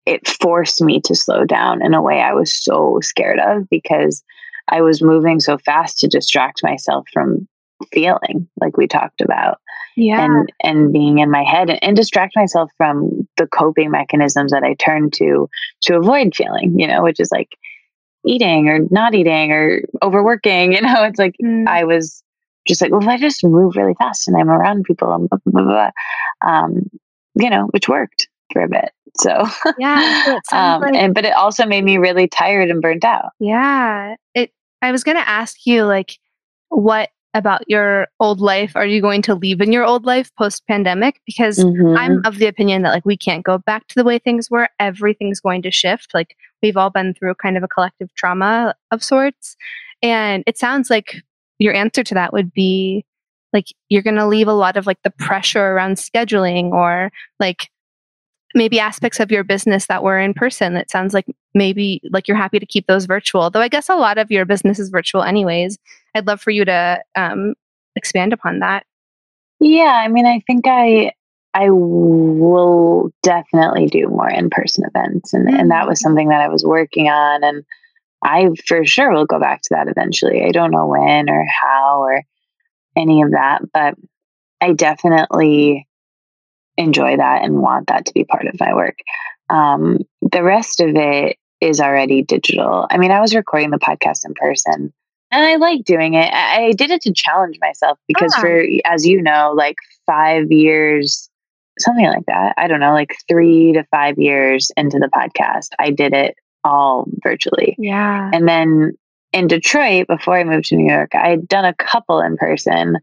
it 0.05 0.27
forced 0.27 0.79
me 0.79 1.01
to 1.01 1.15
slow 1.15 1.43
down 1.43 1.83
in 1.83 1.95
a 1.95 2.01
way 2.03 2.21
I 2.21 2.33
was 2.33 2.53
so 2.53 2.99
scared 3.01 3.39
of 3.39 3.67
because 3.67 4.23
I 4.67 4.81
was 4.81 5.01
moving 5.01 5.39
so 5.39 5.57
fast 5.57 5.99
to 5.99 6.07
distract 6.07 6.63
myself 6.63 7.07
from 7.13 7.47
feeling 7.91 8.47
like 8.61 8.77
we 8.77 8.87
talked 8.87 9.19
about 9.21 9.57
Yeah. 9.97 10.23
and 10.23 10.51
and 10.61 10.93
being 10.93 11.19
in 11.19 11.29
my 11.29 11.43
head 11.43 11.69
and, 11.69 11.83
and 11.83 11.95
distract 11.95 12.33
myself 12.35 12.71
from 12.77 13.27
the 13.37 13.47
coping 13.47 13.91
mechanisms 13.91 14.51
that 14.51 14.63
I 14.63 14.75
turn 14.75 15.11
to 15.11 15.49
to 15.83 15.97
avoid 15.97 16.33
feeling, 16.33 16.79
you 16.79 16.87
know, 16.87 17.03
which 17.03 17.19
is 17.19 17.29
like 17.31 17.49
eating 18.25 18.69
or 18.69 18.79
not 18.89 19.13
eating 19.15 19.51
or 19.51 19.81
overworking, 20.01 20.71
you 20.73 20.81
know, 20.81 21.03
it's 21.03 21.19
like 21.19 21.35
Mm. 21.43 21.67
I 21.67 21.83
was 21.83 22.23
just 22.65 22.81
like, 22.81 22.91
well, 22.91 23.01
if 23.01 23.07
I 23.09 23.17
just 23.17 23.43
move 23.43 23.75
really 23.75 23.95
fast 23.95 24.29
and 24.29 24.37
I'm 24.37 24.49
around 24.49 24.85
people, 24.85 25.11
and 25.13 25.27
blah, 25.29 25.39
blah, 25.45 25.63
blah, 25.63 25.89
blah, 26.41 26.49
um, 26.49 26.89
you 27.35 27.49
know, 27.49 27.65
which 27.71 27.89
worked 27.89 28.29
for 28.53 28.63
a 28.63 28.69
bit. 28.69 28.91
So, 29.17 29.45
yeah. 29.77 30.39
So 30.45 30.57
um, 30.57 30.81
like 30.81 30.95
and 30.95 31.13
but 31.13 31.25
it 31.25 31.33
also 31.33 31.65
made 31.65 31.83
me 31.83 31.97
really 31.97 32.27
tired 32.27 32.69
and 32.69 32.81
burnt 32.81 33.03
out. 33.03 33.31
Yeah. 33.39 34.15
It 34.33 34.51
I 34.81 34.91
was 34.91 35.03
going 35.03 35.17
to 35.17 35.27
ask 35.27 35.65
you 35.65 35.83
like 35.85 36.17
what 36.69 37.09
about 37.35 37.63
your 37.67 38.07
old 38.19 38.39
life 38.39 38.75
are 38.75 38.85
you 38.85 39.01
going 39.01 39.21
to 39.23 39.33
leave 39.33 39.59
in 39.59 39.71
your 39.71 39.83
old 39.83 40.05
life 40.05 40.29
post 40.37 40.65
pandemic 40.67 41.19
because 41.25 41.57
Mhm. 41.57 41.97
I'm 41.97 42.21
of 42.25 42.37
the 42.37 42.45
opinion 42.45 42.83
that 42.83 42.91
like 42.91 43.05
we 43.05 43.17
can't 43.17 43.43
go 43.43 43.57
back 43.57 43.87
to 43.87 43.95
the 43.95 44.03
way 44.03 44.19
things 44.19 44.51
were. 44.51 44.69
Everything's 44.79 45.39
going 45.39 45.63
to 45.63 45.71
shift. 45.71 46.13
Like 46.13 46.35
we've 46.61 46.77
all 46.77 46.91
been 46.91 47.13
through 47.15 47.33
kind 47.35 47.57
of 47.57 47.63
a 47.63 47.67
collective 47.67 48.13
trauma 48.15 48.75
of 48.91 49.03
sorts. 49.03 49.55
And 50.03 50.43
it 50.45 50.57
sounds 50.59 50.89
like 50.91 51.23
your 51.59 51.73
answer 51.73 52.03
to 52.03 52.13
that 52.13 52.33
would 52.33 52.53
be 52.53 53.03
like 53.51 53.65
you're 53.89 54.01
going 54.01 54.15
to 54.15 54.27
leave 54.27 54.47
a 54.47 54.53
lot 54.53 54.77
of 54.77 54.85
like 54.87 55.01
the 55.03 55.11
pressure 55.11 55.63
around 55.73 55.95
scheduling 55.97 56.71
or 56.71 57.11
like 57.39 57.69
maybe 58.53 58.79
aspects 58.79 59.19
of 59.19 59.31
your 59.31 59.43
business 59.43 59.87
that 59.87 60.03
were 60.03 60.19
in 60.19 60.33
person. 60.33 60.75
It 60.75 60.91
sounds 60.91 61.13
like 61.13 61.25
maybe 61.53 62.01
like 62.11 62.27
you're 62.27 62.37
happy 62.37 62.59
to 62.59 62.65
keep 62.65 62.87
those 62.87 63.05
virtual. 63.05 63.49
Though 63.49 63.61
I 63.61 63.67
guess 63.67 63.89
a 63.89 63.95
lot 63.95 64.17
of 64.17 64.31
your 64.31 64.45
business 64.45 64.79
is 64.79 64.89
virtual 64.89 65.23
anyways. 65.23 65.77
I'd 66.15 66.27
love 66.27 66.41
for 66.41 66.51
you 66.51 66.65
to 66.65 67.01
um, 67.15 67.55
expand 67.95 68.33
upon 68.33 68.59
that. 68.59 68.85
Yeah, 69.59 70.01
I 70.03 70.07
mean, 70.07 70.25
I 70.25 70.41
think 70.45 70.65
I 70.67 71.11
I 71.53 71.69
will 71.69 73.11
definitely 73.21 73.87
do 73.87 74.07
more 74.07 74.29
in 74.29 74.49
person 74.49 74.85
events, 74.85 75.33
and 75.33 75.47
and 75.47 75.71
that 75.71 75.87
was 75.87 75.99
something 75.99 76.29
that 76.29 76.41
I 76.41 76.49
was 76.49 76.63
working 76.65 77.09
on, 77.09 77.43
and 77.43 77.63
I 78.23 78.49
for 78.67 78.85
sure 78.85 79.11
will 79.11 79.25
go 79.25 79.39
back 79.39 79.61
to 79.63 79.69
that 79.71 79.87
eventually. 79.87 80.43
I 80.43 80.51
don't 80.51 80.71
know 80.71 80.87
when 80.87 81.29
or 81.29 81.45
how 81.45 82.01
or 82.01 82.23
any 82.97 83.21
of 83.21 83.31
that, 83.31 83.61
but 83.73 83.95
I 84.61 84.73
definitely 84.73 85.87
enjoy 86.77 87.17
that 87.17 87.43
and 87.43 87.61
want 87.61 87.87
that 87.87 88.05
to 88.05 88.13
be 88.13 88.23
part 88.23 88.47
of 88.47 88.59
my 88.59 88.73
work. 88.73 88.97
Um, 89.49 89.99
the 90.21 90.43
rest 90.43 90.79
of 90.79 90.95
it 90.95 91.37
is 91.61 91.79
already 91.79 92.23
digital. 92.23 92.87
I 92.89 92.97
mean, 92.97 93.11
I 93.11 93.21
was 93.21 93.35
recording 93.35 93.69
the 93.69 93.77
podcast 93.79 94.25
in 94.25 94.33
person 94.33 94.93
and 95.31 95.45
I 95.45 95.55
like 95.55 95.83
doing 95.85 96.13
it. 96.15 96.33
I, 96.33 96.65
I 96.65 96.71
did 96.73 96.91
it 96.91 97.01
to 97.03 97.13
challenge 97.13 97.57
myself 97.61 97.97
because 98.07 98.33
Ah. 98.37 98.41
for, 98.41 98.63
as 98.85 99.05
you 99.05 99.21
know, 99.21 99.53
like 99.55 99.77
five 100.05 100.51
years, 100.51 101.29
something 101.79 102.05
like 102.05 102.25
that. 102.27 102.53
I 102.57 102.67
don't 102.67 102.79
know, 102.79 102.93
like 102.93 103.15
three 103.27 103.73
to 103.73 103.83
five 103.85 104.17
years 104.17 104.71
into 104.77 104.99
the 104.99 105.09
podcast, 105.15 105.69
I 105.79 105.91
did 105.91 106.13
it 106.13 106.35
all 106.63 107.05
virtually. 107.23 107.75
Yeah. 107.77 108.29
And 108.33 108.47
then 108.47 108.93
in 109.31 109.47
Detroit, 109.47 110.07
before 110.07 110.37
I 110.37 110.43
moved 110.43 110.65
to 110.65 110.75
New 110.75 110.91
York, 110.91 111.15
I 111.15 111.29
had 111.29 111.47
done 111.47 111.65
a 111.65 111.73
couple 111.73 112.19
in 112.19 112.37
person. 112.37 112.97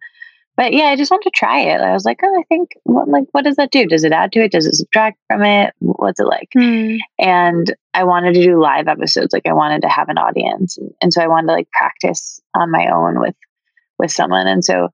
But 0.61 0.75
yeah, 0.75 0.89
I 0.89 0.97
just 0.97 1.11
wanted 1.11 1.25
to 1.25 1.31
try 1.31 1.59
it. 1.61 1.81
I 1.81 1.95
was 1.95 2.05
like, 2.05 2.21
oh, 2.23 2.39
I 2.39 2.43
think, 2.51 2.73
what, 2.83 3.09
like, 3.09 3.25
what 3.33 3.45
does 3.45 3.57
that 3.57 3.71
do? 3.71 3.87
Does 3.87 4.05
it 4.05 4.13
add 4.13 4.31
to 4.33 4.41
it? 4.41 4.53
Does 4.53 4.67
it 4.67 4.75
subtract 4.75 5.19
from 5.27 5.43
it? 5.43 5.73
What's 5.79 6.21
it 6.21 6.27
like? 6.27 6.51
Hmm. 6.53 6.97
And 7.19 7.75
I 7.95 8.05
wanted 8.05 8.35
to 8.35 8.45
do 8.45 8.61
live 8.61 8.87
episodes. 8.87 9.33
Like 9.33 9.47
I 9.47 9.55
wanted 9.55 9.81
to 9.81 9.89
have 9.89 10.11
an 10.11 10.19
audience. 10.19 10.77
And, 10.77 10.91
and 11.01 11.15
so 11.15 11.23
I 11.23 11.29
wanted 11.29 11.47
to 11.47 11.55
like 11.55 11.71
practice 11.71 12.43
on 12.55 12.71
my 12.71 12.89
own 12.93 13.21
with 13.21 13.35
with 13.99 14.13
someone. 14.13 14.47
And 14.47 14.63
so 14.63 14.91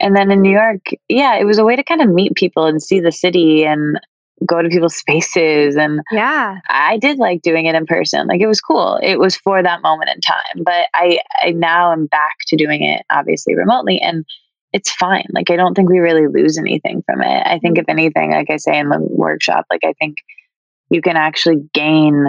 and 0.00 0.14
then 0.14 0.30
in 0.30 0.42
New 0.42 0.52
York, 0.52 0.82
yeah, 1.08 1.36
it 1.36 1.44
was 1.44 1.56
a 1.56 1.64
way 1.64 1.76
to 1.76 1.82
kind 1.82 2.02
of 2.02 2.10
meet 2.10 2.34
people 2.34 2.66
and 2.66 2.82
see 2.82 3.00
the 3.00 3.10
city 3.10 3.64
and 3.64 3.98
go 4.44 4.60
to 4.60 4.68
people's 4.68 4.96
spaces 4.98 5.76
and 5.76 6.02
yeah 6.12 6.58
i 6.68 6.98
did 6.98 7.16
like 7.16 7.40
doing 7.40 7.64
it 7.64 7.74
in 7.74 7.86
person 7.86 8.26
like 8.26 8.42
it 8.42 8.46
was 8.46 8.60
cool 8.60 9.00
it 9.02 9.18
was 9.18 9.34
for 9.34 9.62
that 9.62 9.80
moment 9.80 10.10
in 10.14 10.20
time 10.20 10.62
but 10.62 10.88
i 10.92 11.18
i 11.42 11.52
now 11.52 11.90
am 11.90 12.04
back 12.04 12.36
to 12.46 12.54
doing 12.54 12.82
it 12.82 13.02
obviously 13.10 13.56
remotely 13.56 13.98
and 13.98 14.26
it's 14.72 14.90
fine 14.92 15.26
like 15.30 15.50
i 15.50 15.56
don't 15.56 15.74
think 15.74 15.88
we 15.88 15.98
really 15.98 16.26
lose 16.26 16.58
anything 16.58 17.02
from 17.06 17.22
it 17.22 17.42
i 17.46 17.58
think 17.58 17.78
if 17.78 17.88
anything 17.88 18.30
like 18.30 18.50
i 18.50 18.56
say 18.56 18.78
in 18.78 18.88
the 18.88 18.98
workshop 19.00 19.64
like 19.70 19.84
i 19.84 19.92
think 19.94 20.16
you 20.90 21.00
can 21.00 21.16
actually 21.16 21.68
gain 21.74 22.26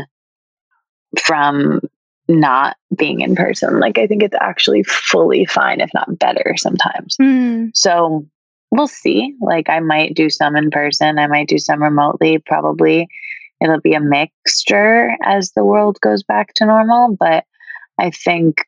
from 1.20 1.80
not 2.28 2.76
being 2.96 3.22
in 3.22 3.36
person. 3.36 3.80
Like 3.80 3.98
I 3.98 4.08
think 4.08 4.24
it's 4.24 4.36
actually 4.40 4.84
fully 4.84 5.46
fine, 5.46 5.82
if 5.82 5.90
not 5.94 6.20
better 6.20 6.56
sometimes. 6.58 7.16
Mm. 7.22 7.72
So 7.74 8.26
we'll 8.72 8.88
see. 8.88 9.36
Like 9.42 9.70
I 9.70 9.80
might 9.80 10.16
do 10.16 10.30
some 10.30 10.56
in 10.56 10.70
person, 10.70 11.20
I 11.20 11.28
might 11.28 11.48
do 11.48 11.58
some 11.58 11.82
remotely, 11.82 12.40
probably. 12.40 13.08
It'll 13.62 13.82
be 13.82 13.94
a 13.94 14.00
mixture 14.00 15.16
as 15.24 15.52
the 15.52 15.64
world 15.64 16.00
goes 16.02 16.22
back 16.22 16.54
to 16.56 16.66
normal, 16.66 17.16
but 17.20 17.44
I 17.98 18.12
think 18.12 18.66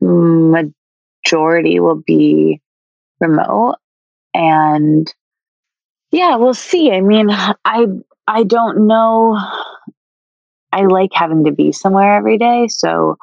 majority 0.00 1.80
will 1.80 2.02
be 2.06 2.60
remote 3.20 3.76
and 4.34 5.12
yeah, 6.10 6.36
we'll 6.36 6.54
see. 6.54 6.90
I 6.90 7.00
mean, 7.00 7.28
I 7.30 7.86
I 8.26 8.44
don't 8.44 8.86
know 8.86 9.38
I 10.72 10.82
like 10.82 11.10
having 11.12 11.44
to 11.44 11.52
be 11.52 11.72
somewhere 11.72 12.14
every 12.14 12.38
day. 12.38 12.68
So, 12.68 13.16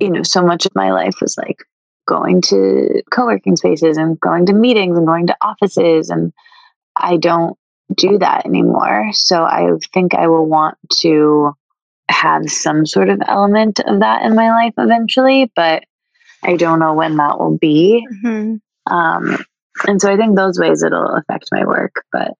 you 0.00 0.10
know, 0.10 0.22
so 0.22 0.42
much 0.42 0.66
of 0.66 0.74
my 0.74 0.92
life 0.92 1.16
was 1.20 1.36
like 1.36 1.58
going 2.06 2.40
to 2.42 3.02
co 3.10 3.26
working 3.26 3.56
spaces 3.56 3.96
and 3.96 4.18
going 4.20 4.46
to 4.46 4.52
meetings 4.52 4.96
and 4.96 5.06
going 5.06 5.26
to 5.26 5.36
offices. 5.42 6.10
And 6.10 6.32
I 6.96 7.16
don't 7.16 7.56
do 7.94 8.18
that 8.18 8.46
anymore. 8.46 9.10
So 9.12 9.44
I 9.44 9.70
think 9.92 10.14
I 10.14 10.26
will 10.26 10.46
want 10.46 10.78
to 11.00 11.52
have 12.08 12.50
some 12.50 12.86
sort 12.86 13.08
of 13.08 13.20
element 13.26 13.80
of 13.80 14.00
that 14.00 14.22
in 14.22 14.34
my 14.34 14.50
life 14.50 14.74
eventually, 14.78 15.50
but 15.54 15.84
I 16.42 16.56
don't 16.56 16.78
know 16.78 16.94
when 16.94 17.16
that 17.16 17.38
will 17.38 17.56
be. 17.58 18.06
Mm-hmm. 18.24 18.94
Um, 18.94 19.44
and 19.86 20.00
so 20.00 20.12
I 20.12 20.16
think 20.16 20.36
those 20.36 20.58
ways 20.58 20.82
it'll 20.82 21.16
affect 21.16 21.48
my 21.52 21.64
work, 21.64 22.04
but 22.12 22.32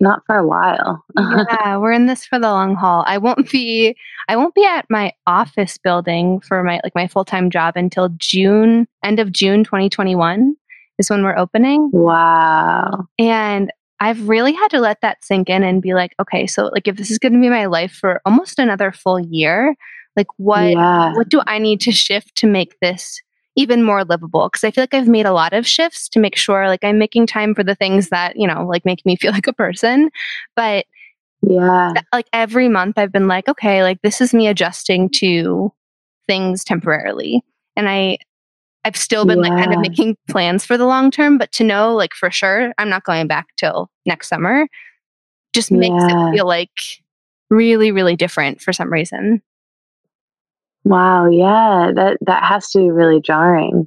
not 0.00 0.22
for 0.26 0.36
a 0.36 0.46
while. 0.46 1.04
yeah, 1.18 1.76
we're 1.76 1.92
in 1.92 2.06
this 2.06 2.24
for 2.24 2.38
the 2.38 2.48
long 2.48 2.74
haul. 2.74 3.04
I 3.06 3.18
won't 3.18 3.50
be 3.50 3.94
I 4.28 4.36
won't 4.36 4.54
be 4.54 4.64
at 4.64 4.86
my 4.88 5.12
office 5.26 5.76
building 5.78 6.40
for 6.40 6.64
my 6.64 6.80
like 6.82 6.94
my 6.94 7.06
full-time 7.06 7.50
job 7.50 7.74
until 7.76 8.08
June, 8.16 8.88
end 9.04 9.20
of 9.20 9.32
June 9.32 9.62
2021 9.64 10.56
is 10.98 11.10
when 11.10 11.22
we're 11.22 11.36
opening. 11.36 11.90
Wow. 11.92 13.06
And 13.18 13.70
I've 14.00 14.28
really 14.28 14.52
had 14.52 14.68
to 14.68 14.80
let 14.80 15.02
that 15.02 15.22
sink 15.22 15.50
in 15.50 15.62
and 15.62 15.82
be 15.82 15.92
like, 15.92 16.14
okay, 16.18 16.46
so 16.46 16.66
like 16.66 16.88
if 16.88 16.96
this 16.96 17.10
is 17.10 17.18
going 17.18 17.34
to 17.34 17.40
be 17.40 17.50
my 17.50 17.66
life 17.66 17.92
for 17.92 18.22
almost 18.24 18.58
another 18.58 18.92
full 18.92 19.20
year, 19.20 19.76
like 20.20 20.26
what 20.36 20.70
yeah. 20.70 21.14
what 21.14 21.30
do 21.30 21.40
I 21.46 21.58
need 21.58 21.80
to 21.80 21.92
shift 21.92 22.36
to 22.36 22.46
make 22.46 22.78
this 22.80 23.22
even 23.56 23.82
more 23.82 24.04
livable 24.04 24.48
because 24.48 24.64
I 24.64 24.70
feel 24.70 24.82
like 24.82 24.94
I've 24.94 25.08
made 25.08 25.26
a 25.26 25.32
lot 25.32 25.54
of 25.54 25.66
shifts 25.66 26.08
to 26.10 26.20
make 26.20 26.36
sure 26.36 26.68
like 26.68 26.84
I'm 26.84 26.98
making 26.98 27.26
time 27.26 27.54
for 27.54 27.64
the 27.64 27.74
things 27.74 28.10
that, 28.10 28.36
you 28.36 28.46
know, 28.46 28.66
like 28.66 28.84
make 28.84 29.04
me 29.06 29.16
feel 29.20 29.32
like 29.32 29.46
a 29.46 29.52
person. 29.52 30.10
But 30.54 30.86
yeah. 31.42 31.94
Like 32.12 32.26
every 32.34 32.68
month 32.68 32.98
I've 32.98 33.12
been 33.12 33.26
like, 33.26 33.48
okay, 33.48 33.82
like 33.82 34.02
this 34.02 34.20
is 34.20 34.34
me 34.34 34.46
adjusting 34.46 35.08
to 35.10 35.72
things 36.26 36.64
temporarily. 36.64 37.42
And 37.76 37.88
I 37.88 38.18
I've 38.84 38.96
still 38.96 39.24
been 39.24 39.42
yeah. 39.42 39.50
like 39.50 39.64
kind 39.64 39.74
of 39.74 39.80
making 39.80 40.16
plans 40.28 40.66
for 40.66 40.76
the 40.76 40.86
long 40.86 41.10
term, 41.10 41.38
but 41.38 41.50
to 41.52 41.64
know 41.64 41.94
like 41.94 42.12
for 42.12 42.30
sure 42.30 42.74
I'm 42.76 42.90
not 42.90 43.04
going 43.04 43.26
back 43.26 43.46
till 43.56 43.90
next 44.04 44.28
summer 44.28 44.66
just 45.54 45.72
makes 45.72 46.04
yeah. 46.08 46.28
it 46.28 46.32
feel 46.32 46.46
like 46.46 46.70
really, 47.50 47.90
really 47.90 48.16
different 48.16 48.60
for 48.60 48.72
some 48.72 48.92
reason. 48.92 49.42
Wow, 50.84 51.28
yeah, 51.28 51.92
that 51.94 52.18
that 52.22 52.44
has 52.44 52.70
to 52.70 52.78
be 52.78 52.90
really 52.90 53.20
jarring. 53.20 53.86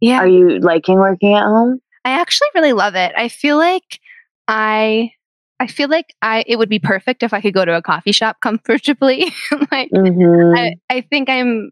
Yeah. 0.00 0.18
Are 0.18 0.28
you 0.28 0.58
liking 0.58 0.98
working 0.98 1.34
at 1.34 1.44
home? 1.44 1.80
I 2.04 2.10
actually 2.10 2.48
really 2.54 2.72
love 2.74 2.94
it. 2.94 3.12
I 3.16 3.28
feel 3.28 3.56
like 3.56 4.00
I 4.48 5.12
I 5.60 5.66
feel 5.66 5.88
like 5.88 6.14
I 6.20 6.44
it 6.46 6.56
would 6.56 6.68
be 6.68 6.78
perfect 6.78 7.22
if 7.22 7.32
I 7.32 7.40
could 7.40 7.54
go 7.54 7.64
to 7.64 7.76
a 7.76 7.82
coffee 7.82 8.12
shop 8.12 8.36
comfortably. 8.42 9.32
like 9.70 9.90
mm-hmm. 9.90 10.56
I, 10.56 10.76
I 10.90 11.00
think 11.00 11.30
I'm 11.30 11.70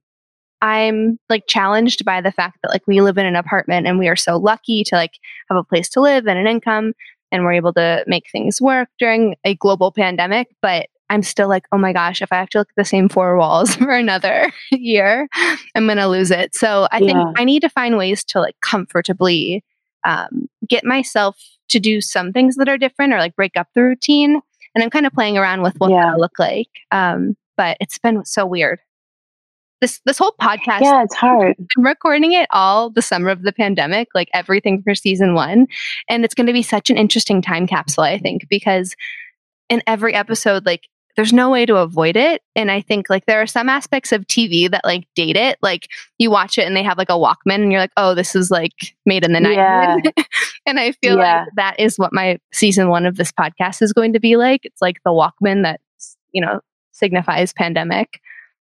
I'm 0.63 1.19
like 1.29 1.45
challenged 1.49 2.05
by 2.05 2.21
the 2.21 2.33
fact 2.33 2.59
that 2.63 2.71
like 2.71 2.87
we 2.87 3.01
live 3.01 3.19
in 3.19 3.27
an 3.27 3.37
apartment 3.37 3.87
and 3.87 3.99
we 3.99 4.09
are 4.09 4.17
so 4.17 4.37
lucky 4.39 4.85
to 4.85 4.95
like 4.95 5.13
have 5.51 5.59
a 5.59 5.65
place 5.65 5.89
to 5.91 6.01
live 6.01 6.27
and 6.27 6.39
an 6.39 6.47
income 6.47 6.93
and 7.33 7.45
we're 7.45 7.53
able 7.53 7.73
to 7.73 8.05
make 8.07 8.25
things 8.31 8.61
work 8.61 8.89
during 8.99 9.35
a 9.45 9.57
global 9.57 9.91
pandemic, 9.91 10.49
but 10.61 10.87
I'm 11.11 11.23
still 11.23 11.49
like, 11.49 11.67
oh 11.73 11.79
my 11.79 11.93
gosh, 11.93 12.23
if 12.23 12.33
I 12.33 12.37
have 12.37 12.49
to 12.51 12.59
look 12.59 12.69
at 12.71 12.77
the 12.77 12.85
same 12.85 13.09
four 13.09 13.37
walls 13.37 13.75
for 13.77 13.91
another 13.91 14.51
year, 14.71 15.29
I'm 15.75 15.87
going 15.87 15.99
to 15.99 16.09
lose 16.09 16.31
it. 16.31 16.55
So 16.55 16.89
I 16.91 17.01
think 17.01 17.19
I 17.37 17.45
need 17.45 17.61
to 17.61 17.69
find 17.69 17.99
ways 17.99 18.25
to 18.25 18.41
like 18.41 18.57
comfortably 18.61 19.63
um, 20.05 20.49
get 20.69 20.85
myself 20.85 21.39
to 21.69 21.81
do 21.81 22.01
some 22.01 22.33
things 22.33 22.57
that 22.57 22.69
are 22.69 22.79
different 22.79 23.13
or 23.13 23.19
like 23.19 23.37
break 23.37 23.57
up 23.57 23.69
the 23.75 23.83
routine. 23.83 24.41
And 24.75 24.83
I'm 24.83 24.91
kind 24.91 25.07
of 25.07 25.13
playing 25.13 25.37
around 25.37 25.63
with 25.63 25.77
what 25.79 25.91
yeah. 25.91 26.11
that 26.11 26.19
look 26.19 26.39
like. 26.39 26.69
Um, 26.91 27.37
but 27.57 27.77
it's 27.81 27.99
been 27.99 28.25
so 28.25 28.47
weird. 28.47 28.81
This 29.81 30.01
this 30.07 30.19
whole 30.19 30.35
podcast. 30.41 30.83
Yeah, 30.83 31.03
it's 31.03 31.15
hard. 31.15 31.57
I'm 31.77 31.85
recording 31.85 32.33
it 32.33 32.47
all 32.51 32.89
the 32.89 33.03
summer 33.03 33.31
of 33.31 33.43
the 33.43 33.53
pandemic, 33.53 34.09
like 34.15 34.29
everything 34.33 34.81
for 34.83 34.95
season 34.95 35.35
one, 35.35 35.67
and 36.09 36.25
it's 36.25 36.35
going 36.35 36.47
to 36.47 36.53
be 36.53 36.63
such 36.63 36.89
an 36.89 36.97
interesting 36.97 37.43
time 37.43 37.67
capsule. 37.67 38.05
I 38.05 38.19
think 38.19 38.49
because 38.49 38.95
in 39.73 39.83
every 39.87 40.13
episode, 40.13 40.67
like 40.67 40.87
there's 41.17 41.33
no 41.33 41.51
way 41.51 41.65
to 41.65 41.77
avoid 41.77 42.15
it. 42.15 42.43
And 42.55 42.71
I 42.71 42.83
think 42.83 43.09
like 43.09 43.25
there 43.25 43.41
are 43.41 43.47
some 43.47 43.71
aspects 43.71 44.13
of 44.13 44.27
TV 44.27 44.71
that 44.71 44.85
like 44.85 45.07
date 45.15 45.37
it. 45.37 45.59
Like 45.63 45.89
you 46.19 46.31
watch 46.31 46.59
it 46.59 46.67
and 46.67 46.77
they 46.77 46.83
have 46.83 46.99
like 46.99 47.09
a 47.09 47.15
Walkman 47.15 47.63
and 47.63 47.73
you're 47.73 47.81
like, 47.81 47.93
oh, 47.97 48.15
this 48.15 48.37
is 48.37 48.51
like 48.51 48.75
made 49.07 49.25
in 49.25 49.33
the 49.33 49.39
90s. 49.39 49.55
Yeah. 50.05 50.25
and 50.67 50.79
I 50.79 50.93
feel 50.93 51.17
yeah. 51.17 51.41
like 51.45 51.49
that 51.57 51.81
is 51.81 51.99
what 51.99 52.13
my 52.13 52.39
season 52.53 52.91
one 52.91 53.07
of 53.07 53.17
this 53.17 53.33
podcast 53.33 53.81
is 53.81 53.95
going 53.95 54.13
to 54.13 54.21
be 54.21 54.37
like. 54.37 54.61
It's 54.65 54.83
like 54.83 54.99
the 55.05 55.11
Walkman 55.11 55.63
that, 55.63 55.81
you 56.33 56.43
know, 56.43 56.61
signifies 56.93 57.55
pandemic. 57.55 58.21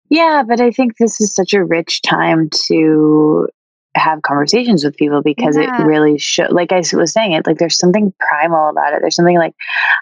Yeah, 0.10 0.43
but 0.47 0.62
I 0.62 0.70
think 0.70 0.97
this 0.97 1.20
is 1.20 1.34
such 1.34 1.54
a 1.54 1.64
rich 1.64 2.04
time 2.04 2.49
to 2.68 3.47
have 3.95 4.22
conversations 4.22 4.84
with 4.84 4.95
people 4.95 5.22
because 5.22 5.58
yeah. 5.58 5.82
it 5.82 5.86
really 5.86 6.18
show 6.18 6.47
like 6.49 6.72
I 6.72 6.82
was 6.93 7.12
saying 7.12 7.34
it 7.34 7.45
like 7.45 7.58
there's 7.58 7.78
something 7.78 8.14
primal 8.20 8.70
about 8.70 8.93
it. 8.93 9.02
There's 9.02 9.16
something 9.16 9.38
like 9.38 9.54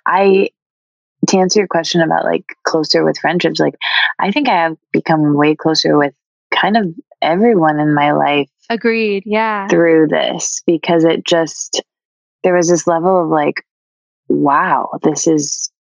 I 0.06 0.50
to 1.30 1.38
answer 1.38 1.60
your 1.60 1.68
question 1.68 2.02
about 2.02 2.26
like 2.26 2.44
closer 2.64 3.04
with 3.04 3.18
friendships, 3.18 3.60
like 3.60 3.76
I 4.20 4.32
think 4.32 4.50
I 4.50 4.56
have 4.56 4.78
become 4.92 5.36
way 5.36 5.56
closer 5.56 5.98
with 5.98 6.14
kind 6.54 6.78
of 6.78 6.88
everyone 7.22 7.80
in 7.80 7.94
my 7.94 8.12
life. 8.12 8.50
Agreed. 8.70 9.24
Yeah. 9.26 9.68
Through 9.68 10.08
this 10.08 10.62
because 10.66 11.04
it 11.04 11.26
just, 11.26 11.82
there 12.44 12.56
was 12.56 12.70
this 12.70 12.88
level 12.88 13.24
of 13.24 13.30
like, 13.30 13.64
wow, 14.28 14.90
this 15.04 15.28
is 15.28 15.72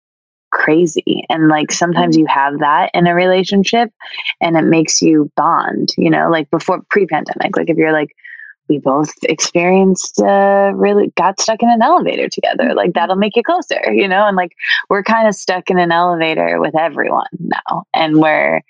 crazy. 0.51 1.23
And 1.29 1.47
like 1.47 1.71
sometimes 1.71 2.15
mm-hmm. 2.15 2.21
you 2.21 2.27
have 2.27 2.59
that 2.59 2.89
in 2.93 3.07
a 3.07 3.15
relationship 3.15 3.91
and 4.41 4.57
it 4.57 4.63
makes 4.63 5.01
you 5.01 5.31
bond, 5.35 5.89
you 5.97 6.09
know, 6.09 6.29
like 6.29 6.49
before 6.49 6.81
pre 6.89 7.05
pandemic. 7.05 7.55
Like 7.55 7.69
if 7.69 7.77
you're 7.77 7.93
like, 7.93 8.09
we 8.69 8.77
both 8.77 9.11
experienced 9.23 10.21
uh, 10.21 10.71
really 10.75 11.11
got 11.17 11.41
stuck 11.41 11.61
in 11.61 11.69
an 11.69 11.81
elevator 11.81 12.29
together 12.29 12.73
like 12.73 12.93
that'll 12.93 13.15
make 13.15 13.35
you 13.35 13.43
closer 13.43 13.91
you 13.91 14.07
know 14.07 14.25
and 14.27 14.37
like 14.37 14.51
we're 14.89 15.03
kind 15.03 15.27
of 15.27 15.35
stuck 15.35 15.69
in 15.69 15.79
an 15.79 15.91
elevator 15.91 16.59
with 16.59 16.77
everyone 16.77 17.27
now 17.39 17.83
and 17.93 18.17
we're 18.17 18.61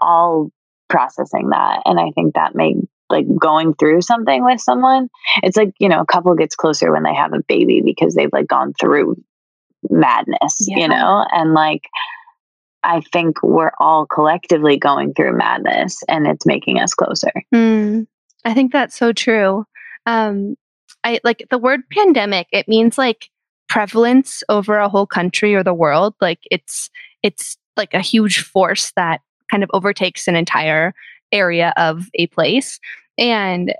all 0.00 0.50
processing 0.88 1.50
that 1.50 1.80
and 1.84 2.00
i 2.00 2.10
think 2.14 2.34
that 2.34 2.54
made 2.54 2.76
like 3.10 3.26
going 3.38 3.74
through 3.74 4.00
something 4.00 4.44
with 4.44 4.60
someone 4.60 5.08
it's 5.42 5.56
like 5.56 5.72
you 5.78 5.88
know 5.88 6.00
a 6.00 6.06
couple 6.06 6.34
gets 6.34 6.56
closer 6.56 6.92
when 6.92 7.02
they 7.02 7.14
have 7.14 7.32
a 7.32 7.42
baby 7.46 7.82
because 7.84 8.14
they've 8.14 8.32
like 8.32 8.46
gone 8.46 8.72
through 8.80 9.16
madness 9.90 10.66
yeah. 10.66 10.78
you 10.78 10.88
know 10.88 11.26
and 11.32 11.54
like 11.54 11.82
I 12.84 13.00
think 13.00 13.42
we're 13.42 13.72
all 13.78 14.06
collectively 14.06 14.76
going 14.76 15.14
through 15.14 15.36
madness 15.36 16.02
and 16.08 16.26
it's 16.26 16.46
making 16.46 16.80
us 16.80 16.94
closer. 16.94 17.30
Mm. 17.54 18.06
I 18.44 18.54
think 18.54 18.72
that's 18.72 18.96
so 18.96 19.12
true. 19.12 19.64
Um, 20.06 20.56
I 21.04 21.20
like 21.24 21.46
the 21.50 21.58
word 21.58 21.80
pandemic. 21.90 22.48
It 22.52 22.68
means 22.68 22.98
like 22.98 23.28
prevalence 23.68 24.42
over 24.48 24.76
a 24.78 24.88
whole 24.88 25.06
country 25.06 25.54
or 25.54 25.62
the 25.62 25.74
world. 25.74 26.14
Like 26.20 26.40
it's 26.50 26.90
it's 27.22 27.56
like 27.76 27.94
a 27.94 28.00
huge 28.00 28.40
force 28.40 28.92
that 28.96 29.20
kind 29.50 29.62
of 29.62 29.70
overtakes 29.72 30.28
an 30.28 30.36
entire 30.36 30.94
area 31.32 31.72
of 31.76 32.08
a 32.14 32.26
place. 32.28 32.78
And 33.18 33.72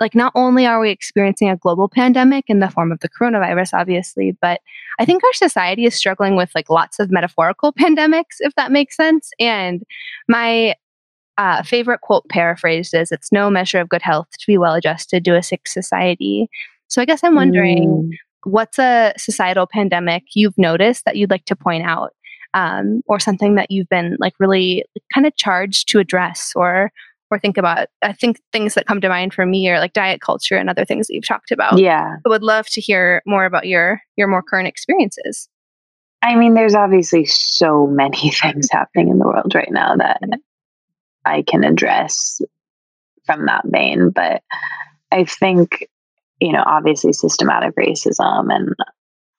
like 0.00 0.14
not 0.14 0.32
only 0.34 0.66
are 0.66 0.80
we 0.80 0.90
experiencing 0.90 1.50
a 1.50 1.56
global 1.56 1.88
pandemic 1.88 2.46
in 2.48 2.60
the 2.60 2.70
form 2.70 2.90
of 2.90 3.00
the 3.00 3.08
coronavirus 3.08 3.74
obviously 3.74 4.36
but 4.40 4.60
i 4.98 5.04
think 5.04 5.22
our 5.22 5.32
society 5.34 5.84
is 5.84 5.94
struggling 5.94 6.36
with 6.36 6.50
like 6.54 6.70
lots 6.70 6.98
of 6.98 7.10
metaphorical 7.10 7.72
pandemics 7.78 8.36
if 8.40 8.54
that 8.54 8.72
makes 8.72 8.96
sense 8.96 9.30
and 9.38 9.82
my 10.26 10.74
uh, 11.40 11.62
favorite 11.62 12.02
quote 12.02 12.28
paraphrased 12.28 12.92
is 12.94 13.10
it's 13.10 13.32
no 13.32 13.48
measure 13.48 13.80
of 13.80 13.88
good 13.88 14.02
health 14.02 14.28
to 14.38 14.46
be 14.46 14.58
well 14.58 14.74
adjusted 14.74 15.24
to 15.24 15.34
a 15.34 15.42
sick 15.42 15.66
society. 15.66 16.50
So 16.88 17.00
i 17.00 17.04
guess 17.04 17.24
i'm 17.24 17.34
wondering 17.34 17.88
mm. 17.88 18.10
what's 18.44 18.78
a 18.78 19.14
societal 19.16 19.66
pandemic 19.66 20.24
you've 20.34 20.58
noticed 20.58 21.04
that 21.04 21.16
you'd 21.16 21.30
like 21.30 21.44
to 21.46 21.56
point 21.56 21.84
out 21.84 22.12
um, 22.52 23.02
or 23.06 23.18
something 23.20 23.54
that 23.54 23.70
you've 23.70 23.88
been 23.88 24.16
like 24.18 24.34
really 24.38 24.84
kind 25.14 25.26
of 25.26 25.34
charged 25.36 25.88
to 25.88 25.98
address 25.98 26.52
or 26.54 26.92
or 27.30 27.38
think 27.38 27.56
about? 27.56 27.86
I 28.02 28.12
think 28.12 28.40
things 28.52 28.74
that 28.74 28.86
come 28.86 29.00
to 29.00 29.08
mind 29.08 29.32
for 29.32 29.46
me 29.46 29.70
are 29.70 29.78
like 29.78 29.92
diet 29.92 30.20
culture 30.20 30.56
and 30.56 30.68
other 30.68 30.84
things 30.84 31.06
that 31.06 31.14
you've 31.14 31.28
talked 31.28 31.52
about. 31.52 31.78
Yeah. 31.78 32.16
I 32.26 32.28
would 32.28 32.42
love 32.42 32.66
to 32.70 32.80
hear 32.80 33.22
more 33.24 33.44
about 33.44 33.66
your 33.66 34.02
your 34.16 34.28
more 34.28 34.42
current 34.42 34.68
experiences. 34.68 35.48
I 36.22 36.34
mean 36.34 36.52
there's 36.54 36.74
obviously 36.74 37.24
so 37.24 37.86
many 37.86 38.30
things 38.42 38.68
happening 38.70 39.08
in 39.08 39.18
the 39.18 39.26
world 39.26 39.54
right 39.54 39.70
now 39.70 39.96
that 39.96 40.20
i 41.24 41.42
can 41.42 41.64
address 41.64 42.40
from 43.24 43.46
that 43.46 43.64
vein 43.66 44.10
but 44.10 44.42
i 45.12 45.24
think 45.24 45.86
you 46.40 46.52
know 46.52 46.62
obviously 46.66 47.12
systematic 47.12 47.74
racism 47.76 48.52
and 48.54 48.74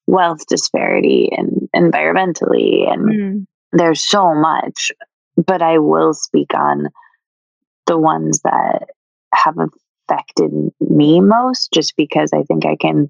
wealth 0.08 0.46
disparity 0.48 1.30
and 1.38 1.70
environmentally 1.76 2.92
and 2.92 3.10
mm. 3.10 3.46
there's 3.72 4.04
so 4.04 4.34
much 4.34 4.92
but 5.38 5.62
i 5.62 5.78
will 5.78 6.14
speak 6.14 6.54
on 6.54 6.88
the 7.88 7.98
ones 7.98 8.42
that 8.44 8.88
have 9.34 9.58
affected 10.12 10.52
me 10.80 11.20
most 11.20 11.72
just 11.74 11.96
because 11.96 12.32
I 12.34 12.44
think 12.44 12.66
I 12.66 12.76
can 12.76 13.10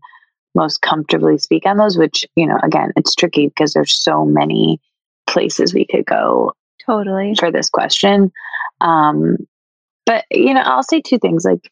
most 0.56 0.81
comfortably 0.81 1.38
speak 1.38 1.65
on 1.65 1.77
those, 1.77 1.98
which, 1.98 2.26
you 2.35 2.45
know, 2.45 2.57
again, 2.64 2.91
it's 2.95 3.15
tricky 3.15 3.48
because 3.48 3.73
there's 3.73 3.95
so 3.95 4.26
many 4.26 4.80
places 5.27 5.73
we 5.73 5.85
could 5.85 6.06
go 6.06 6.53
totally 6.86 7.36
for 7.38 7.52
this 7.52 7.70
question. 7.70 8.32
Um, 8.80 9.38
but, 10.06 10.26
you 10.32 10.53
know, 10.53 10.62
I'll 10.62 10.84
say 10.84 11.02
two 11.02 11.20
things 11.20 11.45
like 11.45 11.72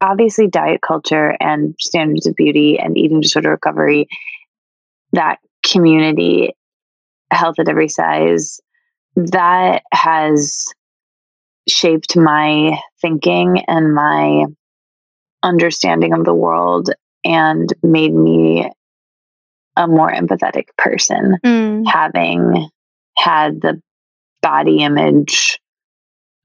obviously 0.00 0.48
diet 0.48 0.80
culture 0.80 1.36
and 1.40 1.74
standards 1.78 2.26
of 2.26 2.34
beauty 2.36 2.78
and 2.78 2.96
eating 2.96 3.20
disorder 3.20 3.50
recovery, 3.50 4.08
that 5.12 5.38
community, 5.64 6.54
health 7.30 7.56
at 7.58 7.68
every 7.68 7.88
size, 7.88 8.60
that 9.16 9.82
has 9.92 10.66
shaped 11.68 12.16
my 12.16 12.78
thinking 13.00 13.64
and 13.66 13.94
my 13.94 14.44
understanding 15.42 16.12
of 16.12 16.24
the 16.24 16.34
world 16.34 16.90
and 17.24 17.72
made 17.82 18.14
me 18.14 18.70
a 19.76 19.86
more 19.86 20.10
empathetic 20.10 20.68
person 20.76 21.36
mm. 21.44 21.86
having 21.86 22.68
had 23.16 23.60
the 23.60 23.80
body 24.42 24.78
image 24.78 25.58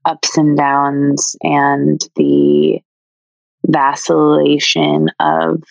ups 0.04 0.36
and 0.36 0.56
downs 0.56 1.36
and 1.42 2.00
the 2.16 2.80
vacillation 3.66 5.08
of 5.20 5.62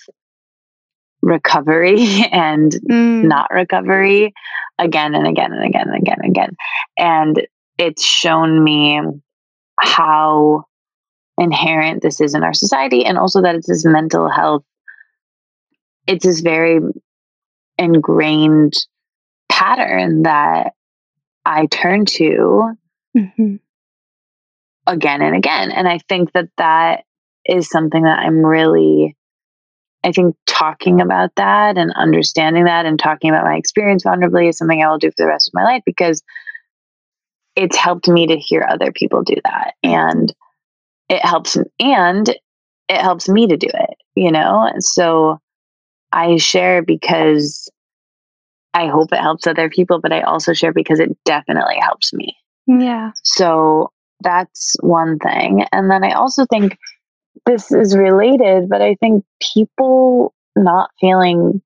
recovery 1.21 2.23
and 2.31 2.71
mm. 2.89 3.23
not 3.23 3.49
recovery 3.51 4.33
again 4.79 5.15
and 5.15 5.27
again 5.27 5.53
and 5.53 5.63
again 5.63 5.87
and 5.87 5.95
again 6.01 6.17
and 6.21 6.29
again 6.29 6.55
and 6.97 7.47
it's 7.77 8.03
shown 8.03 8.63
me 8.63 8.99
how 9.79 10.63
inherent 11.37 12.01
this 12.01 12.19
is 12.19 12.35
in 12.35 12.43
our 12.43 12.53
society 12.53 13.05
and 13.05 13.17
also 13.17 13.41
that 13.41 13.55
it's 13.55 13.67
this 13.67 13.85
mental 13.85 14.29
health 14.29 14.63
it's 16.07 16.25
this 16.25 16.41
very 16.41 16.79
ingrained 17.77 18.73
pattern 19.49 20.23
that 20.23 20.73
i 21.45 21.65
turn 21.67 22.05
to 22.05 22.75
mm-hmm. 23.15 23.55
again 24.87 25.21
and 25.21 25.35
again 25.35 25.71
and 25.71 25.87
i 25.87 25.99
think 26.09 26.31
that 26.33 26.49
that 26.57 27.03
is 27.45 27.69
something 27.69 28.03
that 28.03 28.19
i'm 28.19 28.45
really 28.45 29.15
i 30.03 30.11
think 30.11 30.35
talking 30.45 31.01
about 31.01 31.31
that 31.35 31.77
and 31.77 31.91
understanding 31.95 32.65
that 32.65 32.85
and 32.85 32.99
talking 32.99 33.29
about 33.29 33.45
my 33.45 33.55
experience 33.55 34.03
vulnerably 34.03 34.49
is 34.49 34.57
something 34.57 34.81
i 34.81 34.89
will 34.89 34.97
do 34.97 35.09
for 35.09 35.15
the 35.17 35.27
rest 35.27 35.47
of 35.47 35.53
my 35.53 35.63
life 35.63 35.83
because 35.85 36.23
it's 37.55 37.77
helped 37.77 38.07
me 38.07 38.27
to 38.27 38.37
hear 38.37 38.67
other 38.69 38.91
people 38.91 39.23
do 39.23 39.35
that 39.43 39.73
and 39.83 40.33
it 41.09 41.23
helps 41.23 41.57
and 41.79 42.29
it 42.89 43.01
helps 43.01 43.29
me 43.29 43.47
to 43.47 43.57
do 43.57 43.67
it 43.67 43.97
you 44.15 44.31
know 44.31 44.67
And 44.71 44.83
so 44.83 45.39
i 46.11 46.37
share 46.37 46.81
because 46.81 47.69
i 48.73 48.87
hope 48.87 49.11
it 49.11 49.19
helps 49.19 49.47
other 49.47 49.69
people 49.69 49.99
but 49.99 50.13
i 50.13 50.21
also 50.21 50.53
share 50.53 50.73
because 50.73 50.99
it 50.99 51.15
definitely 51.25 51.77
helps 51.79 52.13
me. 52.13 52.35
Yeah. 52.65 53.11
So 53.23 53.91
that's 54.21 54.75
one 54.79 55.19
thing. 55.19 55.65
And 55.71 55.89
then 55.89 56.03
i 56.03 56.11
also 56.11 56.45
think 56.45 56.77
this 57.45 57.71
is 57.71 57.97
related 57.97 58.69
but 58.69 58.81
i 58.81 58.95
think 58.95 59.23
people 59.53 60.33
not 60.55 60.91
feeling 60.99 61.61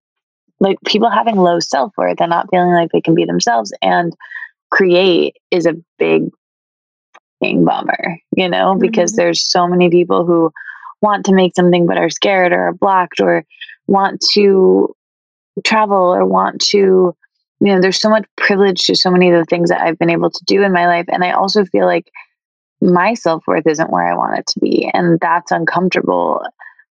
like 0.59 0.77
people 0.85 1.09
having 1.09 1.35
low 1.35 1.59
self-worth 1.59 2.19
and 2.19 2.29
not 2.29 2.49
feeling 2.49 2.71
like 2.71 2.91
they 2.91 3.01
can 3.01 3.13
be 3.13 3.25
themselves 3.25 3.71
and 3.81 4.15
create 4.71 5.35
is 5.51 5.65
a 5.65 5.75
big 5.99 6.29
bummer, 7.39 8.19
you 8.35 8.49
know, 8.49 8.75
because 8.75 9.11
mm-hmm. 9.11 9.21
there's 9.21 9.49
so 9.49 9.67
many 9.67 9.89
people 9.89 10.25
who 10.25 10.51
want 11.01 11.25
to 11.25 11.33
make 11.33 11.53
something 11.55 11.85
but 11.85 11.97
are 11.97 12.09
scared 12.09 12.51
or 12.51 12.69
are 12.69 12.73
blocked 12.73 13.19
or 13.19 13.45
want 13.85 14.21
to 14.33 14.93
travel 15.63 16.13
or 16.13 16.25
want 16.25 16.61
to 16.61 17.15
you 17.59 17.73
know 17.73 17.81
there's 17.81 17.99
so 17.99 18.09
much 18.09 18.25
privilege 18.35 18.83
to 18.83 18.95
so 18.95 19.09
many 19.09 19.31
of 19.31 19.37
the 19.37 19.45
things 19.45 19.69
that 19.69 19.81
I've 19.81 19.97
been 19.97 20.09
able 20.09 20.29
to 20.29 20.45
do 20.45 20.63
in 20.63 20.71
my 20.71 20.87
life 20.87 21.05
and 21.07 21.23
I 21.23 21.31
also 21.31 21.65
feel 21.65 21.85
like 21.85 22.11
my 22.81 23.15
self-worth 23.15 23.65
isn't 23.65 23.89
where 23.89 24.07
I 24.07 24.15
want 24.15 24.39
it 24.39 24.47
to 24.47 24.59
be 24.59 24.89
and 24.93 25.19
that's 25.19 25.51
uncomfortable 25.51 26.43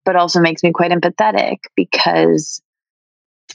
but 0.06 0.16
also 0.16 0.40
makes 0.40 0.64
me 0.64 0.72
quite 0.72 0.92
empathetic 0.92 1.58
because 1.76 2.62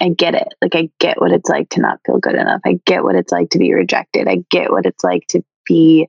I 0.01 0.09
get 0.09 0.35
it. 0.35 0.48
Like 0.60 0.74
I 0.74 0.90
get 0.98 1.20
what 1.20 1.32
it's 1.32 1.48
like 1.48 1.68
to 1.70 1.81
not 1.81 2.01
feel 2.05 2.18
good 2.18 2.35
enough. 2.35 2.60
I 2.64 2.81
get 2.85 3.05
what 3.05 3.14
it's 3.14 3.32
like 3.32 3.51
to 3.51 3.59
be 3.59 3.72
rejected. 3.74 4.28
I 4.28 4.44
get 4.51 4.70
what 4.70 4.86
it's 4.86 5.05
like 5.05 5.26
to 5.28 5.43
be 5.64 6.09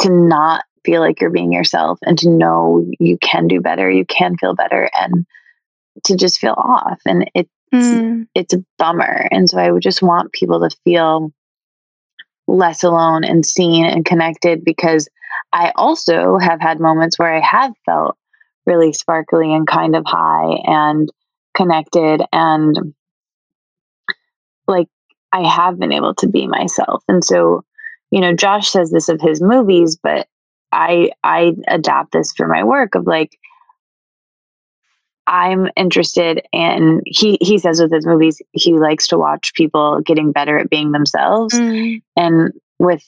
to 0.00 0.10
not 0.10 0.64
feel 0.84 1.00
like 1.00 1.20
you're 1.20 1.30
being 1.30 1.52
yourself 1.52 1.98
and 2.02 2.18
to 2.18 2.30
know 2.30 2.86
you 3.00 3.18
can 3.20 3.48
do 3.48 3.60
better, 3.60 3.90
you 3.90 4.04
can 4.04 4.36
feel 4.36 4.54
better 4.54 4.90
and 4.98 5.26
to 6.04 6.16
just 6.16 6.38
feel 6.38 6.54
off 6.56 7.00
and 7.06 7.28
it's 7.34 7.50
mm. 7.72 8.26
it's 8.34 8.54
a 8.54 8.64
bummer. 8.78 9.28
And 9.30 9.48
so 9.48 9.58
I 9.58 9.70
would 9.70 9.82
just 9.82 10.02
want 10.02 10.32
people 10.32 10.68
to 10.68 10.76
feel 10.84 11.32
less 12.46 12.82
alone 12.82 13.24
and 13.24 13.44
seen 13.44 13.84
and 13.84 14.04
connected 14.04 14.64
because 14.64 15.08
I 15.52 15.72
also 15.76 16.38
have 16.38 16.60
had 16.60 16.80
moments 16.80 17.18
where 17.18 17.34
I 17.34 17.40
have 17.40 17.72
felt 17.86 18.16
really 18.66 18.92
sparkly 18.92 19.52
and 19.52 19.66
kind 19.66 19.96
of 19.96 20.04
high 20.06 20.58
and 20.64 21.08
connected 21.54 22.22
and 22.32 22.94
like 24.66 24.88
I 25.32 25.46
have 25.46 25.78
been 25.78 25.92
able 25.92 26.14
to 26.16 26.28
be 26.28 26.46
myself. 26.46 27.02
And 27.08 27.24
so, 27.24 27.64
you 28.10 28.20
know, 28.20 28.34
Josh 28.34 28.70
says 28.70 28.90
this 28.90 29.08
of 29.08 29.20
his 29.20 29.40
movies, 29.40 29.96
but 30.02 30.28
I 30.72 31.10
I 31.24 31.54
adapt 31.66 32.12
this 32.12 32.32
for 32.32 32.46
my 32.46 32.62
work 32.62 32.94
of 32.94 33.06
like 33.06 33.38
I'm 35.28 35.68
interested 35.76 36.42
in 36.52 37.02
he 37.04 37.36
he 37.42 37.58
says 37.58 37.82
with 37.82 37.92
his 37.92 38.06
movies 38.06 38.40
he 38.52 38.72
likes 38.72 39.06
to 39.08 39.18
watch 39.18 39.52
people 39.54 40.00
getting 40.00 40.32
better 40.32 40.58
at 40.58 40.70
being 40.70 40.92
themselves 40.92 41.54
mm. 41.54 42.02
and 42.16 42.52
with 42.78 43.04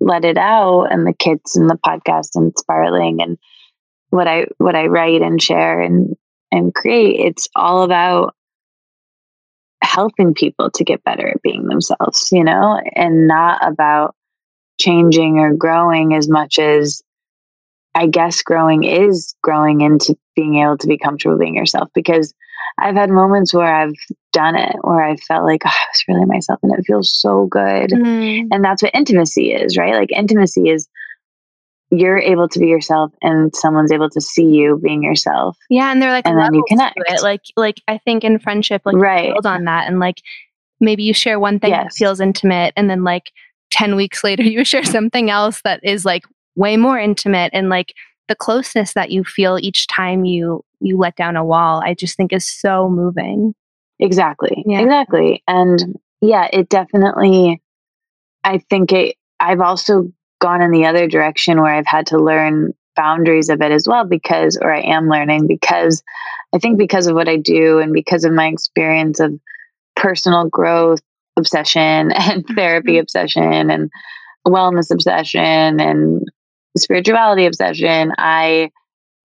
let 0.00 0.24
it 0.24 0.38
out 0.38 0.84
and 0.84 1.06
the 1.06 1.12
kids 1.12 1.56
and 1.56 1.68
the 1.68 1.78
podcast 1.86 2.30
and 2.34 2.54
spiraling 2.58 3.20
and 3.20 3.36
what 4.08 4.26
I 4.26 4.46
what 4.56 4.74
I 4.74 4.86
write 4.86 5.20
and 5.20 5.40
share 5.40 5.82
and 5.82 6.16
and 6.50 6.74
create 6.74 7.20
it's 7.20 7.48
all 7.54 7.82
about 7.82 8.34
helping 9.82 10.32
people 10.32 10.70
to 10.70 10.84
get 10.84 11.04
better 11.04 11.28
at 11.28 11.42
being 11.42 11.66
themselves, 11.66 12.28
you 12.32 12.44
know, 12.44 12.80
and 12.94 13.26
not 13.26 13.60
about 13.66 14.14
changing 14.80 15.38
or 15.38 15.52
growing 15.52 16.14
as 16.14 16.28
much 16.30 16.58
as 16.58 17.02
I 17.94 18.06
guess 18.06 18.40
growing 18.42 18.84
is 18.84 19.34
growing 19.42 19.80
into 19.80 20.16
being 20.40 20.56
able 20.56 20.78
to 20.78 20.86
be 20.86 20.96
comfortable 20.96 21.38
being 21.38 21.54
yourself 21.54 21.90
because 21.94 22.34
I've 22.78 22.94
had 22.94 23.10
moments 23.10 23.52
where 23.52 23.74
I've 23.74 23.94
done 24.32 24.56
it 24.56 24.76
where 24.82 25.02
I 25.02 25.16
felt 25.16 25.44
like 25.44 25.62
oh, 25.66 25.68
I 25.68 25.86
was 25.92 26.04
really 26.08 26.24
myself 26.24 26.60
and 26.62 26.72
it 26.72 26.84
feels 26.86 27.12
so 27.20 27.46
good. 27.46 27.90
Mm. 27.90 28.48
And 28.50 28.64
that's 28.64 28.82
what 28.82 28.94
intimacy 28.94 29.52
is, 29.52 29.76
right? 29.76 29.94
Like 29.94 30.12
intimacy 30.12 30.70
is 30.70 30.88
you're 31.90 32.18
able 32.18 32.48
to 32.48 32.58
be 32.58 32.68
yourself 32.68 33.12
and 33.20 33.54
someone's 33.54 33.92
able 33.92 34.08
to 34.10 34.20
see 34.20 34.44
you 34.44 34.80
being 34.82 35.02
yourself. 35.02 35.58
Yeah, 35.68 35.90
and 35.90 36.00
they're 36.00 36.12
like 36.12 36.26
and 36.26 36.38
then 36.38 36.54
you 36.54 36.64
connect. 36.68 36.96
Like 37.22 37.42
like 37.56 37.76
I 37.88 37.98
think 37.98 38.24
in 38.24 38.38
friendship, 38.38 38.82
like 38.84 38.96
right. 38.96 39.32
build 39.32 39.46
on 39.46 39.64
that 39.64 39.88
and 39.88 39.98
like 39.98 40.22
maybe 40.78 41.02
you 41.02 41.12
share 41.12 41.38
one 41.38 41.58
thing 41.58 41.70
yes. 41.70 41.84
that 41.84 41.92
feels 41.92 42.20
intimate 42.20 42.72
and 42.76 42.88
then 42.88 43.04
like 43.04 43.32
10 43.72 43.96
weeks 43.96 44.24
later 44.24 44.42
you 44.42 44.64
share 44.64 44.84
something 44.84 45.30
else 45.30 45.60
that 45.62 45.80
is 45.84 46.04
like 46.04 46.24
way 46.56 46.76
more 46.76 46.98
intimate 46.98 47.50
and 47.52 47.68
like 47.68 47.94
the 48.30 48.36
closeness 48.36 48.94
that 48.94 49.10
you 49.10 49.24
feel 49.24 49.58
each 49.60 49.88
time 49.88 50.24
you 50.24 50.64
you 50.80 50.96
let 50.96 51.16
down 51.16 51.36
a 51.36 51.44
wall, 51.44 51.82
I 51.84 51.94
just 51.94 52.16
think 52.16 52.32
is 52.32 52.48
so 52.48 52.88
moving. 52.88 53.54
Exactly. 53.98 54.62
Yeah. 54.66 54.80
Exactly. 54.80 55.42
And 55.46 55.98
yeah, 56.22 56.48
it 56.52 56.68
definitely 56.68 57.60
I 58.44 58.58
think 58.70 58.92
it 58.92 59.16
I've 59.40 59.60
also 59.60 60.12
gone 60.40 60.62
in 60.62 60.70
the 60.70 60.86
other 60.86 61.08
direction 61.08 61.60
where 61.60 61.74
I've 61.74 61.88
had 61.88 62.06
to 62.06 62.18
learn 62.18 62.72
boundaries 62.94 63.48
of 63.48 63.60
it 63.60 63.72
as 63.72 63.88
well 63.88 64.04
because 64.04 64.56
or 64.62 64.72
I 64.72 64.80
am 64.80 65.08
learning 65.08 65.48
because 65.48 66.02
I 66.54 66.58
think 66.58 66.78
because 66.78 67.08
of 67.08 67.16
what 67.16 67.28
I 67.28 67.36
do 67.36 67.80
and 67.80 67.92
because 67.92 68.24
of 68.24 68.32
my 68.32 68.46
experience 68.46 69.18
of 69.18 69.38
personal 69.96 70.48
growth 70.48 71.00
obsession 71.36 72.12
and 72.12 72.46
therapy 72.54 72.92
mm-hmm. 72.92 73.00
obsession 73.00 73.70
and 73.70 73.90
wellness 74.46 74.92
obsession 74.92 75.80
and 75.80 76.22
spirituality 76.76 77.46
obsession, 77.46 78.12
I 78.18 78.70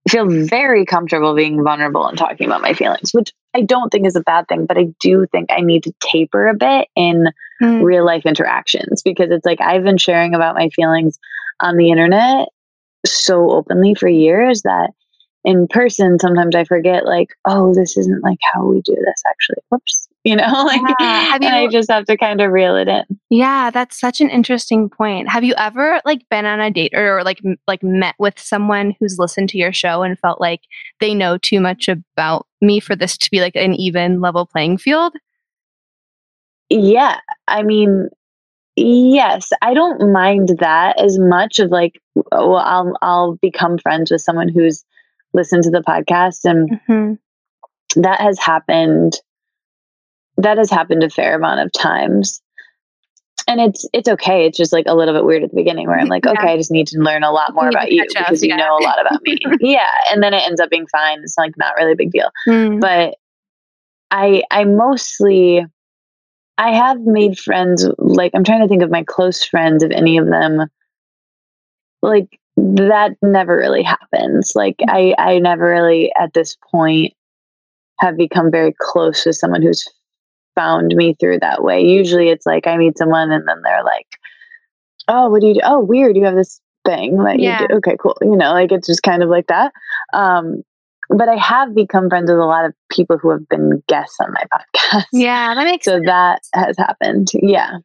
feel 0.08 0.28
very 0.28 0.84
comfortable 0.84 1.34
being 1.34 1.62
vulnerable 1.62 2.06
and 2.06 2.16
talking 2.16 2.46
about 2.46 2.62
my 2.62 2.72
feelings, 2.72 3.12
which 3.12 3.32
I 3.54 3.62
don't 3.62 3.90
think 3.90 4.06
is 4.06 4.16
a 4.16 4.20
bad 4.20 4.46
thing, 4.48 4.66
but 4.66 4.78
I 4.78 4.88
do 5.00 5.26
think 5.32 5.50
I 5.50 5.60
need 5.60 5.82
to 5.84 5.94
taper 6.00 6.48
a 6.48 6.54
bit 6.54 6.88
in 6.94 7.26
mm. 7.60 7.82
real 7.82 8.04
life 8.04 8.24
interactions 8.24 9.02
because 9.02 9.30
it's 9.30 9.46
like 9.46 9.60
I've 9.60 9.82
been 9.82 9.98
sharing 9.98 10.34
about 10.34 10.54
my 10.54 10.68
feelings 10.70 11.18
on 11.60 11.76
the 11.76 11.90
internet 11.90 12.48
so 13.04 13.50
openly 13.50 13.94
for 13.94 14.08
years 14.08 14.62
that 14.62 14.90
in 15.46 15.68
person 15.68 16.18
sometimes 16.18 16.56
I 16.56 16.64
forget 16.64 17.06
like, 17.06 17.28
oh, 17.44 17.72
this 17.72 17.96
isn't 17.96 18.22
like 18.22 18.38
how 18.52 18.66
we 18.66 18.82
do 18.82 18.96
this 18.96 19.22
actually. 19.26 19.62
Whoops. 19.70 20.08
You 20.26 20.34
know, 20.34 20.64
like 20.64 20.80
yeah. 20.98 21.38
you, 21.40 21.48
I 21.48 21.68
just 21.68 21.88
have 21.88 22.06
to 22.06 22.16
kind 22.16 22.40
of 22.40 22.50
reel 22.50 22.74
it 22.74 22.88
in. 22.88 23.04
Yeah, 23.30 23.70
that's 23.70 24.00
such 24.00 24.20
an 24.20 24.28
interesting 24.28 24.88
point. 24.88 25.28
Have 25.28 25.44
you 25.44 25.54
ever 25.56 26.00
like 26.04 26.28
been 26.32 26.44
on 26.44 26.58
a 26.58 26.68
date 26.68 26.92
or, 26.94 27.18
or 27.18 27.22
like 27.22 27.40
like 27.68 27.80
met 27.84 28.16
with 28.18 28.36
someone 28.36 28.96
who's 28.98 29.20
listened 29.20 29.50
to 29.50 29.58
your 29.58 29.72
show 29.72 30.02
and 30.02 30.18
felt 30.18 30.40
like 30.40 30.62
they 30.98 31.14
know 31.14 31.38
too 31.38 31.60
much 31.60 31.86
about 31.86 32.48
me 32.60 32.80
for 32.80 32.96
this 32.96 33.16
to 33.18 33.30
be 33.30 33.40
like 33.40 33.54
an 33.54 33.74
even 33.74 34.20
level 34.20 34.46
playing 34.46 34.78
field? 34.78 35.12
Yeah. 36.70 37.20
I 37.46 37.62
mean, 37.62 38.08
Yes, 38.74 39.50
I 39.62 39.74
don't 39.74 40.12
mind 40.12 40.56
that 40.58 41.00
as 41.00 41.20
much 41.20 41.60
of 41.60 41.70
like 41.70 42.00
well 42.32 42.56
I'll 42.56 42.98
I'll 43.00 43.36
become 43.36 43.78
friends 43.78 44.10
with 44.10 44.22
someone 44.22 44.48
who's 44.48 44.84
listened 45.36 45.62
to 45.62 45.70
the 45.70 45.82
podcast 45.82 46.44
and 46.44 46.80
mm-hmm. 46.88 48.00
that 48.00 48.20
has 48.20 48.38
happened 48.40 49.14
that 50.38 50.58
has 50.58 50.70
happened 50.70 51.02
a 51.02 51.10
fair 51.10 51.36
amount 51.36 51.60
of 51.60 51.72
times. 51.72 52.42
And 53.48 53.60
it's 53.60 53.88
it's 53.92 54.08
okay. 54.08 54.44
It's 54.44 54.58
just 54.58 54.72
like 54.72 54.86
a 54.88 54.94
little 54.94 55.14
bit 55.14 55.24
weird 55.24 55.44
at 55.44 55.50
the 55.50 55.56
beginning 55.56 55.86
where 55.86 56.00
I'm 56.00 56.08
like, 56.08 56.24
yeah. 56.26 56.32
okay, 56.32 56.52
I 56.52 56.56
just 56.56 56.72
need 56.72 56.88
to 56.88 56.98
learn 56.98 57.22
a 57.22 57.30
lot 57.30 57.54
more 57.54 57.68
about 57.68 57.92
you 57.92 58.04
because 58.08 58.42
yeah. 58.42 58.54
you 58.54 58.56
know 58.56 58.76
a 58.76 58.82
lot 58.82 59.00
about 59.00 59.22
me. 59.22 59.38
yeah. 59.60 59.86
And 60.10 60.22
then 60.22 60.34
it 60.34 60.42
ends 60.44 60.60
up 60.60 60.68
being 60.68 60.86
fine. 60.88 61.20
It's 61.20 61.38
like 61.38 61.56
not 61.56 61.74
really 61.76 61.92
a 61.92 61.96
big 61.96 62.10
deal. 62.10 62.30
Mm. 62.48 62.80
But 62.80 63.14
I 64.10 64.42
I 64.50 64.64
mostly 64.64 65.64
I 66.58 66.74
have 66.74 67.00
made 67.00 67.38
friends, 67.38 67.86
like, 67.98 68.32
I'm 68.34 68.44
trying 68.44 68.62
to 68.62 68.68
think 68.68 68.82
of 68.82 68.90
my 68.90 69.04
close 69.04 69.44
friends, 69.44 69.82
if 69.82 69.90
any 69.90 70.16
of 70.16 70.26
them, 70.26 70.66
like, 72.00 72.40
that 72.56 73.16
never 73.22 73.56
really 73.56 73.82
happens. 73.82 74.52
Like, 74.54 74.76
I, 74.88 75.14
I 75.18 75.38
never 75.38 75.66
really, 75.66 76.12
at 76.18 76.32
this 76.32 76.56
point, 76.70 77.12
have 78.00 78.16
become 78.16 78.50
very 78.50 78.74
close 78.78 79.24
with 79.24 79.36
someone 79.36 79.62
who's 79.62 79.86
found 80.54 80.94
me 80.94 81.14
through 81.20 81.40
that 81.40 81.62
way. 81.62 81.82
Usually 81.82 82.30
it's 82.30 82.46
like 82.46 82.66
I 82.66 82.76
meet 82.76 82.98
someone 82.98 83.30
and 83.30 83.46
then 83.46 83.60
they're 83.62 83.84
like, 83.84 84.06
oh, 85.08 85.30
what 85.30 85.40
do 85.40 85.48
you 85.48 85.54
do? 85.54 85.60
Oh, 85.64 85.80
weird. 85.80 86.16
You 86.16 86.24
have 86.24 86.34
this 86.34 86.60
thing 86.86 87.22
that 87.24 87.38
yeah. 87.38 87.62
you 87.62 87.68
do. 87.68 87.74
Okay, 87.76 87.96
cool. 88.00 88.16
You 88.22 88.36
know, 88.36 88.52
like, 88.52 88.72
it's 88.72 88.86
just 88.86 89.02
kind 89.02 89.22
of 89.22 89.28
like 89.28 89.46
that. 89.48 89.72
Um, 90.12 90.62
but 91.08 91.28
I 91.28 91.36
have 91.36 91.74
become 91.74 92.08
friends 92.08 92.30
with 92.30 92.40
a 92.40 92.44
lot 92.44 92.64
of 92.64 92.74
people 92.90 93.16
who 93.18 93.30
have 93.30 93.48
been 93.48 93.82
guests 93.86 94.16
on 94.20 94.32
my 94.32 94.42
podcast. 94.54 95.04
Yeah, 95.12 95.54
that 95.54 95.64
makes 95.64 95.84
so 95.84 95.96
sense. 95.96 96.06
that 96.06 96.40
has 96.54 96.76
happened. 96.78 97.28
Yeah. 97.34 97.78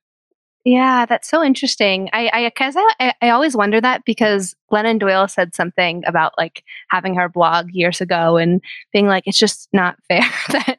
Yeah, 0.64 1.08
that's 1.08 1.28
so 1.28 1.44
interesting. 1.44 2.10
I 2.14 2.30
I 2.34 2.52
I, 3.00 3.14
I 3.22 3.30
always 3.30 3.56
wonder 3.56 3.82
that 3.82 4.06
because 4.06 4.56
Glennon 4.72 5.00
Doyle 5.00 5.28
said 5.28 5.56
something 5.56 6.04
about 6.06 6.34
like 6.38 6.64
having 6.90 7.16
her 7.16 7.28
blog 7.28 7.72
years 7.72 8.00
ago 8.00 8.38
and 8.38 8.62
being 8.94 9.08
like, 9.08 9.24
it's 9.26 9.40
just 9.40 9.70
not 9.74 9.98
fair 10.08 10.22
that 10.50 10.78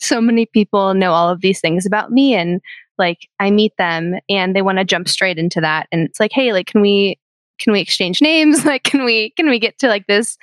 so 0.00 0.20
many 0.20 0.46
people 0.46 0.94
know 0.94 1.12
all 1.12 1.28
of 1.28 1.40
these 1.40 1.60
things 1.60 1.86
about 1.86 2.10
me 2.10 2.34
and 2.34 2.60
like 2.98 3.28
I 3.40 3.50
meet 3.50 3.76
them 3.76 4.14
and 4.28 4.54
they 4.54 4.62
want 4.62 4.78
to 4.78 4.84
jump 4.84 5.08
straight 5.08 5.38
into 5.38 5.60
that 5.60 5.86
and 5.92 6.08
it's 6.08 6.18
like, 6.18 6.32
hey, 6.32 6.52
like 6.52 6.66
can 6.66 6.80
we 6.80 7.18
can 7.58 7.72
we 7.72 7.80
exchange 7.80 8.20
names? 8.20 8.64
Like 8.64 8.82
can 8.82 9.04
we 9.04 9.30
can 9.30 9.48
we 9.48 9.60
get 9.60 9.78
to 9.78 9.88
like 9.88 10.06
this 10.08 10.36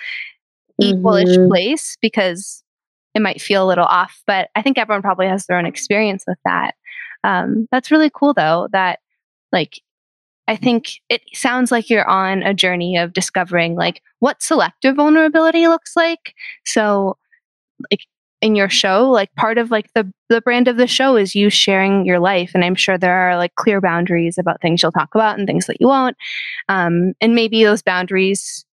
equalish 0.81 1.25
mm-hmm. 1.25 1.49
place 1.49 1.97
because 2.01 2.63
it 3.13 3.21
might 3.21 3.41
feel 3.41 3.65
a 3.65 3.67
little 3.67 3.85
off. 3.85 4.21
But 4.25 4.49
I 4.55 4.61
think 4.61 4.77
everyone 4.77 5.01
probably 5.01 5.27
has 5.27 5.45
their 5.45 5.57
own 5.57 5.65
experience 5.65 6.23
with 6.25 6.37
that. 6.45 6.75
Um, 7.23 7.67
that's 7.71 7.91
really 7.91 8.09
cool 8.13 8.33
though, 8.33 8.67
that 8.71 8.99
like 9.51 9.81
I 10.47 10.55
think 10.55 10.93
it 11.09 11.21
sounds 11.33 11.71
like 11.71 11.89
you're 11.89 12.09
on 12.09 12.43
a 12.43 12.53
journey 12.53 12.97
of 12.97 13.13
discovering 13.13 13.75
like 13.75 14.01
what 14.19 14.41
selective 14.41 14.95
vulnerability 14.95 15.67
looks 15.67 15.95
like. 15.95 16.35
So 16.65 17.17
like 17.91 18.05
in 18.41 18.55
your 18.55 18.69
show, 18.69 19.09
like 19.09 19.33
part 19.35 19.57
of 19.57 19.71
like 19.71 19.89
the 19.93 20.11
the 20.29 20.41
brand 20.41 20.67
of 20.67 20.77
the 20.77 20.87
show 20.87 21.15
is 21.15 21.35
you 21.35 21.49
sharing 21.49 22.05
your 22.05 22.19
life, 22.19 22.51
and 22.53 22.65
I'm 22.65 22.75
sure 22.75 22.97
there 22.97 23.13
are 23.13 23.37
like 23.37 23.55
clear 23.55 23.79
boundaries 23.81 24.37
about 24.37 24.61
things 24.61 24.81
you'll 24.81 24.91
talk 24.91 25.13
about 25.15 25.37
and 25.37 25.47
things 25.47 25.67
that 25.67 25.77
you 25.79 25.87
won't. 25.87 26.17
Um, 26.69 27.13
and 27.21 27.35
maybe 27.35 27.63
those 27.63 27.81
boundaries 27.83 28.65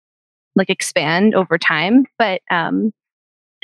like 0.55 0.69
expand 0.69 1.35
over 1.35 1.57
time. 1.57 2.05
But 2.17 2.41
um, 2.49 2.91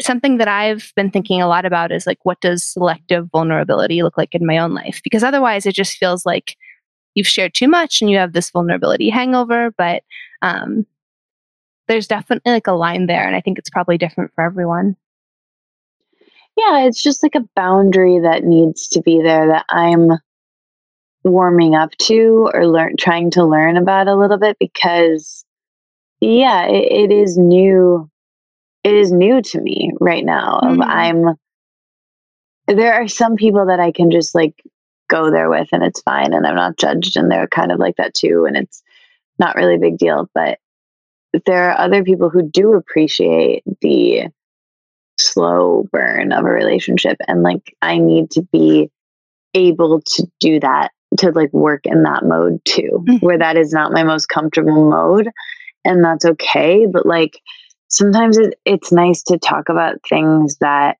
something 0.01 0.37
that 0.37 0.47
I've 0.47 0.91
been 0.95 1.11
thinking 1.11 1.41
a 1.41 1.47
lot 1.47 1.65
about 1.65 1.91
is 1.91 2.07
like, 2.07 2.19
what 2.23 2.41
does 2.41 2.63
selective 2.63 3.29
vulnerability 3.31 4.03
look 4.03 4.17
like 4.17 4.33
in 4.33 4.45
my 4.45 4.57
own 4.57 4.73
life? 4.73 5.01
Because 5.03 5.23
otherwise, 5.23 5.65
it 5.65 5.75
just 5.75 5.97
feels 5.97 6.25
like 6.25 6.55
you've 7.15 7.27
shared 7.27 7.53
too 7.53 7.67
much 7.67 8.01
and 8.01 8.09
you 8.09 8.17
have 8.17 8.33
this 8.33 8.49
vulnerability 8.49 9.09
hangover. 9.09 9.71
But 9.77 10.03
um, 10.41 10.85
there's 11.87 12.07
definitely 12.07 12.51
like 12.51 12.67
a 12.67 12.73
line 12.73 13.07
there, 13.07 13.25
and 13.25 13.35
I 13.35 13.41
think 13.41 13.59
it's 13.59 13.69
probably 13.69 13.97
different 13.97 14.31
for 14.33 14.43
everyone. 14.43 14.95
Yeah, 16.57 16.85
it's 16.85 17.01
just 17.01 17.23
like 17.23 17.35
a 17.35 17.47
boundary 17.55 18.19
that 18.19 18.43
needs 18.43 18.87
to 18.89 19.01
be 19.01 19.21
there 19.21 19.47
that 19.47 19.65
I'm 19.69 20.11
warming 21.23 21.73
up 21.73 21.91
to 22.01 22.49
or 22.53 22.67
learn 22.67 22.95
trying 22.97 23.31
to 23.31 23.45
learn 23.45 23.77
about 23.77 24.07
a 24.07 24.15
little 24.15 24.37
bit 24.37 24.57
because 24.59 25.45
yeah, 26.19 26.65
it, 26.65 26.91
it 26.91 27.11
is 27.11 27.37
new. 27.37 28.09
It 28.83 28.93
is 28.93 29.11
new 29.11 29.41
to 29.41 29.61
me 29.61 29.91
right 29.99 30.25
now. 30.25 30.59
Mm-hmm. 30.63 30.81
I'm 30.81 31.35
there 32.67 32.93
are 32.93 33.07
some 33.07 33.35
people 33.35 33.65
that 33.67 33.79
I 33.79 33.91
can 33.91 34.09
just 34.09 34.33
like 34.33 34.61
go 35.09 35.29
there 35.29 35.49
with 35.49 35.67
and 35.71 35.83
it's 35.83 36.01
fine 36.01 36.33
and 36.33 36.47
I'm 36.47 36.55
not 36.55 36.77
judged 36.77 37.17
and 37.17 37.29
they're 37.29 37.47
kind 37.47 37.71
of 37.71 37.79
like 37.79 37.97
that 37.97 38.13
too 38.13 38.45
and 38.45 38.55
it's 38.55 38.81
not 39.37 39.55
really 39.55 39.75
a 39.75 39.79
big 39.79 39.97
deal. 39.97 40.29
But 40.33 40.59
there 41.45 41.69
are 41.69 41.79
other 41.79 42.03
people 42.03 42.29
who 42.29 42.43
do 42.43 42.73
appreciate 42.73 43.63
the 43.81 44.29
slow 45.19 45.87
burn 45.91 46.31
of 46.31 46.45
a 46.45 46.49
relationship 46.49 47.17
and 47.27 47.43
like 47.43 47.75
I 47.81 47.97
need 47.97 48.31
to 48.31 48.41
be 48.51 48.89
able 49.53 50.01
to 50.01 50.27
do 50.39 50.59
that 50.59 50.91
to 51.17 51.31
like 51.31 51.53
work 51.53 51.85
in 51.85 52.03
that 52.03 52.23
mode 52.25 52.59
too, 52.65 53.03
mm-hmm. 53.07 53.25
where 53.25 53.37
that 53.37 53.57
is 53.57 53.71
not 53.71 53.91
my 53.91 54.03
most 54.03 54.27
comfortable 54.27 54.89
mode 54.89 55.29
and 55.85 56.03
that's 56.03 56.25
okay. 56.25 56.85
But 56.85 57.05
like 57.05 57.39
sometimes 57.93 58.37
it, 58.37 58.59
it's 58.65 58.91
nice 58.91 59.21
to 59.23 59.37
talk 59.37 59.69
about 59.69 59.97
things 60.07 60.57
that 60.57 60.97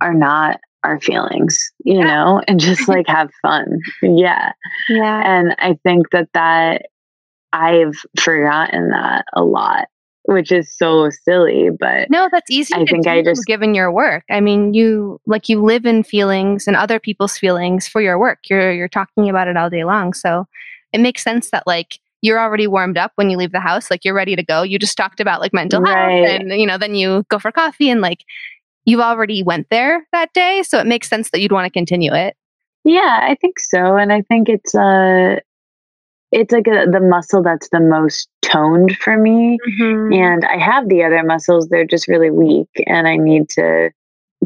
are 0.00 0.14
not 0.14 0.60
our 0.84 1.00
feelings, 1.00 1.58
you 1.84 1.98
yeah. 1.98 2.04
know, 2.04 2.42
and 2.46 2.60
just 2.60 2.86
like 2.88 3.06
have 3.08 3.30
fun. 3.42 3.80
Yeah. 4.02 4.52
Yeah. 4.88 5.22
And 5.24 5.56
I 5.58 5.78
think 5.82 6.10
that 6.10 6.28
that 6.34 6.86
I've 7.52 7.96
forgotten 8.20 8.90
that 8.90 9.24
a 9.32 9.42
lot, 9.42 9.88
which 10.24 10.52
is 10.52 10.76
so 10.76 11.08
silly, 11.10 11.70
but 11.70 12.10
no, 12.10 12.28
that's 12.30 12.50
easy. 12.50 12.74
I 12.74 12.84
think 12.84 13.06
I 13.06 13.22
just 13.22 13.46
given 13.46 13.74
your 13.74 13.90
work. 13.90 14.24
I 14.30 14.40
mean, 14.40 14.74
you 14.74 15.18
like 15.26 15.48
you 15.48 15.62
live 15.62 15.86
in 15.86 16.04
feelings 16.04 16.66
and 16.66 16.76
other 16.76 17.00
people's 17.00 17.38
feelings 17.38 17.88
for 17.88 18.02
your 18.02 18.18
work. 18.18 18.40
You're 18.50 18.72
you're 18.72 18.88
talking 18.88 19.30
about 19.30 19.48
it 19.48 19.56
all 19.56 19.70
day 19.70 19.84
long, 19.84 20.12
so 20.12 20.46
it 20.92 21.00
makes 21.00 21.24
sense 21.24 21.50
that 21.50 21.66
like 21.66 21.98
you're 22.26 22.40
already 22.40 22.66
warmed 22.66 22.98
up 22.98 23.12
when 23.14 23.30
you 23.30 23.36
leave 23.36 23.52
the 23.52 23.60
house 23.60 23.90
like 23.90 24.04
you're 24.04 24.14
ready 24.14 24.34
to 24.34 24.42
go 24.42 24.62
you 24.62 24.78
just 24.78 24.96
talked 24.96 25.20
about 25.20 25.40
like 25.40 25.54
mental 25.54 25.80
right. 25.80 26.26
health 26.26 26.40
and 26.40 26.60
you 26.60 26.66
know 26.66 26.76
then 26.76 26.94
you 26.94 27.24
go 27.30 27.38
for 27.38 27.52
coffee 27.52 27.88
and 27.88 28.00
like 28.00 28.24
you've 28.84 29.00
already 29.00 29.42
went 29.42 29.68
there 29.70 30.06
that 30.12 30.32
day 30.32 30.62
so 30.62 30.78
it 30.78 30.86
makes 30.86 31.08
sense 31.08 31.30
that 31.30 31.40
you'd 31.40 31.52
want 31.52 31.64
to 31.64 31.70
continue 31.70 32.12
it 32.12 32.36
yeah 32.84 33.20
i 33.22 33.36
think 33.40 33.60
so 33.60 33.96
and 33.96 34.12
i 34.12 34.20
think 34.22 34.48
it's 34.48 34.74
uh 34.74 35.36
it's 36.32 36.52
like 36.52 36.66
a, 36.66 36.86
the 36.90 37.00
muscle 37.00 37.42
that's 37.42 37.68
the 37.70 37.80
most 37.80 38.28
toned 38.42 38.96
for 38.98 39.16
me 39.16 39.56
mm-hmm. 39.80 40.12
and 40.12 40.44
i 40.46 40.58
have 40.58 40.88
the 40.88 41.04
other 41.04 41.22
muscles 41.22 41.68
they're 41.68 41.86
just 41.86 42.08
really 42.08 42.30
weak 42.30 42.68
and 42.86 43.06
i 43.06 43.16
need 43.16 43.48
to 43.48 43.90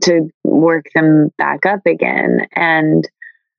to 0.03 0.29
work 0.45 0.87
them 0.95 1.31
back 1.39 1.65
up 1.67 1.81
again 1.87 2.47
and 2.55 3.09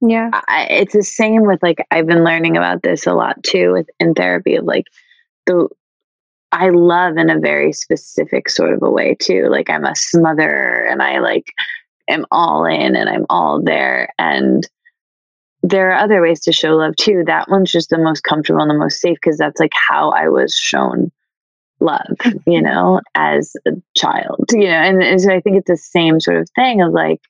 yeah. 0.02 0.30
I, 0.34 0.68
it's 0.70 0.94
the 0.94 1.04
same 1.04 1.44
with 1.44 1.62
like, 1.62 1.86
I've 1.92 2.08
been 2.08 2.24
learning 2.24 2.58
about 2.58 2.82
this 2.82 3.06
a 3.06 3.14
lot 3.14 3.42
too 3.44 3.74
with 3.74 3.90
in 4.00 4.14
therapy 4.14 4.56
of 4.56 4.66
like 4.66 4.86
the, 5.46 5.70
I 6.52 6.70
love 6.70 7.18
in 7.18 7.30
a 7.30 7.40
very 7.40 7.72
specific 7.72 8.50
sort 8.50 8.74
of 8.74 8.84
a 8.84 8.90
way 8.90 9.16
too. 9.16 9.48
Like 9.50 9.70
I'm 9.70 9.86
a 9.86 9.96
smother 9.96 10.86
and 10.86 11.02
I 11.02 11.20
like 11.20 11.54
am 12.10 12.26
all 12.32 12.66
in 12.66 12.96
and 12.96 13.10
I'm 13.10 13.26
all 13.30 13.62
there. 13.62 14.10
And 14.20 14.68
there 15.64 15.92
are 15.92 16.04
other 16.04 16.22
ways 16.22 16.42
to 16.42 16.52
show 16.52 16.76
love 16.76 16.96
too. 16.96 17.24
That 17.26 17.48
one's 17.50 17.72
just 17.72 17.90
the 17.90 17.98
most 17.98 18.24
comfortable 18.24 18.62
and 18.62 18.72
the 18.72 18.78
most 18.78 19.00
safe 19.00 19.18
because 19.22 19.38
that's 19.38 19.60
like 19.60 19.72
how 19.90 20.10
I 20.10 20.28
was 20.28 20.56
shown 20.56 21.12
love, 21.80 22.02
you 22.26 22.34
mm-hmm. 22.34 22.66
know, 22.66 23.02
as 23.16 23.56
a 23.68 23.72
child, 23.96 24.46
you 24.52 24.66
know, 24.66 24.72
and, 24.72 25.02
and 25.02 25.22
so 25.22 25.34
I 25.34 25.42
think 25.42 25.58
it's 25.58 25.70
the 25.70 25.78
same 25.78 26.20
sort 26.20 26.38
of 26.38 26.50
thing 26.56 26.82
of 26.82 26.92
like 26.92 27.22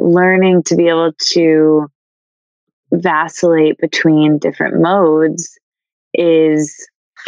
learning 0.00 0.62
to 0.64 0.76
be 0.76 0.88
able 0.88 1.12
to 1.32 1.90
vacillate 2.92 3.78
between 3.78 4.38
different 4.38 4.80
modes 4.80 5.58
is 6.14 6.74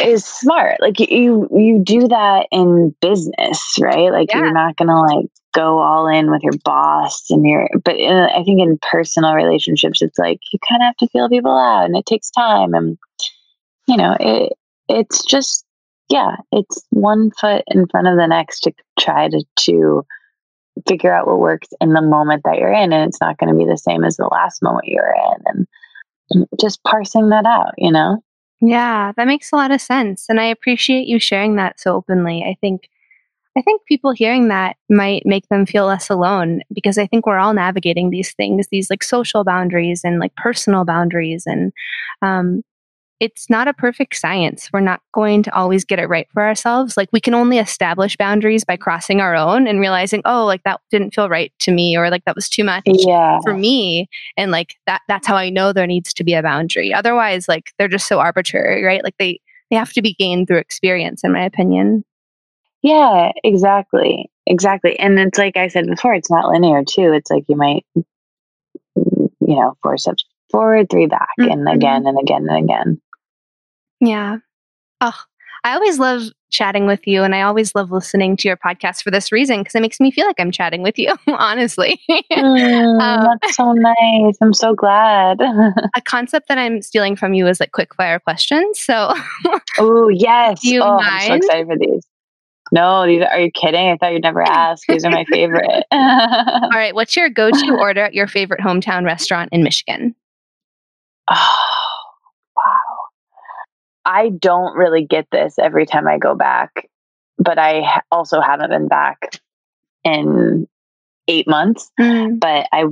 is 0.01 0.25
smart. 0.25 0.79
Like 0.81 0.99
you 0.99 1.47
you 1.51 1.81
do 1.83 2.07
that 2.07 2.47
in 2.51 2.95
business, 3.01 3.75
right? 3.79 4.11
Like 4.11 4.29
yeah. 4.29 4.39
you're 4.39 4.53
not 4.53 4.75
gonna 4.75 5.01
like 5.01 5.27
go 5.53 5.79
all 5.79 6.07
in 6.07 6.31
with 6.31 6.41
your 6.43 6.57
boss 6.63 7.29
and 7.29 7.45
your. 7.45 7.69
But 7.83 7.97
in, 7.97 8.11
I 8.11 8.43
think 8.43 8.59
in 8.59 8.79
personal 8.91 9.33
relationships, 9.33 10.01
it's 10.01 10.17
like 10.17 10.39
you 10.51 10.59
kind 10.67 10.81
of 10.81 10.87
have 10.87 10.97
to 10.97 11.07
feel 11.07 11.29
people 11.29 11.57
out, 11.57 11.85
and 11.85 11.95
it 11.95 12.05
takes 12.05 12.29
time, 12.31 12.73
and 12.73 12.97
you 13.87 13.97
know 13.97 14.17
it. 14.19 14.53
It's 14.89 15.23
just 15.23 15.65
yeah, 16.09 16.35
it's 16.51 16.83
one 16.89 17.31
foot 17.39 17.63
in 17.67 17.87
front 17.87 18.07
of 18.07 18.17
the 18.17 18.27
next 18.27 18.61
to 18.61 18.73
try 18.99 19.29
to 19.29 19.43
to 19.61 20.05
figure 20.87 21.13
out 21.13 21.27
what 21.27 21.39
works 21.39 21.67
in 21.81 21.93
the 21.93 22.01
moment 22.01 22.43
that 22.45 22.57
you're 22.57 22.73
in, 22.73 22.93
and 22.93 23.07
it's 23.07 23.21
not 23.21 23.37
going 23.37 23.51
to 23.51 23.57
be 23.57 23.69
the 23.69 23.77
same 23.77 24.03
as 24.03 24.17
the 24.17 24.27
last 24.27 24.61
moment 24.61 24.87
you 24.87 24.99
were 25.01 25.15
in, 25.35 25.67
and 26.31 26.47
just 26.59 26.83
parsing 26.83 27.29
that 27.29 27.45
out, 27.45 27.73
you 27.77 27.91
know. 27.91 28.23
Yeah, 28.61 29.11
that 29.17 29.27
makes 29.27 29.51
a 29.51 29.55
lot 29.55 29.71
of 29.71 29.81
sense. 29.81 30.25
And 30.29 30.39
I 30.39 30.45
appreciate 30.45 31.07
you 31.07 31.19
sharing 31.19 31.57
that 31.57 31.79
so 31.79 31.95
openly. 31.95 32.43
I 32.43 32.55
think 32.61 32.87
I 33.57 33.61
think 33.61 33.85
people 33.85 34.11
hearing 34.11 34.47
that 34.47 34.77
might 34.89 35.25
make 35.25 35.47
them 35.49 35.65
feel 35.65 35.85
less 35.85 36.09
alone 36.09 36.61
because 36.73 36.97
I 36.97 37.05
think 37.05 37.27
we're 37.27 37.37
all 37.37 37.53
navigating 37.53 38.09
these 38.09 38.33
things, 38.33 38.67
these 38.71 38.89
like 38.89 39.03
social 39.03 39.43
boundaries 39.43 40.01
and 40.03 40.19
like 40.19 40.35
personal 40.35 40.85
boundaries. 40.85 41.43
And 41.45 41.71
um, 42.23 42.63
it's 43.19 43.49
not 43.49 43.67
a 43.67 43.73
perfect 43.73 44.15
science. 44.15 44.69
We're 44.73 44.81
not 44.81 45.01
going 45.13 45.43
to 45.43 45.55
always 45.55 45.85
get 45.85 45.99
it 45.99 46.07
right 46.07 46.27
for 46.33 46.43
ourselves. 46.43 46.97
Like 46.97 47.09
we 47.11 47.21
can 47.21 47.33
only 47.33 47.57
establish 47.57 48.17
boundaries 48.17 48.65
by 48.65 48.75
crossing 48.75 49.21
our 49.21 49.35
own 49.35 49.67
and 49.67 49.79
realizing, 49.79 50.21
oh, 50.25 50.45
like 50.45 50.63
that 50.63 50.81
didn't 50.91 51.13
feel 51.13 51.29
right 51.29 51.53
to 51.59 51.71
me, 51.71 51.95
or 51.95 52.09
like 52.09 52.25
that 52.25 52.35
was 52.35 52.49
too 52.49 52.63
much 52.63 52.83
yeah. 52.85 53.39
for 53.43 53.53
me. 53.53 54.09
And 54.37 54.51
like 54.51 54.75
that 54.87 55.01
that's 55.07 55.27
how 55.27 55.35
I 55.35 55.49
know 55.49 55.71
there 55.71 55.87
needs 55.87 56.13
to 56.15 56.23
be 56.23 56.33
a 56.33 56.41
boundary. 56.41 56.93
Otherwise, 56.93 57.47
like 57.47 57.71
they're 57.77 57.87
just 57.87 58.07
so 58.07 58.19
arbitrary, 58.19 58.83
right? 58.83 59.03
Like 59.03 59.15
they 59.19 59.39
they 59.69 59.75
have 59.75 59.93
to 59.93 60.01
be 60.01 60.13
gained 60.13 60.47
through 60.47 60.57
experience, 60.57 61.23
in 61.23 61.31
my 61.31 61.43
opinion. 61.43 62.03
Yeah, 62.81 63.31
exactly. 63.43 64.29
Exactly. 64.45 64.99
And 64.99 65.17
it's 65.17 65.37
like 65.37 65.55
I 65.55 65.69
said 65.69 65.87
before, 65.87 66.13
it's 66.13 66.29
not 66.29 66.49
linear 66.49 66.83
too. 66.83 67.13
It's 67.13 67.31
like 67.31 67.45
you 67.47 67.55
might 67.55 67.85
you 68.95 69.55
know, 69.55 69.77
four 69.81 69.97
steps 69.97 70.25
forward, 70.53 70.87
three 70.89 71.07
back, 71.07 71.27
mm-hmm. 71.37 71.51
and 71.51 71.67
again 71.67 72.07
and 72.07 72.17
again 72.17 72.47
and 72.47 72.63
again. 72.63 73.01
Yeah. 73.99 74.37
Oh, 75.01 75.19
I 75.65 75.73
always 75.73 75.97
love 75.97 76.23
chatting 76.53 76.85
with 76.85 77.07
you 77.07 77.23
and 77.23 77.33
I 77.33 77.41
always 77.41 77.73
love 77.73 77.91
listening 77.91 78.37
to 78.37 78.47
your 78.47 78.57
podcast 78.57 79.01
for 79.01 79.11
this 79.11 79.31
reason 79.31 79.59
because 79.59 79.75
it 79.75 79.81
makes 79.81 79.99
me 79.99 80.11
feel 80.11 80.27
like 80.27 80.39
I'm 80.39 80.51
chatting 80.51 80.83
with 80.83 80.99
you, 80.99 81.13
honestly. 81.27 81.99
Mm, 82.33 82.99
um, 82.99 83.37
that's 83.41 83.55
so 83.55 83.71
nice. 83.71 84.37
I'm 84.41 84.53
so 84.53 84.73
glad. 84.73 85.39
a 85.95 86.01
concept 86.03 86.47
that 86.47 86.57
I'm 86.57 86.81
stealing 86.81 87.15
from 87.15 87.33
you 87.33 87.47
is 87.47 87.59
like 87.59 87.71
quick 87.71 87.93
fire 87.95 88.19
questions. 88.19 88.79
So, 88.79 89.13
oh, 89.77 90.09
yes. 90.09 90.63
you 90.63 90.81
oh, 90.81 90.95
mind? 90.97 91.03
I'm 91.11 91.27
so 91.29 91.35
excited 91.35 91.67
for 91.67 91.77
these. 91.77 92.03
No, 92.71 93.05
these 93.05 93.21
are, 93.21 93.27
are 93.27 93.39
you 93.39 93.51
kidding? 93.51 93.89
I 93.89 93.97
thought 93.97 94.13
you'd 94.13 94.23
never 94.23 94.41
ask. 94.41 94.85
These 94.87 95.05
are 95.05 95.11
my 95.11 95.25
favorite. 95.31 95.85
All 95.91 96.69
right. 96.73 96.93
What's 96.95 97.15
your 97.15 97.29
go 97.29 97.51
to 97.51 97.77
order 97.79 98.01
at 98.01 98.13
your 98.13 98.27
favorite 98.27 98.59
hometown 98.59 99.05
restaurant 99.05 99.49
in 99.51 99.63
Michigan? 99.63 100.15
Oh, 101.29 101.57
wow. 102.55 102.63
I 104.05 104.29
don't 104.29 104.75
really 104.75 105.05
get 105.05 105.27
this 105.31 105.57
every 105.57 105.85
time 105.85 106.07
I 106.07 106.17
go 106.17 106.35
back, 106.35 106.89
but 107.37 107.57
I 107.57 108.01
also 108.11 108.41
haven't 108.41 108.69
been 108.69 108.87
back 108.87 109.39
in 110.03 110.67
eight 111.27 111.47
months. 111.47 111.91
Mm. 111.99 112.39
But 112.39 112.67
I, 112.71 112.85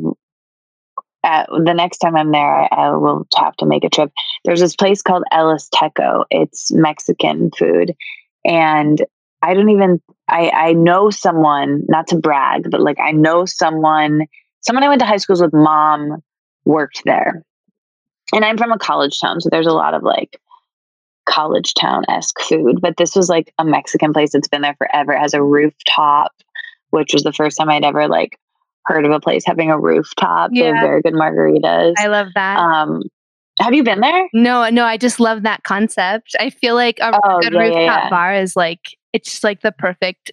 at, 1.24 1.49
the 1.49 1.74
next 1.74 1.99
time 1.99 2.16
I'm 2.16 2.32
there, 2.32 2.56
I, 2.56 2.68
I, 2.72 2.90
will 2.95 3.28
have 3.36 3.56
to 3.58 3.66
make 3.66 3.84
a 3.84 3.90
trip. 3.90 4.12
There's 4.45 4.60
this 4.60 4.76
place 4.76 5.02
called 5.02 5.24
El 5.32 5.56
Azteca. 5.56 6.26
It's 6.32 6.72
Mexican 6.72 7.52
food, 7.52 7.94
and 8.45 9.02
I 9.41 9.53
don't 9.53 9.70
even. 9.70 10.02
I 10.28 10.49
I 10.49 10.74
know 10.74 11.10
someone, 11.10 11.84
not 11.88 12.08
to 12.08 12.18
brag, 12.18 12.72
but 12.72 12.82
like 12.82 12.99
I 12.99 13.12
know 13.12 13.45
someone. 13.45 14.28
Someone 14.62 14.84
I 14.84 14.90
went 14.90 14.99
to 14.99 15.06
high 15.06 15.18
schools 15.18 15.41
with. 15.41 15.53
Mom 15.53 16.24
worked 16.66 17.02
there, 17.06 17.44
and 18.34 18.45
I'm 18.45 18.58
from 18.58 18.72
a 18.72 18.80
college 18.80 19.20
town, 19.20 19.41
so 19.41 19.49
there's 19.49 19.68
a 19.68 19.74
lot 19.74 19.94
of 19.94 20.03
like 20.03 20.40
college 21.26 21.74
town 21.74 22.03
esque 22.10 22.40
food, 22.41 22.82
but 22.82 22.98
this 22.98 23.16
was 23.16 23.30
like 23.30 23.53
a 23.58 23.66
Mexican 23.66 24.14
place 24.14 24.32
that's 24.32 24.48
been 24.48 24.62
there 24.62 24.76
forever. 24.78 25.14
It 25.14 25.20
has 25.20 25.34
a 25.34 25.44
rooftop, 25.44 26.32
which 26.90 27.14
was 27.14 27.24
the 27.24 27.34
first 27.34 27.58
time 27.58 27.70
I'd 27.70 27.84
ever 27.84 28.08
like 28.08 28.38
heard 28.86 29.06
of 29.06 29.12
a 29.12 29.20
place 29.20 29.44
having 29.45 29.70
a 29.70 29.80
rooftop. 29.80 30.52
Yeah. 30.53 30.64
They 30.64 30.78
have 30.78 30.82
very 30.82 31.02
good 31.02 31.14
margaritas. 31.14 31.94
I 31.98 32.08
love 32.08 32.28
that. 32.36 32.58
Um, 32.58 33.03
have 33.60 33.74
you 33.74 33.84
been 33.84 33.99
there? 33.99 34.28
No, 34.34 34.70
no, 34.70 34.86
I 34.86 34.98
just 34.98 35.20
love 35.20 35.44
that 35.44 35.64
concept. 35.64 36.36
I 36.40 36.49
feel 36.49 36.74
like 36.74 36.99
a 36.99 37.18
oh, 37.24 37.40
good 37.41 37.53
yeah, 37.53 37.60
rooftop 37.60 38.03
yeah, 38.03 38.10
bar 38.10 38.34
is 38.34 38.56
like 38.56 38.82
it's 39.14 39.30
just 39.30 39.44
like 39.44 39.62
the 39.62 39.72
perfect 39.72 40.32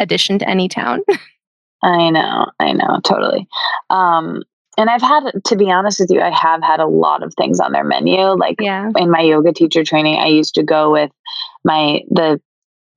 addition 0.00 0.38
to 0.40 0.48
any 0.48 0.68
town. 0.68 1.00
I 1.82 2.10
know, 2.10 2.46
I 2.58 2.72
know, 2.72 3.00
totally. 3.04 3.46
Um, 3.90 4.42
and 4.76 4.90
I've 4.90 5.02
had, 5.02 5.30
to 5.44 5.56
be 5.56 5.70
honest 5.70 6.00
with 6.00 6.10
you, 6.10 6.20
I 6.20 6.30
have 6.30 6.62
had 6.62 6.80
a 6.80 6.86
lot 6.86 7.22
of 7.22 7.32
things 7.34 7.60
on 7.60 7.72
their 7.72 7.84
menu. 7.84 8.20
Like 8.20 8.60
yeah. 8.60 8.90
in 8.96 9.10
my 9.10 9.20
yoga 9.20 9.52
teacher 9.52 9.84
training, 9.84 10.18
I 10.18 10.26
used 10.26 10.54
to 10.54 10.62
go 10.62 10.92
with 10.92 11.10
my, 11.64 12.02
the 12.10 12.40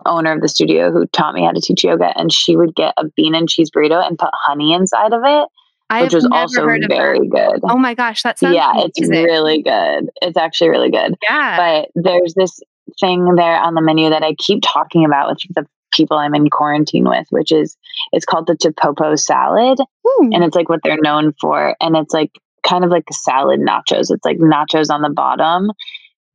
owner 0.05 0.31
of 0.31 0.41
the 0.41 0.47
studio 0.47 0.91
who 0.91 1.05
taught 1.07 1.33
me 1.33 1.43
how 1.43 1.51
to 1.51 1.61
teach 1.61 1.83
yoga, 1.83 2.17
and 2.17 2.31
she 2.31 2.55
would 2.55 2.75
get 2.75 2.93
a 2.97 3.05
bean 3.15 3.35
and 3.35 3.49
cheese 3.49 3.69
burrito 3.69 4.05
and 4.05 4.17
put 4.17 4.29
honey 4.33 4.73
inside 4.73 5.13
of 5.13 5.21
it. 5.25 5.47
I've 5.89 6.03
which 6.03 6.13
was 6.13 6.27
also 6.31 6.65
very 6.65 7.27
good. 7.27 7.61
Oh 7.63 7.77
my 7.77 7.95
gosh, 7.95 8.21
that 8.21 8.37
sounds 8.37 8.53
yeah, 8.53 8.71
amazing. 8.71 8.91
it's 8.95 9.09
really 9.09 9.61
good. 9.63 10.09
It's 10.21 10.37
actually 10.37 10.69
really 10.69 10.91
good. 10.91 11.15
Yeah, 11.23 11.57
but 11.57 12.03
there's 12.03 12.35
this 12.35 12.59
thing 12.99 13.35
there 13.35 13.55
on 13.55 13.73
the 13.73 13.81
menu 13.81 14.09
that 14.09 14.23
I 14.23 14.35
keep 14.35 14.61
talking 14.61 15.03
about 15.03 15.29
with 15.29 15.55
the 15.55 15.65
people 15.91 16.17
I'm 16.17 16.35
in 16.35 16.49
quarantine 16.49 17.07
with, 17.07 17.27
which 17.29 17.51
is 17.51 17.77
it's 18.11 18.25
called 18.25 18.47
the 18.47 18.55
Topopo 18.55 19.17
salad. 19.19 19.77
Mm. 20.05 20.33
And 20.33 20.43
it's 20.43 20.55
like 20.55 20.69
what 20.69 20.81
they're 20.83 21.01
known 21.01 21.33
for. 21.39 21.75
And 21.81 21.95
it's 21.95 22.13
like 22.13 22.31
kind 22.67 22.83
of 22.83 22.89
like 22.89 23.05
a 23.09 23.13
salad 23.13 23.59
nachos. 23.59 24.11
It's 24.11 24.25
like 24.25 24.37
nachos 24.37 24.89
on 24.89 25.01
the 25.01 25.09
bottom, 25.09 25.71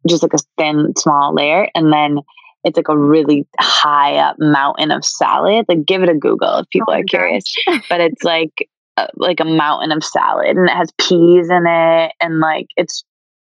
just 0.09 0.23
like 0.23 0.35
a 0.35 0.39
thin, 0.59 0.95
small 0.97 1.35
layer. 1.35 1.69
And 1.75 1.93
then 1.93 2.21
it's 2.65 2.77
like 2.77 2.89
a 2.89 2.99
really 2.99 3.47
high 3.61 4.17
up 4.17 4.37
mountain 4.39 4.91
of 4.91 5.05
salad. 5.05 5.67
Like 5.69 5.85
give 5.85 6.03
it 6.03 6.09
a 6.09 6.15
Google 6.15 6.59
if 6.59 6.69
people 6.71 6.93
oh 6.93 6.99
are 6.99 7.05
curious. 7.05 7.45
but 7.89 8.01
it's 8.01 8.25
like 8.25 8.69
uh, 8.97 9.09
like 9.17 9.41
a 9.41 9.45
mountain 9.45 9.93
of 9.93 10.05
salad 10.05 10.57
and 10.57 10.69
it 10.69 10.73
has 10.73 10.93
peas 11.01 11.51
in 11.51 11.67
it 11.67 12.13
and 12.21 12.39
like 12.39 12.67
it's 12.77 13.05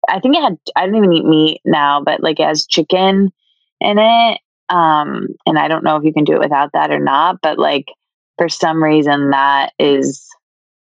I 0.08 0.20
think 0.20 0.36
it 0.36 0.42
had 0.42 0.56
I 0.76 0.84
don't 0.84 0.96
even 0.96 1.12
eat 1.12 1.24
meat 1.24 1.60
now, 1.64 2.02
but 2.02 2.22
like 2.22 2.40
it 2.40 2.46
has 2.46 2.66
chicken 2.66 3.30
in 3.80 3.98
it 3.98 4.40
um, 4.68 5.28
and 5.46 5.58
I 5.58 5.68
don't 5.68 5.84
know 5.84 5.96
if 5.96 6.04
you 6.04 6.12
can 6.12 6.24
do 6.24 6.34
it 6.34 6.40
without 6.40 6.72
that 6.72 6.90
or 6.90 7.00
not, 7.00 7.40
but 7.42 7.58
like 7.58 7.86
for 8.36 8.48
some 8.48 8.82
reason 8.82 9.30
that 9.30 9.72
is 9.78 10.24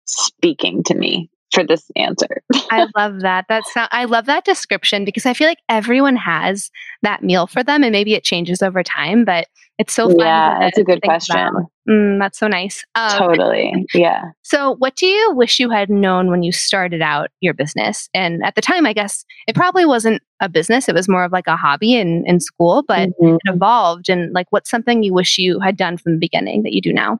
speaking 0.04 0.82
to 0.84 0.94
me 0.94 1.30
for 1.52 1.64
this 1.64 1.90
answer. 1.96 2.42
I 2.70 2.86
love 2.96 3.20
that. 3.20 3.46
That's 3.48 3.70
I 3.76 4.04
love 4.04 4.26
that 4.26 4.44
description 4.44 5.04
because 5.04 5.26
I 5.26 5.34
feel 5.34 5.46
like 5.46 5.60
everyone 5.68 6.16
has 6.16 6.70
that 7.02 7.22
meal 7.22 7.46
for 7.46 7.62
them, 7.62 7.82
and 7.82 7.92
maybe 7.92 8.14
it 8.14 8.24
changes 8.24 8.62
over 8.62 8.82
time. 8.82 9.24
But 9.24 9.48
it's 9.78 9.92
so 9.92 10.08
fun. 10.08 10.18
Yeah, 10.18 10.58
that's 10.60 10.78
a 10.78 10.84
good 10.84 11.02
question. 11.02 11.66
Mm, 11.88 12.20
that's 12.20 12.38
so 12.38 12.46
nice. 12.46 12.84
Um, 12.94 13.18
totally. 13.18 13.86
Yeah. 13.94 14.22
So, 14.42 14.76
what 14.76 14.96
do 14.96 15.06
you 15.06 15.32
wish 15.34 15.58
you 15.58 15.70
had 15.70 15.90
known 15.90 16.30
when 16.30 16.42
you 16.42 16.52
started 16.52 17.02
out 17.02 17.30
your 17.40 17.54
business? 17.54 18.08
And 18.14 18.44
at 18.44 18.54
the 18.54 18.60
time, 18.60 18.86
I 18.86 18.92
guess 18.92 19.24
it 19.48 19.56
probably 19.56 19.84
wasn't 19.84 20.22
a 20.40 20.48
business; 20.48 20.88
it 20.88 20.94
was 20.94 21.08
more 21.08 21.24
of 21.24 21.32
like 21.32 21.46
a 21.46 21.56
hobby 21.56 21.94
in 21.94 22.24
in 22.26 22.40
school. 22.40 22.84
But 22.86 23.10
mm-hmm. 23.10 23.34
it 23.34 23.54
evolved. 23.54 24.08
And 24.08 24.32
like, 24.32 24.46
what's 24.50 24.70
something 24.70 25.02
you 25.02 25.12
wish 25.12 25.38
you 25.38 25.58
had 25.60 25.76
done 25.76 25.96
from 25.96 26.12
the 26.12 26.18
beginning 26.18 26.62
that 26.62 26.72
you 26.72 26.80
do 26.80 26.92
now? 26.92 27.18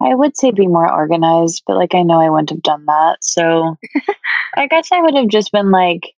I 0.00 0.14
would 0.14 0.36
say 0.36 0.50
be 0.50 0.66
more 0.66 0.90
organized, 0.90 1.62
but 1.66 1.76
like 1.76 1.94
I 1.94 2.02
know 2.02 2.20
I 2.20 2.30
wouldn't 2.30 2.50
have 2.50 2.62
done 2.62 2.84
that. 2.86 3.18
So 3.22 3.76
I 4.56 4.66
guess 4.66 4.92
I 4.92 5.00
would 5.00 5.14
have 5.14 5.28
just 5.28 5.52
been 5.52 5.70
like, 5.70 6.14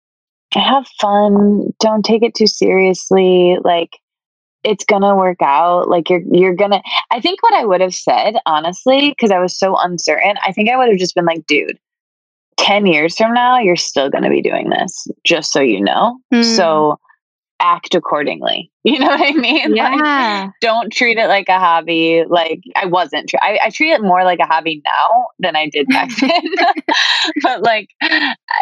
have 0.53 0.87
fun, 1.01 1.73
don't 1.81 2.05
take 2.05 2.23
it 2.23 2.35
too 2.35 2.47
seriously. 2.47 3.57
Like 3.63 3.97
it's 4.65 4.85
gonna 4.85 5.17
work 5.17 5.41
out. 5.41 5.89
Like 5.89 6.11
you're 6.11 6.23
you're 6.31 6.55
gonna 6.55 6.83
I 7.11 7.21
think 7.21 7.43
what 7.43 7.55
I 7.55 7.65
would 7.65 7.81
have 7.81 7.95
said, 7.95 8.35
honestly, 8.47 9.11
because 9.11 9.31
I 9.31 9.39
was 9.39 9.57
so 9.57 9.77
uncertain, 9.79 10.37
I 10.47 10.53
think 10.53 10.69
I 10.69 10.77
would 10.77 10.89
have 10.89 10.99
just 10.99 11.15
been 11.15 11.25
like, 11.25 11.47
dude, 11.47 11.79
10 12.59 12.87
years 12.87 13.17
from 13.17 13.33
now, 13.33 13.59
you're 13.59 13.77
still 13.77 14.11
gonna 14.11 14.31
be 14.31 14.43
doing 14.43 14.69
this, 14.69 15.09
just 15.25 15.53
so 15.53 15.61
you 15.61 15.81
know. 15.81 16.19
Mm. 16.33 16.45
So 16.45 16.99
act 17.61 17.95
accordingly. 17.95 18.71
You 18.83 18.99
know 18.99 19.09
what 19.09 19.21
I 19.21 19.33
mean? 19.33 19.77
Yeah. 19.77 19.91
Like, 20.45 20.53
don't 20.63 20.91
treat 20.91 21.19
it 21.19 21.29
like 21.29 21.51
a 21.51 21.59
hobby. 21.59 22.25
Like 22.27 22.63
I 22.77 22.87
wasn't. 22.87 23.29
Tr- 23.29 23.37
I, 23.43 23.59
I 23.63 23.69
treat 23.69 23.93
it 23.93 24.01
more 24.01 24.25
like 24.25 24.39
a 24.39 24.47
hobby 24.47 24.81
now 24.83 25.27
than 25.39 25.55
I 25.55 25.69
did 25.69 25.87
back 25.89 26.09
then. 26.21 26.43
but 27.43 27.63
like, 27.63 27.91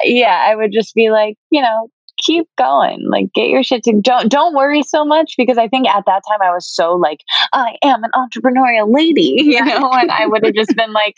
yeah, 0.03 0.45
I 0.49 0.57
would 0.57 0.73
just 0.73 0.97
be 0.97 1.11
like, 1.11 1.37
you 1.51 1.62
know, 1.62 1.89
keep 2.19 2.49
going. 2.59 3.09
Like, 3.09 3.33
get 3.33 3.49
your 3.49 3.62
shit 3.62 3.85
to 3.85 3.93
don't 4.01 4.29
don't 4.29 4.57
worry 4.57 4.83
so 4.83 5.05
much 5.05 5.35
because 5.39 5.57
I 5.57 5.69
think 5.69 5.87
at 5.87 6.05
that 6.07 6.23
time 6.29 6.43
I 6.43 6.51
was 6.51 6.69
so 6.69 6.97
like, 6.97 7.20
I 7.53 7.77
am 7.85 8.03
an 8.03 8.11
entrepreneurial 8.16 8.93
lady, 8.93 9.37
you 9.39 9.65
know, 9.65 9.93
and 9.93 10.11
I 10.11 10.27
would 10.27 10.45
have 10.45 10.55
just 10.55 10.75
been 10.77 10.93
like. 10.93 11.15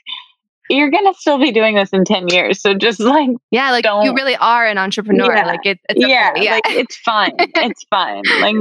You're 0.71 0.91
gonna 0.91 1.15
still 1.15 1.39
be 1.39 1.53
doing 1.53 1.75
this 1.75 1.91
in 1.91 2.05
ten 2.05 2.29
years, 2.29 2.61
so 2.63 2.75
just 2.75 3.01
like 3.01 3.31
Yeah, 3.51 3.71
like 3.73 3.85
you 3.85 4.15
really 4.15 4.37
are 4.37 4.67
an 4.67 4.79
entrepreneur. 4.79 5.35
Yeah. 5.35 5.47
Like 5.47 5.67
it, 5.67 5.79
it's 5.89 6.01
yeah, 6.01 6.33
yeah. 6.37 6.53
like 6.55 6.63
it's 6.69 6.97
fine. 6.97 7.33
It's 7.39 7.85
fine. 7.91 8.23
Like 8.41 8.57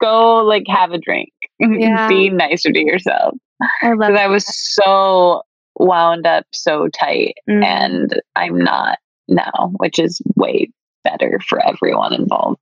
go 0.00 0.36
like 0.44 0.64
have 0.68 0.92
a 0.92 0.98
drink. 0.98 1.30
Yeah. 1.60 2.08
Be 2.08 2.30
nicer 2.30 2.70
to 2.72 2.78
yourself. 2.78 3.34
I 3.82 3.92
love 3.94 4.14
I 4.14 4.28
was 4.28 4.44
so 4.46 5.42
wound 5.78 6.26
up 6.26 6.46
so 6.52 6.88
tight 6.88 7.34
Mm. 7.50 7.64
and 7.64 8.20
I'm 8.36 8.58
not 8.58 8.98
now, 9.28 9.72
which 9.78 9.98
is 9.98 10.20
way 10.36 10.70
better 11.04 11.40
for 11.48 11.60
everyone 11.66 12.12
involved. 12.14 12.60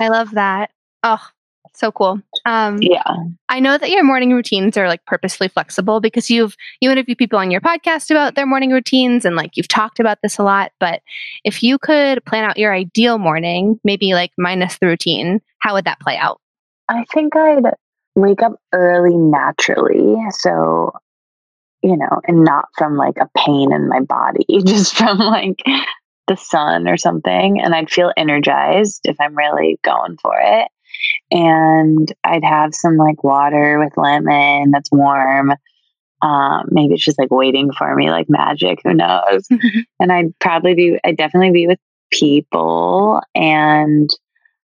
I 0.00 0.08
love 0.08 0.32
that. 0.32 0.70
Oh, 1.04 1.24
so 1.78 1.92
cool. 1.92 2.20
Um, 2.44 2.78
Yeah. 2.80 3.02
I 3.48 3.60
know 3.60 3.78
that 3.78 3.90
your 3.90 4.04
morning 4.04 4.32
routines 4.32 4.76
are 4.76 4.88
like 4.88 5.04
purposely 5.06 5.48
flexible 5.48 6.00
because 6.00 6.30
you've 6.30 6.56
you 6.80 6.90
interview 6.90 7.14
people 7.14 7.38
on 7.38 7.50
your 7.50 7.60
podcast 7.60 8.10
about 8.10 8.34
their 8.34 8.46
morning 8.46 8.72
routines 8.72 9.24
and 9.24 9.36
like 9.36 9.56
you've 9.56 9.68
talked 9.68 10.00
about 10.00 10.18
this 10.22 10.38
a 10.38 10.42
lot. 10.42 10.72
But 10.80 11.02
if 11.44 11.62
you 11.62 11.78
could 11.78 12.24
plan 12.24 12.44
out 12.44 12.58
your 12.58 12.72
ideal 12.72 13.18
morning, 13.18 13.80
maybe 13.84 14.14
like 14.14 14.32
minus 14.36 14.78
the 14.78 14.86
routine, 14.86 15.40
how 15.60 15.74
would 15.74 15.84
that 15.84 16.00
play 16.00 16.16
out? 16.16 16.40
I 16.88 17.04
think 17.12 17.36
I'd 17.36 17.64
wake 18.16 18.42
up 18.42 18.54
early 18.72 19.16
naturally. 19.16 20.16
So, 20.30 20.92
you 21.82 21.96
know, 21.96 22.20
and 22.26 22.44
not 22.44 22.68
from 22.76 22.96
like 22.96 23.16
a 23.18 23.28
pain 23.36 23.72
in 23.72 23.88
my 23.88 24.00
body, 24.00 24.46
just 24.64 24.94
from 24.94 25.18
like 25.18 25.62
the 26.26 26.36
sun 26.36 26.88
or 26.88 26.96
something. 26.96 27.60
And 27.60 27.74
I'd 27.74 27.90
feel 27.90 28.12
energized 28.16 29.02
if 29.04 29.16
I'm 29.20 29.36
really 29.36 29.78
going 29.84 30.16
for 30.20 30.34
it. 30.38 30.68
And 31.30 32.12
I'd 32.24 32.44
have 32.44 32.74
some 32.74 32.96
like 32.96 33.22
water 33.22 33.78
with 33.78 33.96
lemon 33.96 34.70
that's 34.70 34.90
warm. 34.90 35.52
Um, 36.20 36.68
maybe 36.70 36.94
it's 36.94 37.04
just 37.04 37.18
like 37.18 37.30
waiting 37.30 37.70
for 37.72 37.94
me 37.94 38.10
like 38.10 38.28
magic, 38.28 38.80
who 38.82 38.94
knows? 38.94 39.46
and 40.00 40.12
I'd 40.12 40.36
probably 40.38 40.74
be, 40.74 40.98
I'd 41.04 41.16
definitely 41.16 41.52
be 41.52 41.66
with 41.66 41.78
people 42.10 43.20
and 43.34 44.10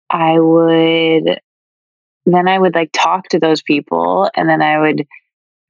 I 0.09 0.39
would 0.39 1.39
then 2.25 2.47
I 2.47 2.57
would 2.57 2.75
like 2.75 2.91
talk 2.93 3.27
to 3.29 3.39
those 3.39 3.61
people 3.61 4.29
and 4.35 4.47
then 4.47 4.61
I 4.61 4.79
would 4.79 5.05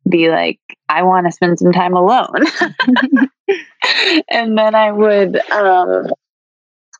be 0.07 0.29
like, 0.29 0.59
I 0.89 1.03
want 1.03 1.25
to 1.25 1.31
spend 1.31 1.57
some 1.57 1.71
time 1.71 1.95
alone. 1.95 2.45
and 4.29 4.57
then 4.57 4.75
I 4.75 4.91
would 4.91 5.37
um 5.51 6.07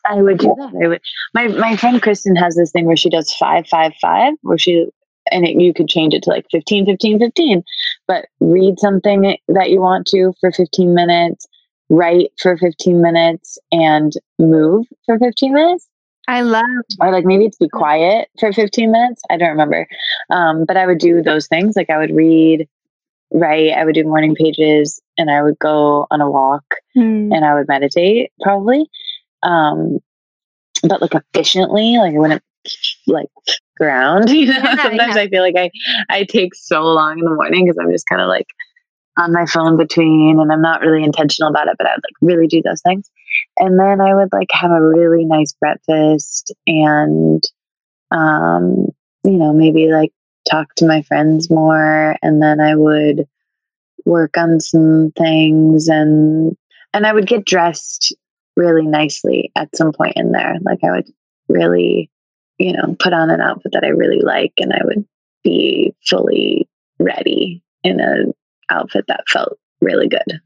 I 0.05 0.21
would 0.21 0.39
do 0.39 0.53
that. 0.57 0.73
I 0.84 0.88
would 0.88 1.01
my 1.34 1.47
my 1.47 1.75
friend 1.75 2.01
Kristen 2.01 2.35
has 2.35 2.55
this 2.55 2.71
thing 2.71 2.85
where 2.85 2.97
she 2.97 3.09
does 3.09 3.34
five 3.34 3.67
five 3.67 3.93
five 4.01 4.34
where 4.41 4.57
she 4.57 4.88
and 5.31 5.47
it, 5.47 5.61
you 5.61 5.73
could 5.73 5.88
change 5.88 6.13
it 6.13 6.23
to 6.23 6.30
like 6.30 6.45
15 6.51 6.85
15 6.85 7.19
15 7.19 7.63
but 8.07 8.25
read 8.41 8.77
something 8.80 9.38
that 9.47 9.69
you 9.69 9.80
want 9.80 10.05
to 10.07 10.34
for 10.41 10.51
15 10.51 10.93
minutes 10.93 11.47
write 11.89 12.31
for 12.38 12.57
15 12.57 13.01
minutes 13.01 13.57
and 13.71 14.13
move 14.39 14.85
for 15.05 15.17
15 15.19 15.53
minutes. 15.53 15.88
I 16.27 16.41
love 16.41 16.63
or 17.01 17.11
like 17.11 17.25
maybe 17.25 17.45
it's 17.45 17.57
be 17.57 17.67
quiet 17.69 18.30
for 18.39 18.51
15 18.53 18.91
minutes 18.91 19.21
i 19.30 19.38
don't 19.38 19.49
remember. 19.49 19.88
Um, 20.30 20.65
but 20.65 20.77
i 20.77 20.85
would 20.85 20.99
do 20.99 21.21
those 21.21 21.47
things 21.47 21.75
like 21.75 21.89
i 21.89 21.97
would 21.97 22.11
read 22.15 22.67
write 23.31 23.71
i 23.71 23.84
would 23.84 23.95
do 23.95 24.03
morning 24.03 24.35
pages 24.35 25.01
and 25.17 25.30
i 25.31 25.41
would 25.41 25.57
go 25.59 26.07
on 26.11 26.21
a 26.21 26.30
walk 26.30 26.63
Mm. 26.95 27.35
and 27.35 27.43
i 27.43 27.55
would 27.55 27.67
meditate 27.67 28.31
probably 28.41 28.88
um, 29.43 29.99
but 30.87 31.01
like 31.01 31.13
efficiently 31.15 31.97
like 31.97 32.13
i 32.13 32.17
wouldn't 32.17 32.43
like 33.07 33.27
ground 33.77 34.29
you 34.31 34.47
know 34.47 34.53
Yeah, 34.63 34.81
sometimes 34.83 35.15
yeah. 35.15 35.21
i 35.21 35.27
feel 35.27 35.41
like 35.41 35.55
i 35.57 35.69
i 36.09 36.23
take 36.23 36.55
so 36.55 36.81
long 36.81 37.19
in 37.19 37.25
the 37.25 37.31
morning 37.33 37.65
because 37.65 37.77
i'm 37.79 37.91
just 37.91 38.07
kind 38.07 38.21
of 38.21 38.27
like 38.27 38.47
on 39.17 39.31
my 39.31 39.45
phone 39.45 39.77
between 39.77 40.39
and 40.39 40.51
i'm 40.51 40.61
not 40.61 40.81
really 40.81 41.03
intentional 41.03 41.49
about 41.49 41.67
it 41.67 41.75
but 41.77 41.87
i 41.87 41.91
would 41.91 42.03
like 42.03 42.15
really 42.21 42.47
do 42.47 42.61
those 42.61 42.81
things 42.81 43.09
and 43.57 43.79
then 43.79 44.01
i 44.01 44.13
would 44.13 44.31
like 44.31 44.49
have 44.51 44.71
a 44.71 44.81
really 44.81 45.25
nice 45.25 45.53
breakfast 45.53 46.53
and 46.67 47.43
um 48.11 48.87
you 49.23 49.37
know 49.37 49.53
maybe 49.53 49.91
like 49.91 50.11
talk 50.49 50.73
to 50.75 50.85
my 50.87 51.01
friends 51.03 51.49
more 51.49 52.15
and 52.21 52.41
then 52.41 52.59
i 52.59 52.75
would 52.75 53.27
work 54.05 54.37
on 54.37 54.59
some 54.59 55.11
things 55.17 55.87
and 55.87 56.55
and 56.93 57.05
i 57.07 57.13
would 57.13 57.27
get 57.27 57.45
dressed 57.45 58.15
really 58.55 58.85
nicely 58.85 59.51
at 59.55 59.75
some 59.75 59.91
point 59.91 60.13
in 60.15 60.31
there 60.31 60.55
like 60.61 60.80
i 60.84 60.91
would 60.91 61.09
really 61.49 62.09
you 62.57 62.73
know 62.73 62.95
put 62.99 63.13
on 63.13 63.30
an 63.30 63.41
outfit 63.41 63.71
that 63.73 63.84
i 63.84 63.89
really 63.89 64.21
like 64.21 64.53
and 64.59 64.73
i 64.73 64.80
would 64.84 65.05
be 65.43 65.93
fully 66.07 66.67
ready 66.99 67.61
in 67.84 67.99
an 67.99 68.34
outfit 68.69 69.05
that 69.07 69.23
felt 69.27 69.57
really 69.81 70.07
good 70.07 70.39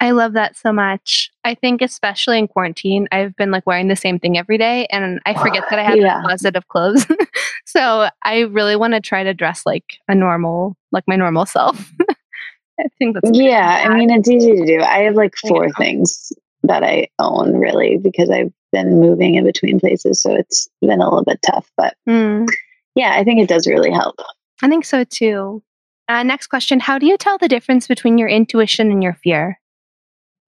I 0.00 0.10
love 0.10 0.32
that 0.32 0.56
so 0.56 0.72
much. 0.72 1.30
I 1.44 1.54
think 1.54 1.80
especially 1.80 2.38
in 2.38 2.48
quarantine, 2.48 3.06
I've 3.12 3.34
been 3.36 3.50
like 3.52 3.64
wearing 3.64 3.88
the 3.88 3.96
same 3.96 4.18
thing 4.18 4.36
every 4.36 4.58
day 4.58 4.86
and 4.90 5.20
I 5.24 5.34
forget 5.34 5.64
that 5.70 5.78
I 5.78 5.84
have 5.84 5.96
Yeah. 5.96 6.18
a 6.18 6.22
closet 6.22 6.56
of 6.56 6.66
clothes. 6.68 7.06
so 7.64 8.08
I 8.24 8.40
really 8.40 8.76
want 8.76 8.94
to 8.94 9.00
try 9.00 9.22
to 9.22 9.32
dress 9.32 9.64
like 9.64 9.84
a 10.08 10.14
normal, 10.14 10.76
like 10.90 11.04
my 11.06 11.16
normal 11.16 11.46
self. 11.46 11.90
I 12.80 12.84
think 12.98 13.14
that's 13.14 13.38
yeah 13.38 13.84
i 13.88 13.94
mean 13.96 14.10
it's 14.10 14.28
easy 14.28 14.56
to 14.56 14.66
do 14.66 14.80
i 14.80 14.98
have 15.02 15.14
like 15.14 15.36
four 15.36 15.68
know. 15.68 15.72
things 15.78 16.32
that 16.64 16.82
i 16.82 17.06
own 17.18 17.56
really 17.56 17.98
because 17.98 18.30
i've 18.30 18.52
been 18.72 19.00
moving 19.00 19.36
in 19.36 19.44
between 19.44 19.78
places 19.78 20.20
so 20.20 20.34
it's 20.34 20.68
been 20.80 21.00
a 21.00 21.04
little 21.04 21.24
bit 21.24 21.38
tough 21.46 21.70
but 21.76 21.94
Mm, 22.08 22.46
yeah 22.94 23.14
i 23.14 23.22
think 23.24 23.40
it 23.40 23.48
does 23.48 23.66
really 23.66 23.90
help. 23.92 24.16
I 24.62 24.68
think 24.68 24.84
so 24.84 25.04
too. 25.04 25.62
Uh, 26.08 26.22
next 26.22 26.46
question 26.48 26.80
How 26.80 26.98
do 26.98 27.06
you 27.06 27.16
tell 27.16 27.38
the 27.38 27.48
difference 27.48 27.86
between 27.86 28.18
your 28.18 28.28
intuition 28.28 28.90
and 28.90 29.02
your 29.02 29.14
fear? 29.14 29.58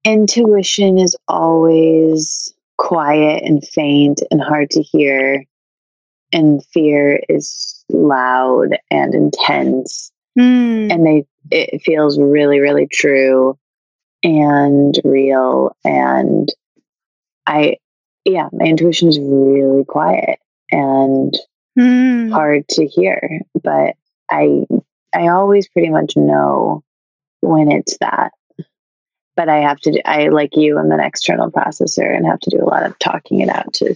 intuition 0.04 0.98
is 0.98 1.16
always 1.28 2.54
quiet 2.78 3.42
and 3.42 3.66
faint 3.66 4.22
and 4.30 4.40
hard 4.40 4.70
to 4.70 4.82
hear 4.82 5.44
and 6.32 6.64
fear 6.66 7.20
is 7.28 7.84
loud 7.90 8.76
and 8.90 9.14
intense. 9.14 10.10
Mm, 10.38 10.92
and 10.92 11.06
they 11.06 11.24
it 11.50 11.80
feels 11.82 12.18
really 12.18 12.60
really 12.60 12.86
true 12.86 13.56
and 14.26 15.00
real. 15.04 15.74
And 15.84 16.52
i 17.46 17.76
yeah 18.24 18.48
my 18.52 18.66
intuition 18.66 19.08
is 19.08 19.20
really 19.20 19.84
quiet 19.84 20.40
and 20.72 21.32
mm, 21.78 22.30
hard 22.32 22.68
to 22.70 22.86
hear. 22.86 23.40
But 23.62 23.94
i 24.30 24.66
i 25.14 25.28
always 25.28 25.68
pretty 25.68 25.90
much 25.90 26.16
know 26.16 26.82
when 27.40 27.70
it's 27.70 27.96
that. 27.98 28.32
But 29.36 29.48
i 29.48 29.58
have 29.58 29.78
to 29.80 29.92
do 29.92 30.00
i 30.04 30.28
like 30.28 30.56
you 30.56 30.78
I'm 30.78 30.90
an 30.90 31.00
external 31.00 31.50
processor 31.50 32.14
and 32.14 32.26
have 32.26 32.40
to 32.40 32.50
do 32.50 32.62
a 32.62 32.68
lot 32.68 32.84
of 32.84 32.98
talking 32.98 33.40
it 33.40 33.48
out 33.48 33.72
to 33.74 33.94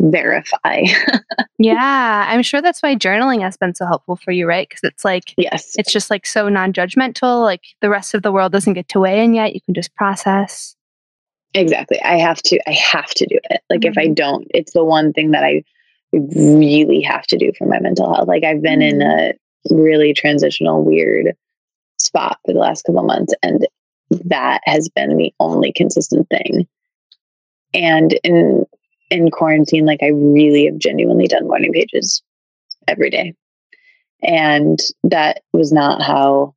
verify 0.00 0.82
yeah, 1.58 2.26
I'm 2.28 2.42
sure 2.42 2.60
that's 2.60 2.82
why 2.82 2.94
journaling 2.96 3.40
has 3.40 3.56
been 3.56 3.74
so 3.74 3.86
helpful 3.86 4.16
for 4.16 4.30
you, 4.30 4.46
right? 4.46 4.68
Because 4.68 4.82
it's 4.84 5.04
like, 5.04 5.32
yes 5.38 5.74
it's 5.78 5.90
just 5.92 6.10
like 6.10 6.26
so 6.26 6.48
non 6.50 6.72
judgmental. 6.72 7.42
Like 7.42 7.62
the 7.80 7.88
rest 7.88 8.12
of 8.14 8.22
the 8.22 8.30
world 8.32 8.52
doesn't 8.52 8.74
get 8.74 8.88
to 8.90 9.00
weigh 9.00 9.24
in 9.24 9.32
yet. 9.34 9.54
You 9.54 9.60
can 9.62 9.72
just 9.74 9.94
process. 9.94 10.76
exactly 11.54 11.98
i 12.02 12.18
have 12.18 12.42
to 12.42 12.58
i 12.68 12.72
have 12.72 13.08
to 13.14 13.24
do 13.26 13.38
it 13.50 13.62
like 13.70 13.84
if 13.86 13.96
i 13.96 14.06
Mhm. 14.08 14.14
don't 14.14 14.46
it's 14.52 14.72
the 14.74 14.84
one 14.84 15.12
thing 15.14 15.30
that 15.30 15.42
i 15.44 15.62
really 16.12 17.00
have 17.00 17.26
to 17.28 17.38
do 17.38 17.50
for 17.56 17.66
my 17.66 17.80
mental 17.80 18.12
health 18.12 18.28
like 18.28 18.44
i've 18.44 18.60
been 18.60 18.82
in 18.82 19.00
a 19.00 19.32
really 19.70 20.12
transitional 20.12 20.84
weird 20.84 21.34
spot 21.98 22.38
for 22.44 22.52
the 22.52 22.58
last 22.58 22.82
couple 22.84 23.02
months 23.04 23.32
and 23.42 23.66
that 24.10 24.60
has 24.66 24.90
been 24.90 25.16
the 25.16 25.32
only 25.40 25.72
consistent 25.72 26.28
thing 26.28 26.66
and 27.72 28.18
in 28.22 28.65
in 29.10 29.30
quarantine 29.30 29.84
like 29.86 30.02
i 30.02 30.08
really 30.08 30.66
have 30.66 30.78
genuinely 30.78 31.26
done 31.26 31.46
morning 31.46 31.72
pages 31.72 32.22
every 32.88 33.10
day 33.10 33.34
and 34.22 34.78
that 35.04 35.42
was 35.52 35.72
not 35.72 36.02
how 36.02 36.54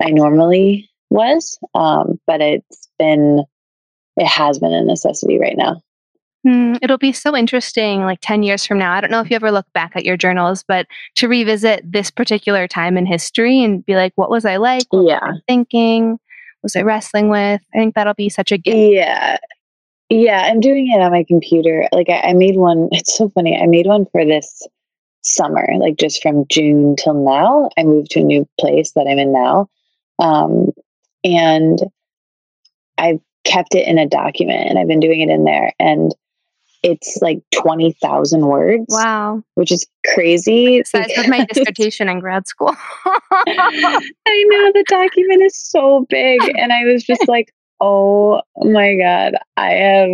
i 0.00 0.10
normally 0.10 0.88
was 1.10 1.58
um, 1.74 2.20
but 2.26 2.40
it's 2.40 2.88
been 2.98 3.42
it 4.16 4.26
has 4.26 4.58
been 4.58 4.72
a 4.72 4.84
necessity 4.84 5.38
right 5.38 5.56
now 5.56 5.80
Hmm, 6.42 6.74
it'll 6.80 6.96
be 6.96 7.12
so 7.12 7.36
interesting, 7.36 8.00
like 8.00 8.20
10 8.22 8.42
years 8.42 8.64
from 8.64 8.78
now. 8.78 8.94
I 8.94 9.02
don't 9.02 9.10
know 9.10 9.20
if 9.20 9.28
you 9.28 9.36
ever 9.36 9.52
look 9.52 9.66
back 9.74 9.92
at 9.94 10.06
your 10.06 10.16
journals, 10.16 10.64
but 10.66 10.86
to 11.16 11.28
revisit 11.28 11.82
this 11.84 12.10
particular 12.10 12.66
time 12.66 12.96
in 12.96 13.04
history 13.04 13.62
and 13.62 13.84
be 13.84 13.94
like, 13.94 14.12
what 14.16 14.30
was 14.30 14.46
I 14.46 14.56
like? 14.56 14.84
What 14.88 15.04
was 15.04 15.08
yeah 15.10 15.20
I 15.22 15.32
thinking? 15.46 16.18
Was 16.62 16.76
I 16.76 16.82
wrestling 16.82 17.28
with? 17.28 17.60
I 17.74 17.78
think 17.78 17.94
that'll 17.94 18.14
be 18.14 18.30
such 18.30 18.52
a 18.52 18.58
gift. 18.58 18.76
yeah 18.78 19.36
Yeah, 20.10 20.42
I'm 20.42 20.60
doing 20.60 20.88
it 20.88 21.00
on 21.00 21.12
my 21.12 21.24
computer. 21.24 21.88
Like 21.92 22.10
I, 22.10 22.20
I 22.20 22.32
made 22.34 22.56
one. 22.56 22.88
It's 22.92 23.16
so 23.16 23.28
funny. 23.30 23.56
I 23.56 23.66
made 23.66 23.86
one 23.86 24.06
for 24.12 24.24
this 24.24 24.66
summer, 25.22 25.66
like 25.78 25.96
just 25.96 26.22
from 26.22 26.44
June 26.48 26.96
till 26.96 27.14
now. 27.14 27.70
I 27.78 27.84
moved 27.84 28.10
to 28.12 28.20
a 28.20 28.24
new 28.24 28.46
place 28.58 28.92
that 28.92 29.06
I'm 29.08 29.18
in 29.18 29.32
now. 29.32 29.68
Um, 30.18 30.72
and 31.24 31.78
I've 32.98 33.20
kept 33.44 33.74
it 33.74 33.86
in 33.86 33.98
a 33.98 34.06
document 34.06 34.68
and 34.68 34.78
I've 34.78 34.88
been 34.88 35.00
doing 35.00 35.20
it 35.20 35.30
in 35.30 35.44
there. 35.44 35.72
And 35.78 36.14
it's 36.82 37.18
like 37.20 37.42
20,000 37.54 38.46
words. 38.46 38.86
Wow. 38.88 39.42
Which 39.54 39.70
is 39.70 39.86
crazy. 40.06 40.82
Size 40.84 41.10
of 41.18 41.28
my 41.28 41.44
dissertation 41.52 42.08
in 42.08 42.20
grad 42.20 42.46
school. 42.46 42.74
I 42.74 44.44
know 44.48 44.72
the 44.72 44.84
document 44.88 45.42
is 45.42 45.56
so 45.56 46.06
big. 46.08 46.40
And 46.56 46.72
I 46.72 46.84
was 46.84 47.04
just 47.04 47.22
like, 47.28 47.52
oh 47.80 48.42
my 48.58 48.94
God, 48.96 49.34
I 49.56 49.70
have, 49.72 50.10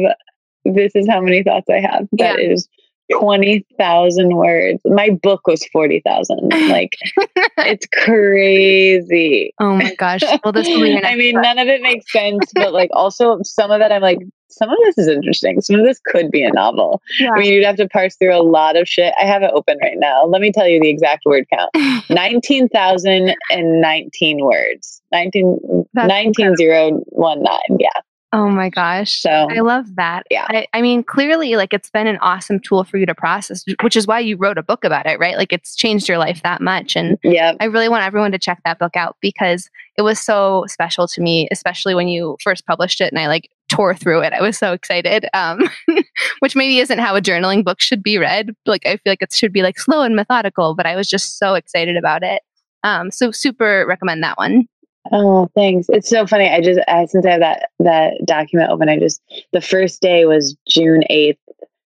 this 0.64 0.92
is 0.94 1.06
how 1.08 1.20
many 1.20 1.42
thoughts 1.42 1.68
I 1.70 1.80
have. 1.80 2.06
That 2.12 2.38
Yeah. 2.40 2.52
is 2.52 2.68
20,000 3.12 4.34
words. 4.36 4.80
My 4.84 5.10
book 5.10 5.46
was 5.46 5.64
40,000. 5.72 6.50
Like, 6.68 6.90
it's 7.58 7.86
crazy. 8.04 9.52
oh 9.60 9.76
my 9.76 9.94
gosh. 9.94 10.22
Well, 10.44 10.52
this 10.52 10.66
will 10.68 10.82
be 10.82 10.98
I 11.04 11.14
mean, 11.14 11.40
none 11.40 11.58
of 11.58 11.68
it 11.68 11.82
makes 11.82 12.10
sense, 12.10 12.50
but 12.54 12.72
like 12.72 12.90
also 12.92 13.38
some 13.42 13.70
of 13.70 13.80
it, 13.80 13.92
I'm 13.92 14.02
like, 14.02 14.18
some 14.48 14.70
of 14.70 14.76
this 14.84 14.96
is 14.98 15.08
interesting. 15.08 15.60
Some 15.60 15.76
of 15.76 15.84
this 15.84 16.00
could 16.06 16.30
be 16.30 16.42
a 16.42 16.50
novel. 16.50 17.02
Yeah. 17.20 17.30
I 17.36 17.40
mean, 17.40 17.52
you'd 17.52 17.64
have 17.64 17.76
to 17.76 17.88
parse 17.88 18.16
through 18.16 18.34
a 18.34 18.42
lot 18.42 18.76
of 18.76 18.88
shit. 18.88 19.12
I 19.20 19.26
have 19.26 19.42
it 19.42 19.50
open 19.52 19.76
right 19.82 19.98
now. 19.98 20.24
Let 20.24 20.40
me 20.40 20.50
tell 20.50 20.66
you 20.66 20.80
the 20.80 20.88
exact 20.88 21.24
word 21.26 21.44
count 21.52 21.70
19,019 22.10 24.44
words. 24.44 25.02
19, 25.12 25.58
That's 25.60 25.85
19019. 25.96 27.78
Yeah. 27.78 27.88
oh 28.32 28.48
my 28.48 28.68
gosh. 28.68 29.20
So, 29.20 29.30
I 29.30 29.60
love 29.60 29.86
that. 29.96 30.24
Yeah. 30.30 30.46
I, 30.48 30.66
I 30.72 30.82
mean, 30.82 31.02
clearly, 31.02 31.56
like 31.56 31.72
it's 31.72 31.90
been 31.90 32.06
an 32.06 32.18
awesome 32.18 32.60
tool 32.60 32.84
for 32.84 32.98
you 32.98 33.06
to 33.06 33.14
process, 33.14 33.64
which 33.82 33.96
is 33.96 34.06
why 34.06 34.20
you 34.20 34.36
wrote 34.36 34.58
a 34.58 34.62
book 34.62 34.84
about 34.84 35.06
it, 35.06 35.18
right? 35.18 35.36
Like 35.36 35.52
it's 35.52 35.74
changed 35.74 36.08
your 36.08 36.18
life 36.18 36.42
that 36.42 36.60
much. 36.60 36.96
And 36.96 37.18
yeah. 37.22 37.54
I 37.60 37.64
really 37.64 37.88
want 37.88 38.04
everyone 38.04 38.32
to 38.32 38.38
check 38.38 38.60
that 38.64 38.78
book 38.78 38.96
out 38.96 39.16
because 39.20 39.68
it 39.96 40.02
was 40.02 40.20
so 40.20 40.64
special 40.68 41.08
to 41.08 41.20
me, 41.20 41.48
especially 41.50 41.94
when 41.94 42.08
you 42.08 42.36
first 42.42 42.66
published 42.66 43.00
it 43.00 43.12
and 43.12 43.18
I 43.18 43.26
like 43.28 43.48
tore 43.68 43.94
through 43.94 44.20
it. 44.20 44.32
I 44.32 44.42
was 44.42 44.58
so 44.58 44.72
excited, 44.72 45.26
um, 45.34 45.60
which 46.40 46.54
maybe 46.54 46.78
isn't 46.78 46.98
how 46.98 47.16
a 47.16 47.20
journaling 47.20 47.64
book 47.64 47.80
should 47.80 48.02
be 48.02 48.18
read. 48.18 48.54
Like 48.66 48.86
I 48.86 48.96
feel 48.96 49.12
like 49.12 49.22
it 49.22 49.32
should 49.32 49.52
be 49.52 49.62
like 49.62 49.78
slow 49.78 50.02
and 50.02 50.14
methodical, 50.14 50.74
but 50.74 50.86
I 50.86 50.96
was 50.96 51.08
just 51.08 51.38
so 51.38 51.54
excited 51.54 51.96
about 51.96 52.22
it. 52.22 52.42
Um, 52.82 53.10
so 53.10 53.30
super 53.30 53.84
recommend 53.88 54.22
that 54.22 54.38
one. 54.38 54.68
Oh, 55.12 55.48
thanks. 55.54 55.86
It's 55.88 56.08
so 56.08 56.26
funny. 56.26 56.48
I 56.48 56.60
just, 56.60 56.80
I, 56.88 57.06
since 57.06 57.26
I 57.26 57.30
have 57.30 57.40
that, 57.40 57.70
that 57.80 58.14
document 58.24 58.70
open, 58.70 58.88
I 58.88 58.98
just, 58.98 59.20
the 59.52 59.60
first 59.60 60.00
day 60.00 60.24
was 60.24 60.56
June 60.68 61.02
8th. 61.10 61.38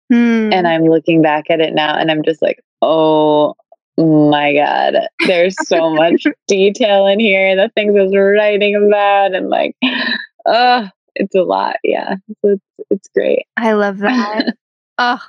Hmm. 0.10 0.54
and 0.54 0.66
I'm 0.66 0.86
looking 0.86 1.22
back 1.22 1.50
at 1.50 1.60
it 1.60 1.74
now 1.74 1.98
and 1.98 2.10
I'm 2.10 2.24
just 2.24 2.42
like, 2.42 2.64
oh 2.82 3.56
my 3.98 4.54
God, 4.54 4.96
there's 5.26 5.56
so 5.68 5.90
much 5.90 6.26
detail 6.48 7.08
in 7.08 7.20
here, 7.20 7.58
the 7.58 7.70
things 7.76 7.94
I 7.98 8.04
was 8.04 8.16
writing 8.16 8.76
about, 8.76 9.36
and 9.36 9.50
like, 9.50 9.76
oh, 10.46 10.88
it's 11.16 11.36
a 11.36 11.42
lot. 11.42 11.76
Yeah. 11.84 12.16
So 12.42 12.52
it's, 12.52 12.64
it's 12.90 13.10
great. 13.14 13.46
I 13.58 13.74
love 13.74 13.98
that. 13.98 14.56
oh, 14.98 15.20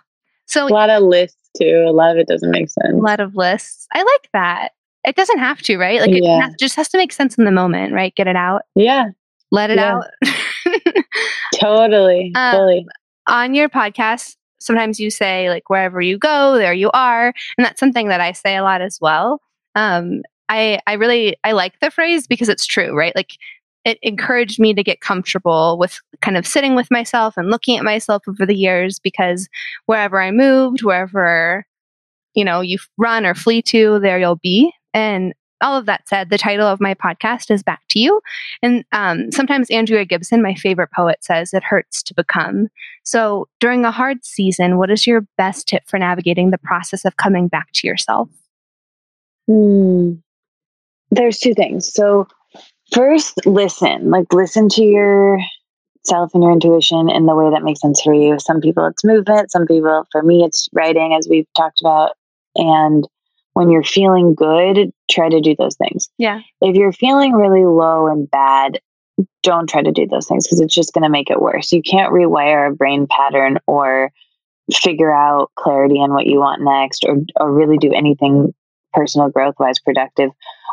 so 0.47 0.67
A 0.67 0.69
lot 0.69 0.91
of 0.91 1.03
lists 1.03 1.51
too. 1.59 1.85
A 1.87 1.93
lot 1.93 2.13
of 2.13 2.19
it 2.19 2.29
doesn't 2.29 2.51
make 2.51 2.69
sense. 2.69 2.95
a 2.95 2.97
lot 2.97 3.21
of 3.21 3.35
lists. 3.35 3.89
I 3.93 3.99
like 3.99 4.31
that. 4.33 4.69
It 5.09 5.17
doesn't 5.17 5.39
have 5.39 5.63
to, 5.63 5.79
right? 5.79 6.01
Like 6.01 6.11
it 6.11 6.23
Yeah. 6.23 6.43
has- 6.43 6.55
just 6.61 6.77
has 6.77 6.89
to 6.91 6.99
make 6.99 7.13
sense 7.13 7.37
in 7.39 7.45
the 7.45 7.51
moment, 7.51 7.93
right? 7.95 8.15
Get 8.15 8.27
it 8.27 8.37
out, 8.37 8.63
Yeah, 8.75 9.07
let 9.51 9.71
it 9.71 9.79
Yeah. 9.79 9.97
out. 9.97 10.05
totally. 11.55 12.33
Um, 12.35 12.55
fully. 12.57 12.87
on 13.27 13.55
your 13.55 13.69
podcast, 13.69 14.37
sometimes 14.61 14.99
you 15.01 15.11
say 15.11 15.49
like 15.51 15.69
wherever 15.71 16.01
you 16.01 16.19
go, 16.19 16.57
there 16.59 16.73
you 16.75 16.91
are, 16.93 17.33
and 17.57 17.65
that's 17.65 17.81
something 17.81 18.09
that 18.09 18.21
I 18.21 18.33
say 18.33 18.57
a 18.57 18.63
lot 18.63 18.81
as 18.81 18.99
well. 19.01 19.41
Um, 19.75 20.23
I 20.49 20.81
I 20.87 20.95
really 20.95 21.37
I 21.45 21.53
like 21.53 21.81
the 21.81 21.91
phrase 21.91 22.27
because 22.27 22.49
it's 22.49 22.67
true, 22.67 22.97
right? 22.97 23.15
Like 23.15 23.31
it 23.85 23.99
encouraged 24.03 24.59
me 24.61 24.75
to 24.75 24.83
get 24.83 25.01
comfortable 25.01 25.79
with 25.79 25.99
kind 26.21 26.37
of 26.37 26.47
sitting 26.47 26.75
with 26.75 26.91
myself 26.91 27.37
and 27.37 27.51
looking 27.51 27.79
at 27.79 27.85
myself 27.85 28.23
over 28.29 28.45
the 28.45 28.55
years 28.57 28.99
because 28.99 29.49
wherever 29.87 30.21
I 30.21 30.31
moved, 30.31 30.83
wherever 30.83 31.65
you 32.35 32.45
know 32.45 32.61
you 32.61 32.79
run 32.99 33.25
or 33.25 33.35
flee 33.35 33.63
to, 33.63 33.99
there 34.01 34.19
you'll 34.19 34.37
be. 34.37 34.73
And 34.95 35.35
all 35.61 35.77
of 35.77 35.87
that 35.87 36.09
said, 36.09 36.31
the 36.31 36.39
title 36.39 36.67
of 36.67 36.81
my 36.81 36.95
podcast 36.95 37.51
is 37.51 37.63
Back 37.63 37.83
to 37.91 37.99
You. 37.99 38.21
And 38.63 38.85
um, 38.93 39.31
sometimes 39.33 39.71
Andrea 39.71 40.05
Gibson, 40.05 40.43
my 40.43 40.55
favorite 40.55 40.91
poet, 40.95 41.19
says 41.23 41.53
it 41.53 41.65
hurts 41.65 42.03
to 42.05 42.15
become. 42.15 42.69
So 43.05 43.49
during 43.61 43.85
a 43.85 43.91
hard 43.91 44.25
season, 44.25 44.79
what 44.79 44.91
is 44.91 45.07
your 45.07 45.27
best 45.37 45.69
tip 45.69 45.83
for 45.87 45.99
navigating 45.99 46.51
the 46.51 46.59
process 46.59 47.05
of 47.05 47.17
coming 47.17 47.49
back 47.49 47.69
to 47.75 47.87
yourself? 47.87 48.29
Hmm. 49.49 50.15
There's 51.11 51.39
two 51.39 51.55
things. 51.55 51.93
So, 51.93 52.29
first, 52.93 53.47
listen. 53.47 54.11
Like, 54.11 54.33
listen 54.33 54.69
to 54.71 54.85
your 54.85 55.39
self 56.05 56.35
and 56.35 56.43
your 56.43 56.53
intuition 56.53 57.09
in 57.09 57.27
the 57.27 57.35
way 57.35 57.51
that 57.51 57.63
makes 57.63 57.81
sense 57.81 58.03
for 58.03 58.13
you. 58.13 58.39
Some 58.39 58.61
people 58.61 58.87
it's 58.87 59.05
movement. 59.05 59.51
Some 59.51 59.67
people, 59.67 60.07
for 60.13 60.23
me, 60.23 60.45
it's 60.45 60.69
writing, 60.73 61.15
as 61.15 61.27
we've 61.29 61.47
talked 61.57 61.81
about. 61.81 62.13
And 62.57 63.07
when 63.59 63.71
you're 63.71 63.83
feeling 63.83 64.37
good, 64.37 64.93
try 65.11 65.29
to 65.29 65.41
do 65.41 65.57
those 65.59 65.75
things. 65.75 66.09
Yeah. 66.17 66.43
If 66.61 66.77
you're 66.77 66.93
feeling 66.93 67.33
really 67.33 67.65
low 67.65 68.07
and 68.07 68.31
bad, 68.31 68.79
don't 69.43 69.69
try 69.69 69.83
to 69.83 69.91
do 69.91 70.07
those 70.07 70.29
things 70.29 70.47
because 70.47 70.61
it's 70.61 70.73
just 70.73 70.93
going 70.95 71.03
to 71.03 71.09
make 71.11 71.29
it 71.29 71.43
worse. 71.43 71.73
You 71.73 71.83
can't 71.83 72.13
rewire 72.13 72.71
a 72.71 72.75
brain 72.77 73.09
pattern 73.11 73.59
or 73.67 74.13
figure 74.73 75.13
out 75.13 75.51
clarity 75.57 76.01
in 76.01 76.13
what 76.13 76.27
you 76.27 76.39
want 76.39 76.63
next 76.63 77.05
or, 77.05 77.17
or 77.41 77.51
really 77.53 77.79
do 77.79 77.93
anything 77.93 78.55
personal 78.93 79.29
growth 79.29 79.57
wise 79.59 79.81
productive 79.81 80.31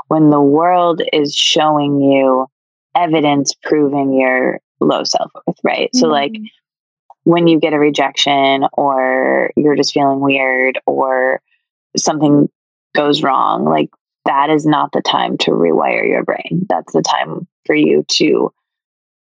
when 0.09 0.29
the 0.29 0.39
world 0.41 1.01
is 1.11 1.33
showing 1.33 1.99
you 1.99 2.45
evidence 2.93 3.55
proving 3.63 4.13
your 4.13 4.59
low 4.79 5.03
self 5.03 5.31
worth, 5.47 5.57
right? 5.63 5.89
So, 5.95 6.07
like, 6.07 6.33
Mm. 6.33 6.49
when 7.23 7.47
you 7.47 7.59
get 7.59 7.73
a 7.73 7.79
rejection 7.79 8.67
or 8.73 9.49
you're 9.55 9.75
just 9.75 9.91
feeling 9.91 10.19
weird 10.19 10.77
or 10.85 11.41
something 11.97 12.47
goes 12.95 13.23
wrong, 13.23 13.65
like 13.65 13.89
that 14.25 14.49
is 14.49 14.65
not 14.65 14.91
the 14.91 15.01
time 15.01 15.37
to 15.39 15.51
rewire 15.51 16.07
your 16.07 16.23
brain. 16.23 16.65
That's 16.67 16.93
the 16.93 17.01
time 17.01 17.47
for 17.65 17.75
you 17.75 18.05
to 18.13 18.51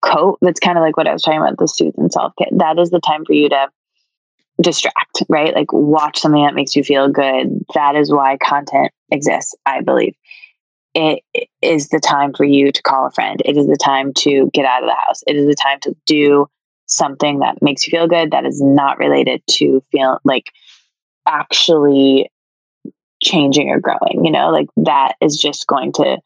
cope. 0.01 0.37
That's 0.41 0.59
kind 0.59 0.77
of 0.77 0.83
like 0.83 0.97
what 0.97 1.07
I 1.07 1.13
was 1.13 1.23
talking 1.23 1.39
about 1.39 1.57
the 1.57 1.67
soothe 1.67 1.95
and 1.97 2.11
self 2.11 2.33
care. 2.37 2.47
That 2.51 2.79
is 2.79 2.89
the 2.89 3.01
time 3.01 3.25
for 3.25 3.33
you 3.33 3.49
to 3.49 3.69
distract, 4.61 5.23
right? 5.27 5.53
Like 5.53 5.73
watch 5.73 6.19
something 6.19 6.43
that 6.43 6.55
makes 6.55 6.75
you 6.75 6.83
feel 6.83 7.09
good. 7.09 7.65
That 7.73 7.95
is 7.95 8.11
why 8.11 8.37
content 8.37 8.91
exists, 9.11 9.53
I 9.65 9.81
believe. 9.81 10.15
It 10.93 11.23
is 11.61 11.89
the 11.89 11.99
time 11.99 12.33
for 12.33 12.45
you 12.45 12.71
to 12.71 12.81
call 12.81 13.05
a 13.05 13.11
friend. 13.11 13.41
It 13.43 13.57
is 13.57 13.67
the 13.67 13.75
time 13.75 14.13
to 14.19 14.49
get 14.53 14.65
out 14.65 14.81
of 14.81 14.87
the 14.87 14.95
house. 14.95 15.23
It 15.27 15.35
is 15.35 15.45
the 15.45 15.55
time 15.55 15.79
to 15.81 15.95
do 16.05 16.47
something 16.85 17.39
that 17.39 17.61
makes 17.61 17.85
you 17.85 17.91
feel 17.91 18.07
good 18.07 18.31
that 18.31 18.45
is 18.45 18.61
not 18.61 18.97
related 18.97 19.41
to 19.49 19.83
feel 19.91 20.19
like 20.23 20.51
actually 21.27 22.29
changing 23.25 23.69
or 23.69 23.79
growing 23.79 24.23
you 24.23 24.31
know 24.31 24.49
like 24.51 24.67
that 24.77 25.13
is 25.21 25.37
just 25.37 25.67
going 25.67 25.91
to 25.91 26.17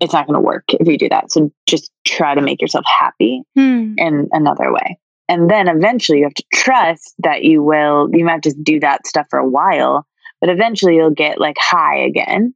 it's 0.00 0.12
not 0.12 0.26
going 0.26 0.34
to 0.34 0.40
work 0.44 0.64
if 0.68 0.86
you 0.86 0.98
do 0.98 1.08
that. 1.08 1.32
So 1.32 1.50
just 1.66 1.90
try 2.04 2.34
to 2.34 2.42
make 2.42 2.60
yourself 2.60 2.84
happy 2.98 3.42
Hmm. 3.54 3.94
in 3.96 4.28
another 4.32 4.70
way. 4.70 4.98
And 5.28 5.50
then 5.50 5.68
eventually 5.68 6.18
you 6.18 6.24
have 6.24 6.34
to 6.34 6.44
trust 6.52 7.14
that 7.20 7.44
you 7.44 7.62
will 7.62 8.10
you 8.12 8.24
might 8.24 8.42
just 8.42 8.62
do 8.62 8.78
that 8.80 9.06
stuff 9.06 9.26
for 9.30 9.38
a 9.38 9.48
while 9.48 10.06
but 10.42 10.50
eventually 10.50 10.96
you'll 10.96 11.10
get 11.24 11.40
like 11.40 11.56
high 11.58 11.96
again. 11.96 12.54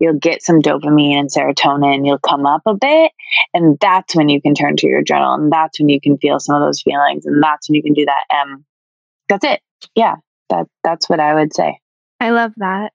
You'll 0.00 0.18
get 0.18 0.42
some 0.42 0.60
dopamine 0.60 1.14
and 1.20 1.30
serotonin 1.30 2.04
you'll 2.04 2.18
come 2.18 2.44
up 2.44 2.62
a 2.66 2.74
bit 2.74 3.12
and 3.54 3.78
that's 3.80 4.16
when 4.16 4.28
you 4.28 4.42
can 4.42 4.54
turn 4.54 4.74
to 4.78 4.88
your 4.88 5.02
journal 5.02 5.34
and 5.34 5.52
that's 5.52 5.78
when 5.78 5.88
you 5.88 6.00
can 6.00 6.18
feel 6.18 6.40
some 6.40 6.56
of 6.56 6.62
those 6.66 6.82
feelings 6.82 7.24
and 7.24 7.40
that's 7.40 7.68
when 7.68 7.76
you 7.76 7.82
can 7.84 7.94
do 7.94 8.04
that 8.04 8.24
um 8.34 8.64
that's 9.28 9.44
it. 9.44 9.60
Yeah 9.94 10.16
that 10.50 10.66
that's 10.82 11.08
what 11.08 11.20
i 11.20 11.34
would 11.34 11.54
say 11.54 11.78
I 12.24 12.30
love 12.30 12.54
that. 12.56 12.94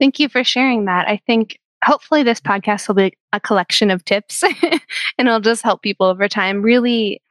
Thank 0.00 0.18
you 0.18 0.28
for 0.28 0.42
sharing 0.42 0.86
that. 0.86 1.06
I 1.06 1.20
think 1.28 1.60
hopefully 1.84 2.24
this 2.24 2.40
podcast 2.40 2.88
will 2.88 2.96
be 2.96 3.12
a 3.32 3.38
collection 3.38 3.88
of 3.88 4.04
tips 4.04 4.42
and 4.62 4.80
it'll 5.28 5.38
just 5.38 5.62
help 5.62 5.80
people 5.80 6.06
over 6.06 6.26
time 6.26 6.60
really 6.60 7.22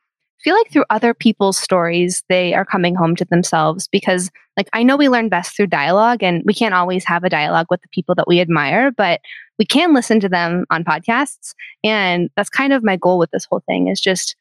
feel 0.42 0.56
like 0.56 0.72
through 0.72 0.86
other 0.90 1.14
people's 1.14 1.58
stories 1.58 2.24
they 2.30 2.54
are 2.54 2.64
coming 2.64 2.96
home 2.96 3.14
to 3.18 3.26
themselves 3.26 3.90
because 3.90 4.32
like 4.56 4.70
I 4.72 4.84
know 4.84 4.96
we 4.96 5.10
learn 5.10 5.28
best 5.28 5.54
through 5.54 5.68
dialogue 5.68 6.24
and 6.24 6.44
we 6.46 6.54
can't 6.54 6.74
always 6.74 7.04
have 7.04 7.26
a 7.26 7.30
dialogue 7.30 7.68
with 7.70 7.82
the 7.82 7.90
people 7.92 8.16
that 8.16 8.28
we 8.28 8.40
admire, 8.40 8.92
but 8.92 9.20
we 9.60 9.66
can 9.66 9.94
listen 9.94 10.22
to 10.22 10.30
them 10.30 10.64
on 10.70 10.86
podcasts 10.86 11.56
and 11.84 12.30
that's 12.38 12.50
kind 12.50 12.72
of 12.72 12.86
my 12.86 12.96
goal 12.96 13.18
with 13.20 13.32
this 13.32 13.46
whole 13.50 13.64
thing 13.68 13.90
is 13.90 14.00
just 14.00 14.38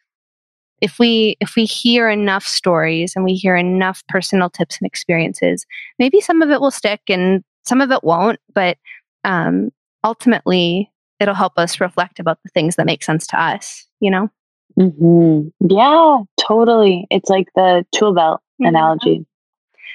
if 0.80 0.98
we 0.98 1.36
if 1.40 1.56
we 1.56 1.64
hear 1.64 2.08
enough 2.08 2.46
stories 2.46 3.14
and 3.16 3.24
we 3.24 3.34
hear 3.34 3.56
enough 3.56 4.02
personal 4.08 4.50
tips 4.50 4.78
and 4.80 4.86
experiences 4.86 5.66
maybe 5.98 6.20
some 6.20 6.42
of 6.42 6.50
it 6.50 6.60
will 6.60 6.70
stick 6.70 7.00
and 7.08 7.42
some 7.64 7.80
of 7.80 7.90
it 7.90 8.04
won't 8.04 8.40
but 8.54 8.76
um, 9.24 9.70
ultimately 10.04 10.90
it'll 11.18 11.34
help 11.34 11.54
us 11.56 11.80
reflect 11.80 12.18
about 12.20 12.38
the 12.44 12.50
things 12.50 12.76
that 12.76 12.86
make 12.86 13.02
sense 13.02 13.26
to 13.26 13.40
us 13.40 13.86
you 14.00 14.10
know 14.10 14.30
hmm 14.78 15.48
yeah 15.68 16.18
totally. 16.46 17.06
It's 17.10 17.30
like 17.30 17.48
the 17.54 17.84
tool 17.94 18.14
belt 18.14 18.40
Yeah. 18.58 18.68
analogy. 18.68 19.26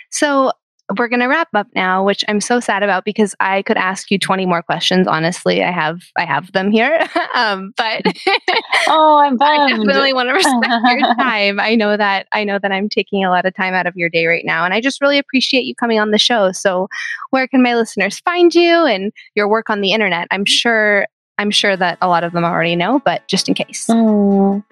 So 0.09 0.51
we're 0.97 1.07
going 1.07 1.19
to 1.22 1.27
wrap 1.27 1.49
up 1.53 1.68
now, 1.76 2.03
which 2.03 2.23
I'm 2.27 2.41
so 2.41 2.59
sad 2.59 2.84
about 2.84 3.05
because 3.05 3.35
I 3.39 3.61
could 3.63 3.77
ask 3.77 4.11
you 4.11 4.19
20 4.19 4.45
more 4.45 4.61
questions. 4.61 5.07
Honestly, 5.07 5.63
I 5.63 5.72
have 5.72 6.01
I 6.18 6.26
have 6.26 6.51
them 6.51 6.72
here, 6.72 7.07
um, 7.35 7.73
but 7.77 8.01
Oh, 8.88 9.22
I'm 9.23 9.38
I 9.41 9.69
definitely 9.69 10.13
want 10.13 10.30
to 10.30 10.34
respect 10.34 10.68
your 10.99 11.15
time. 11.15 11.59
I 11.59 11.76
know 11.76 11.97
that 11.97 12.27
I 12.31 12.43
know 12.43 12.59
that 12.59 12.72
I'm 12.72 12.89
taking 12.89 13.23
a 13.23 13.30
lot 13.30 13.45
of 13.45 13.55
time 13.55 13.73
out 13.73 13.88
of 13.88 13.95
your 13.95 14.09
day 14.09 14.26
right 14.26 14.45
now, 14.45 14.65
and 14.65 14.73
I 14.73 14.81
just 14.81 15.01
really 15.01 15.18
appreciate 15.18 15.65
you 15.65 15.76
coming 15.76 15.99
on 15.99 16.11
the 16.11 16.18
show. 16.18 16.51
So, 16.51 16.88
where 17.30 17.47
can 17.47 17.61
my 17.61 17.76
listeners 17.76 18.19
find 18.19 18.53
you 18.53 18.85
and 18.85 19.11
your 19.35 19.47
work 19.47 19.69
on 19.69 19.81
the 19.81 19.91
internet? 19.93 20.27
I'm 20.31 20.45
sure 20.45 21.05
I'm 21.38 21.51
sure 21.51 21.76
that 21.76 21.97
a 22.01 22.07
lot 22.07 22.23
of 22.23 22.34
them 22.34 22.43
already 22.43 22.76
know, 22.76 23.01
but 23.03 23.27
just 23.27 23.47
in 23.47 23.55
case. 23.55 23.88
Mm. 23.88 24.63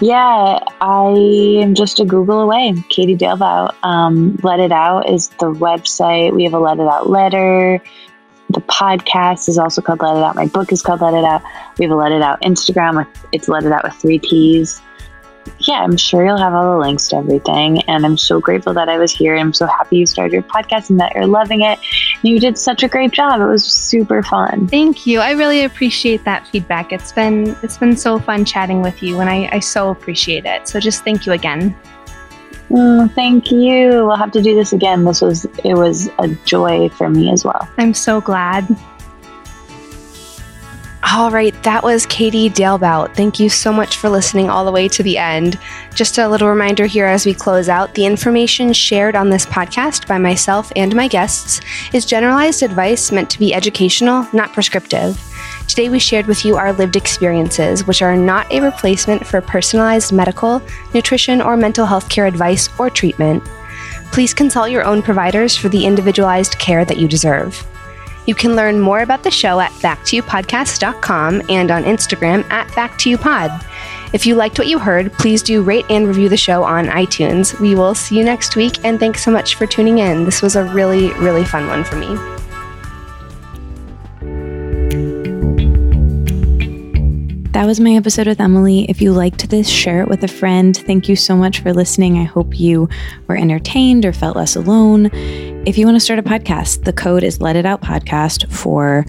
Yeah, 0.00 0.58
I 0.80 1.14
am 1.62 1.74
just 1.74 2.00
a 2.00 2.04
Google 2.04 2.40
away. 2.40 2.74
Katie 2.88 3.16
Dalebout. 3.16 3.74
Um, 3.82 4.38
Let 4.42 4.60
It 4.60 4.72
Out 4.72 5.08
is 5.08 5.28
the 5.40 5.52
website. 5.52 6.34
We 6.34 6.44
have 6.44 6.54
a 6.54 6.58
Let 6.58 6.78
It 6.78 6.86
Out 6.86 7.08
letter. 7.08 7.80
The 8.50 8.60
podcast 8.60 9.48
is 9.48 9.58
also 9.58 9.82
called 9.82 10.00
Let 10.00 10.16
It 10.16 10.22
Out. 10.22 10.36
My 10.36 10.46
book 10.46 10.72
is 10.72 10.82
called 10.82 11.00
Let 11.00 11.14
It 11.14 11.24
Out. 11.24 11.42
We 11.78 11.84
have 11.84 11.92
a 11.92 11.96
Let 11.96 12.12
It 12.12 12.22
Out 12.22 12.40
Instagram 12.42 12.96
with 12.96 13.26
it's 13.32 13.48
Let 13.48 13.64
It 13.64 13.72
Out 13.72 13.84
with 13.84 13.94
three 13.94 14.18
T's. 14.18 14.80
Yeah, 15.60 15.80
I'm 15.80 15.96
sure 15.96 16.24
you'll 16.24 16.38
have 16.38 16.54
all 16.54 16.72
the 16.72 16.78
links 16.78 17.08
to 17.08 17.16
everything. 17.16 17.82
And 17.82 18.04
I'm 18.04 18.16
so 18.16 18.40
grateful 18.40 18.74
that 18.74 18.88
I 18.88 18.98
was 18.98 19.12
here. 19.12 19.36
I'm 19.36 19.52
so 19.52 19.66
happy 19.66 19.98
you 19.98 20.06
started 20.06 20.32
your 20.32 20.42
podcast 20.42 20.90
and 20.90 21.00
that 21.00 21.14
you're 21.14 21.26
loving 21.26 21.62
it. 21.62 21.78
You 22.22 22.38
did 22.38 22.58
such 22.58 22.82
a 22.82 22.88
great 22.88 23.12
job. 23.12 23.40
It 23.40 23.46
was 23.46 23.64
super 23.64 24.22
fun. 24.22 24.68
Thank 24.68 25.06
you. 25.06 25.20
I 25.20 25.32
really 25.32 25.64
appreciate 25.64 26.24
that 26.24 26.46
feedback. 26.48 26.92
It's 26.92 27.12
been 27.12 27.56
it's 27.62 27.78
been 27.78 27.96
so 27.96 28.18
fun 28.18 28.44
chatting 28.44 28.82
with 28.82 29.02
you, 29.02 29.20
and 29.20 29.28
I, 29.28 29.48
I 29.52 29.58
so 29.60 29.90
appreciate 29.90 30.44
it. 30.44 30.68
So 30.68 30.80
just 30.80 31.04
thank 31.04 31.26
you 31.26 31.32
again. 31.32 31.76
Mm, 32.70 33.12
thank 33.14 33.52
you. 33.52 33.90
We'll 34.06 34.16
have 34.16 34.32
to 34.32 34.42
do 34.42 34.54
this 34.54 34.72
again. 34.72 35.04
This 35.04 35.20
was 35.20 35.44
it 35.64 35.74
was 35.74 36.08
a 36.18 36.28
joy 36.44 36.88
for 36.90 37.08
me 37.08 37.30
as 37.30 37.44
well. 37.44 37.68
I'm 37.78 37.94
so 37.94 38.20
glad. 38.20 38.66
All 41.14 41.30
right, 41.30 41.54
that 41.62 41.84
was 41.84 42.04
Katie 42.04 42.50
Dalebout. 42.50 43.14
Thank 43.14 43.38
you 43.38 43.48
so 43.48 43.72
much 43.72 43.96
for 43.96 44.08
listening 44.08 44.50
all 44.50 44.64
the 44.64 44.72
way 44.72 44.88
to 44.88 45.04
the 45.04 45.16
end. 45.16 45.56
Just 45.94 46.18
a 46.18 46.28
little 46.28 46.48
reminder 46.48 46.84
here 46.86 47.06
as 47.06 47.24
we 47.24 47.32
close 47.32 47.68
out 47.68 47.94
the 47.94 48.04
information 48.04 48.72
shared 48.72 49.14
on 49.14 49.30
this 49.30 49.46
podcast 49.46 50.08
by 50.08 50.18
myself 50.18 50.72
and 50.74 50.96
my 50.96 51.06
guests 51.06 51.60
is 51.94 52.04
generalized 52.04 52.64
advice 52.64 53.12
meant 53.12 53.30
to 53.30 53.38
be 53.38 53.54
educational, 53.54 54.26
not 54.32 54.52
prescriptive. 54.52 55.16
Today, 55.68 55.88
we 55.90 56.00
shared 56.00 56.26
with 56.26 56.44
you 56.44 56.56
our 56.56 56.72
lived 56.72 56.96
experiences, 56.96 57.86
which 57.86 58.02
are 58.02 58.16
not 58.16 58.50
a 58.50 58.60
replacement 58.60 59.24
for 59.24 59.40
personalized 59.40 60.12
medical, 60.12 60.60
nutrition, 60.92 61.40
or 61.40 61.56
mental 61.56 61.86
health 61.86 62.08
care 62.08 62.26
advice 62.26 62.68
or 62.80 62.90
treatment. 62.90 63.44
Please 64.10 64.34
consult 64.34 64.70
your 64.70 64.84
own 64.84 65.02
providers 65.02 65.56
for 65.56 65.68
the 65.68 65.86
individualized 65.86 66.58
care 66.58 66.84
that 66.84 66.98
you 66.98 67.06
deserve. 67.06 67.64
You 68.26 68.34
can 68.34 68.56
learn 68.56 68.80
more 68.80 69.00
about 69.00 69.22
the 69.22 69.30
show 69.30 69.60
at 69.60 69.70
backtoyoupodcast.com 69.72 71.42
and 71.48 71.70
on 71.70 71.84
Instagram 71.84 72.48
at 72.50 72.68
backtoyoupod. 72.68 73.64
If 74.12 74.26
you 74.26 74.34
liked 74.34 74.58
what 74.58 74.68
you 74.68 74.78
heard, 74.78 75.12
please 75.14 75.42
do 75.42 75.62
rate 75.62 75.86
and 75.90 76.06
review 76.06 76.28
the 76.28 76.36
show 76.36 76.62
on 76.64 76.86
iTunes. 76.86 77.58
We 77.60 77.74
will 77.74 77.94
see 77.94 78.18
you 78.18 78.24
next 78.24 78.56
week, 78.56 78.84
and 78.84 78.98
thanks 78.98 79.24
so 79.24 79.30
much 79.30 79.56
for 79.56 79.66
tuning 79.66 79.98
in. 79.98 80.24
This 80.24 80.42
was 80.42 80.56
a 80.56 80.64
really, 80.64 81.12
really 81.14 81.44
fun 81.44 81.66
one 81.66 81.84
for 81.84 81.96
me. 81.96 82.35
That 87.56 87.64
was 87.64 87.80
my 87.80 87.94
episode 87.94 88.26
with 88.26 88.38
Emily. 88.38 88.84
If 88.90 89.00
you 89.00 89.14
liked 89.14 89.48
this, 89.48 89.66
share 89.66 90.02
it 90.02 90.08
with 90.08 90.22
a 90.22 90.28
friend. 90.28 90.76
Thank 90.76 91.08
you 91.08 91.16
so 91.16 91.34
much 91.34 91.60
for 91.60 91.72
listening. 91.72 92.18
I 92.18 92.24
hope 92.24 92.60
you 92.60 92.86
were 93.28 93.36
entertained 93.38 94.04
or 94.04 94.12
felt 94.12 94.36
less 94.36 94.56
alone. 94.56 95.08
If 95.66 95.78
you 95.78 95.86
want 95.86 95.96
to 95.96 96.00
start 96.00 96.18
a 96.18 96.22
podcast, 96.22 96.84
the 96.84 96.92
code 96.92 97.22
is 97.22 97.40
Let 97.40 97.56
It 97.56 97.64
Out 97.64 97.80
Podcast 97.80 98.52
for 98.52 99.06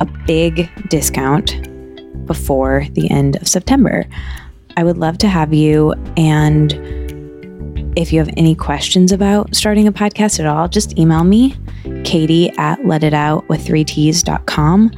a 0.00 0.06
big 0.26 0.70
discount 0.88 1.68
before 2.26 2.86
the 2.92 3.10
end 3.10 3.36
of 3.36 3.46
September. 3.46 4.06
I 4.78 4.84
would 4.84 4.96
love 4.96 5.18
to 5.18 5.28
have 5.28 5.52
you. 5.52 5.92
And 6.16 6.72
if 7.94 8.10
you 8.10 8.20
have 8.20 8.32
any 8.38 8.54
questions 8.54 9.12
about 9.12 9.54
starting 9.54 9.86
a 9.86 9.92
podcast 9.92 10.40
at 10.40 10.46
all, 10.46 10.66
just 10.66 10.98
email 10.98 11.24
me, 11.24 11.56
Katie 12.04 12.48
at 12.56 12.78
letitout 12.84 13.46
with 13.50 13.62
3ts.com. 13.62 14.92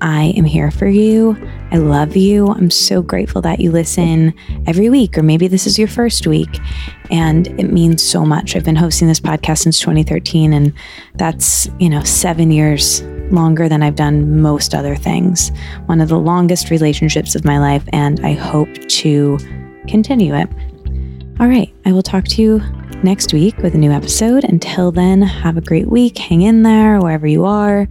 I 0.00 0.34
am 0.36 0.44
here 0.44 0.70
for 0.70 0.86
you. 0.86 1.36
I 1.72 1.76
love 1.76 2.16
you. 2.16 2.48
I'm 2.48 2.70
so 2.70 3.02
grateful 3.02 3.42
that 3.42 3.60
you 3.60 3.70
listen 3.70 4.32
every 4.66 4.88
week, 4.88 5.18
or 5.18 5.22
maybe 5.22 5.48
this 5.48 5.66
is 5.66 5.78
your 5.78 5.88
first 5.88 6.26
week. 6.26 6.60
And 7.10 7.48
it 7.60 7.72
means 7.72 8.02
so 8.02 8.24
much. 8.24 8.54
I've 8.54 8.64
been 8.64 8.76
hosting 8.76 9.08
this 9.08 9.20
podcast 9.20 9.58
since 9.58 9.80
2013, 9.80 10.52
and 10.52 10.72
that's, 11.14 11.68
you 11.78 11.88
know, 11.88 12.02
seven 12.04 12.50
years 12.52 13.02
longer 13.32 13.68
than 13.68 13.82
I've 13.82 13.96
done 13.96 14.40
most 14.40 14.74
other 14.74 14.94
things. 14.94 15.50
One 15.86 16.00
of 16.00 16.08
the 16.08 16.18
longest 16.18 16.70
relationships 16.70 17.34
of 17.34 17.44
my 17.44 17.58
life, 17.58 17.84
and 17.92 18.24
I 18.24 18.32
hope 18.32 18.72
to 18.88 19.38
continue 19.88 20.34
it. 20.34 20.48
All 21.40 21.46
right. 21.46 21.72
I 21.84 21.92
will 21.92 22.02
talk 22.02 22.24
to 22.24 22.42
you 22.42 22.58
next 23.02 23.32
week 23.32 23.56
with 23.58 23.74
a 23.74 23.78
new 23.78 23.92
episode. 23.92 24.44
Until 24.44 24.90
then, 24.90 25.22
have 25.22 25.56
a 25.56 25.60
great 25.60 25.88
week. 25.88 26.18
Hang 26.18 26.42
in 26.42 26.62
there 26.62 27.00
wherever 27.00 27.26
you 27.26 27.44
are. 27.44 27.88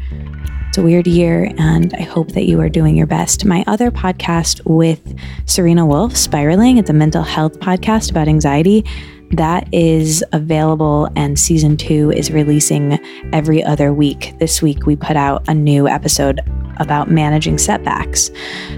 It's 0.78 0.84
a 0.84 0.86
weird 0.86 1.08
year, 1.08 1.52
and 1.58 1.92
I 1.96 2.04
hope 2.04 2.34
that 2.34 2.46
you 2.46 2.62
are 2.62 2.70
doing 2.70 2.96
your 2.96 3.08
best. 3.08 3.46
My 3.46 3.64
other 3.66 3.90
podcast 3.90 4.62
with 4.66 5.18
Serena 5.48 5.88
Wolf, 5.88 6.16
Spiraling, 6.16 6.78
it's 6.78 6.92
a 6.92 6.94
mental 6.94 7.24
health 7.24 7.60
podcast 7.60 8.12
about 8.12 8.28
anxiety. 8.28 8.86
That 9.32 9.68
is 9.74 10.24
available, 10.34 11.10
and 11.16 11.40
season 11.40 11.78
two 11.78 12.12
is 12.12 12.30
releasing 12.30 13.00
every 13.34 13.64
other 13.64 13.92
week. 13.92 14.36
This 14.38 14.62
week, 14.62 14.86
we 14.86 14.96
put 14.96 15.16
out 15.16 15.44
a 15.48 15.54
new 15.56 15.88
episode 15.88 16.42
about 16.78 17.10
managing 17.10 17.58
setbacks. 17.58 18.30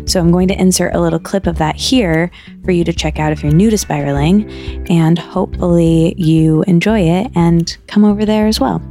So, 0.05 0.21
I'm 0.21 0.31
going 0.31 0.47
to 0.47 0.57
insert 0.57 0.95
a 0.95 1.01
little 1.01 1.19
clip 1.19 1.47
of 1.47 1.57
that 1.57 1.75
here 1.75 2.31
for 2.63 2.71
you 2.71 2.85
to 2.85 2.93
check 2.93 3.19
out 3.19 3.33
if 3.33 3.43
you're 3.43 3.51
new 3.51 3.69
to 3.69 3.77
spiraling, 3.77 4.49
and 4.89 5.19
hopefully, 5.19 6.15
you 6.17 6.63
enjoy 6.63 7.01
it 7.01 7.29
and 7.35 7.75
come 7.87 8.05
over 8.05 8.23
there 8.23 8.47
as 8.47 8.57
well. 8.57 8.81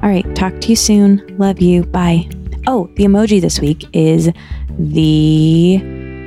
All 0.00 0.08
right, 0.08 0.36
talk 0.36 0.60
to 0.60 0.68
you 0.68 0.76
soon. 0.76 1.26
Love 1.38 1.60
you. 1.60 1.82
Bye. 1.86 2.28
Oh, 2.66 2.88
the 2.94 3.04
emoji 3.04 3.40
this 3.40 3.58
week 3.58 3.84
is 3.92 4.30
the 4.78 5.78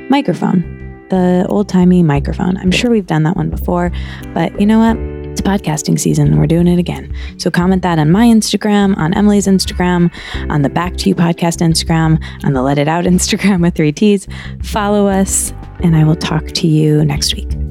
microphone, 0.10 1.08
the 1.10 1.46
old 1.48 1.70
timey 1.70 2.04
microphone. 2.04 2.58
I'm 2.58 2.72
sure 2.72 2.92
we've 2.92 3.08
done 3.08 3.24
that 3.24 3.38
one 3.38 3.50
before, 3.50 3.90
but 4.34 4.60
you 4.60 4.66
know 4.66 4.80
what? 4.80 4.98
It's 5.32 5.42
podcasting 5.42 5.98
season 5.98 6.38
we're 6.38 6.48
doing 6.48 6.68
it 6.68 6.78
again. 6.78 7.14
So 7.38 7.50
comment 7.50 7.84
that 7.84 8.00
on 8.00 8.12
my 8.12 8.26
Instagram, 8.26 8.98
on 8.98 9.14
Emily's 9.14 9.48
Instagram, 9.48 10.14
on 10.50 10.62
the 10.62 10.70
Back 10.70 10.98
to 10.98 11.10
You 11.10 11.16
podcast 11.16 11.60
Instagram, 11.60 12.22
on 12.44 12.52
the 12.52 12.62
Let 12.62 12.78
It 12.78 12.90
Out 12.90 13.06
Instagram 13.06 13.62
with 13.62 13.76
three 13.76 13.94
T's. 13.94 14.28
Follow 14.62 15.08
us, 15.08 15.54
and 15.80 15.96
I 15.96 16.04
will 16.04 16.16
talk 16.18 16.48
to 16.48 16.68
you 16.68 17.06
next 17.06 17.36
week. 17.36 17.65